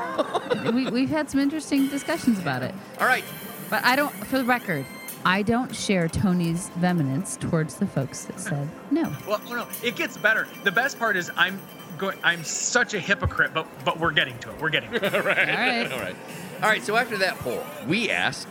we, 0.73 0.89
we've 0.89 1.11
had 1.11 1.29
some 1.29 1.41
interesting 1.41 1.89
discussions 1.89 2.39
about 2.39 2.63
it, 2.63 2.73
All 3.01 3.09
right, 3.09 3.25
but 3.71 3.85
I 3.85 3.97
don't. 3.97 4.13
For 4.27 4.39
the 4.39 4.45
record, 4.45 4.87
I 5.25 5.43
don't 5.43 5.75
share 5.75 6.09
Tony's 6.09 6.69
vehemence 6.77 7.37
towards 7.37 7.77
the 7.77 7.87
folks 7.87 8.25
that 8.27 8.39
said 8.39 8.69
no. 8.91 9.13
Well, 9.27 9.41
no, 9.49 9.57
no, 9.57 9.67
it 9.83 9.97
gets 9.97 10.17
better. 10.17 10.47
The 10.65 10.73
best 10.73 10.99
part 10.99 11.17
is 11.17 11.31
I'm 11.37 11.59
going. 11.99 12.19
I'm 12.23 12.45
such 12.45 12.95
a 12.95 13.01
hypocrite, 13.01 13.53
but 13.55 13.67
but 13.85 13.99
we're 13.99 14.13
getting 14.13 14.39
to 14.41 14.51
it. 14.51 14.61
We're 14.61 14.71
getting. 14.71 14.91
To 14.91 15.05
it. 15.05 15.15
All 15.15 15.23
right. 15.23 15.93
All 15.93 15.99
right. 16.01 16.17
All 16.63 16.69
right. 16.69 16.83
So 16.83 16.97
after 16.97 17.17
that 17.19 17.39
poll, 17.39 17.65
we 17.87 18.11
asked 18.11 18.49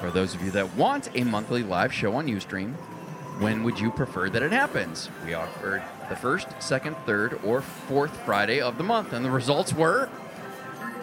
for 0.00 0.10
those 0.10 0.34
of 0.34 0.42
you 0.42 0.50
that 0.52 0.74
want 0.76 1.10
a 1.14 1.24
monthly 1.24 1.62
live 1.62 1.92
show 1.92 2.14
on 2.14 2.26
Ustream, 2.26 2.74
when 3.38 3.62
would 3.64 3.78
you 3.78 3.90
prefer 3.90 4.30
that 4.30 4.42
it 4.42 4.52
happens? 4.52 5.10
We 5.26 5.34
offered 5.34 5.82
the 6.08 6.16
first, 6.16 6.48
second, 6.60 6.96
third, 7.04 7.38
or 7.44 7.60
fourth 7.60 8.16
Friday 8.24 8.60
of 8.60 8.78
the 8.78 8.84
month, 8.84 9.12
and 9.12 9.24
the 9.24 9.30
results 9.30 9.74
were 9.74 10.08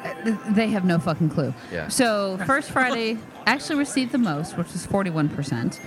uh, 0.03 0.35
They 0.49 0.67
have 0.69 0.83
no 0.83 0.97
fucking 0.97 1.29
clue. 1.29 1.53
Yeah. 1.71 1.87
So 1.89 2.37
first 2.47 2.71
Friday 2.71 3.19
actually 3.47 3.79
received 3.79 4.11
the 4.11 4.17
most, 4.17 4.57
which 4.57 4.71
was 4.73 4.85
41%. 4.85 5.79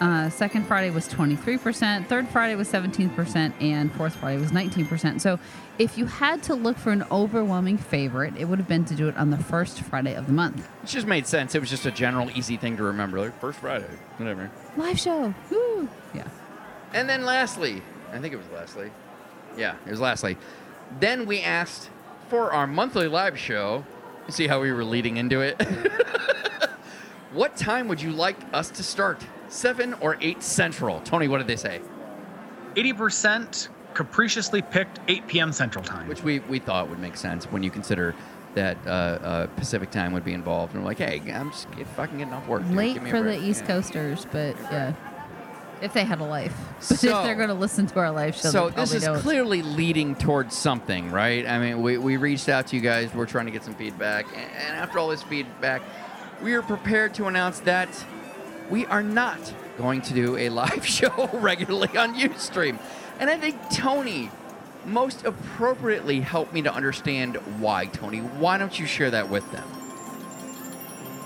Uh, 0.00 0.28
second 0.28 0.66
Friday 0.66 0.90
was 0.90 1.08
23%. 1.08 2.06
Third 2.08 2.28
Friday 2.28 2.56
was 2.56 2.70
17%. 2.70 3.52
And 3.62 3.92
fourth 3.94 4.16
Friday 4.16 4.40
was 4.40 4.50
19%. 4.50 5.20
So 5.20 5.38
if 5.78 5.96
you 5.96 6.06
had 6.06 6.42
to 6.44 6.54
look 6.54 6.76
for 6.76 6.90
an 6.90 7.04
overwhelming 7.10 7.78
favorite, 7.78 8.34
it 8.36 8.46
would 8.46 8.58
have 8.58 8.68
been 8.68 8.84
to 8.86 8.94
do 8.94 9.08
it 9.08 9.16
on 9.16 9.30
the 9.30 9.38
first 9.38 9.80
Friday 9.80 10.14
of 10.14 10.26
the 10.26 10.32
month. 10.32 10.68
it 10.82 10.86
just 10.86 11.06
made 11.06 11.26
sense. 11.26 11.54
It 11.54 11.60
was 11.60 11.70
just 11.70 11.86
a 11.86 11.92
general 11.92 12.28
easy 12.36 12.56
thing 12.56 12.76
to 12.76 12.82
remember, 12.82 13.20
like 13.20 13.38
first 13.40 13.60
Friday, 13.60 13.88
whatever. 14.16 14.50
Live 14.76 14.98
show. 14.98 15.32
Woo. 15.50 15.88
Yeah. 16.12 16.28
And 16.92 17.08
then 17.08 17.24
lastly, 17.24 17.80
I 18.12 18.18
think 18.18 18.34
it 18.34 18.36
was 18.36 18.50
lastly. 18.52 18.90
Yeah, 19.56 19.76
it 19.86 19.90
was 19.90 20.00
lastly. 20.00 20.36
Then 20.98 21.26
we 21.26 21.40
asked 21.40 21.88
for 22.28 22.52
our 22.52 22.66
monthly 22.66 23.06
live 23.06 23.38
show. 23.38 23.84
See 24.28 24.48
how 24.48 24.60
we 24.60 24.72
were 24.72 24.84
leading 24.84 25.16
into 25.16 25.40
it? 25.40 25.60
what 27.34 27.56
time 27.56 27.88
would 27.88 28.00
you 28.00 28.12
like 28.12 28.36
us 28.52 28.70
to 28.70 28.82
start? 28.82 29.20
7 29.48 29.94
or 29.94 30.16
8 30.20 30.42
central? 30.42 31.00
Tony, 31.00 31.28
what 31.28 31.38
did 31.38 31.46
they 31.46 31.56
say? 31.56 31.80
80% 32.74 33.68
capriciously 33.94 34.62
picked 34.62 34.98
8 35.08 35.26
p.m. 35.28 35.52
Central 35.52 35.84
Time. 35.84 36.08
which 36.08 36.22
we, 36.22 36.40
we 36.40 36.58
thought 36.58 36.88
would 36.88 36.98
make 36.98 37.16
sense 37.16 37.44
when 37.46 37.62
you 37.62 37.70
consider 37.70 38.14
that 38.54 38.76
uh, 38.86 38.90
uh, 38.90 39.46
Pacific 39.56 39.90
time 39.90 40.12
would 40.12 40.24
be 40.24 40.32
involved. 40.32 40.74
And 40.74 40.82
we're 40.82 40.88
like, 40.90 40.98
hey, 40.98 41.20
I'm 41.32 41.50
just 41.50 41.70
get, 41.76 41.86
fucking 41.88 42.18
getting 42.18 42.32
off 42.32 42.46
work. 42.48 42.62
dude. 42.62 42.72
Late 42.76 42.94
Give 42.94 43.02
me 43.04 43.10
a 43.10 43.12
for 43.12 43.22
the. 43.22 43.40
East 43.42 43.62
Yeah. 43.62 43.66
Coasters, 43.66 44.26
but 44.32 44.56
yeah. 44.70 44.92
If 45.82 45.92
they 45.92 46.04
had 46.04 46.20
a 46.20 46.24
life. 46.24 46.54
But 46.88 46.98
So- 46.98 47.18
if 47.18 47.24
they're 47.24 47.34
going 47.34 47.48
to 47.48 47.54
listen 47.54 47.86
to 47.88 47.98
our 47.98 48.10
live 48.10 48.34
show, 48.36 48.48
So 48.50 48.70
they 48.70 48.76
this 48.82 48.94
is 48.94 49.04
don't. 49.04 49.18
clearly 49.20 49.62
leading 49.62 50.14
towards 50.14 50.56
something, 50.56 51.10
right? 51.10 51.46
I 51.46 51.58
mean, 51.58 51.82
we, 51.82 51.98
we 51.98 52.16
reached 52.16 52.48
out 52.48 52.68
to 52.68 52.76
you 52.76 52.82
guys. 52.82 53.12
We're 53.14 53.26
trying 53.26 53.46
to 53.46 53.52
get 53.52 53.64
some 53.64 53.74
feedback. 53.74 54.26
And, 54.28 54.50
and 54.56 54.76
after 54.76 54.98
all 54.98 55.08
this 55.08 55.22
feedback, 55.22 55.82
we 56.42 56.54
are 56.54 56.62
prepared 56.62 57.14
to 57.14 57.26
announce 57.26 57.60
that 57.60 57.88
we 58.70 58.86
are 58.86 59.02
not 59.02 59.38
going 59.78 60.00
to 60.02 60.14
do 60.14 60.36
a 60.36 60.48
live 60.48 60.86
show 60.98 61.28
regularly 61.32 61.96
on 61.96 62.14
Ustream. 62.14 62.78
And 63.18 63.30
I 63.30 63.36
think 63.38 63.56
Tony 63.70 64.30
most 64.84 65.24
appropriately 65.24 66.20
helped 66.20 66.52
me 66.52 66.62
to 66.62 66.72
understand 66.72 67.36
why. 67.60 67.86
Tony, 67.86 68.18
why 68.20 68.58
don't 68.58 68.78
you 68.78 68.86
share 68.86 69.10
that 69.10 69.28
with 69.30 69.50
them? 69.52 69.64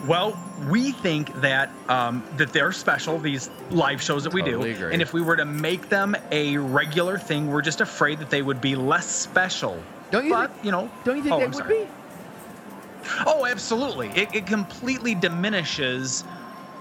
Well, 0.06 0.39
we 0.70 0.93
think 0.93 1.32
that 1.40 1.70
um, 1.89 2.22
that 2.36 2.52
they're 2.52 2.70
special. 2.70 3.18
These 3.18 3.51
live 3.70 4.01
shows 4.01 4.22
that 4.24 4.32
we 4.32 4.43
Totally 4.43 4.70
do, 4.72 4.76
agree. 4.76 4.93
and 4.93 5.02
if 5.02 5.12
we 5.12 5.20
were 5.22 5.36
to 5.36 5.44
make 5.44 5.89
them 5.89 6.14
a 6.30 6.56
regular 6.56 7.18
thing, 7.18 7.48
we're 7.48 7.62
just 7.62 7.80
afraid 7.80 8.20
that 8.20 8.30
they 8.30 8.40
would 8.43 8.60
be 8.60 8.76
less 8.76 9.06
special. 9.10 9.82
Don't 10.12 10.24
you 10.24 10.32
But 10.32 10.52
think- 10.52 10.64
you 10.66 10.70
know? 10.70 10.89
Don't 11.05 11.16
you 11.16 11.22
think 11.24 11.35
oh, 11.35 11.39
they 11.39 11.44
I'm 11.47 11.51
would 11.51 11.59
sorry. 11.59 11.85
be? 11.85 11.90
Oh, 13.26 13.47
absolutely. 13.47 14.09
It, 14.10 14.35
it 14.35 14.47
completely 14.47 15.14
diminishes 15.14 16.24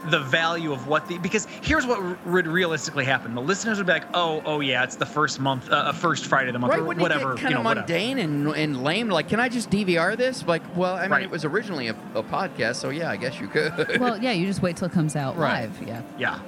the 0.09 0.19
value 0.19 0.71
of 0.71 0.87
what 0.87 1.07
the 1.07 1.17
because 1.17 1.47
here's 1.63 1.85
what 1.85 1.99
r- 1.99 2.17
would 2.27 2.45
realistically 2.47 3.03
happen. 3.03 3.33
The 3.33 3.41
listeners 3.41 3.77
would 3.79 3.87
be 3.87 3.93
like, 3.93 4.05
"Oh, 4.13 4.41
oh 4.45 4.59
yeah, 4.59 4.83
it's 4.83 4.95
the 4.95 5.07
first 5.07 5.39
month, 5.39 5.69
uh, 5.71 5.91
first 5.91 6.27
Friday 6.27 6.49
of 6.49 6.53
the 6.53 6.59
month, 6.59 6.71
Right, 6.73 6.81
or 6.81 6.85
whatever." 6.85 7.33
it 7.33 7.35
get 7.37 7.41
kind 7.41 7.49
you 7.49 7.55
know, 7.55 7.59
of 7.61 7.65
whatever. 7.65 7.79
mundane 7.87 8.19
and, 8.19 8.47
and 8.55 8.83
lame? 8.83 9.09
Like, 9.09 9.27
can 9.27 9.39
I 9.39 9.49
just 9.49 9.69
DVR 9.71 10.15
this? 10.15 10.45
Like, 10.45 10.61
well, 10.77 10.95
I 10.95 11.01
mean, 11.01 11.11
Right. 11.11 11.23
it 11.23 11.31
was 11.31 11.43
originally 11.45 11.87
a, 11.87 11.95
a 12.13 12.21
podcast, 12.23 12.75
so 12.75 12.89
yeah, 12.89 13.09
I 13.09 13.17
guess 13.17 13.39
you 13.39 13.47
could. 13.47 13.73
well, 13.99 14.17
yeah, 14.21 14.31
you 14.33 14.45
just 14.45 14.61
wait 14.61 14.77
till 14.77 14.87
it 14.87 14.93
comes 14.93 15.15
out 15.15 15.35
Right. 15.35 15.61
live. 15.63 15.81
Yeah. 15.87 16.01
Yeah. 16.19 16.39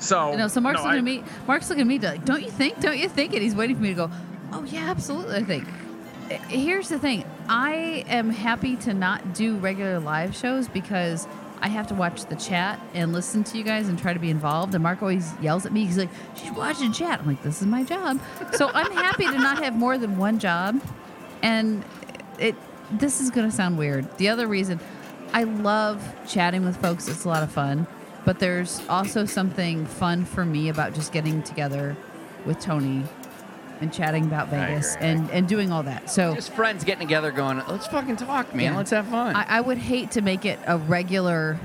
So 0.00 0.34
No, 0.36 0.48
so 0.48 0.60
Mark's 0.60 0.78
no, 0.80 0.84
looking 0.90 0.94
I- 0.96 0.98
at 0.98 1.04
me. 1.04 1.24
Mark's 1.46 1.68
looking 1.70 1.82
at 1.82 1.86
me 1.86 1.98
like, 2.00 2.24
"Don't 2.24 2.42
you 2.42 2.50
think? 2.50 2.80
Don't 2.80 2.98
you 2.98 3.08
think?" 3.08 3.32
And 3.32 3.42
he's 3.42 3.54
waiting 3.54 3.76
for 3.76 3.82
me 3.82 3.88
to 3.90 3.94
go. 3.94 4.10
Oh 4.52 4.64
yeah, 4.64 4.90
absolutely. 4.90 5.36
I 5.36 5.44
think. 5.44 5.66
Here's 6.48 6.88
the 6.88 6.98
thing. 6.98 7.24
I 7.48 8.04
am 8.08 8.30
happy 8.30 8.76
to 8.76 8.94
not 8.94 9.34
do 9.34 9.56
regular 9.56 9.98
live 9.98 10.36
shows 10.36 10.68
because 10.68 11.26
I 11.60 11.68
have 11.68 11.86
to 11.88 11.94
watch 11.94 12.24
the 12.26 12.36
chat 12.36 12.78
and 12.94 13.12
listen 13.12 13.42
to 13.44 13.58
you 13.58 13.64
guys 13.64 13.88
and 13.88 13.98
try 13.98 14.12
to 14.12 14.20
be 14.20 14.30
involved. 14.30 14.74
And 14.74 14.82
Mark 14.82 15.02
always 15.02 15.32
yells 15.40 15.66
at 15.66 15.72
me. 15.72 15.86
He's 15.86 15.98
like, 15.98 16.10
"She's 16.36 16.52
watching 16.52 16.92
chat." 16.92 17.20
I'm 17.20 17.26
like, 17.26 17.42
"This 17.42 17.60
is 17.60 17.66
my 17.66 17.82
job." 17.82 18.20
So 18.52 18.70
I'm 18.72 18.92
happy 18.92 19.26
to 19.26 19.38
not 19.38 19.62
have 19.62 19.74
more 19.74 19.98
than 19.98 20.18
one 20.18 20.38
job. 20.38 20.80
And 21.42 21.84
it. 22.38 22.54
This 22.90 23.20
is 23.20 23.30
gonna 23.30 23.50
sound 23.50 23.76
weird. 23.76 24.16
The 24.18 24.28
other 24.28 24.46
reason, 24.46 24.80
I 25.34 25.44
love 25.44 26.02
chatting 26.26 26.64
with 26.64 26.76
folks. 26.78 27.08
It's 27.08 27.24
a 27.24 27.28
lot 27.28 27.42
of 27.42 27.50
fun. 27.50 27.86
But 28.24 28.38
there's 28.38 28.82
also 28.88 29.24
something 29.24 29.86
fun 29.86 30.24
for 30.24 30.44
me 30.44 30.68
about 30.68 30.94
just 30.94 31.12
getting 31.12 31.42
together 31.42 31.96
with 32.44 32.60
Tony 32.60 33.04
and 33.80 33.92
chatting 33.92 34.24
about 34.24 34.48
Vegas 34.48 34.96
and, 34.96 35.30
and 35.30 35.48
doing 35.48 35.70
all 35.72 35.82
that. 35.82 36.10
So 36.10 36.34
just 36.34 36.52
friends 36.52 36.84
getting 36.84 37.06
together, 37.06 37.30
going, 37.30 37.62
let's 37.68 37.86
fucking 37.86 38.16
talk, 38.16 38.54
man. 38.54 38.72
Yeah. 38.72 38.76
Let's 38.76 38.90
have 38.90 39.06
fun. 39.08 39.36
I, 39.36 39.58
I 39.58 39.60
would 39.60 39.78
hate 39.78 40.12
to 40.12 40.20
make 40.20 40.44
it 40.44 40.58
a 40.66 40.78
regular. 40.78 41.58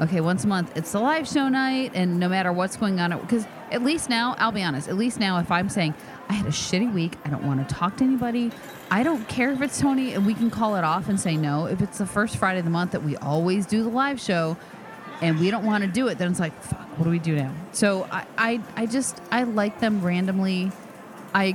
Okay, 0.00 0.20
once 0.20 0.44
a 0.44 0.46
month, 0.46 0.76
it's 0.76 0.92
the 0.92 1.00
live 1.00 1.26
show 1.26 1.48
night, 1.48 1.90
and 1.92 2.20
no 2.20 2.28
matter 2.28 2.52
what's 2.52 2.76
going 2.76 3.00
on, 3.00 3.18
because 3.18 3.44
at 3.72 3.82
least 3.82 4.08
now, 4.08 4.36
I'll 4.38 4.52
be 4.52 4.62
honest. 4.62 4.88
At 4.88 4.96
least 4.96 5.18
now, 5.18 5.40
if 5.40 5.50
I'm 5.50 5.68
saying 5.68 5.92
I 6.28 6.34
had 6.34 6.46
a 6.46 6.50
shitty 6.50 6.94
week, 6.94 7.16
I 7.24 7.30
don't 7.30 7.44
want 7.44 7.68
to 7.68 7.74
talk 7.74 7.96
to 7.96 8.04
anybody. 8.04 8.52
I 8.92 9.02
don't 9.02 9.26
care 9.28 9.50
if 9.50 9.60
it's 9.60 9.80
Tony, 9.80 10.12
and 10.14 10.24
we 10.24 10.34
can 10.34 10.52
call 10.52 10.76
it 10.76 10.84
off 10.84 11.08
and 11.08 11.18
say 11.18 11.36
no. 11.36 11.66
If 11.66 11.82
it's 11.82 11.98
the 11.98 12.06
first 12.06 12.36
Friday 12.36 12.60
of 12.60 12.64
the 12.64 12.70
month 12.70 12.92
that 12.92 13.02
we 13.02 13.16
always 13.16 13.66
do 13.66 13.82
the 13.82 13.88
live 13.88 14.20
show, 14.20 14.56
and 15.20 15.40
we 15.40 15.50
don't 15.50 15.64
want 15.64 15.82
to 15.82 15.90
do 15.90 16.06
it, 16.06 16.16
then 16.16 16.30
it's 16.30 16.38
like, 16.38 16.62
fuck, 16.62 16.86
what 16.96 17.04
do 17.04 17.10
we 17.10 17.18
do 17.18 17.34
now? 17.34 17.52
So 17.72 18.06
I, 18.08 18.24
I, 18.38 18.60
I 18.76 18.86
just, 18.86 19.20
I 19.32 19.42
like 19.42 19.80
them 19.80 20.00
randomly. 20.00 20.70
I 21.34 21.52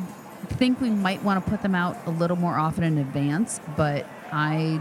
think 0.48 0.82
we 0.82 0.90
might 0.90 1.24
want 1.24 1.44
to 1.44 1.50
put 1.50 1.62
them 1.62 1.76
out 1.76 1.98
a 2.06 2.12
little 2.12 2.38
more 2.38 2.58
often 2.58 2.84
in 2.84 2.98
advance, 2.98 3.60
but 3.76 4.06
I, 4.32 4.80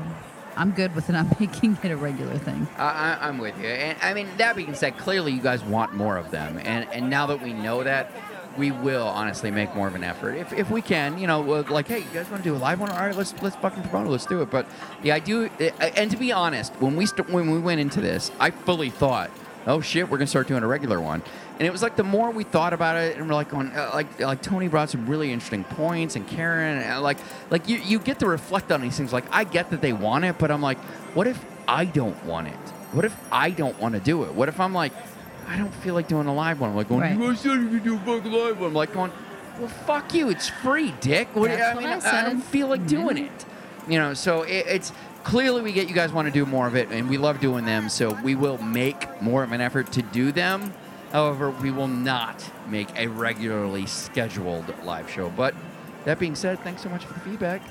I'm 0.56 0.72
good 0.72 0.94
with 0.94 1.08
not 1.08 1.40
making 1.40 1.78
it 1.82 1.90
a 1.90 1.96
regular 1.96 2.38
thing. 2.38 2.66
I, 2.78 3.18
I'm 3.20 3.38
with 3.38 3.58
you. 3.58 3.68
And 3.68 3.98
I 4.02 4.14
mean, 4.14 4.28
that 4.38 4.56
being 4.56 4.74
said, 4.74 4.98
clearly 4.98 5.32
you 5.32 5.40
guys 5.40 5.62
want 5.64 5.94
more 5.94 6.16
of 6.16 6.30
them. 6.30 6.58
And 6.58 6.88
and 6.92 7.08
now 7.08 7.26
that 7.26 7.42
we 7.42 7.52
know 7.52 7.82
that, 7.82 8.10
we 8.56 8.70
will 8.70 9.06
honestly 9.06 9.50
make 9.50 9.74
more 9.74 9.88
of 9.88 9.94
an 9.94 10.04
effort 10.04 10.34
if, 10.34 10.52
if 10.52 10.70
we 10.70 10.82
can. 10.82 11.18
You 11.18 11.26
know, 11.26 11.40
like, 11.40 11.88
hey, 11.88 11.98
you 12.00 12.10
guys 12.12 12.28
want 12.30 12.42
to 12.42 12.48
do 12.48 12.54
a 12.54 12.58
live 12.58 12.80
one? 12.80 12.90
All 12.90 12.98
right, 12.98 13.16
let's 13.16 13.34
let's 13.42 13.56
fucking 13.56 13.82
promote 13.84 14.06
it. 14.06 14.10
Let's 14.10 14.26
do 14.26 14.42
it. 14.42 14.50
But 14.50 14.66
the 15.02 15.12
idea, 15.12 15.50
uh, 15.60 15.64
and 15.96 16.10
to 16.10 16.16
be 16.16 16.32
honest, 16.32 16.72
when 16.74 16.96
we 16.96 17.06
st- 17.06 17.30
when 17.30 17.50
we 17.50 17.58
went 17.58 17.80
into 17.80 18.00
this, 18.00 18.30
I 18.38 18.50
fully 18.50 18.90
thought, 18.90 19.30
oh 19.66 19.80
shit, 19.80 20.08
we're 20.10 20.18
gonna 20.18 20.26
start 20.26 20.48
doing 20.48 20.62
a 20.62 20.66
regular 20.66 21.00
one. 21.00 21.22
And 21.58 21.66
it 21.66 21.70
was 21.70 21.82
like 21.82 21.96
the 21.96 22.04
more 22.04 22.30
we 22.30 22.44
thought 22.44 22.72
about 22.72 22.96
it, 22.96 23.16
and 23.16 23.28
we're 23.28 23.34
like 23.34 23.50
going, 23.50 23.68
uh, 23.68 23.90
like 23.94 24.20
like 24.20 24.42
Tony 24.42 24.68
brought 24.68 24.90
some 24.90 25.06
really 25.06 25.32
interesting 25.32 25.64
points, 25.64 26.16
and 26.16 26.26
Karen, 26.26 26.78
and 26.78 26.92
uh, 26.94 27.00
like 27.00 27.18
like 27.50 27.68
you 27.68 27.78
you 27.78 27.98
get 27.98 28.18
to 28.20 28.26
reflect 28.26 28.72
on 28.72 28.80
these 28.80 28.96
things. 28.96 29.12
Like 29.12 29.24
I 29.30 29.44
get 29.44 29.70
that 29.70 29.80
they 29.80 29.92
want 29.92 30.24
it, 30.24 30.38
but 30.38 30.50
I'm 30.50 30.62
like, 30.62 30.78
what 31.14 31.26
if 31.26 31.44
I 31.68 31.84
don't 31.84 32.22
want 32.24 32.48
it? 32.48 32.54
What 32.92 33.04
if 33.04 33.16
I 33.30 33.50
don't 33.50 33.78
want 33.80 33.94
to 33.94 34.00
do 34.00 34.24
it? 34.24 34.34
What 34.34 34.48
if 34.48 34.60
I'm 34.60 34.74
like, 34.74 34.92
I 35.48 35.56
don't 35.56 35.72
feel 35.76 35.94
like 35.94 36.08
doing 36.08 36.26
a 36.26 36.34
live 36.34 36.60
one. 36.60 36.70
I'm 36.70 36.76
like 36.76 36.88
going, 36.88 37.00
Right. 37.00 37.16
you 37.16 37.28
guys 37.28 37.40
said 37.40 37.52
you 37.60 37.68
could 37.68 37.84
do 37.84 37.94
a 37.94 37.98
fucking 38.00 38.32
live 38.32 38.58
one. 38.60 38.68
I'm 38.70 38.74
like 38.74 38.92
going, 38.92 39.12
well, 39.58 39.68
fuck 39.68 40.12
you. 40.14 40.28
It's 40.28 40.48
free, 40.48 40.92
dick. 41.00 41.28
What, 41.34 41.48
That's 41.50 41.62
I 41.62 41.74
what 41.74 41.82
mean, 41.84 41.92
I 41.92 41.96
I, 41.96 42.00
said. 42.00 42.22
don't 42.24 42.40
feel 42.42 42.66
like 42.68 42.86
doing 42.86 43.16
Mhm. 43.16 43.26
it. 43.26 43.44
You 43.88 43.98
know, 43.98 44.14
so 44.14 44.42
it, 44.42 44.64
it's 44.68 44.92
clearly 45.24 45.62
we 45.62 45.72
get 45.72 45.88
you 45.88 45.94
guys 45.94 46.12
want 46.12 46.26
to 46.26 46.32
do 46.32 46.46
more 46.46 46.66
of 46.66 46.76
it, 46.76 46.90
and 46.90 47.08
we 47.08 47.18
love 47.18 47.40
doing 47.40 47.64
them. 47.64 47.88
So 47.88 48.14
we 48.22 48.34
will 48.34 48.58
make 48.58 49.22
more 49.22 49.42
of 49.42 49.52
an 49.52 49.60
effort 49.60 49.92
to 49.92 50.02
do 50.02 50.32
them. 50.32 50.72
However, 51.12 51.50
we 51.50 51.70
will 51.70 51.88
not 51.88 52.44
make 52.68 52.88
a 52.96 53.06
regularly 53.06 53.86
scheduled 53.86 54.72
live 54.84 55.10
show. 55.10 55.28
But 55.30 55.54
that 56.04 56.18
being 56.18 56.34
said, 56.34 56.58
thanks 56.60 56.82
so 56.82 56.88
much 56.88 57.04
for 57.04 57.12
the 57.14 57.20
feedback, 57.20 57.62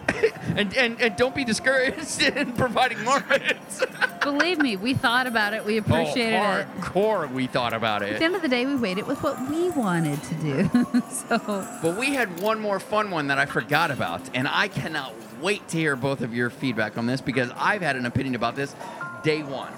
and, 0.55 0.75
and 0.77 1.01
and 1.01 1.15
don't 1.15 1.35
be 1.35 1.43
discouraged 1.43 2.21
in 2.37 2.53
providing 2.53 3.03
more 3.03 3.17
of. 3.17 4.19
Believe 4.21 4.59
me, 4.59 4.77
we 4.77 4.93
thought 4.93 5.25
about 5.25 5.53
it. 5.53 5.65
We 5.65 5.77
oh, 5.77 5.81
appreciated 5.81 6.35
it. 6.35 6.39
oh, 6.39 6.59
it. 6.59 6.67
hardcore, 6.67 7.31
we 7.31 7.47
thought 7.47 7.73
about 7.73 8.03
it. 8.03 8.13
At 8.13 8.19
the 8.19 8.25
end 8.25 8.35
of 8.35 8.41
the 8.43 8.47
day, 8.47 8.65
we 8.65 8.75
waited 8.75 9.07
with 9.07 9.21
what 9.23 9.49
we 9.49 9.71
wanted 9.71 10.21
to 10.23 10.35
do. 10.35 11.01
so 11.09 11.39
But 11.81 11.97
we 11.97 12.13
had 12.13 12.39
one 12.39 12.59
more 12.59 12.79
fun 12.79 13.09
one 13.09 13.27
that 13.27 13.39
I 13.39 13.47
forgot 13.47 13.89
about, 13.89 14.21
and 14.35 14.47
I 14.47 14.67
cannot 14.67 15.13
wait 15.41 15.67
to 15.69 15.77
hear 15.77 15.95
both 15.95 16.21
of 16.21 16.33
your 16.33 16.49
feedback 16.49 16.97
on 16.97 17.05
this 17.05 17.21
because 17.21 17.49
I've 17.55 17.81
had 17.81 17.95
an 17.95 18.05
opinion 18.05 18.35
about 18.35 18.55
this 18.55 18.75
day 19.23 19.43
one. 19.43 19.73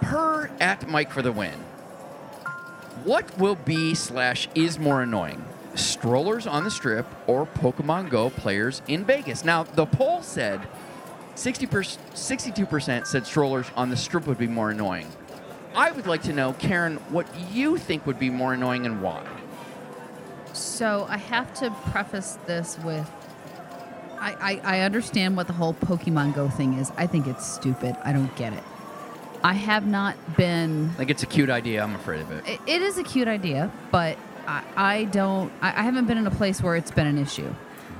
Per 0.00 0.50
at 0.60 0.88
Mike 0.88 1.12
for 1.12 1.22
the 1.22 1.32
win. 1.32 1.58
What 3.04 3.38
will 3.38 3.54
be 3.54 3.94
slash 3.94 4.48
is 4.54 4.78
more 4.78 5.02
annoying? 5.02 5.44
Strollers 5.74 6.46
on 6.46 6.64
the 6.64 6.70
strip 6.70 7.06
or 7.26 7.46
Pokemon 7.46 8.10
Go 8.10 8.30
players 8.30 8.82
in 8.88 9.04
Vegas? 9.04 9.44
Now, 9.44 9.62
the 9.62 9.86
poll 9.86 10.22
said 10.22 10.60
60 11.34 11.66
62% 11.66 13.06
said 13.06 13.26
strollers 13.26 13.66
on 13.76 13.88
the 13.90 13.96
strip 13.96 14.26
would 14.26 14.38
be 14.38 14.46
more 14.46 14.70
annoying. 14.70 15.06
I 15.74 15.92
would 15.92 16.06
like 16.06 16.22
to 16.24 16.32
know, 16.32 16.52
Karen, 16.54 16.96
what 17.08 17.26
you 17.52 17.78
think 17.78 18.06
would 18.06 18.18
be 18.18 18.28
more 18.28 18.52
annoying 18.52 18.84
and 18.84 19.00
why. 19.00 19.24
So 20.52 21.06
I 21.08 21.16
have 21.16 21.54
to 21.54 21.70
preface 21.90 22.38
this 22.46 22.76
with 22.80 23.08
I, 24.20 24.60
I, 24.64 24.76
I 24.76 24.80
understand 24.80 25.36
what 25.36 25.46
the 25.46 25.54
whole 25.54 25.74
Pokemon 25.74 26.34
Go 26.34 26.48
thing 26.48 26.74
is. 26.74 26.92
I 26.96 27.06
think 27.06 27.26
it's 27.26 27.46
stupid. 27.46 27.96
I 28.04 28.12
don't 28.12 28.34
get 28.36 28.52
it. 28.52 28.62
I 29.42 29.54
have 29.54 29.86
not 29.86 30.36
been. 30.36 30.90
Think 30.90 31.10
it's 31.10 31.22
a 31.22 31.26
cute 31.26 31.48
idea. 31.48 31.82
I'm 31.82 31.94
afraid 31.94 32.20
of 32.20 32.30
it. 32.30 32.46
It, 32.46 32.60
it 32.66 32.82
is 32.82 32.98
a 32.98 33.02
cute 33.02 33.26
idea, 33.26 33.72
but 33.90 34.18
I, 34.46 34.62
I 34.76 35.04
don't. 35.04 35.50
I, 35.62 35.68
I 35.68 35.82
haven't 35.82 36.06
been 36.06 36.18
in 36.18 36.26
a 36.26 36.30
place 36.30 36.62
where 36.62 36.76
it's 36.76 36.90
been 36.90 37.06
an 37.06 37.16
issue. 37.16 37.52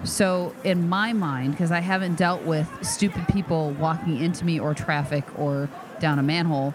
So 0.05 0.55
in 0.65 0.89
my 0.89 1.13
mind, 1.15 1.53
because 1.53 1.73
I 1.73 1.81
haven't 1.81 2.17
dealt 2.17 2.43
with 2.43 2.69
stupid 2.83 3.27
people 3.29 3.71
walking 3.73 4.19
into 4.19 4.45
me 4.45 4.61
or 4.61 4.75
traffic 4.75 5.25
or 5.39 5.69
down 5.99 6.19
a 6.19 6.23
manhole 6.23 6.75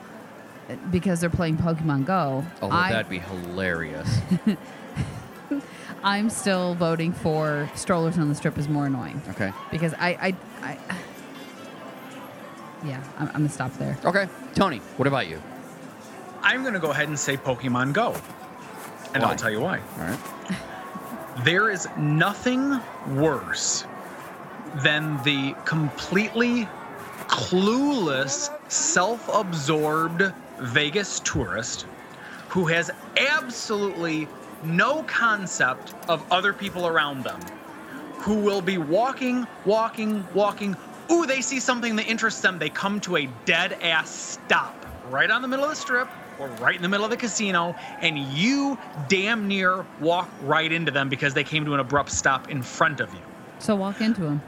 uh, 0.70 0.76
because 0.92 1.22
they're 1.22 1.30
playing 1.30 1.58
Pokemon 1.58 2.06
Go. 2.06 2.44
Although 2.62 2.76
I, 2.76 2.92
that'd 2.92 3.10
be 3.10 3.20
hilarious. 3.20 4.10
I'm 6.06 6.30
still 6.30 6.76
voting 6.76 7.12
for 7.12 7.70
strollers 7.74 8.20
on 8.20 8.30
the 8.30 8.36
strip 8.36 8.60
is 8.60 8.70
more 8.70 8.86
annoying 8.86 9.22
okay. 9.30 9.52
because 9.72 9.94
I, 9.96 10.36
I, 10.62 10.68
I 10.70 10.78
yeah, 12.86 13.04
I'm, 13.18 13.28
I'm 13.30 13.34
gonna 13.34 13.50
stop 13.50 13.74
there. 13.74 13.98
Okay. 14.06 14.30
Tony, 14.54 14.78
what 14.98 15.08
about 15.08 15.28
you? 15.28 15.42
I'm 16.44 16.62
going 16.62 16.76
to 16.76 16.80
go 16.80 16.92
ahead 16.92 17.08
and 17.08 17.18
say 17.18 17.38
Pokemon 17.38 17.94
Go. 17.94 18.16
And 19.16 19.24
Why? 19.24 19.32
I'll 19.32 19.36
tell 19.36 19.50
you 19.50 19.62
why. 19.62 19.80
All 19.98 20.04
right. 20.04 20.20
There 21.44 21.72
is 21.72 21.88
nothing 21.98 22.80
worse 23.16 23.86
than 24.84 25.22
the 25.24 25.56
completely 25.66 26.68
clueless, 27.28 28.52
self 28.72 29.28
absorbed 29.34 30.32
Vegas 30.60 31.20
tourist 31.22 31.88
who 32.50 32.66
has 32.68 32.92
absolutely 33.18 34.28
no 34.66 35.04
concept 35.04 35.94
of 36.10 36.24
other 36.32 36.54
people 36.54 36.88
around 36.88 37.24
them 37.24 37.40
who 38.20 38.36
will 38.36 38.62
be 38.62 38.78
walking, 38.78 39.46
walking, 39.66 40.26
walking. 40.34 40.76
Ooh, 41.12 41.26
they 41.26 41.42
see 41.42 41.60
something 41.60 41.96
that 41.96 42.08
interests 42.08 42.42
them. 42.42 42.58
They 42.58 42.70
come 42.70 43.00
to 43.02 43.18
a 43.18 43.30
dead 43.46 43.74
ass 43.82 44.10
stop 44.10 44.86
right 45.10 45.30
on 45.30 45.42
the 45.42 45.48
middle 45.48 45.66
of 45.66 45.70
the 45.70 45.76
strip 45.76 46.10
or 46.40 46.48
right 46.60 46.76
in 46.76 46.82
the 46.82 46.90
middle 46.90 47.06
of 47.06 47.12
the 47.12 47.18
casino, 47.18 47.76
and 48.02 48.18
you 48.18 48.78
damn 49.08 49.48
near 49.48 49.86
walk 50.00 50.30
right 50.42 50.72
into 50.72 50.92
them 50.92 51.08
because 51.08 51.34
they 51.34 51.44
came 51.44 51.64
to 51.66 51.74
an 51.74 51.80
abrupt 51.80 52.12
stop 52.12 52.50
in 52.50 52.62
front 52.62 53.00
of 53.00 53.14
you. 53.14 53.22
So 53.60 53.76
walk 53.76 54.02
into 54.02 54.22
them. 54.22 54.42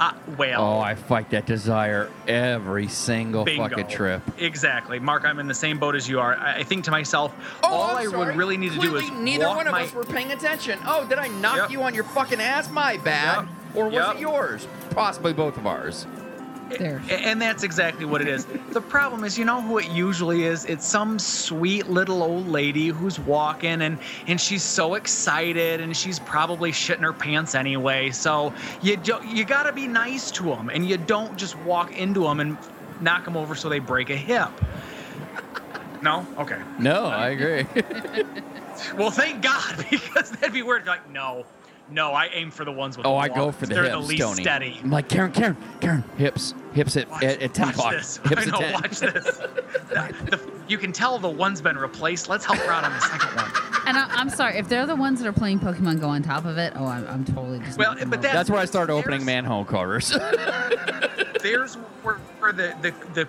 Uh, 0.00 0.12
well, 0.38 0.62
Oh, 0.62 0.80
I 0.80 0.94
fight 0.94 1.28
that 1.30 1.44
desire 1.44 2.10
every 2.26 2.88
single 2.88 3.44
Bingo. 3.44 3.68
fucking 3.68 3.86
trip. 3.88 4.22
Exactly, 4.38 4.98
Mark. 4.98 5.26
I'm 5.26 5.38
in 5.38 5.46
the 5.46 5.52
same 5.54 5.78
boat 5.78 5.94
as 5.94 6.08
you 6.08 6.18
are. 6.20 6.34
I 6.36 6.60
I 6.60 6.62
think 6.64 6.84
to 6.86 6.90
myself, 6.90 7.34
Oh, 7.62 7.68
all 7.68 7.90
I'm 7.90 7.96
I 7.98 8.04
sorry. 8.06 8.26
would 8.28 8.36
really 8.36 8.56
need 8.56 8.72
to 8.72 8.78
do 8.78 8.96
is 8.96 9.04
Clearly, 9.04 9.22
neither 9.22 9.46
walk 9.46 9.56
one 9.58 9.66
of 9.66 9.72
my, 9.72 9.82
us 9.82 9.92
were 9.92 10.04
paying 10.04 10.32
attention. 10.32 10.78
Oh, 10.86 11.06
did 11.06 11.18
I 11.18 11.28
knock 11.28 11.56
Yep. 11.58 11.70
you 11.70 11.82
on 11.82 11.94
your 11.94 12.04
fucking 12.04 12.40
ass? 12.40 12.70
My 12.70 12.96
bad. 12.98 13.40
Yep. 13.40 13.48
Or 13.76 13.84
was 13.86 13.94
Yep. 13.94 14.14
it 14.16 14.20
yours? 14.20 14.66
Possibly 14.90 15.32
both 15.34 15.58
of 15.58 15.66
ours. 15.66 16.06
There. 16.78 17.02
And 17.10 17.40
that's 17.40 17.62
exactly 17.62 18.04
what 18.04 18.20
it 18.20 18.28
is. 18.28 18.46
The 18.70 18.80
problem 18.80 19.24
is, 19.24 19.38
you 19.38 19.44
know 19.44 19.60
who 19.60 19.78
it 19.78 19.90
usually 19.90 20.44
is? 20.44 20.64
It's 20.64 20.86
some 20.86 21.18
sweet 21.18 21.88
little 21.88 22.22
old 22.22 22.48
lady 22.48 22.88
who's 22.88 23.18
walking 23.18 23.82
and 23.82 23.98
and 24.26 24.40
she's 24.40 24.62
so 24.62 24.94
excited 24.94 25.80
and 25.80 25.96
she's 25.96 26.18
probably 26.18 26.72
shitting 26.72 27.00
her 27.00 27.12
pants 27.12 27.54
anyway. 27.54 28.10
So 28.10 28.52
you 28.82 28.96
do, 28.96 29.18
you 29.26 29.44
got 29.44 29.64
to 29.64 29.72
be 29.72 29.86
nice 29.86 30.30
to 30.32 30.44
them 30.44 30.70
and 30.70 30.88
you 30.88 30.96
don't 30.96 31.36
just 31.36 31.58
walk 31.60 31.96
into 31.96 32.22
them 32.22 32.40
and 32.40 32.56
knock 33.00 33.24
them 33.24 33.36
over 33.36 33.54
so 33.54 33.68
they 33.68 33.78
break 33.78 34.10
a 34.10 34.16
hip. 34.16 34.50
No? 36.02 36.26
Okay. 36.38 36.60
No, 36.78 37.06
I 37.06 37.28
agree. 37.28 37.66
Well, 38.96 39.10
thank 39.10 39.42
God 39.42 39.86
because 39.90 40.30
that'd 40.30 40.52
be 40.52 40.62
weird. 40.62 40.86
Like, 40.86 41.10
no. 41.10 41.44
No, 41.90 42.12
I 42.12 42.26
aim 42.32 42.50
for 42.50 42.64
the 42.64 42.70
ones 42.72 42.96
with 42.96 43.04
oh, 43.06 43.10
the 43.12 43.16
I 43.16 43.28
go 43.28 43.50
for 43.50 43.66
the 43.66 43.74
They're 43.74 43.82
hips, 43.84 43.94
the 43.94 44.00
least 44.00 44.22
Tony. 44.22 44.42
steady. 44.42 44.80
I'm 44.82 44.90
like 44.90 45.08
Karen, 45.08 45.32
Karen, 45.32 45.56
Karen. 45.80 46.04
Hips, 46.16 46.54
hips 46.72 46.96
at 46.96 47.10
Watch, 47.10 47.24
at, 47.24 47.42
at 47.42 47.52
ten 47.54 47.66
watch 47.66 47.74
o'clock. 47.76 47.92
this. 47.94 48.16
Hips 48.18 48.42
I 48.42 48.44
know, 48.44 48.52
at 48.58 48.60
ten. 48.60 48.72
watch 48.74 48.98
this. 49.00 49.36
The- 49.38 50.14
the- 50.36 50.50
you 50.68 50.78
can 50.78 50.92
tell 50.92 51.18
the 51.18 51.28
one's 51.28 51.60
been 51.60 51.76
replaced. 51.76 52.28
Let's 52.28 52.44
help 52.44 52.58
her 52.60 52.70
out 52.70 52.84
on 52.84 52.92
the 52.92 53.00
second 53.00 53.28
one. 53.34 53.50
And 53.88 53.96
I, 53.98 54.06
I'm 54.10 54.30
sorry 54.30 54.56
if 54.56 54.68
they're 54.68 54.86
the 54.86 54.94
ones 54.94 55.18
that 55.20 55.26
are 55.26 55.32
playing 55.32 55.58
Pokemon 55.58 56.00
Go 56.00 56.08
on 56.08 56.22
top 56.22 56.44
of 56.44 56.58
it. 56.58 56.72
Oh, 56.76 56.86
I'm, 56.86 57.04
I'm 57.08 57.24
totally 57.24 57.58
just. 57.58 57.76
Well, 57.76 57.94
but 57.94 58.02
over. 58.06 58.16
that- 58.18 58.32
That's 58.32 58.50
where 58.50 58.60
I 58.60 58.66
started 58.66 58.92
opening 58.92 59.24
manhole 59.24 59.64
covers. 59.64 60.10
There's 61.42 61.74
where, 62.02 62.16
where 62.38 62.52
the, 62.52 62.76
the 62.82 62.94
the 63.14 63.28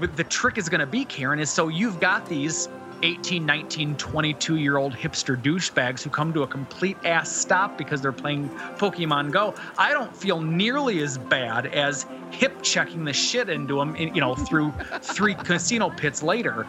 with 0.00 0.16
the 0.16 0.24
trick 0.24 0.58
is 0.58 0.68
going 0.68 0.80
to 0.80 0.86
be, 0.86 1.04
Karen, 1.04 1.38
is 1.40 1.50
so 1.50 1.68
you've 1.68 2.00
got 2.00 2.26
these 2.28 2.68
18, 3.02 3.44
19, 3.46 3.96
22 3.96 4.56
year 4.56 4.76
old 4.76 4.94
hipster 4.94 5.40
douchebags 5.40 6.02
who 6.02 6.10
come 6.10 6.32
to 6.34 6.42
a 6.42 6.46
complete 6.46 6.96
ass 7.04 7.34
stop 7.34 7.78
because 7.78 8.00
they're 8.02 8.12
playing 8.12 8.48
Pokemon 8.78 9.30
Go. 9.32 9.54
I 9.78 9.92
don't 9.92 10.14
feel 10.16 10.40
nearly 10.40 11.00
as 11.02 11.18
bad 11.18 11.66
as 11.66 12.06
hip 12.30 12.62
checking 12.62 13.04
the 13.04 13.12
shit 13.12 13.48
into 13.48 13.76
them, 13.76 13.94
in, 13.96 14.14
you 14.14 14.20
know, 14.20 14.34
through 14.34 14.72
three 15.02 15.34
casino 15.34 15.90
pits 15.90 16.22
later. 16.22 16.66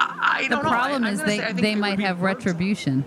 I, 0.00 0.40
I 0.40 0.42
the 0.44 0.48
don't 0.56 0.64
know. 0.64 0.70
I- 0.70 0.72
problem 0.72 1.04
I'm 1.04 1.12
is 1.12 1.22
they 1.22 1.38
say 1.38 1.52
they 1.52 1.74
might 1.74 1.98
have 2.00 2.20
worse. 2.20 2.34
retribution, 2.36 3.04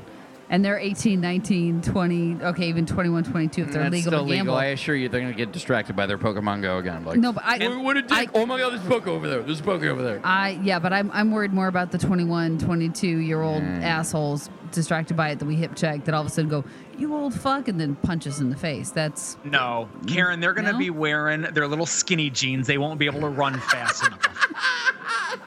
and 0.49 0.63
they're 0.63 0.79
18, 0.79 1.19
19, 1.21 1.81
20. 1.81 2.37
Okay, 2.43 2.67
even 2.69 2.85
21, 2.85 3.23
22 3.25 3.61
if 3.63 3.71
they're 3.71 3.83
That's 3.83 3.91
legal 3.91 4.11
still 4.11 4.19
to 4.19 4.23
legal. 4.25 4.37
gamble. 4.45 4.55
I 4.55 4.65
assure 4.67 4.95
you, 4.95 5.09
they're 5.09 5.21
gonna 5.21 5.33
get 5.33 5.51
distracted 5.51 5.95
by 5.95 6.05
their 6.05 6.17
Pokemon 6.17 6.61
Go 6.61 6.77
again. 6.77 7.03
Like, 7.05 7.17
no, 7.17 7.33
but 7.33 7.43
I. 7.45 7.57
"What- 7.67 7.83
what 7.83 7.97
a 7.97 8.01
dick! 8.01 8.11
I- 8.11 8.27
oh 8.33 8.45
my 8.45 8.57
God, 8.59 8.71
there's 8.73 8.85
a 8.85 8.89
Poke 8.89 9.07
over 9.07 9.27
there. 9.27 9.41
There's 9.41 9.59
a 9.59 9.63
Poke 9.63 9.83
over 9.83 10.01
there. 10.01 10.21
I 10.23 10.59
yeah, 10.63 10.79
but 10.79 10.93
I'm 10.93 11.11
I'm 11.13 11.31
worried 11.31 11.53
more 11.53 11.67
about 11.67 11.91
the 11.91 11.97
21, 11.97 12.57
22 12.59 13.07
year 13.07 13.41
old 13.41 13.61
Mm. 13.63 13.83
assholes 13.83 14.49
distracted 14.71 15.15
by 15.15 15.29
it 15.29 15.39
that 15.39 15.45
we 15.45 15.55
hip 15.55 15.75
check 15.75 16.03
that 16.05 16.13
all 16.13 16.21
of 16.21 16.27
a 16.27 16.29
sudden 16.29 16.49
go, 16.49 16.63
you 16.97 17.15
old 17.15 17.33
fuck, 17.33 17.69
and 17.69 17.79
then 17.79 17.95
punch 17.95 18.27
us 18.27 18.39
in 18.41 18.49
the 18.49 18.55
face. 18.55 18.89
That's 18.89 19.37
No, 19.45 19.87
Karen, 20.07 20.41
they're 20.41 20.51
going 20.53 20.65
to 20.65 20.73
No? 20.73 20.77
be 20.77 20.89
wearing 20.89 21.43
their 21.53 21.67
little 21.69 21.85
skinny 21.85 22.29
jeans. 22.29 22.67
They 22.67 22.77
won't 22.77 22.99
be 22.99 23.05
able 23.05 23.21
to 23.21 23.29
run 23.29 23.57
fast 23.59 24.05
enough. 24.05 24.47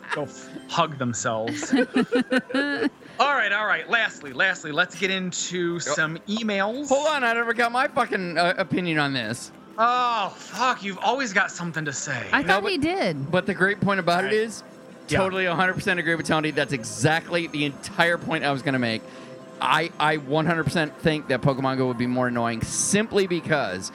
Go 0.14 0.22
f- 0.22 0.48
hug 0.68 0.96
themselves. 0.98 1.70
all 3.20 3.34
right, 3.34 3.52
all 3.52 3.66
right. 3.66 3.88
Lastly, 3.90 4.32
lastly, 4.32 4.72
let's 4.72 4.98
get 4.98 5.10
into 5.10 5.78
some 5.78 6.16
emails. 6.26 6.88
Hold 6.88 7.06
on, 7.08 7.22
I 7.22 7.34
never 7.34 7.52
got 7.52 7.70
my 7.70 7.86
fucking 7.86 8.38
uh, 8.38 8.54
opinion 8.56 8.98
on 8.98 9.12
this. 9.12 9.52
Oh, 9.76 10.30
fuck. 10.36 10.82
You've 10.82 10.98
always 10.98 11.34
got 11.34 11.50
something 11.50 11.84
to 11.84 11.92
say. 11.92 12.26
I 12.32 12.42
thought 12.42 12.62
but- 12.62 12.72
he 12.72 12.78
did. 12.78 13.30
But 13.30 13.44
the 13.44 13.52
great 13.52 13.78
point 13.80 14.00
about 14.00 14.24
it 14.24 14.32
is, 14.32 14.62
Yeah. 15.08 15.18
totally 15.18 15.44
100% 15.44 15.98
agree 15.98 16.14
with 16.14 16.26
Tony. 16.26 16.50
That's 16.50 16.72
exactly 16.72 17.46
the 17.46 17.66
entire 17.66 18.16
point 18.16 18.42
I 18.42 18.52
was 18.52 18.62
going 18.62 18.72
to 18.72 18.78
make. 18.78 19.02
I, 19.60 19.90
I 20.00 20.16
100% 20.16 20.94
think 20.96 21.28
that 21.28 21.42
Pokemon 21.42 21.76
Go 21.76 21.86
would 21.88 21.98
be 21.98 22.06
more 22.06 22.28
annoying 22.28 22.62
simply 22.62 23.26
because 23.26 23.92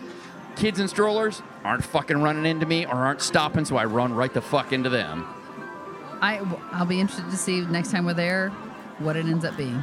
kids 0.55 0.79
in 0.79 0.87
strollers 0.87 1.41
aren't 1.63 1.83
fucking 1.83 2.21
running 2.21 2.45
into 2.45 2.67
me 2.67 2.85
or 2.85 2.93
aren't 2.93 3.21
stopping, 3.21 3.65
so 3.65 3.75
I 3.75 3.85
run 3.85 4.13
right 4.13 4.31
the 4.31 4.41
fuck 4.41 4.71
into 4.71 4.89
them. 4.89 5.25
I 6.21 6.39
I'll 6.71 6.85
be 6.85 6.99
interested 6.99 7.29
to 7.31 7.37
see 7.37 7.61
next 7.61 7.91
time 7.91 8.05
we're 8.05 8.13
there 8.13 8.51
what 8.99 9.15
it 9.15 9.25
ends 9.25 9.45
up 9.45 9.55
being. 9.57 9.81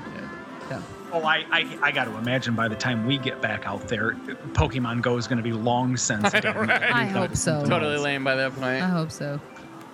So, 0.68 0.82
oh, 1.12 1.22
I, 1.24 1.44
I, 1.51 1.78
I 1.82 1.93
got 1.93 2.05
to 2.05 2.16
imagine 2.16 2.55
by 2.55 2.68
the 2.68 2.76
time 2.76 3.06
we 3.06 3.18
get 3.18 3.43
back 3.43 3.66
out 3.66 3.89
there, 3.89 4.12
Pokemon 4.52 5.02
Go 5.02 5.16
is 5.16 5.26
going 5.26 5.36
to 5.39 5.43
be 5.43 5.52
long 5.52 5.97
since 5.97 6.30
dead. 6.32 6.47
I 6.47 7.05
hope 7.05 7.36
so. 7.36 7.64
Totally 7.66 7.98
lame 7.98 8.24
by 8.24 8.34
that 8.36 8.52
point. 8.52 8.82
I 8.82 8.89
hope 8.89 9.10
so. 9.10 9.40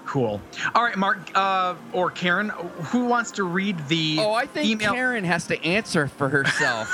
Cool. 0.05 0.41
All 0.75 0.83
right, 0.83 0.97
Mark 0.97 1.19
uh, 1.35 1.75
or 1.93 2.11
Karen, 2.11 2.49
who 2.49 3.05
wants 3.05 3.31
to 3.33 3.45
read 3.45 3.77
the 3.89 4.17
Oh, 4.21 4.33
I 4.33 4.47
think 4.47 4.67
email? 4.71 4.95
Karen 4.95 5.23
has 5.25 5.47
to 5.49 5.63
answer 5.63 6.09
for 6.09 6.31
herself, 6.31 6.89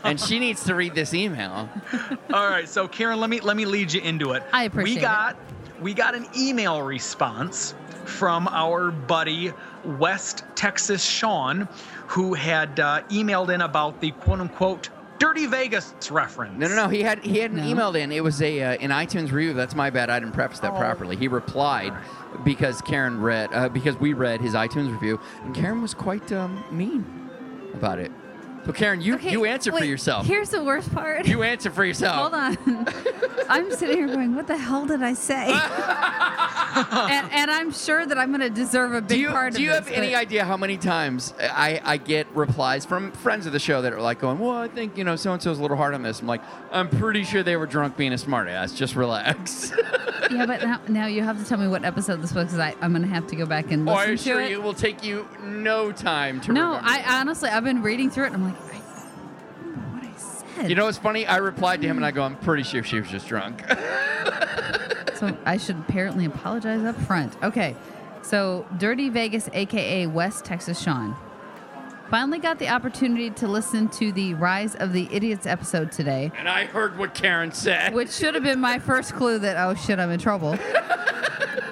and 0.04 0.20
she 0.20 0.38
needs 0.38 0.64
to 0.64 0.74
read 0.74 0.94
this 0.94 1.14
email. 1.14 1.70
All 2.32 2.46
right, 2.50 2.68
so 2.68 2.86
Karen, 2.86 3.18
let 3.18 3.30
me 3.30 3.40
let 3.40 3.56
me 3.56 3.64
lead 3.64 3.90
you 3.94 4.02
into 4.02 4.32
it. 4.32 4.42
I 4.52 4.64
appreciate 4.64 4.96
We 4.96 4.98
it. 4.98 5.02
got 5.02 5.36
we 5.80 5.94
got 5.94 6.14
an 6.14 6.26
email 6.36 6.82
response 6.82 7.74
from 8.04 8.46
our 8.48 8.90
buddy 8.90 9.54
West 9.84 10.44
Texas 10.54 11.02
Sean, 11.04 11.68
who 12.06 12.34
had 12.34 12.78
uh, 12.80 13.02
emailed 13.10 13.52
in 13.54 13.60
about 13.62 14.00
the 14.00 14.10
quote 14.12 14.40
unquote 14.40 14.88
Dirty 15.18 15.44
Vegas 15.46 15.92
reference. 16.10 16.58
No, 16.58 16.66
no, 16.68 16.74
no. 16.76 16.88
He 16.88 17.02
had 17.02 17.18
he 17.22 17.38
hadn't 17.40 17.58
No. 17.58 17.62
emailed 17.64 17.94
in. 17.98 18.10
It 18.10 18.24
was 18.24 18.40
a 18.40 18.62
uh, 18.62 18.72
an 18.80 18.88
iTunes 18.90 19.30
review. 19.32 19.52
That's 19.52 19.74
my 19.74 19.90
bad. 19.90 20.08
I 20.08 20.18
didn't 20.18 20.32
preface 20.32 20.60
that 20.60 20.72
Oh. 20.72 20.78
properly. 20.78 21.14
He 21.16 21.28
replied 21.28 21.92
because 22.44 22.80
Karen 22.80 23.20
read 23.20 23.50
uh, 23.52 23.68
because 23.68 23.98
we 24.00 24.14
read 24.14 24.40
his 24.40 24.54
iTunes 24.54 24.90
review, 24.90 25.20
and 25.44 25.54
Karen 25.54 25.82
was 25.82 25.92
quite 25.92 26.32
um, 26.32 26.64
mean 26.70 27.04
about 27.74 27.98
it. 27.98 28.10
So 28.66 28.72
Karen, 28.72 29.00
you 29.00 29.14
Okay, 29.14 29.32
you 29.32 29.44
answer 29.46 29.72
for 29.72 29.84
yourself. 29.84 30.26
Here's 30.26 30.50
the 30.50 30.62
worst 30.62 30.92
part. 30.94 31.26
You 31.26 31.42
answer 31.42 31.70
for 31.70 31.84
yourself. 31.84 32.16
Hold 32.16 32.34
on. 32.34 32.86
I'm 33.48 33.70
sitting 33.72 33.96
here 33.96 34.06
going, 34.06 34.34
what 34.36 34.46
the 34.46 34.56
hell 34.56 34.86
did 34.86 35.02
I 35.02 35.14
say? 35.14 35.46
and, 35.50 37.32
and 37.32 37.50
I'm 37.50 37.72
sure 37.72 38.06
that 38.06 38.16
I'm 38.16 38.28
going 38.28 38.40
to 38.42 38.50
deserve 38.50 38.92
a 38.92 39.00
big 39.00 39.08
Do 39.08 39.18
you, 39.18 39.28
part 39.30 39.54
do 39.54 39.62
you 39.62 39.70
have 39.70 39.86
this. 39.86 39.96
any 39.96 40.14
idea 40.14 40.44
how 40.44 40.56
many 40.56 40.76
times 40.76 41.34
I, 41.40 41.80
I 41.82 41.96
get 41.96 42.28
replies 42.34 42.84
from 42.84 43.10
friends 43.12 43.46
of 43.46 43.52
the 43.52 43.58
show 43.58 43.82
that 43.82 43.92
are 43.92 44.00
like 44.00 44.20
going, 44.20 44.38
well, 44.38 44.50
I 44.56 44.68
think, 44.68 44.96
you 44.96 45.04
know, 45.04 45.16
so-and-so's 45.16 45.58
a 45.58 45.62
little 45.62 45.76
hard 45.76 45.94
on 45.94 46.02
this. 46.02 46.20
I'm 46.20 46.28
like, 46.28 46.42
I'm 46.70 46.88
pretty 46.88 47.24
sure 47.24 47.42
they 47.42 47.56
were 47.56 47.66
drunk 47.66 47.96
being 47.96 48.12
a 48.12 48.16
smartass. 48.16 48.76
Just 48.76 48.94
relax. 48.94 49.72
Yeah, 50.30 50.46
but 50.46 50.62
now, 50.62 50.80
now 50.86 51.06
you 51.06 51.22
have 51.24 51.42
to 51.42 51.44
tell 51.44 51.58
me 51.58 51.66
what 51.66 51.84
episode 51.84 52.22
this 52.22 52.32
was 52.32 52.52
because 52.52 52.74
I'm 52.80 52.92
going 52.92 53.02
to 53.02 53.08
have 53.08 53.26
to 53.28 53.36
go 53.36 53.46
back 53.46 53.72
and 53.72 53.88
oh, 53.88 53.92
listen 53.94 54.02
I 54.02 54.06
to 54.06 54.12
assure 54.12 54.40
it. 54.42 54.50
you, 54.50 54.60
it 54.60 54.62
will 54.62 54.74
take 54.74 55.02
you 55.02 55.26
no 55.42 55.90
time 55.90 56.40
to 56.42 56.52
no. 56.52 56.78
I 56.80 57.02
honestly, 57.20 57.48
I've 57.48 57.64
been 57.64 57.82
reading 57.82 58.10
through 58.10 58.24
it 58.24 58.26
and 58.32 58.36
I'm 58.36 58.44
like, 58.44 58.49
I 58.54 58.78
don't 59.62 59.66
remember 59.66 59.96
what 59.96 60.04
I 60.04 60.16
said. 60.16 60.68
You 60.68 60.74
know 60.74 60.86
what's 60.86 60.98
funny? 60.98 61.26
I 61.26 61.36
replied 61.38 61.80
to 61.82 61.86
him 61.88 61.96
and 61.96 62.04
I 62.06 62.10
go, 62.10 62.22
I'm 62.22 62.36
pretty 62.36 62.62
sure 62.62 62.82
she 62.82 62.98
was 63.00 63.08
just 63.08 63.26
drunk. 63.28 63.62
So 65.16 65.36
I 65.44 65.58
should 65.58 65.76
apparently 65.76 66.24
apologize 66.24 66.82
up 66.82 66.96
front. 67.02 67.36
Okay. 67.42 67.76
So 68.22 68.66
Dirty 68.78 69.10
Vegas, 69.10 69.50
aka 69.52 70.06
West 70.06 70.46
Texas 70.46 70.80
Sean. 70.80 71.14
Finally 72.08 72.38
got 72.38 72.58
the 72.58 72.68
opportunity 72.70 73.28
to 73.28 73.46
listen 73.46 73.88
to 73.90 74.12
the 74.12 74.32
Rise 74.32 74.74
of 74.76 74.94
the 74.94 75.08
Idiots 75.12 75.44
episode 75.46 75.92
today, 75.92 76.32
and 76.38 76.48
I 76.48 76.64
heard 76.64 76.96
what 76.96 77.12
Karen 77.14 77.52
said. 77.52 77.92
which 77.92 78.10
should 78.10 78.34
have 78.34 78.42
been 78.42 78.60
my 78.60 78.78
first 78.78 79.12
clue 79.14 79.38
that, 79.40 79.58
oh 79.58 79.74
shit, 79.74 79.98
I'm 79.98 80.10
in 80.10 80.18
trouble. 80.18 80.58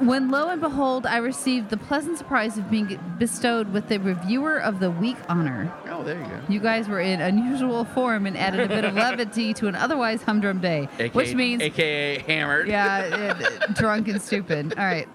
when 0.00 0.30
lo 0.30 0.48
and 0.48 0.60
behold, 0.60 1.06
I 1.06 1.18
received 1.18 1.70
the 1.70 1.76
pleasant 1.76 2.18
surprise 2.18 2.58
of 2.58 2.70
being 2.70 2.98
bestowed 3.18 3.72
with 3.72 3.88
the 3.88 3.98
Reviewer 3.98 4.58
of 4.58 4.80
the 4.80 4.90
Week 4.90 5.16
honor. 5.28 5.72
Oh, 5.88 6.02
there 6.02 6.18
you 6.18 6.24
go. 6.26 6.40
You 6.48 6.60
guys 6.60 6.88
were 6.88 7.00
in 7.00 7.20
unusual 7.20 7.84
form 7.84 8.26
and 8.26 8.36
added 8.36 8.60
a 8.60 8.68
bit 8.68 8.84
of 8.84 8.94
levity 8.94 9.52
to 9.54 9.66
an 9.68 9.74
otherwise 9.74 10.22
humdrum 10.22 10.60
day, 10.60 10.88
AKA, 10.98 11.08
which 11.10 11.34
means 11.34 11.62
AKA 11.62 12.18
hammered. 12.20 12.66
yeah, 12.68 13.40
it- 13.40 13.74
drunk 13.74 14.08
and 14.08 14.20
stupid. 14.20 14.74
All 14.78 14.84
right. 14.84 15.08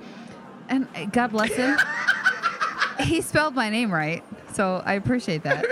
And 0.69 0.87
uh, 0.95 1.05
God 1.05 1.27
bless 1.31 1.51
him. 1.53 1.77
he 2.99 3.21
spelled 3.21 3.55
my 3.55 3.69
name 3.69 3.91
right. 3.91 4.23
So 4.53 4.81
I 4.85 4.93
appreciate 4.93 5.43
that. 5.43 5.65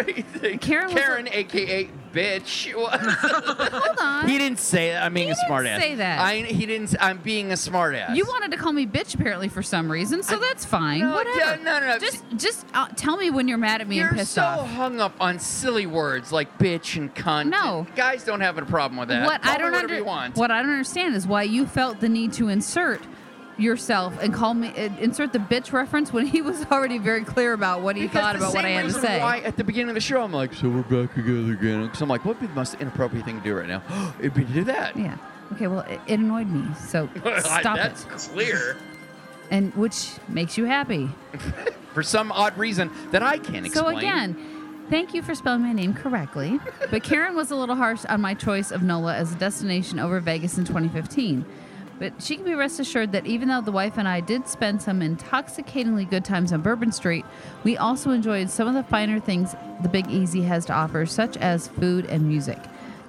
Karen 0.61 0.89
Karen, 0.89 1.27
AKA 1.31 1.89
bitch. 2.13 2.71
Hold 2.73 3.97
on. 3.99 4.27
he 4.27 4.37
didn't 4.37 4.59
say 4.59 4.91
that. 4.91 5.03
I'm 5.03 5.13
being 5.13 5.31
a 5.31 5.35
didn't 5.35 5.49
smartass. 5.49 5.79
say 5.79 5.95
that. 5.95 6.19
I, 6.19 6.35
he 6.37 6.65
didn't. 6.65 6.95
I'm 6.99 7.17
being 7.17 7.51
a 7.51 7.55
smartass. 7.55 8.15
You 8.15 8.25
wanted 8.25 8.51
to 8.51 8.57
call 8.57 8.71
me 8.71 8.85
bitch 8.85 9.15
apparently 9.15 9.49
for 9.49 9.61
some 9.63 9.91
reason, 9.91 10.23
so 10.23 10.37
that's 10.37 10.63
fine. 10.65 10.99
no, 11.01 11.13
Whatever. 11.15 11.63
no, 11.63 11.79
no, 11.79 11.87
no. 11.87 11.97
Just, 11.99 12.23
just 12.37 12.65
uh, 12.73 12.87
tell 12.95 13.17
me 13.17 13.29
when 13.31 13.47
you're 13.47 13.57
mad 13.57 13.81
at 13.81 13.87
me 13.87 13.97
You're 13.97 14.07
and 14.09 14.17
pissed 14.17 14.33
so 14.33 14.43
off. 14.43 14.69
hung 14.69 14.99
up 15.01 15.15
on 15.19 15.39
silly 15.39 15.85
words 15.85 16.31
like 16.31 16.57
bitch 16.57 16.95
and 16.97 17.13
cunt. 17.15 17.49
No. 17.49 17.87
guys 17.95 18.23
don't 18.23 18.41
have 18.41 18.57
a 18.57 18.65
problem 18.65 18.99
with 18.99 19.09
that. 19.09 19.25
What 19.25 19.41
Call 19.41 19.51
I 19.51 19.55
me 19.55 19.61
don't 19.61 19.71
whatever 19.71 19.83
under- 19.93 19.95
you 19.97 20.05
want. 20.05 20.35
what 20.37 20.51
I 20.51 20.61
don't 20.61 20.71
understand 20.71 21.15
is 21.15 21.25
why 21.27 21.43
you 21.43 21.65
felt 21.65 21.99
the 21.99 22.09
need 22.09 22.33
to 22.33 22.49
insert 22.49 23.01
yourself 23.57 24.17
and 24.21 24.33
call 24.33 24.53
me 24.53 24.73
insert 24.99 25.33
the 25.33 25.39
bitch 25.39 25.71
reference 25.71 26.11
when 26.11 26.25
he 26.25 26.41
was 26.41 26.65
already 26.71 26.97
very 26.97 27.23
clear 27.23 27.53
about 27.53 27.81
what 27.81 27.95
he 27.95 28.03
Because 28.03 28.21
thought 28.21 28.35
about 28.35 28.53
what 28.53 28.65
I 28.65 28.69
had 28.69 28.85
to 28.85 28.91
say. 28.91 29.19
Why 29.19 29.39
at 29.39 29.57
the 29.57 29.63
beginning 29.63 29.89
of 29.89 29.95
the 29.95 30.01
show 30.01 30.21
I'm 30.21 30.31
like, 30.33 30.53
so 30.53 30.69
we're 30.69 30.81
back 30.83 31.13
together 31.15 31.53
again. 31.53 31.85
Because 31.85 32.01
I'm 32.01 32.09
like, 32.09 32.25
what 32.25 32.35
would 32.35 32.41
be 32.41 32.47
the 32.47 32.53
most 32.53 32.75
inappropriate 32.75 33.25
thing 33.25 33.39
to 33.39 33.43
do 33.43 33.55
right 33.55 33.67
now? 33.67 33.81
It'd 34.19 34.33
be 34.33 34.45
to 34.45 34.53
do 34.53 34.63
that. 34.65 34.97
Yeah. 34.97 35.17
Okay. 35.53 35.67
Well, 35.67 35.81
it, 35.81 35.99
it 36.07 36.19
annoyed 36.19 36.47
me. 36.47 36.65
So 36.75 37.09
stop 37.39 37.75
That's 37.77 38.05
it. 38.05 38.31
clear. 38.31 38.77
And 39.51 39.73
which 39.75 40.11
makes 40.27 40.57
you 40.57 40.65
happy. 40.65 41.09
For 41.93 42.01
some 42.01 42.31
odd 42.31 42.57
reason 42.57 42.89
that 43.11 43.21
I 43.21 43.37
can't 43.37 43.67
explain. 43.67 43.93
So 43.93 43.97
again, 43.97 44.35
thank 44.89 45.13
you 45.13 45.21
for 45.21 45.35
spelling 45.35 45.61
my 45.61 45.73
name 45.73 45.93
correctly. 45.93 46.59
But 46.89 47.03
Karen 47.03 47.35
was 47.35 47.51
a 47.51 47.55
little 47.55 47.75
harsh 47.75 48.03
on 48.05 48.19
my 48.19 48.33
choice 48.33 48.71
of 48.71 48.81
NOLA 48.81 49.15
as 49.15 49.31
a 49.31 49.35
destination 49.35 49.99
over 49.99 50.19
Vegas 50.19 50.57
in 50.57 50.65
2015. 50.65 51.45
But 51.99 52.21
she 52.21 52.35
can 52.35 52.45
be 52.45 52.53
rest 52.53 52.79
assured 52.79 53.11
that 53.11 53.25
even 53.25 53.47
though 53.47 53.61
the 53.61 53.71
wife 53.71 53.97
and 53.97 54.07
I 54.07 54.19
did 54.19 54.47
spend 54.47 54.81
some 54.81 55.01
intoxicatingly 55.01 56.05
good 56.05 56.25
times 56.25 56.51
on 56.51 56.61
Bourbon 56.61 56.91
Street, 56.91 57.25
we 57.63 57.77
also 57.77 58.11
enjoyed 58.11 58.49
some 58.49 58.67
of 58.67 58.73
the 58.73 58.83
finer 58.83 59.19
things 59.19 59.55
the 59.81 59.89
Big 59.89 60.09
Easy 60.09 60.41
has 60.41 60.65
to 60.65 60.73
offer, 60.73 61.05
such 61.05 61.37
as 61.37 61.67
food 61.67 62.05
and 62.05 62.27
music. 62.27 62.59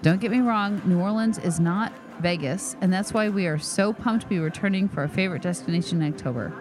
Don't 0.02 0.20
get 0.20 0.30
me 0.30 0.40
wrong, 0.40 0.82
New 0.84 1.00
Orleans 1.00 1.38
is 1.38 1.58
not 1.58 1.92
Vegas, 2.20 2.76
and 2.80 2.92
that's 2.92 3.12
why 3.12 3.28
we 3.28 3.46
are 3.46 3.58
so 3.58 3.92
pumped 3.92 4.22
to 4.22 4.28
be 4.28 4.38
returning 4.38 4.88
for 4.88 5.00
our 5.00 5.08
favorite 5.08 5.42
destination 5.42 6.02
in 6.02 6.12
October. 6.12 6.52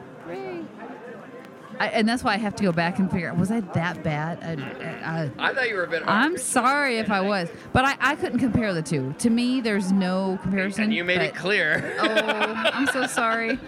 I, 1.84 1.88
and 1.88 2.08
that's 2.08 2.24
why 2.24 2.34
I 2.34 2.38
have 2.38 2.56
to 2.56 2.64
go 2.64 2.72
back 2.72 2.98
and 3.00 3.12
figure 3.12 3.30
out 3.30 3.38
was 3.38 3.52
I 3.52 3.60
that 3.60 4.04
bad? 4.04 4.40
I, 4.42 5.30
I, 5.40 5.50
I 5.50 5.54
thought 5.54 5.68
you 5.68 5.76
were 5.76 5.84
a 5.84 5.90
bit. 5.90 6.04
I'm 6.08 6.38
sorry 6.38 6.98
if 6.98 7.12
I 7.12 7.20
was, 7.20 7.50
but 7.74 7.84
I, 7.84 7.98
I 8.00 8.16
couldn't 8.16 8.40
compare 8.40 8.74
the 8.74 8.82
two. 8.82 9.14
To 9.20 9.30
me, 9.30 9.60
there's 9.60 9.92
no 9.92 10.40
comparison. 10.42 10.86
And 10.86 10.94
you 10.94 11.04
made 11.04 11.22
it 11.22 11.36
clear. 11.36 11.98
Oh, 12.00 12.06
I'm 12.08 12.88
so 12.88 13.06
sorry. 13.06 13.60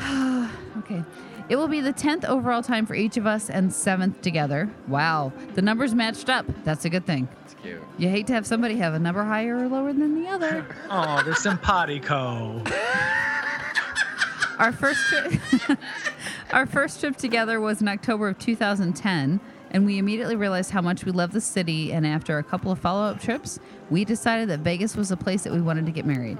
okay. 0.78 1.02
It 1.48 1.56
will 1.56 1.66
be 1.66 1.80
the 1.80 1.92
10th 1.92 2.24
overall 2.26 2.62
time 2.62 2.86
for 2.86 2.94
each 2.94 3.16
of 3.16 3.26
us 3.26 3.50
and 3.50 3.70
7th 3.70 4.20
together. 4.20 4.70
Wow. 4.86 5.32
The 5.54 5.62
numbers 5.62 5.94
matched 5.94 6.30
up. 6.30 6.46
That's 6.62 6.84
a 6.84 6.90
good 6.90 7.04
thing. 7.04 7.28
It's 7.44 7.54
cute. 7.54 7.82
You 7.98 8.08
hate 8.08 8.28
to 8.28 8.34
have 8.34 8.46
somebody 8.46 8.76
have 8.76 8.94
a 8.94 9.00
number 9.00 9.24
higher 9.24 9.56
or 9.56 9.66
lower 9.66 9.92
than 9.92 10.22
the 10.22 10.28
other. 10.28 10.64
Oh, 10.90 11.22
they're 11.24 11.34
simpatico. 11.34 12.62
Our 14.58 14.72
first 14.72 15.00
trip 15.08 15.32
Our 16.52 16.66
first 16.66 17.00
trip 17.00 17.16
together 17.16 17.62
was 17.62 17.80
in 17.80 17.88
October 17.88 18.28
of 18.28 18.38
2010, 18.38 19.40
and 19.70 19.86
we 19.86 19.96
immediately 19.96 20.36
realized 20.36 20.70
how 20.70 20.82
much 20.82 21.02
we 21.02 21.10
love 21.10 21.32
the 21.32 21.40
city 21.40 21.94
and 21.94 22.06
after 22.06 22.36
a 22.36 22.42
couple 22.42 22.70
of 22.70 22.78
follow-up 22.78 23.22
trips, 23.22 23.58
we 23.88 24.04
decided 24.04 24.50
that 24.50 24.60
Vegas 24.60 24.94
was 24.94 25.10
a 25.10 25.16
place 25.16 25.44
that 25.44 25.52
we 25.54 25.62
wanted 25.62 25.86
to 25.86 25.92
get 25.92 26.04
married. 26.04 26.36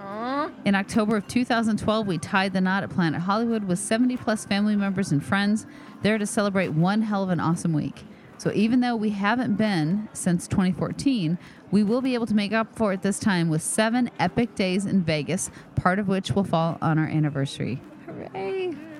In 0.66 0.74
October 0.74 1.16
of 1.16 1.26
2012, 1.28 2.06
we 2.06 2.18
tied 2.18 2.52
the 2.52 2.60
knot 2.60 2.82
at 2.82 2.90
Planet 2.90 3.22
Hollywood 3.22 3.64
with 3.64 3.78
70 3.78 4.18
plus 4.18 4.44
family 4.44 4.76
members 4.76 5.12
and 5.12 5.24
friends 5.24 5.66
there 6.02 6.18
to 6.18 6.26
celebrate 6.26 6.68
one 6.68 7.00
hell 7.00 7.22
of 7.22 7.30
an 7.30 7.40
awesome 7.40 7.72
week. 7.72 8.04
So 8.36 8.52
even 8.52 8.80
though 8.80 8.96
we 8.96 9.10
haven't 9.10 9.54
been 9.56 10.10
since 10.12 10.46
2014, 10.46 11.38
we 11.70 11.82
will 11.82 12.02
be 12.02 12.12
able 12.12 12.26
to 12.26 12.34
make 12.34 12.52
up 12.52 12.76
for 12.76 12.92
it 12.92 13.00
this 13.00 13.18
time 13.18 13.48
with 13.48 13.62
seven 13.62 14.10
epic 14.20 14.54
days 14.56 14.84
in 14.84 15.04
Vegas, 15.04 15.50
part 15.74 15.98
of 15.98 16.06
which 16.06 16.32
will 16.32 16.44
fall 16.44 16.76
on 16.82 16.98
our 16.98 17.06
anniversary. 17.06 17.80
Hooray! 18.04 18.91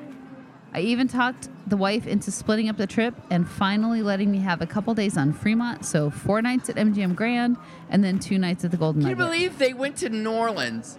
I 0.75 0.81
even 0.81 1.07
talked 1.07 1.49
the 1.67 1.77
wife 1.77 2.07
into 2.07 2.31
splitting 2.31 2.69
up 2.69 2.77
the 2.79 2.87
trip 2.87 3.15
and 3.31 3.47
finally 3.49 4.03
letting 4.03 4.31
me 4.31 4.39
have 4.39 4.63
a 4.63 4.67
couple 4.67 4.95
days 4.95 5.17
on 5.19 5.33
Fremont. 5.33 5.85
So 5.85 6.11
four 6.11 6.41
nights 6.41 6.71
at 6.71 6.77
MGM 6.77 7.15
Grand 7.15 7.57
and 7.91 8.03
then 8.03 8.19
two 8.19 8.39
nights 8.39 8.65
at 8.65 8.71
the 8.71 8.77
Golden 8.79 9.03
Can 9.03 9.11
you 9.11 9.17
Nugget. 9.17 9.33
believe 9.33 9.59
they 9.59 9.75
went 9.75 9.97
to 9.99 10.09
New 10.09 10.31
Orleans? 10.33 10.99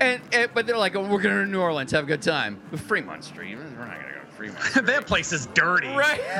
And, 0.00 0.20
and 0.32 0.50
but 0.52 0.66
they're 0.66 0.76
like, 0.76 0.94
oh, 0.96 1.02
we're 1.08 1.22
going 1.22 1.36
to 1.44 1.46
New 1.50 1.60
Orleans, 1.60 1.90
have 1.92 2.04
a 2.04 2.06
good 2.06 2.20
time. 2.22 2.60
But 2.70 2.80
Fremont 2.80 3.24
Street, 3.24 3.56
we're 3.56 3.62
not 3.64 3.78
going 3.78 4.06
to 4.08 4.12
go 4.12 4.20
to 4.20 4.26
Fremont. 4.36 4.60
Street. 4.62 4.86
that 4.86 5.06
place 5.06 5.32
is 5.32 5.46
dirty. 5.54 5.88
right. 5.88 6.20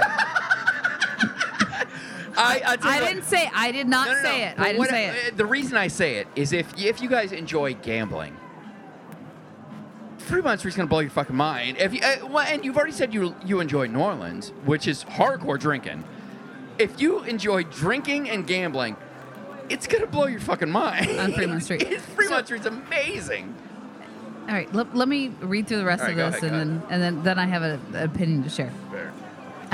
I, 2.36 2.60
I, 2.66 2.76
I 2.82 3.00
what- 3.00 3.08
didn't 3.08 3.24
say 3.24 3.48
I 3.54 3.70
did 3.70 3.86
not 3.86 4.08
No, 4.08 4.14
no, 4.14 4.22
no. 4.22 4.28
say 4.28 4.42
it. 4.44 4.56
But 4.56 4.62
I 4.62 4.66
didn't 4.68 4.78
what- 4.80 4.90
say 4.90 5.06
it. 5.28 5.36
The 5.36 5.46
reason 5.46 5.76
I 5.76 5.86
say 5.88 6.16
it 6.16 6.26
is 6.34 6.52
if 6.52 6.76
if 6.78 7.00
you 7.00 7.08
guys 7.08 7.30
enjoy 7.32 7.74
gambling, 7.74 8.36
Fremont 10.24 10.58
Street's 10.58 10.76
gonna 10.76 10.88
blow 10.88 11.00
your 11.00 11.10
fucking 11.10 11.36
mind. 11.36 11.76
If 11.78 11.92
you 11.94 12.00
uh, 12.02 12.26
well, 12.28 12.46
and 12.46 12.64
you've 12.64 12.76
already 12.76 12.92
said 12.92 13.12
you 13.14 13.34
you 13.44 13.60
enjoy 13.60 13.86
New 13.86 14.00
Orleans, 14.00 14.50
which 14.64 14.86
is 14.88 15.04
hardcore 15.04 15.58
drinking. 15.58 16.04
If 16.78 17.00
you 17.00 17.22
enjoy 17.24 17.64
drinking 17.64 18.28
and 18.30 18.46
gambling, 18.46 18.96
it's 19.68 19.86
gonna 19.86 20.06
blow 20.06 20.26
your 20.26 20.40
fucking 20.40 20.70
mind. 20.70 21.08
On 21.18 21.32
Fremont 21.32 21.62
Street. 21.62 21.82
It's- 21.82 22.02
Fremont 22.14 22.46
Street's 22.46 22.66
amazing. 22.66 23.54
All 24.46 24.54
right, 24.54 24.70
let, 24.74 24.94
let 24.94 25.08
me 25.08 25.28
read 25.40 25.66
through 25.66 25.78
the 25.78 25.86
rest 25.86 26.02
All 26.02 26.10
of 26.10 26.16
go 26.16 26.30
this, 26.30 26.42
ahead, 26.42 26.52
and 26.52 26.80
then 26.80 26.82
and 26.90 27.02
then 27.02 27.22
then 27.22 27.38
I 27.38 27.46
have 27.46 27.62
a- 27.62 27.80
an 27.94 28.02
opinion 28.10 28.42
to 28.42 28.50
share. 28.50 28.72
Fair. 28.90 29.12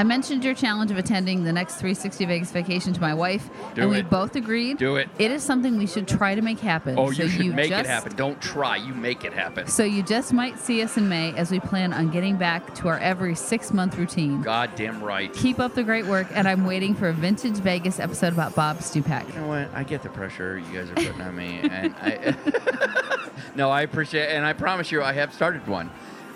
I 0.01 0.03
mentioned 0.03 0.43
your 0.45 0.55
challenge 0.55 0.91
of 0.91 0.97
attending 0.97 1.45
the 1.45 1.53
next 1.53 1.75
360 1.75 2.25
Vegas 2.25 2.51
vacation 2.53 2.95
to 2.95 3.01
my 3.03 3.13
wife, 3.13 3.51
Do 3.75 3.83
and 3.83 3.91
we 3.91 4.01
both 4.01 4.35
agreed. 4.35 4.79
Do 4.79 4.97
it. 4.97 5.11
It 5.19 5.31
is 5.31 5.43
something 5.43 5.77
we 5.77 5.87
should 5.87 6.09
try 6.09 6.35
to 6.35 6.41
make 6.41 6.59
happen. 6.59 6.99
Oh, 6.99 7.13
So 7.13 7.25
you 7.25 7.29
should 7.29 7.55
make 7.55 7.69
just, 7.69 7.85
it 7.85 7.87
happen. 7.87 8.17
Don't 8.17 8.41
try. 8.41 8.77
You 8.77 8.95
make 8.95 9.27
it 9.27 9.35
happen. 9.35 9.67
So 9.67 9.85
you 9.85 10.03
just 10.03 10.33
might 10.33 10.59
see 10.59 10.83
us 10.83 10.97
in 10.97 11.07
May 11.11 11.35
as 11.37 11.51
we 11.51 11.61
plan 11.61 11.93
on 11.93 12.09
getting 12.09 12.37
back 12.37 12.75
to 12.77 12.89
our 12.89 12.99
every 13.01 13.35
six 13.35 13.75
month 13.75 13.99
routine. 13.99 14.41
Goddamn 14.41 15.05
right. 15.05 15.31
Keep 15.35 15.61
up 15.61 15.75
the 15.75 15.83
great 15.83 16.07
work, 16.07 16.29
and 16.33 16.49
I'm 16.49 16.65
waiting 16.65 16.95
for 16.95 17.11
a 17.11 17.13
vintage 17.13 17.59
Vegas 17.59 18.01
episode 18.01 18.33
about 18.33 18.55
Bob 18.55 18.79
Stupak. 18.79 19.29
You 19.35 19.41
know 19.43 19.49
what? 19.49 19.69
I 19.75 19.85
get 19.85 20.03
the 20.03 20.09
pressure 20.09 20.57
you 20.57 20.79
guys 20.79 20.89
are 20.89 20.95
putting 20.95 21.21
on 21.21 21.37
me, 21.37 21.61
and 21.63 21.95
I. 22.01 22.35
no, 23.55 23.69
I 23.69 23.83
appreciate, 23.83 24.31
it. 24.31 24.31
and 24.31 24.47
I 24.47 24.55
promise 24.55 24.91
you, 24.91 25.03
I 25.03 25.13
have 25.13 25.35
started 25.35 25.67
one, 25.67 25.91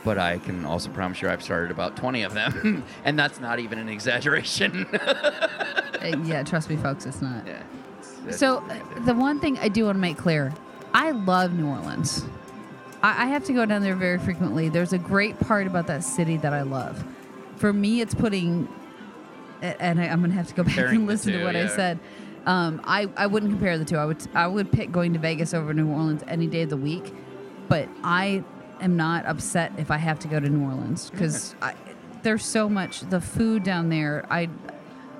but 0.05 0.19
I 0.19 0.39
can 0.39 0.65
also 0.65 0.91
promise 0.91 1.21
you, 1.23 1.29
I've 1.29 1.43
started 1.43 1.71
about 1.71 1.97
twenty 1.97 2.23
of 2.23 2.35
them, 2.35 2.85
and 3.05 3.19
that's 3.19 3.41
not 3.41 3.59
even 3.59 3.79
an 3.79 3.89
exaggeration. 3.89 4.87
Uh, 6.05 6.19
yeah, 6.25 6.43
trust 6.43 6.69
me, 6.69 6.77
folks, 6.77 7.07
it's 7.07 7.23
not. 7.23 7.47
yeah. 7.47 7.63
It's- 8.27 8.39
So 8.39 8.59
uh, 8.59 9.05
the 9.07 9.15
one 9.15 9.41
thing 9.41 9.57
I 9.59 9.69
do 9.71 9.87
want 9.87 9.97
to 9.97 10.01
make 10.01 10.19
clear, 10.19 10.53
I 10.93 11.13
love 11.13 11.55
New 11.55 11.67
Orleans. 11.67 12.27
I, 13.03 13.23
I 13.23 13.27
have 13.29 13.45
to 13.45 13.55
go 13.55 13.65
down 13.65 13.81
there 13.81 13.95
very 13.97 14.19
frequently. 14.19 14.69
There's 14.69 14.93
a 14.93 14.99
great 14.99 15.41
part 15.41 15.67
about 15.67 15.87
that 15.87 16.05
city 16.05 16.37
that 16.39 16.53
I 16.53 16.61
love. 16.61 17.03
For 17.57 17.73
me, 17.73 18.03
it's 18.03 18.15
putting, 18.15 18.69
and 19.63 19.99
I, 19.99 20.09
I'm 20.09 20.21
gonna 20.21 20.35
have 20.35 20.49
to 20.49 20.55
go 20.55 20.65
back 20.65 20.77
and 20.77 21.07
listen 21.07 21.33
two, 21.33 21.39
to 21.39 21.45
what 21.47 21.57
I 21.57 21.69
said. 21.69 21.99
Um, 22.45 22.83
I, 22.85 23.09
I 23.17 23.27
wouldn't 23.27 23.53
compare 23.53 23.79
the 23.79 23.87
two. 23.87 23.97
I 23.97 24.05
would 24.05 24.19
I 24.35 24.47
would 24.47 24.71
pick 24.71 24.93
going 24.93 25.15
to 25.15 25.19
Vegas 25.19 25.55
over 25.55 25.73
New 25.73 25.89
Orleans 25.91 26.23
any 26.29 26.49
day 26.49 26.63
of 26.63 26.69
the 26.69 26.77
week, 26.77 27.15
but 27.71 27.89
I 28.03 28.45
am 28.85 28.97
not 28.97 29.27
upset 29.27 29.73
if 29.79 29.91
I 29.91 29.97
have 29.97 30.19
to 30.21 30.29
go 30.29 30.39
to 30.39 30.49
New 30.49 30.65
Orleans 30.65 31.11
because 31.11 31.55
there's 32.23 32.45
so 32.45 32.69
much 32.69 33.01
the 33.01 33.21
food 33.21 33.65
down 33.65 33.89
there. 33.89 34.27
I 34.31 34.49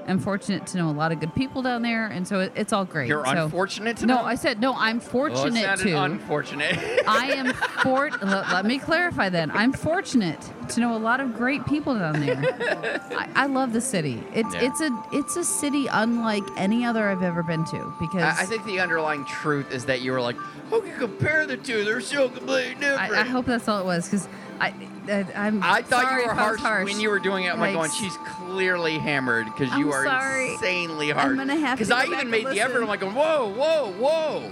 am 0.07 0.19
fortunate 0.19 0.67
to 0.69 0.79
know 0.79 0.91
a 0.91 0.93
lot 0.93 1.13
of 1.13 1.21
good 1.21 1.35
people 1.35 1.63
down 1.63 1.83
there, 1.83 2.07
and 2.07 2.27
so 2.27 2.41
it, 2.41 2.53
it's 2.55 2.73
all 2.73 2.85
great. 2.85 3.09
You're 3.09 3.25
So- 3.25 3.45
unfortunate 3.45 3.97
to 3.99 4.07
No. 4.07 4.19
I 4.23 4.35
said 4.35 4.61
no. 4.61 4.75
I'm 4.77 4.99
Well, 4.99 5.09
fortunate 5.09 5.63
not 5.67 5.79
to. 5.79 5.93
unfortunate. 6.03 6.79
I 7.09 7.33
am 7.33 7.53
fort. 7.53 8.13
let, 8.23 8.49
let 8.53 8.65
me 8.67 8.79
clarify 8.79 9.29
then. 9.29 9.51
I'm 9.51 9.73
fortunate 9.73 10.39
to 10.71 10.81
know 10.81 10.97
a 10.97 10.99
lot 10.99 11.21
of 11.21 11.35
great 11.37 11.65
people 11.67 11.95
down 11.95 12.21
there. 12.21 12.37
I, 13.17 13.29
I 13.35 13.47
love 13.47 13.73
the 13.73 13.81
city. 13.81 14.23
It's 14.35 14.55
Yeah. 14.55 14.63
it's 14.65 14.81
a 14.81 15.03
it's 15.13 15.37
a 15.37 15.45
city 15.45 15.87
unlike 15.91 16.45
any 16.57 16.85
other 16.85 17.09
I've 17.09 17.23
ever 17.23 17.43
been 17.43 17.65
to 17.67 17.95
because 18.01 18.23
I, 18.23 18.43
I 18.43 18.47
think 18.47 18.65
the 18.65 18.81
underlying 18.81 19.25
truth 19.27 19.71
is 19.73 19.85
that 19.87 20.01
you 20.03 20.13
were 20.13 20.21
like, 20.21 20.37
oh, 20.39 20.71
"How 20.71 20.81
can 20.81 20.99
compare 20.99 21.47
the 21.47 21.57
two? 21.57 21.85
They're 21.85 22.01
so 22.01 22.29
completely 22.29 22.75
different." 22.75 23.13
I, 23.13 23.21
I 23.21 23.25
hope 23.25 23.47
that's 23.47 23.69
all 23.69 23.81
it 23.81 23.85
was 23.85 24.07
because 24.07 24.29
I, 24.61 24.73
I 25.09 25.27
I'm 25.35 25.63
I 25.63 25.83
thought 25.83 26.13
you 26.13 26.27
were 26.27 26.33
I 26.33 26.57
harsh, 26.57 26.85
when 26.85 27.01
you 27.01 27.11
were 27.11 27.19
doing 27.19 27.45
it. 27.45 27.53
I'm 27.53 27.61
like 27.61 27.75
going, 27.75 27.91
she's 27.91 28.17
clearly 28.39 28.99
hammered 28.99 29.47
because 29.47 29.69
you 29.77 29.93
I'm 29.93 29.93
are 29.93 30.05
sorry. 30.05 30.53
insanely 30.55 31.11
harsh. 31.11 31.27
I'm 31.27 31.37
gonna 31.37 31.57
have 31.57 31.79
to 31.79 31.85
Because 31.85 31.91
I 31.91 32.05
even 32.07 32.31
made 32.31 32.47
the 32.47 32.61
effort. 32.61 32.81
I'm 32.83 32.89
like, 32.89 33.01
going, 33.01 33.15
whoa, 33.15 33.49
whoa, 33.53 33.93
whoa, 33.93 34.51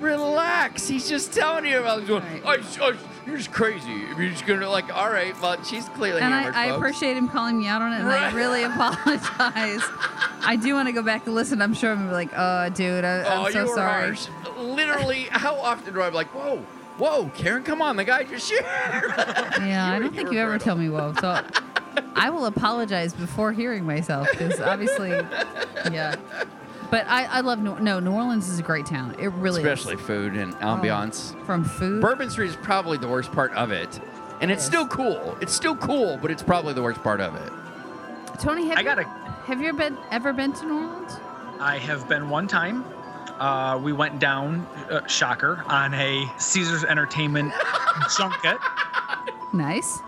relax. 0.00 0.86
He's 0.88 1.08
just 1.08 1.32
telling 1.32 1.64
you. 1.66 1.80
Was 1.82 2.04
going, 2.06 2.22
Right. 2.44 2.44
I, 2.80 2.84
I, 2.84 2.96
you're 3.26 3.36
just 3.38 3.52
crazy. 3.52 4.02
If 4.10 4.18
you're 4.18 4.30
just 4.30 4.44
gonna 4.46 4.68
like, 4.68 4.94
all 4.94 5.08
right, 5.10 5.34
well, 5.40 5.62
she's 5.64 5.88
clearly 5.90 6.20
and 6.20 6.32
hammered. 6.34 6.54
I, 6.54 6.64
I 6.64 6.76
appreciate 6.76 7.16
him 7.16 7.28
calling 7.28 7.58
me 7.58 7.66
out 7.66 7.80
on 7.80 7.92
it, 7.92 8.00
and 8.00 8.08
I 8.08 8.32
really 8.32 8.62
apologize. 8.64 9.82
I 10.46 10.58
do 10.60 10.74
want 10.74 10.88
to 10.88 10.92
go 10.92 11.02
back 11.02 11.24
and 11.26 11.34
listen. 11.34 11.62
I'm 11.62 11.72
sure 11.74 11.90
I'm 11.90 11.98
gonna 11.98 12.08
be 12.10 12.14
like, 12.14 12.30
oh, 12.36 12.68
dude, 12.70 13.04
I, 13.04 13.22
Oh, 13.22 13.44
I'm 13.46 13.52
so 13.52 13.66
sorry. 13.74 14.06
harsh. 14.14 14.26
Literally, 14.58 15.24
how 15.30 15.56
often 15.56 15.94
do 15.94 16.02
I 16.02 16.10
be 16.10 16.16
like, 16.16 16.34
whoa, 16.34 16.62
whoa, 16.98 17.30
Karen, 17.34 17.62
come 17.62 17.80
on, 17.82 17.96
the 17.96 18.04
guy 18.04 18.24
just 18.24 18.48
shared. 18.48 18.64
Yeah, 18.66 19.92
I 19.94 19.98
don't 19.98 20.14
think 20.14 20.32
you 20.32 20.38
ever 20.38 20.58
tell 20.58 20.76
me 20.76 20.88
whoa. 20.88 21.14
So 21.20 21.42
I 22.14 22.30
will 22.30 22.46
apologize 22.46 23.14
before 23.14 23.52
hearing 23.52 23.84
myself 23.84 24.28
because 24.30 24.60
obviously, 24.60 25.10
yeah. 25.92 26.16
But 26.90 27.06
I, 27.08 27.24
I 27.24 27.40
love 27.40 27.60
New, 27.60 27.78
no 27.80 27.98
New 27.98 28.12
Orleans 28.12 28.48
is 28.48 28.58
a 28.58 28.62
great 28.62 28.86
town. 28.86 29.16
It 29.18 29.28
really 29.32 29.62
especially 29.62 29.94
is. 29.94 30.00
food 30.02 30.34
and 30.34 30.54
oh, 30.56 30.58
ambiance. 30.76 31.34
from 31.44 31.64
food. 31.64 32.00
Bourbon 32.00 32.30
Street 32.30 32.50
is 32.50 32.56
probably 32.56 32.98
the 32.98 33.08
worst 33.08 33.32
part 33.32 33.52
of 33.54 33.72
it, 33.72 34.00
and 34.40 34.50
it's 34.50 34.62
Yes. 34.62 34.66
still 34.66 34.86
cool. 34.86 35.36
It's 35.40 35.52
still 35.52 35.76
cool, 35.76 36.18
but 36.22 36.30
it's 36.30 36.42
probably 36.42 36.72
the 36.74 36.82
worst 36.82 37.02
part 37.02 37.20
of 37.20 37.34
it. 37.34 37.52
Tony, 38.40 38.66
have 38.68 38.76
I 38.78 38.80
you, 38.80 38.84
gotta- 38.86 39.04
have 39.46 39.60
you 39.60 39.72
been 39.72 39.96
ever 40.12 40.32
been 40.32 40.52
to 40.52 40.66
New 40.66 40.86
Orleans? 40.88 41.16
I 41.58 41.78
have 41.78 42.08
been 42.08 42.28
one 42.28 42.46
time. 42.46 42.84
Uh, 43.38 43.78
we 43.82 43.92
went 43.92 44.18
down, 44.20 44.66
uh, 44.90 45.06
shocker, 45.06 45.64
on 45.66 45.92
a 45.94 46.24
Caesars 46.38 46.84
Entertainment 46.84 47.52
junket. 48.16 48.58
Nice. 49.52 49.98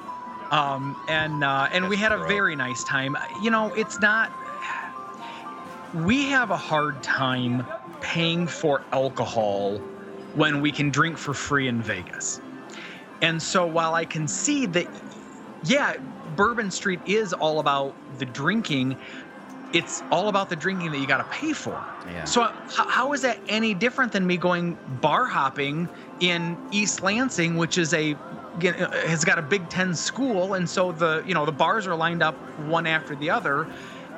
um, 0.50 0.96
and 1.08 1.42
uh, 1.44 1.68
and 1.72 1.88
we 1.88 1.96
had 1.96 2.12
a 2.12 2.18
very 2.26 2.54
nice 2.56 2.84
time. 2.84 3.16
You 3.42 3.50
know, 3.50 3.72
it's 3.74 4.00
not. 4.00 4.32
We 5.92 6.26
have 6.30 6.50
a 6.50 6.56
hard 6.56 7.02
time 7.02 7.66
paying 8.00 8.46
for 8.46 8.82
alcohol 8.92 9.78
when 10.34 10.60
we 10.60 10.70
can 10.70 10.90
drink 10.90 11.16
for 11.16 11.32
free 11.34 11.68
in 11.68 11.80
Vegas. 11.80 12.40
And 13.22 13.42
so 13.42 13.66
while 13.66 13.94
I 13.94 14.04
can 14.04 14.28
see 14.28 14.66
that, 14.66 14.86
yeah, 15.64 15.96
Bourbon 16.36 16.70
Street 16.70 17.00
is 17.06 17.32
all 17.32 17.60
about 17.60 17.96
the 18.18 18.26
drinking. 18.26 18.96
It's 19.76 20.02
all 20.10 20.28
about 20.28 20.48
the 20.48 20.56
drinking 20.56 20.90
that 20.92 20.98
you 20.98 21.06
got 21.06 21.18
to 21.18 21.24
pay 21.24 21.52
for. 21.52 21.84
Yeah. 22.10 22.24
So 22.24 22.44
h- 22.44 22.50
how 22.66 23.12
is 23.12 23.22
that 23.22 23.38
any 23.48 23.74
different 23.74 24.12
than 24.12 24.26
me 24.26 24.36
going 24.38 24.78
bar 24.86 25.26
hopping 25.26 25.88
in 26.20 26.58
East 26.72 27.02
Lansing, 27.02 27.56
which 27.56 27.76
is 27.76 27.92
a 27.92 28.16
has 29.06 29.24
got 29.24 29.38
a 29.38 29.42
Big 29.42 29.68
Ten 29.68 29.94
school, 29.94 30.54
and 30.54 30.68
so 30.68 30.92
the 30.92 31.22
you 31.26 31.34
know 31.34 31.44
the 31.44 31.52
bars 31.52 31.86
are 31.86 31.94
lined 31.94 32.22
up 32.22 32.36
one 32.56 32.86
after 32.86 33.14
the 33.14 33.28
other, 33.30 33.68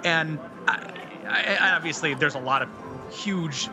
and 0.05 0.39
I, 0.69 1.57
I, 1.61 1.71
obviously 1.75 2.15
there's 2.15 2.35
a 2.37 2.41
lot 2.41 2.63
of 2.63 2.69
huge 3.11 3.69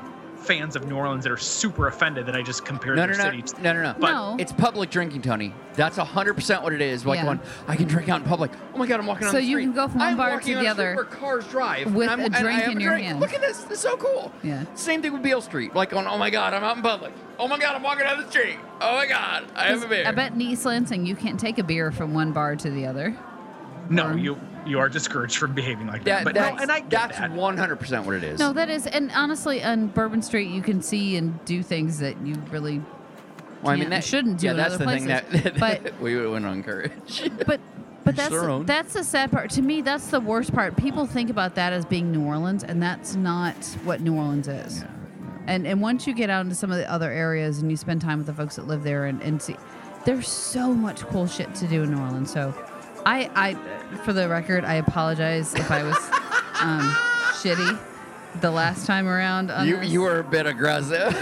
fans 0.46 0.76
of 0.76 0.88
New 0.88 0.96
Orleans 0.96 1.24
that 1.24 1.32
are 1.32 1.38
super 1.38 1.88
offended 1.88 2.26
that 2.28 2.36
I 2.36 2.42
just 2.42 2.64
compared 2.66 2.98
No, 2.98 3.08
their 3.08 3.18
no, 3.18 3.24
no, 3.24 3.30
city. 3.32 3.42
to- 3.42 3.62
no, 3.62 3.74
no, 3.74 3.82
no. 3.84 3.96
But 4.00 4.12
No. 4.12 4.36
It's 4.40 4.52
public 4.52 4.90
drinking, 4.90 5.22
Tony. 5.24 5.54
That's 5.74 5.98
hundred 5.98 6.36
percent 6.36 6.62
what 6.64 6.72
it 6.74 6.82
is. 6.82 7.06
Like 7.06 7.18
Yeah. 7.20 7.26
going, 7.26 7.40
I 7.68 7.76
can 7.76 7.88
drink 7.88 8.08
out 8.10 8.22
in 8.22 8.28
public. 8.28 8.52
Oh 8.74 8.78
my 8.78 8.86
god, 8.88 9.00
I'm 9.00 9.06
walking 9.08 9.28
on 9.28 9.34
the 9.34 9.40
street. 9.42 9.52
So 9.54 9.58
you 9.60 9.66
can 9.66 9.74
go 9.74 9.88
from 9.88 10.00
one 10.00 10.08
I'm 10.10 10.18
bar 10.18 10.40
to 10.40 10.56
the 10.56 10.68
other 10.68 10.96
where 10.96 11.04
cars 11.06 11.46
drive 11.48 11.94
with 11.94 12.10
and 12.10 12.22
a 12.22 12.24
I'm- 12.24 12.34
and 12.34 12.36
I 12.36 12.42
drink 12.42 12.60
have 12.62 12.72
in 12.72 12.78
a 12.78 12.82
your 12.82 12.92
drink. 12.94 13.08
hand. 13.08 13.20
Look 13.20 13.34
at 13.34 13.42
this. 13.42 13.64
This 13.64 13.72
is 13.80 13.80
so 13.80 13.98
cool. 13.98 14.32
Yeah. 14.44 14.64
Same 14.76 15.02
thing 15.02 15.12
with 15.14 15.24
Beale 15.24 15.42
Street. 15.42 15.76
Like 15.76 15.90
going, 15.90 16.06
oh 16.08 16.18
my 16.18 16.30
god, 16.30 16.54
I'm 16.54 16.64
out 16.64 16.78
in 16.78 16.84
public. 16.84 17.12
Oh 17.40 17.48
my 17.48 17.58
god, 17.58 17.76
I'm 17.76 17.84
walking 17.84 18.06
down 18.06 18.22
the 18.22 18.30
street. 18.30 18.58
Oh 18.80 18.96
my 18.96 19.08
god, 19.08 19.46
I 19.56 19.66
have 19.66 19.84
a 19.84 19.88
beer. 19.88 20.06
I 20.08 20.12
bet 20.12 20.32
in 20.34 20.42
East 20.42 20.66
Lansing 20.66 21.06
you 21.06 21.16
can't 21.16 21.40
take 21.40 21.58
a 21.58 21.64
beer 21.64 21.92
from 21.92 22.14
one 22.14 22.32
bar 22.32 22.56
to 22.56 22.70
the 22.70 22.86
other. 22.86 23.16
no, 23.90 24.16
you 24.16 24.40
you 24.66 24.80
are 24.80 24.90
discouraged 24.90 25.38
from 25.38 25.54
behaving 25.54 25.88
like 25.88 26.06
Yeah, 26.06 26.24
that. 26.24 26.24
But 26.26 26.36
no, 26.36 26.58
and 26.62 26.72
I 26.72 26.80
get 26.80 26.90
that's 26.90 27.18
that. 27.20 27.32
100% 27.32 28.06
what 28.06 28.16
it 28.16 28.24
is. 28.24 28.40
No, 28.40 28.54
that 28.54 28.70
is, 28.70 28.88
and 28.88 29.12
honestly, 29.16 29.64
on 29.64 29.88
Bourbon 29.88 30.22
Street 30.22 30.50
you 30.50 30.62
can 30.62 30.82
see 30.82 31.16
and 31.18 31.44
do 31.46 31.62
things 31.64 32.00
that 32.00 32.16
you 32.26 32.36
really 32.50 32.82
well, 33.62 33.74
I 33.74 33.78
mean, 33.78 33.90
that 33.90 34.04
shouldn't 34.04 34.40
do 34.40 34.48
Yeah, 34.48 34.54
that's 34.54 34.76
other 34.76 34.86
the 34.86 34.92
thing 34.92 35.06
places. 35.08 35.44
that, 35.44 35.60
But- 35.84 36.00
we 36.02 36.16
wouldn't 36.16 36.46
encourage. 36.46 37.30
but 37.46 37.60
but 38.04 38.16
that's 38.16 38.30
their 38.30 38.60
that's 38.60 38.94
the 38.94 39.04
sad 39.04 39.32
part. 39.32 39.50
To 39.52 39.64
me, 39.64 39.82
that's 39.82 40.08
the 40.08 40.20
worst 40.20 40.54
part. 40.54 40.78
People 40.78 41.08
think 41.08 41.32
about 41.32 41.56
that 41.56 41.74
as 41.74 41.86
being 41.86 42.12
New 42.12 42.24
Orleans, 42.24 42.64
and 42.64 42.82
that's 42.82 43.16
not 43.16 43.56
what 43.84 44.02
New 44.02 44.16
Orleans 44.16 44.48
is. 44.48 44.84
And 45.48 45.66
and 45.66 45.82
once 45.82 46.06
you 46.06 46.14
get 46.14 46.30
out 46.30 46.42
into 46.42 46.54
some 46.56 46.72
of 46.72 46.78
the 46.78 46.92
other 46.92 47.12
areas 47.12 47.60
and 47.60 47.72
you 47.72 47.78
spend 47.78 48.02
time 48.02 48.20
with 48.20 48.28
the 48.28 48.34
folks 48.34 48.58
that 48.58 48.68
live 48.68 48.84
there 48.84 49.06
and, 49.06 49.22
and 49.24 49.42
see, 49.42 49.56
there's 50.06 50.28
so 50.28 50.72
much 50.74 51.02
cool 51.08 51.26
shit 51.26 51.54
to 51.56 51.68
do 51.68 51.82
in 51.82 51.92
New 51.96 52.00
Orleans. 52.00 52.32
So, 52.32 52.54
I 53.06 53.30
I 53.36 53.98
for 54.04 54.14
the 54.14 54.28
record, 54.28 54.66
I 54.66 54.76
apologize 54.76 55.54
if 55.56 55.70
I 55.72 55.84
was 55.84 55.98
um, 56.62 56.82
shitty 57.42 57.80
the 58.42 58.52
last 58.52 58.86
time 58.86 59.08
around. 59.08 59.52
You 59.66 59.78
this. 59.78 59.90
you 59.90 60.02
were 60.02 60.20
a 60.20 60.24
bit 60.24 60.46
aggressive. 60.46 61.16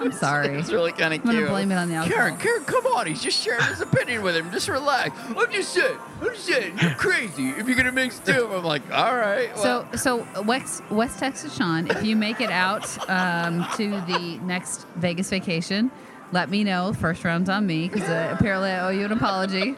I'm 0.00 0.10
sorry. 0.12 0.48
it's 0.58 0.72
really 0.72 0.92
kind 0.92 1.14
of 1.14 1.22
cute. 1.22 1.34
I'm 1.34 1.40
gonna 1.40 1.50
blame 1.52 1.70
it 1.70 1.76
on 1.76 1.88
the 1.88 1.94
alcohol. 1.94 2.16
Karen, 2.16 2.36
Karen, 2.38 2.64
come 2.64 2.86
on. 2.86 3.06
He's 3.06 3.22
just 3.22 3.38
sharing 3.38 3.64
his 3.66 3.80
opinion 3.80 4.22
with 4.22 4.36
him. 4.36 4.50
Just 4.50 4.68
relax. 4.68 5.16
I'm 5.36 5.52
just 5.52 5.72
saying. 5.72 5.96
I'm 6.20 6.28
just 6.30 6.44
saying. 6.44 6.78
You're 6.80 6.94
crazy 6.94 7.50
if 7.50 7.66
you're 7.68 7.76
gonna 7.76 7.92
mix 7.92 8.18
two. 8.18 8.48
I'm 8.52 8.64
like, 8.64 8.82
all 8.92 9.14
right. 9.16 9.54
Well, 9.56 9.86
So, 9.92 10.24
so 10.24 10.42
West, 10.42 10.82
West 10.90 11.18
Texas 11.18 11.54
Sean, 11.56 11.88
if 11.90 12.02
you 12.02 12.16
make 12.16 12.40
it 12.40 12.50
out 12.50 12.86
um, 13.08 13.66
to 13.76 13.90
the 14.12 14.38
next 14.42 14.86
Vegas 14.96 15.30
vacation, 15.30 15.90
let 16.32 16.50
me 16.50 16.64
know. 16.64 16.92
First 16.92 17.24
round's 17.24 17.48
on 17.48 17.66
me 17.66 17.88
because 17.88 18.08
uh, 18.08 18.34
apparently 18.38 18.70
I 18.70 18.80
owe 18.86 18.90
you 18.90 19.04
an 19.04 19.12
apology, 19.12 19.74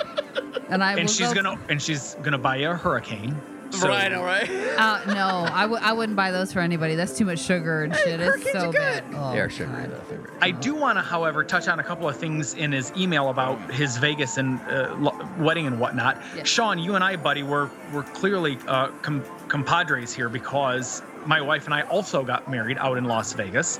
and 0.68 0.82
I 0.82 0.94
and 0.98 1.10
she's 1.10 1.32
go- 1.32 1.42
gonna 1.42 1.60
and 1.68 1.80
she's 1.82 2.14
gonna 2.22 2.38
buy 2.38 2.56
you 2.56 2.70
a 2.70 2.74
hurricane. 2.74 3.36
So, 3.70 3.88
right, 3.88 4.12
all 4.12 4.24
right. 4.24 4.48
Uh, 4.74 5.00
no, 5.06 5.48
I 5.52 5.62
w- 5.62 5.80
I 5.82 5.92
wouldn't 5.92 6.16
buy 6.16 6.30
those 6.32 6.52
for 6.52 6.58
anybody. 6.60 6.94
That's 6.96 7.16
too 7.16 7.24
much 7.24 7.38
sugar 7.40 7.84
and 7.84 7.94
shit. 7.94 8.20
It's 8.20 8.50
so 8.52 8.68
are 8.70 8.72
bad. 8.72 9.08
good. 9.10 9.16
Oh, 9.18 9.32
They're 9.32 9.48
sugar. 9.48 9.70
God. 9.70 9.90
though, 9.92 10.00
favorite. 10.10 10.32
I 10.40 10.50
do 10.50 10.74
want 10.74 10.98
to, 10.98 11.02
however, 11.02 11.44
touch 11.44 11.68
on 11.68 11.78
a 11.78 11.82
couple 11.84 12.08
of 12.08 12.16
things 12.16 12.54
in 12.54 12.72
his 12.72 12.92
email 12.96 13.30
about 13.30 13.72
his 13.72 13.96
Vegas 13.98 14.36
and 14.36 14.60
uh, 14.62 14.94
lo- 14.98 15.28
wedding 15.38 15.68
and 15.68 15.78
whatnot. 15.78 16.20
Yeah. 16.36 16.42
Sean, 16.42 16.78
you 16.80 16.96
and 16.96 17.04
I, 17.04 17.14
buddy, 17.16 17.44
were 17.44 17.70
were 17.92 18.02
clearly 18.02 18.58
uh, 18.66 18.88
com- 19.02 19.24
compadres 19.48 20.12
here 20.12 20.28
because 20.28 21.02
my 21.24 21.40
wife 21.40 21.64
and 21.66 21.74
I 21.74 21.82
also 21.82 22.24
got 22.24 22.48
married 22.50 22.78
out 22.78 22.96
in 22.98 23.04
Las 23.04 23.32
Vegas. 23.32 23.78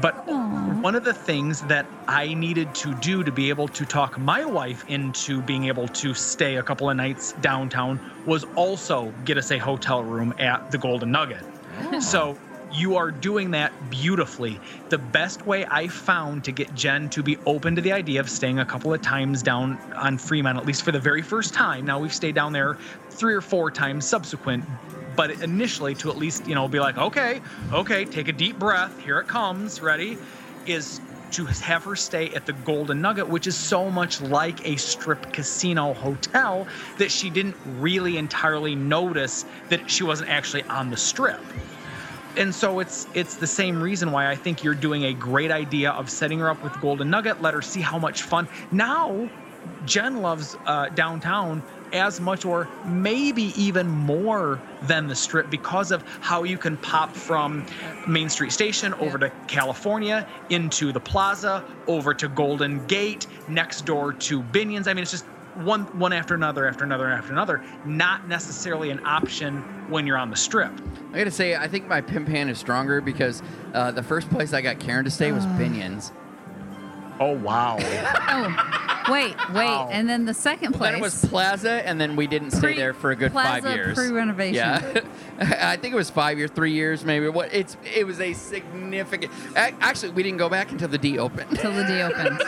But 0.00 0.24
Aw. 0.26 0.80
one 0.80 0.94
of 0.94 1.04
the 1.04 1.12
things 1.14 1.60
that 1.62 1.86
I 2.08 2.34
needed 2.34 2.74
to 2.76 2.94
do 2.94 3.22
to 3.24 3.32
be 3.32 3.50
able 3.50 3.68
to 3.68 3.84
talk 3.84 4.18
my 4.18 4.44
wife 4.44 4.84
into 4.88 5.42
being 5.42 5.66
able 5.66 5.88
to 5.88 6.14
stay 6.14 6.56
a 6.56 6.62
couple 6.62 6.88
of 6.88 6.96
nights 6.96 7.32
downtown 7.40 8.00
was 8.26 8.44
also 8.56 9.12
get 9.24 9.36
us 9.36 9.50
a 9.50 9.58
hotel 9.58 10.02
room 10.02 10.34
at 10.38 10.70
the 10.70 10.78
Golden 10.78 11.12
Nugget. 11.12 11.44
So 12.00 12.38
you 12.72 12.96
are 12.96 13.10
doing 13.10 13.50
that 13.50 13.90
beautifully. 13.90 14.58
The 14.88 14.98
best 14.98 15.46
way 15.46 15.66
I 15.70 15.88
found 15.88 16.44
to 16.44 16.52
get 16.52 16.74
Jen 16.74 17.10
to 17.10 17.22
be 17.22 17.36
open 17.44 17.76
to 17.76 17.82
the 17.82 17.92
idea 17.92 18.20
of 18.20 18.30
staying 18.30 18.58
a 18.58 18.64
couple 18.64 18.94
of 18.94 19.02
times 19.02 19.42
down 19.42 19.78
on 19.94 20.16
Fremont, 20.16 20.56
at 20.56 20.64
least 20.64 20.82
for 20.82 20.92
the 20.92 20.98
very 20.98 21.22
first 21.22 21.52
time. 21.52 21.84
Now 21.84 21.98
we've 21.98 22.14
stayed 22.14 22.34
down 22.34 22.52
there 22.52 22.78
three 23.12 23.34
or 23.34 23.40
four 23.40 23.70
times 23.70 24.06
subsequent, 24.06 24.64
but 25.16 25.30
initially 25.42 25.94
to 25.96 26.10
at 26.10 26.16
least, 26.16 26.46
you 26.46 26.54
know, 26.54 26.68
be 26.68 26.80
like, 26.80 26.98
okay, 26.98 27.40
okay, 27.72 28.04
take 28.04 28.28
a 28.28 28.32
deep 28.32 28.58
breath. 28.58 28.98
Here 28.98 29.18
it 29.18 29.28
comes. 29.28 29.80
Ready? 29.80 30.18
Is 30.66 31.00
to 31.32 31.46
have 31.46 31.84
her 31.84 31.96
stay 31.96 32.30
at 32.34 32.44
the 32.46 32.52
Golden 32.52 33.00
Nugget, 33.00 33.28
which 33.28 33.46
is 33.46 33.56
so 33.56 33.90
much 33.90 34.20
like 34.20 34.66
a 34.66 34.76
strip 34.76 35.32
casino 35.32 35.94
hotel 35.94 36.68
that 36.98 37.10
she 37.10 37.30
didn't 37.30 37.56
really 37.64 38.18
entirely 38.18 38.74
notice 38.74 39.46
that 39.70 39.90
she 39.90 40.04
wasn't 40.04 40.28
actually 40.28 40.62
on 40.64 40.90
the 40.90 40.96
strip 40.96 41.52
and 42.36 42.54
so 42.54 42.78
it's 42.80 43.06
it's 43.14 43.36
the 43.36 43.46
same 43.46 43.82
reason 43.82 44.10
why 44.10 44.30
I 44.30 44.36
think 44.36 44.62
you're 44.62 44.74
doing 44.74 45.04
a 45.04 45.14
great 45.14 45.50
idea 45.50 45.90
of 45.90 46.10
setting 46.10 46.38
her 46.38 46.48
up 46.50 46.62
with 46.62 46.78
Golden 46.80 47.10
Nugget. 47.10 47.42
Let 47.42 47.54
her 47.54 47.62
see 47.62 47.80
how 47.80 47.98
much 47.98 48.22
fun. 48.22 48.48
Now, 48.70 49.30
Jen 49.84 50.16
loves 50.16 50.56
uh, 50.66 50.88
downtown 50.90 51.62
as 51.92 52.20
much 52.20 52.44
or 52.44 52.68
maybe 52.86 53.52
even 53.60 53.88
more 53.88 54.60
than 54.82 55.06
the 55.06 55.14
strip 55.14 55.50
because 55.50 55.90
of 55.90 56.02
how 56.20 56.42
you 56.42 56.58
can 56.58 56.76
pop 56.78 57.14
from 57.14 57.64
Main 58.06 58.28
Street 58.28 58.52
Station 58.52 58.94
over 58.94 59.18
to 59.18 59.30
California 59.46 60.26
into 60.50 60.92
the 60.92 61.00
plaza 61.00 61.64
over 61.86 62.14
to 62.14 62.28
Golden 62.28 62.84
Gate 62.86 63.26
next 63.48 63.84
door 63.84 64.12
to 64.14 64.42
Binion's. 64.42 64.88
I 64.88 64.94
mean, 64.94 65.02
it's 65.02 65.10
just 65.10 65.26
one 65.54 65.82
one 65.98 66.12
after 66.12 66.34
another 66.34 66.66
after 66.66 66.84
another 66.84 67.08
after 67.08 67.32
another. 67.32 67.62
Not 67.84 68.26
necessarily 68.28 68.90
an 68.90 69.04
option 69.04 69.58
when 69.88 70.06
you're 70.06 70.16
on 70.16 70.30
the 70.30 70.36
strip. 70.36 70.72
I 71.12 71.18
gotta 71.18 71.30
say, 71.30 71.56
I 71.56 71.68
think 71.68 71.86
my 71.86 72.00
pimp 72.00 72.28
hand 72.28 72.50
is 72.50 72.58
stronger 72.58 73.00
because 73.00 73.42
uh, 73.74 73.90
the 73.90 74.02
first 74.02 74.30
place 74.30 74.52
I 74.52 74.62
got 74.62 74.80
Karen 74.80 75.04
to 75.04 75.10
stay 75.10 75.32
was 75.32 75.44
Binions. 75.58 76.12
Oh 77.20 77.32
wow. 77.32 77.76
Wait, 79.12 79.36
wait, 79.50 79.54
Wow. 79.54 79.88
and 79.92 80.08
then 80.08 80.24
the 80.24 80.34
second 80.34 80.72
place. 80.72 80.90
Then 80.92 80.98
it 80.98 81.02
was 81.02 81.24
Plaza, 81.26 81.86
and 81.86 82.00
then 82.00 82.16
we 82.16 82.26
didn't 82.26 82.50
stay 82.52 82.60
Pre- 82.68 82.76
there 82.76 82.94
for 82.94 83.10
a 83.10 83.16
good 83.16 83.32
Plaza 83.32 83.62
five 83.62 83.74
years. 83.76 83.96
pre-renovation. 83.98 84.54
Yeah, 84.54 85.00
I 85.60 85.76
think 85.76 85.92
it 85.92 85.96
was 85.96 86.10
five 86.10 86.38
years, 86.38 86.50
three 86.50 86.72
years, 86.72 87.04
maybe. 87.04 87.28
What? 87.28 87.52
It's 87.52 87.76
it 87.94 88.06
was 88.06 88.20
a 88.20 88.32
significant. 88.32 89.32
a- 89.54 89.72
Actually, 89.80 90.12
we 90.12 90.22
didn't 90.22 90.38
go 90.38 90.48
back 90.48 90.72
until 90.72 90.88
the 90.88 90.98
D 90.98 91.18
opened 91.18 91.58
till 91.58 91.72
the 91.72 91.84
D 91.84 92.00
opened. 92.02 92.42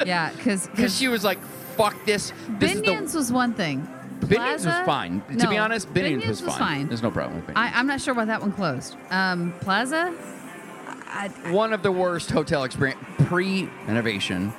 yeah, 0.06 0.30
because 0.36 0.66
because 0.68 0.96
she 0.96 1.08
was 1.08 1.22
like, 1.24 1.40
"Fuck 1.76 1.94
this." 2.04 2.32
this 2.58 2.72
is 2.74 2.80
the- 2.80 2.86
Binions 2.88 3.14
was 3.14 3.30
one 3.32 3.54
thing. 3.54 3.86
Binions 4.20 4.52
was 4.54 4.64
Plaza- 4.64 4.84
fine. 4.84 5.20
to 5.28 5.34
No, 5.36 5.50
be 5.50 5.58
honest, 5.58 5.92
Binions, 5.92 6.26
was, 6.28 6.42
was 6.42 6.54
fine. 6.56 6.58
fine. 6.58 6.88
There's 6.88 7.02
no 7.02 7.10
problem 7.10 7.36
with 7.44 7.46
Binions. 7.48 7.56
I, 7.58 7.72
I'm 7.74 7.86
not 7.86 8.00
sure 8.00 8.14
why 8.14 8.24
that 8.24 8.40
one 8.40 8.52
closed. 8.52 8.96
Um, 9.10 9.52
Plaza, 9.60 10.14
I, 11.08 11.28
One 11.50 11.72
of 11.72 11.82
the 11.82 11.90
worst 11.92 12.30
hotel 12.30 12.62
experience 12.64 13.00
pre-renovation 13.26 14.52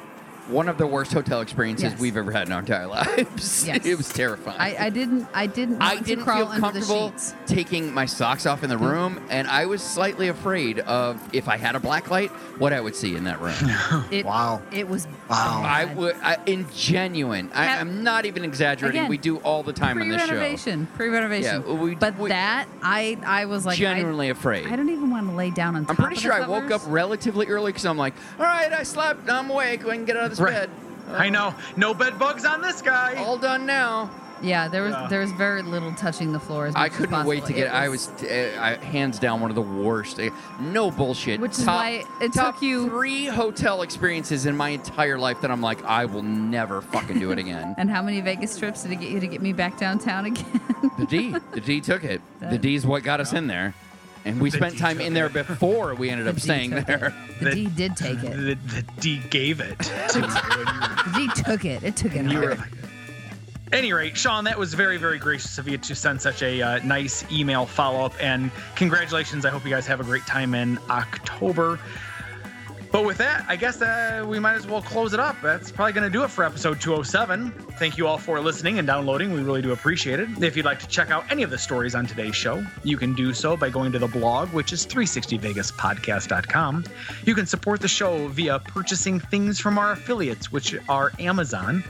one 0.47 0.67
of 0.67 0.77
the 0.77 0.85
worst 0.87 1.13
hotel 1.13 1.41
experiences 1.41 1.91
Yes. 1.91 1.99
we've 1.99 2.17
ever 2.17 2.31
had 2.31 2.47
in 2.47 2.53
our 2.53 2.59
entire 2.59 2.87
lives. 2.87 3.65
Yes. 3.65 3.85
it 3.85 3.95
was 3.97 4.09
terrifying. 4.09 4.59
I, 4.59 4.85
I 4.85 4.89
didn't. 4.89 5.27
I 5.33 5.47
didn't. 5.47 5.81
I 5.81 5.99
didn't 5.99 6.19
to 6.19 6.23
crawl 6.23 6.37
feel 6.39 6.47
under 6.47 6.59
comfortable 6.59 7.13
taking 7.45 7.93
my 7.93 8.05
socks 8.05 8.45
off 8.45 8.63
in 8.63 8.69
the 8.69 8.77
room, 8.77 9.21
and 9.29 9.47
I 9.47 9.65
was 9.65 9.81
slightly 9.81 10.27
afraid 10.27 10.79
of 10.79 11.21
if 11.33 11.47
I 11.47 11.57
had 11.57 11.75
a 11.75 11.79
black 11.79 12.09
light, 12.11 12.29
what 12.59 12.73
I 12.73 12.81
would 12.81 12.95
see 12.95 13.15
in 13.15 13.23
that 13.25 13.39
room. 13.41 13.53
It, 14.11 14.25
Wow. 14.25 14.61
It 14.71 14.87
was. 14.87 15.07
Wow. 15.29 15.61
I 15.65 15.85
would, 15.85 16.15
I, 16.21 16.37
in 16.45 16.67
genuine, 16.75 17.49
I, 17.53 17.65
Have- 17.65 17.81
I'm 17.81 18.03
not 18.03 18.25
even 18.25 18.43
exaggerating. 18.43 18.99
Again, 19.01 19.09
we 19.09 19.17
do 19.17 19.37
all 19.37 19.63
the 19.63 19.73
time 19.73 19.99
on 20.01 20.09
this 20.09 20.21
show. 20.21 20.27
Pre-renovation. 20.27 20.87
Pre-renovation. 20.95 21.63
Yeah, 21.65 21.73
we- 21.73 21.95
but 21.95 22.17
we- 22.19 22.29
that 22.29 22.67
I 22.81 23.17
I 23.25 23.45
was 23.45 23.65
like 23.65 23.75
I- 23.77 23.79
Genuinely 23.79 24.29
afraid. 24.29 24.67
I, 24.67 24.75
don't 24.75 24.89
even 24.89 25.09
want 25.09 25.27
to 25.29 25.33
lay 25.35 25.49
down 25.51 25.75
on 25.75 25.85
I'm 25.89 25.95
pretty 25.95 26.15
of 26.15 26.21
sure 26.21 26.31
the 26.37 26.43
I 26.45 26.47
woke 26.47 26.69
up 26.71 26.81
relatively 26.87 27.47
early 27.47 27.71
because 27.71 27.85
I'm 27.85 27.97
like, 27.97 28.13
all 28.39 28.45
right, 28.45 28.71
I 28.71 28.83
slept, 28.83 29.29
I'm 29.29 29.49
awake, 29.49 29.85
I 29.85 29.95
can 29.95 30.05
get 30.05 30.17
out 30.17 30.25
of 30.31 30.32
this 30.33 30.39
Right. 30.39 30.53
bed. 30.53 30.69
I 31.11 31.29
know. 31.29 31.53
No 31.77 31.93
bed 31.93 32.17
bugs 32.17 32.45
on 32.45 32.61
this 32.61 32.81
guy. 32.81 33.15
All 33.17 33.37
done 33.37 33.65
now. 33.65 34.09
Yeah, 34.41 34.67
there 34.67 34.81
was 34.83 34.91
Yeah. 34.93 35.07
there 35.07 35.19
was 35.21 35.31
very 35.33 35.61
little 35.61 35.93
touching 35.93 36.33
the 36.33 36.39
floor. 36.39 36.65
As 36.65 36.75
I 36.75 36.79
much 36.83 36.91
as 36.91 36.97
couldn't 36.97 37.25
wait 37.25 37.35
to 37.35 37.41
possible. 37.53 37.59
get. 37.61 37.73
I 37.73 37.87
was 37.87 38.09
uh, 38.09 38.57
I, 38.59 38.85
hands 38.85 39.17
down 39.19 39.39
one 39.39 39.49
of 39.51 39.55
the 39.55 39.61
worst. 39.61 40.19
uh, 40.19 40.29
No 40.59 40.91
bullshit. 40.91 41.39
Which 41.39 41.57
is 41.59 41.65
why 41.65 42.03
it 42.19 42.33
top 42.33 42.55
took 42.55 42.63
you- 42.63 42.89
three 42.89 43.27
hotel 43.27 43.83
experiences 43.83 44.45
in 44.45 44.57
my 44.57 44.69
entire 44.69 45.17
life 45.17 45.39
that 45.41 45.51
I'm 45.51 45.61
like, 45.61 45.81
I 45.85 46.05
will 46.05 46.23
never 46.23 46.81
fucking 46.81 47.19
do 47.19 47.31
it 47.31 47.39
again. 47.39 47.73
And 47.77 47.89
how 47.89 48.01
many 48.01 48.19
Vegas 48.19 48.57
trips 48.57 48.83
did 48.83 48.91
it 48.91 48.97
get 48.97 49.11
you 49.11 49.19
to 49.21 49.27
get 49.27 49.41
me 49.41 49.53
back 49.53 49.77
downtown 49.77 50.25
again? 50.25 50.61
the 50.99 51.05
D, 51.05 51.35
the 51.53 51.61
D 51.61 51.79
took 51.79 52.03
it. 52.03 52.21
The 52.41 52.45
That- 52.47 52.61
D's 52.61 52.85
what 52.85 53.03
got 53.03 53.21
us 53.21 53.31
in 53.31 53.47
there, 53.47 53.73
and 54.25 54.39
we 54.41 54.49
spent 54.49 54.77
time 54.77 54.99
in 55.01 55.13
there 55.13 55.29
before 55.29 55.95
we 55.95 56.09
ended 56.09 56.27
up 56.27 56.39
staying 56.39 56.71
there. 56.71 57.13
The 57.39 57.45
The- 57.45 57.51
D 57.55 57.67
did 57.67 57.95
take 57.97 58.23
it. 58.23 58.31
The, 58.35 58.55
the 58.55 58.83
D 58.99 59.21
gave 59.29 59.59
it. 59.59 59.77
to 59.79 60.19
you 60.19 60.27
when 60.27 60.67
you 60.67 61.27
The 61.27 61.33
D 61.35 61.43
took 61.43 61.65
it. 61.65 61.83
It 61.83 61.95
took 61.95 62.15
it. 62.15 62.25
You 62.25 62.39
all. 62.39 62.45
were 62.45 62.57
any 63.71 63.91
rate, 63.91 64.15
Sean, 64.15 64.43
that 64.43 64.57
was 64.57 64.75
very, 64.75 64.97
very 64.97 65.17
gracious 65.17 65.57
of 65.57 65.67
you 65.67 65.79
to 65.79 65.95
send 65.95 66.21
such 66.21 66.43
a 66.43 66.61
uh, 66.61 66.79
nice 66.83 67.25
email 67.31 67.65
follow 67.65 68.05
up. 68.05 68.13
And 68.21 68.51
congratulations. 68.75 69.45
I 69.45 69.49
hope 69.49 69.63
you 69.63 69.71
guys 69.71 69.87
have 69.87 69.99
a 69.99 70.03
great 70.03 70.21
time 70.27 70.53
in 70.53 70.77
October. 70.91 71.79
But 72.93 73.03
with 73.05 73.17
that, 73.17 73.43
I 73.47 73.55
guess 73.55 73.81
uh, 73.81 74.23
we 74.27 74.37
might 74.39 74.53
as 74.53 74.67
well 74.67 74.83
close 74.83 75.15
it 75.15 75.19
up. 75.19 75.35
That's 75.41 75.71
probably 75.71 75.93
going 75.93 76.03
to 76.03 76.11
do 76.15 76.23
it 76.23 76.27
for 76.29 76.43
episode 76.43 76.79
207. 76.79 77.49
Thank 77.79 77.97
you 77.97 78.05
all 78.05 78.19
for 78.19 78.39
listening 78.39 78.77
and 78.77 78.85
downloading. 78.85 79.33
We 79.33 79.41
really 79.41 79.63
do 79.63 79.71
appreciate 79.71 80.19
it. 80.19 80.29
If 80.43 80.55
you'd 80.55 80.67
like 80.67 80.79
to 80.81 80.87
check 80.87 81.09
out 81.09 81.25
any 81.31 81.41
of 81.41 81.49
the 81.49 81.57
stories 81.57 81.95
on 81.95 82.05
today's 82.05 82.35
show, 82.35 82.63
you 82.83 82.97
can 82.97 83.15
do 83.15 83.33
so 83.33 83.57
by 83.57 83.71
going 83.71 83.93
to 83.93 83.99
the 83.99 84.07
blog, 84.07 84.49
which 84.49 84.71
is 84.71 84.85
360vegaspodcast.com. 84.85 86.83
You 87.25 87.33
can 87.33 87.47
support 87.47 87.81
the 87.81 87.87
show 87.87 88.27
via 88.27 88.59
purchasing 88.59 89.19
things 89.19 89.59
from 89.59 89.79
our 89.79 89.93
affiliates, 89.93 90.51
which 90.51 90.75
are 90.87 91.13
Amazon. 91.17 91.83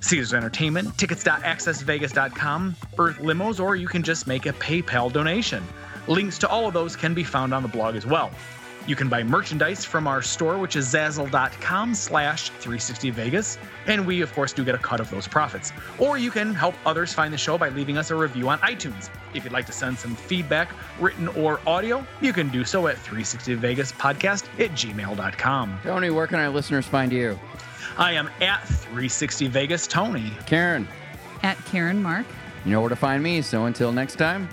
Caesars 0.00 0.34
Entertainment, 0.34 0.98
tickets.accessvegas.com, 0.98 2.76
Earth 2.98 3.18
Limos, 3.20 3.58
or 3.58 3.74
you 3.74 3.88
can 3.88 4.02
just 4.02 4.26
make 4.26 4.44
a 4.44 4.52
PayPal 4.52 5.10
donation. 5.10 5.64
Links 6.08 6.36
to 6.38 6.48
all 6.48 6.66
of 6.68 6.74
those 6.74 6.94
can 6.94 7.14
be 7.14 7.24
found 7.24 7.54
on 7.54 7.62
the 7.62 7.68
blog 7.68 7.96
as 7.96 8.04
well. 8.04 8.30
You 8.86 8.96
can 8.96 9.08
buy 9.08 9.22
merchandise 9.22 9.84
from 9.84 10.08
our 10.08 10.20
store, 10.22 10.58
which 10.58 10.74
is 10.74 10.92
zazzle.com 10.92 11.94
slash 11.94 12.50
360vegas, 12.60 13.56
and 13.86 14.04
we, 14.04 14.20
of 14.22 14.32
course, 14.32 14.52
do 14.52 14.64
get 14.64 14.74
a 14.74 14.78
cut 14.78 14.98
of 14.98 15.08
those 15.08 15.28
profits. 15.28 15.72
Or 16.00 16.18
you 16.18 16.32
can 16.32 16.52
help 16.52 16.74
others 16.84 17.12
find 17.12 17.32
the 17.32 17.38
show 17.38 17.56
by 17.56 17.68
leaving 17.68 17.96
us 17.96 18.10
a 18.10 18.16
review 18.16 18.48
on 18.48 18.58
iTunes. 18.58 19.08
If 19.34 19.44
you'd 19.44 19.52
like 19.52 19.66
to 19.66 19.72
send 19.72 19.96
some 19.98 20.16
feedback, 20.16 20.68
written 20.98 21.28
or 21.28 21.60
audio, 21.64 22.04
you 22.20 22.32
can 22.32 22.48
do 22.48 22.64
so 22.64 22.88
at 22.88 22.96
360vegaspodcast 22.96 24.44
at 24.58 24.70
gmail.com. 24.72 25.78
Tony, 25.84 26.10
where 26.10 26.26
can 26.26 26.40
our 26.40 26.50
listeners 26.50 26.86
find 26.86 27.12
you? 27.12 27.38
I 27.96 28.12
am 28.12 28.28
at 28.40 28.62
360vegas 28.62 29.88
Tony. 29.88 30.32
Karen, 30.46 30.88
At 31.44 31.56
Karen 31.66 32.02
Mark. 32.02 32.26
you 32.64 32.72
know 32.72 32.80
where 32.80 32.88
to 32.90 32.96
find 32.96 33.22
me. 33.22 33.42
So 33.42 33.66
until 33.66 33.92
next 33.92 34.16
time. 34.16 34.48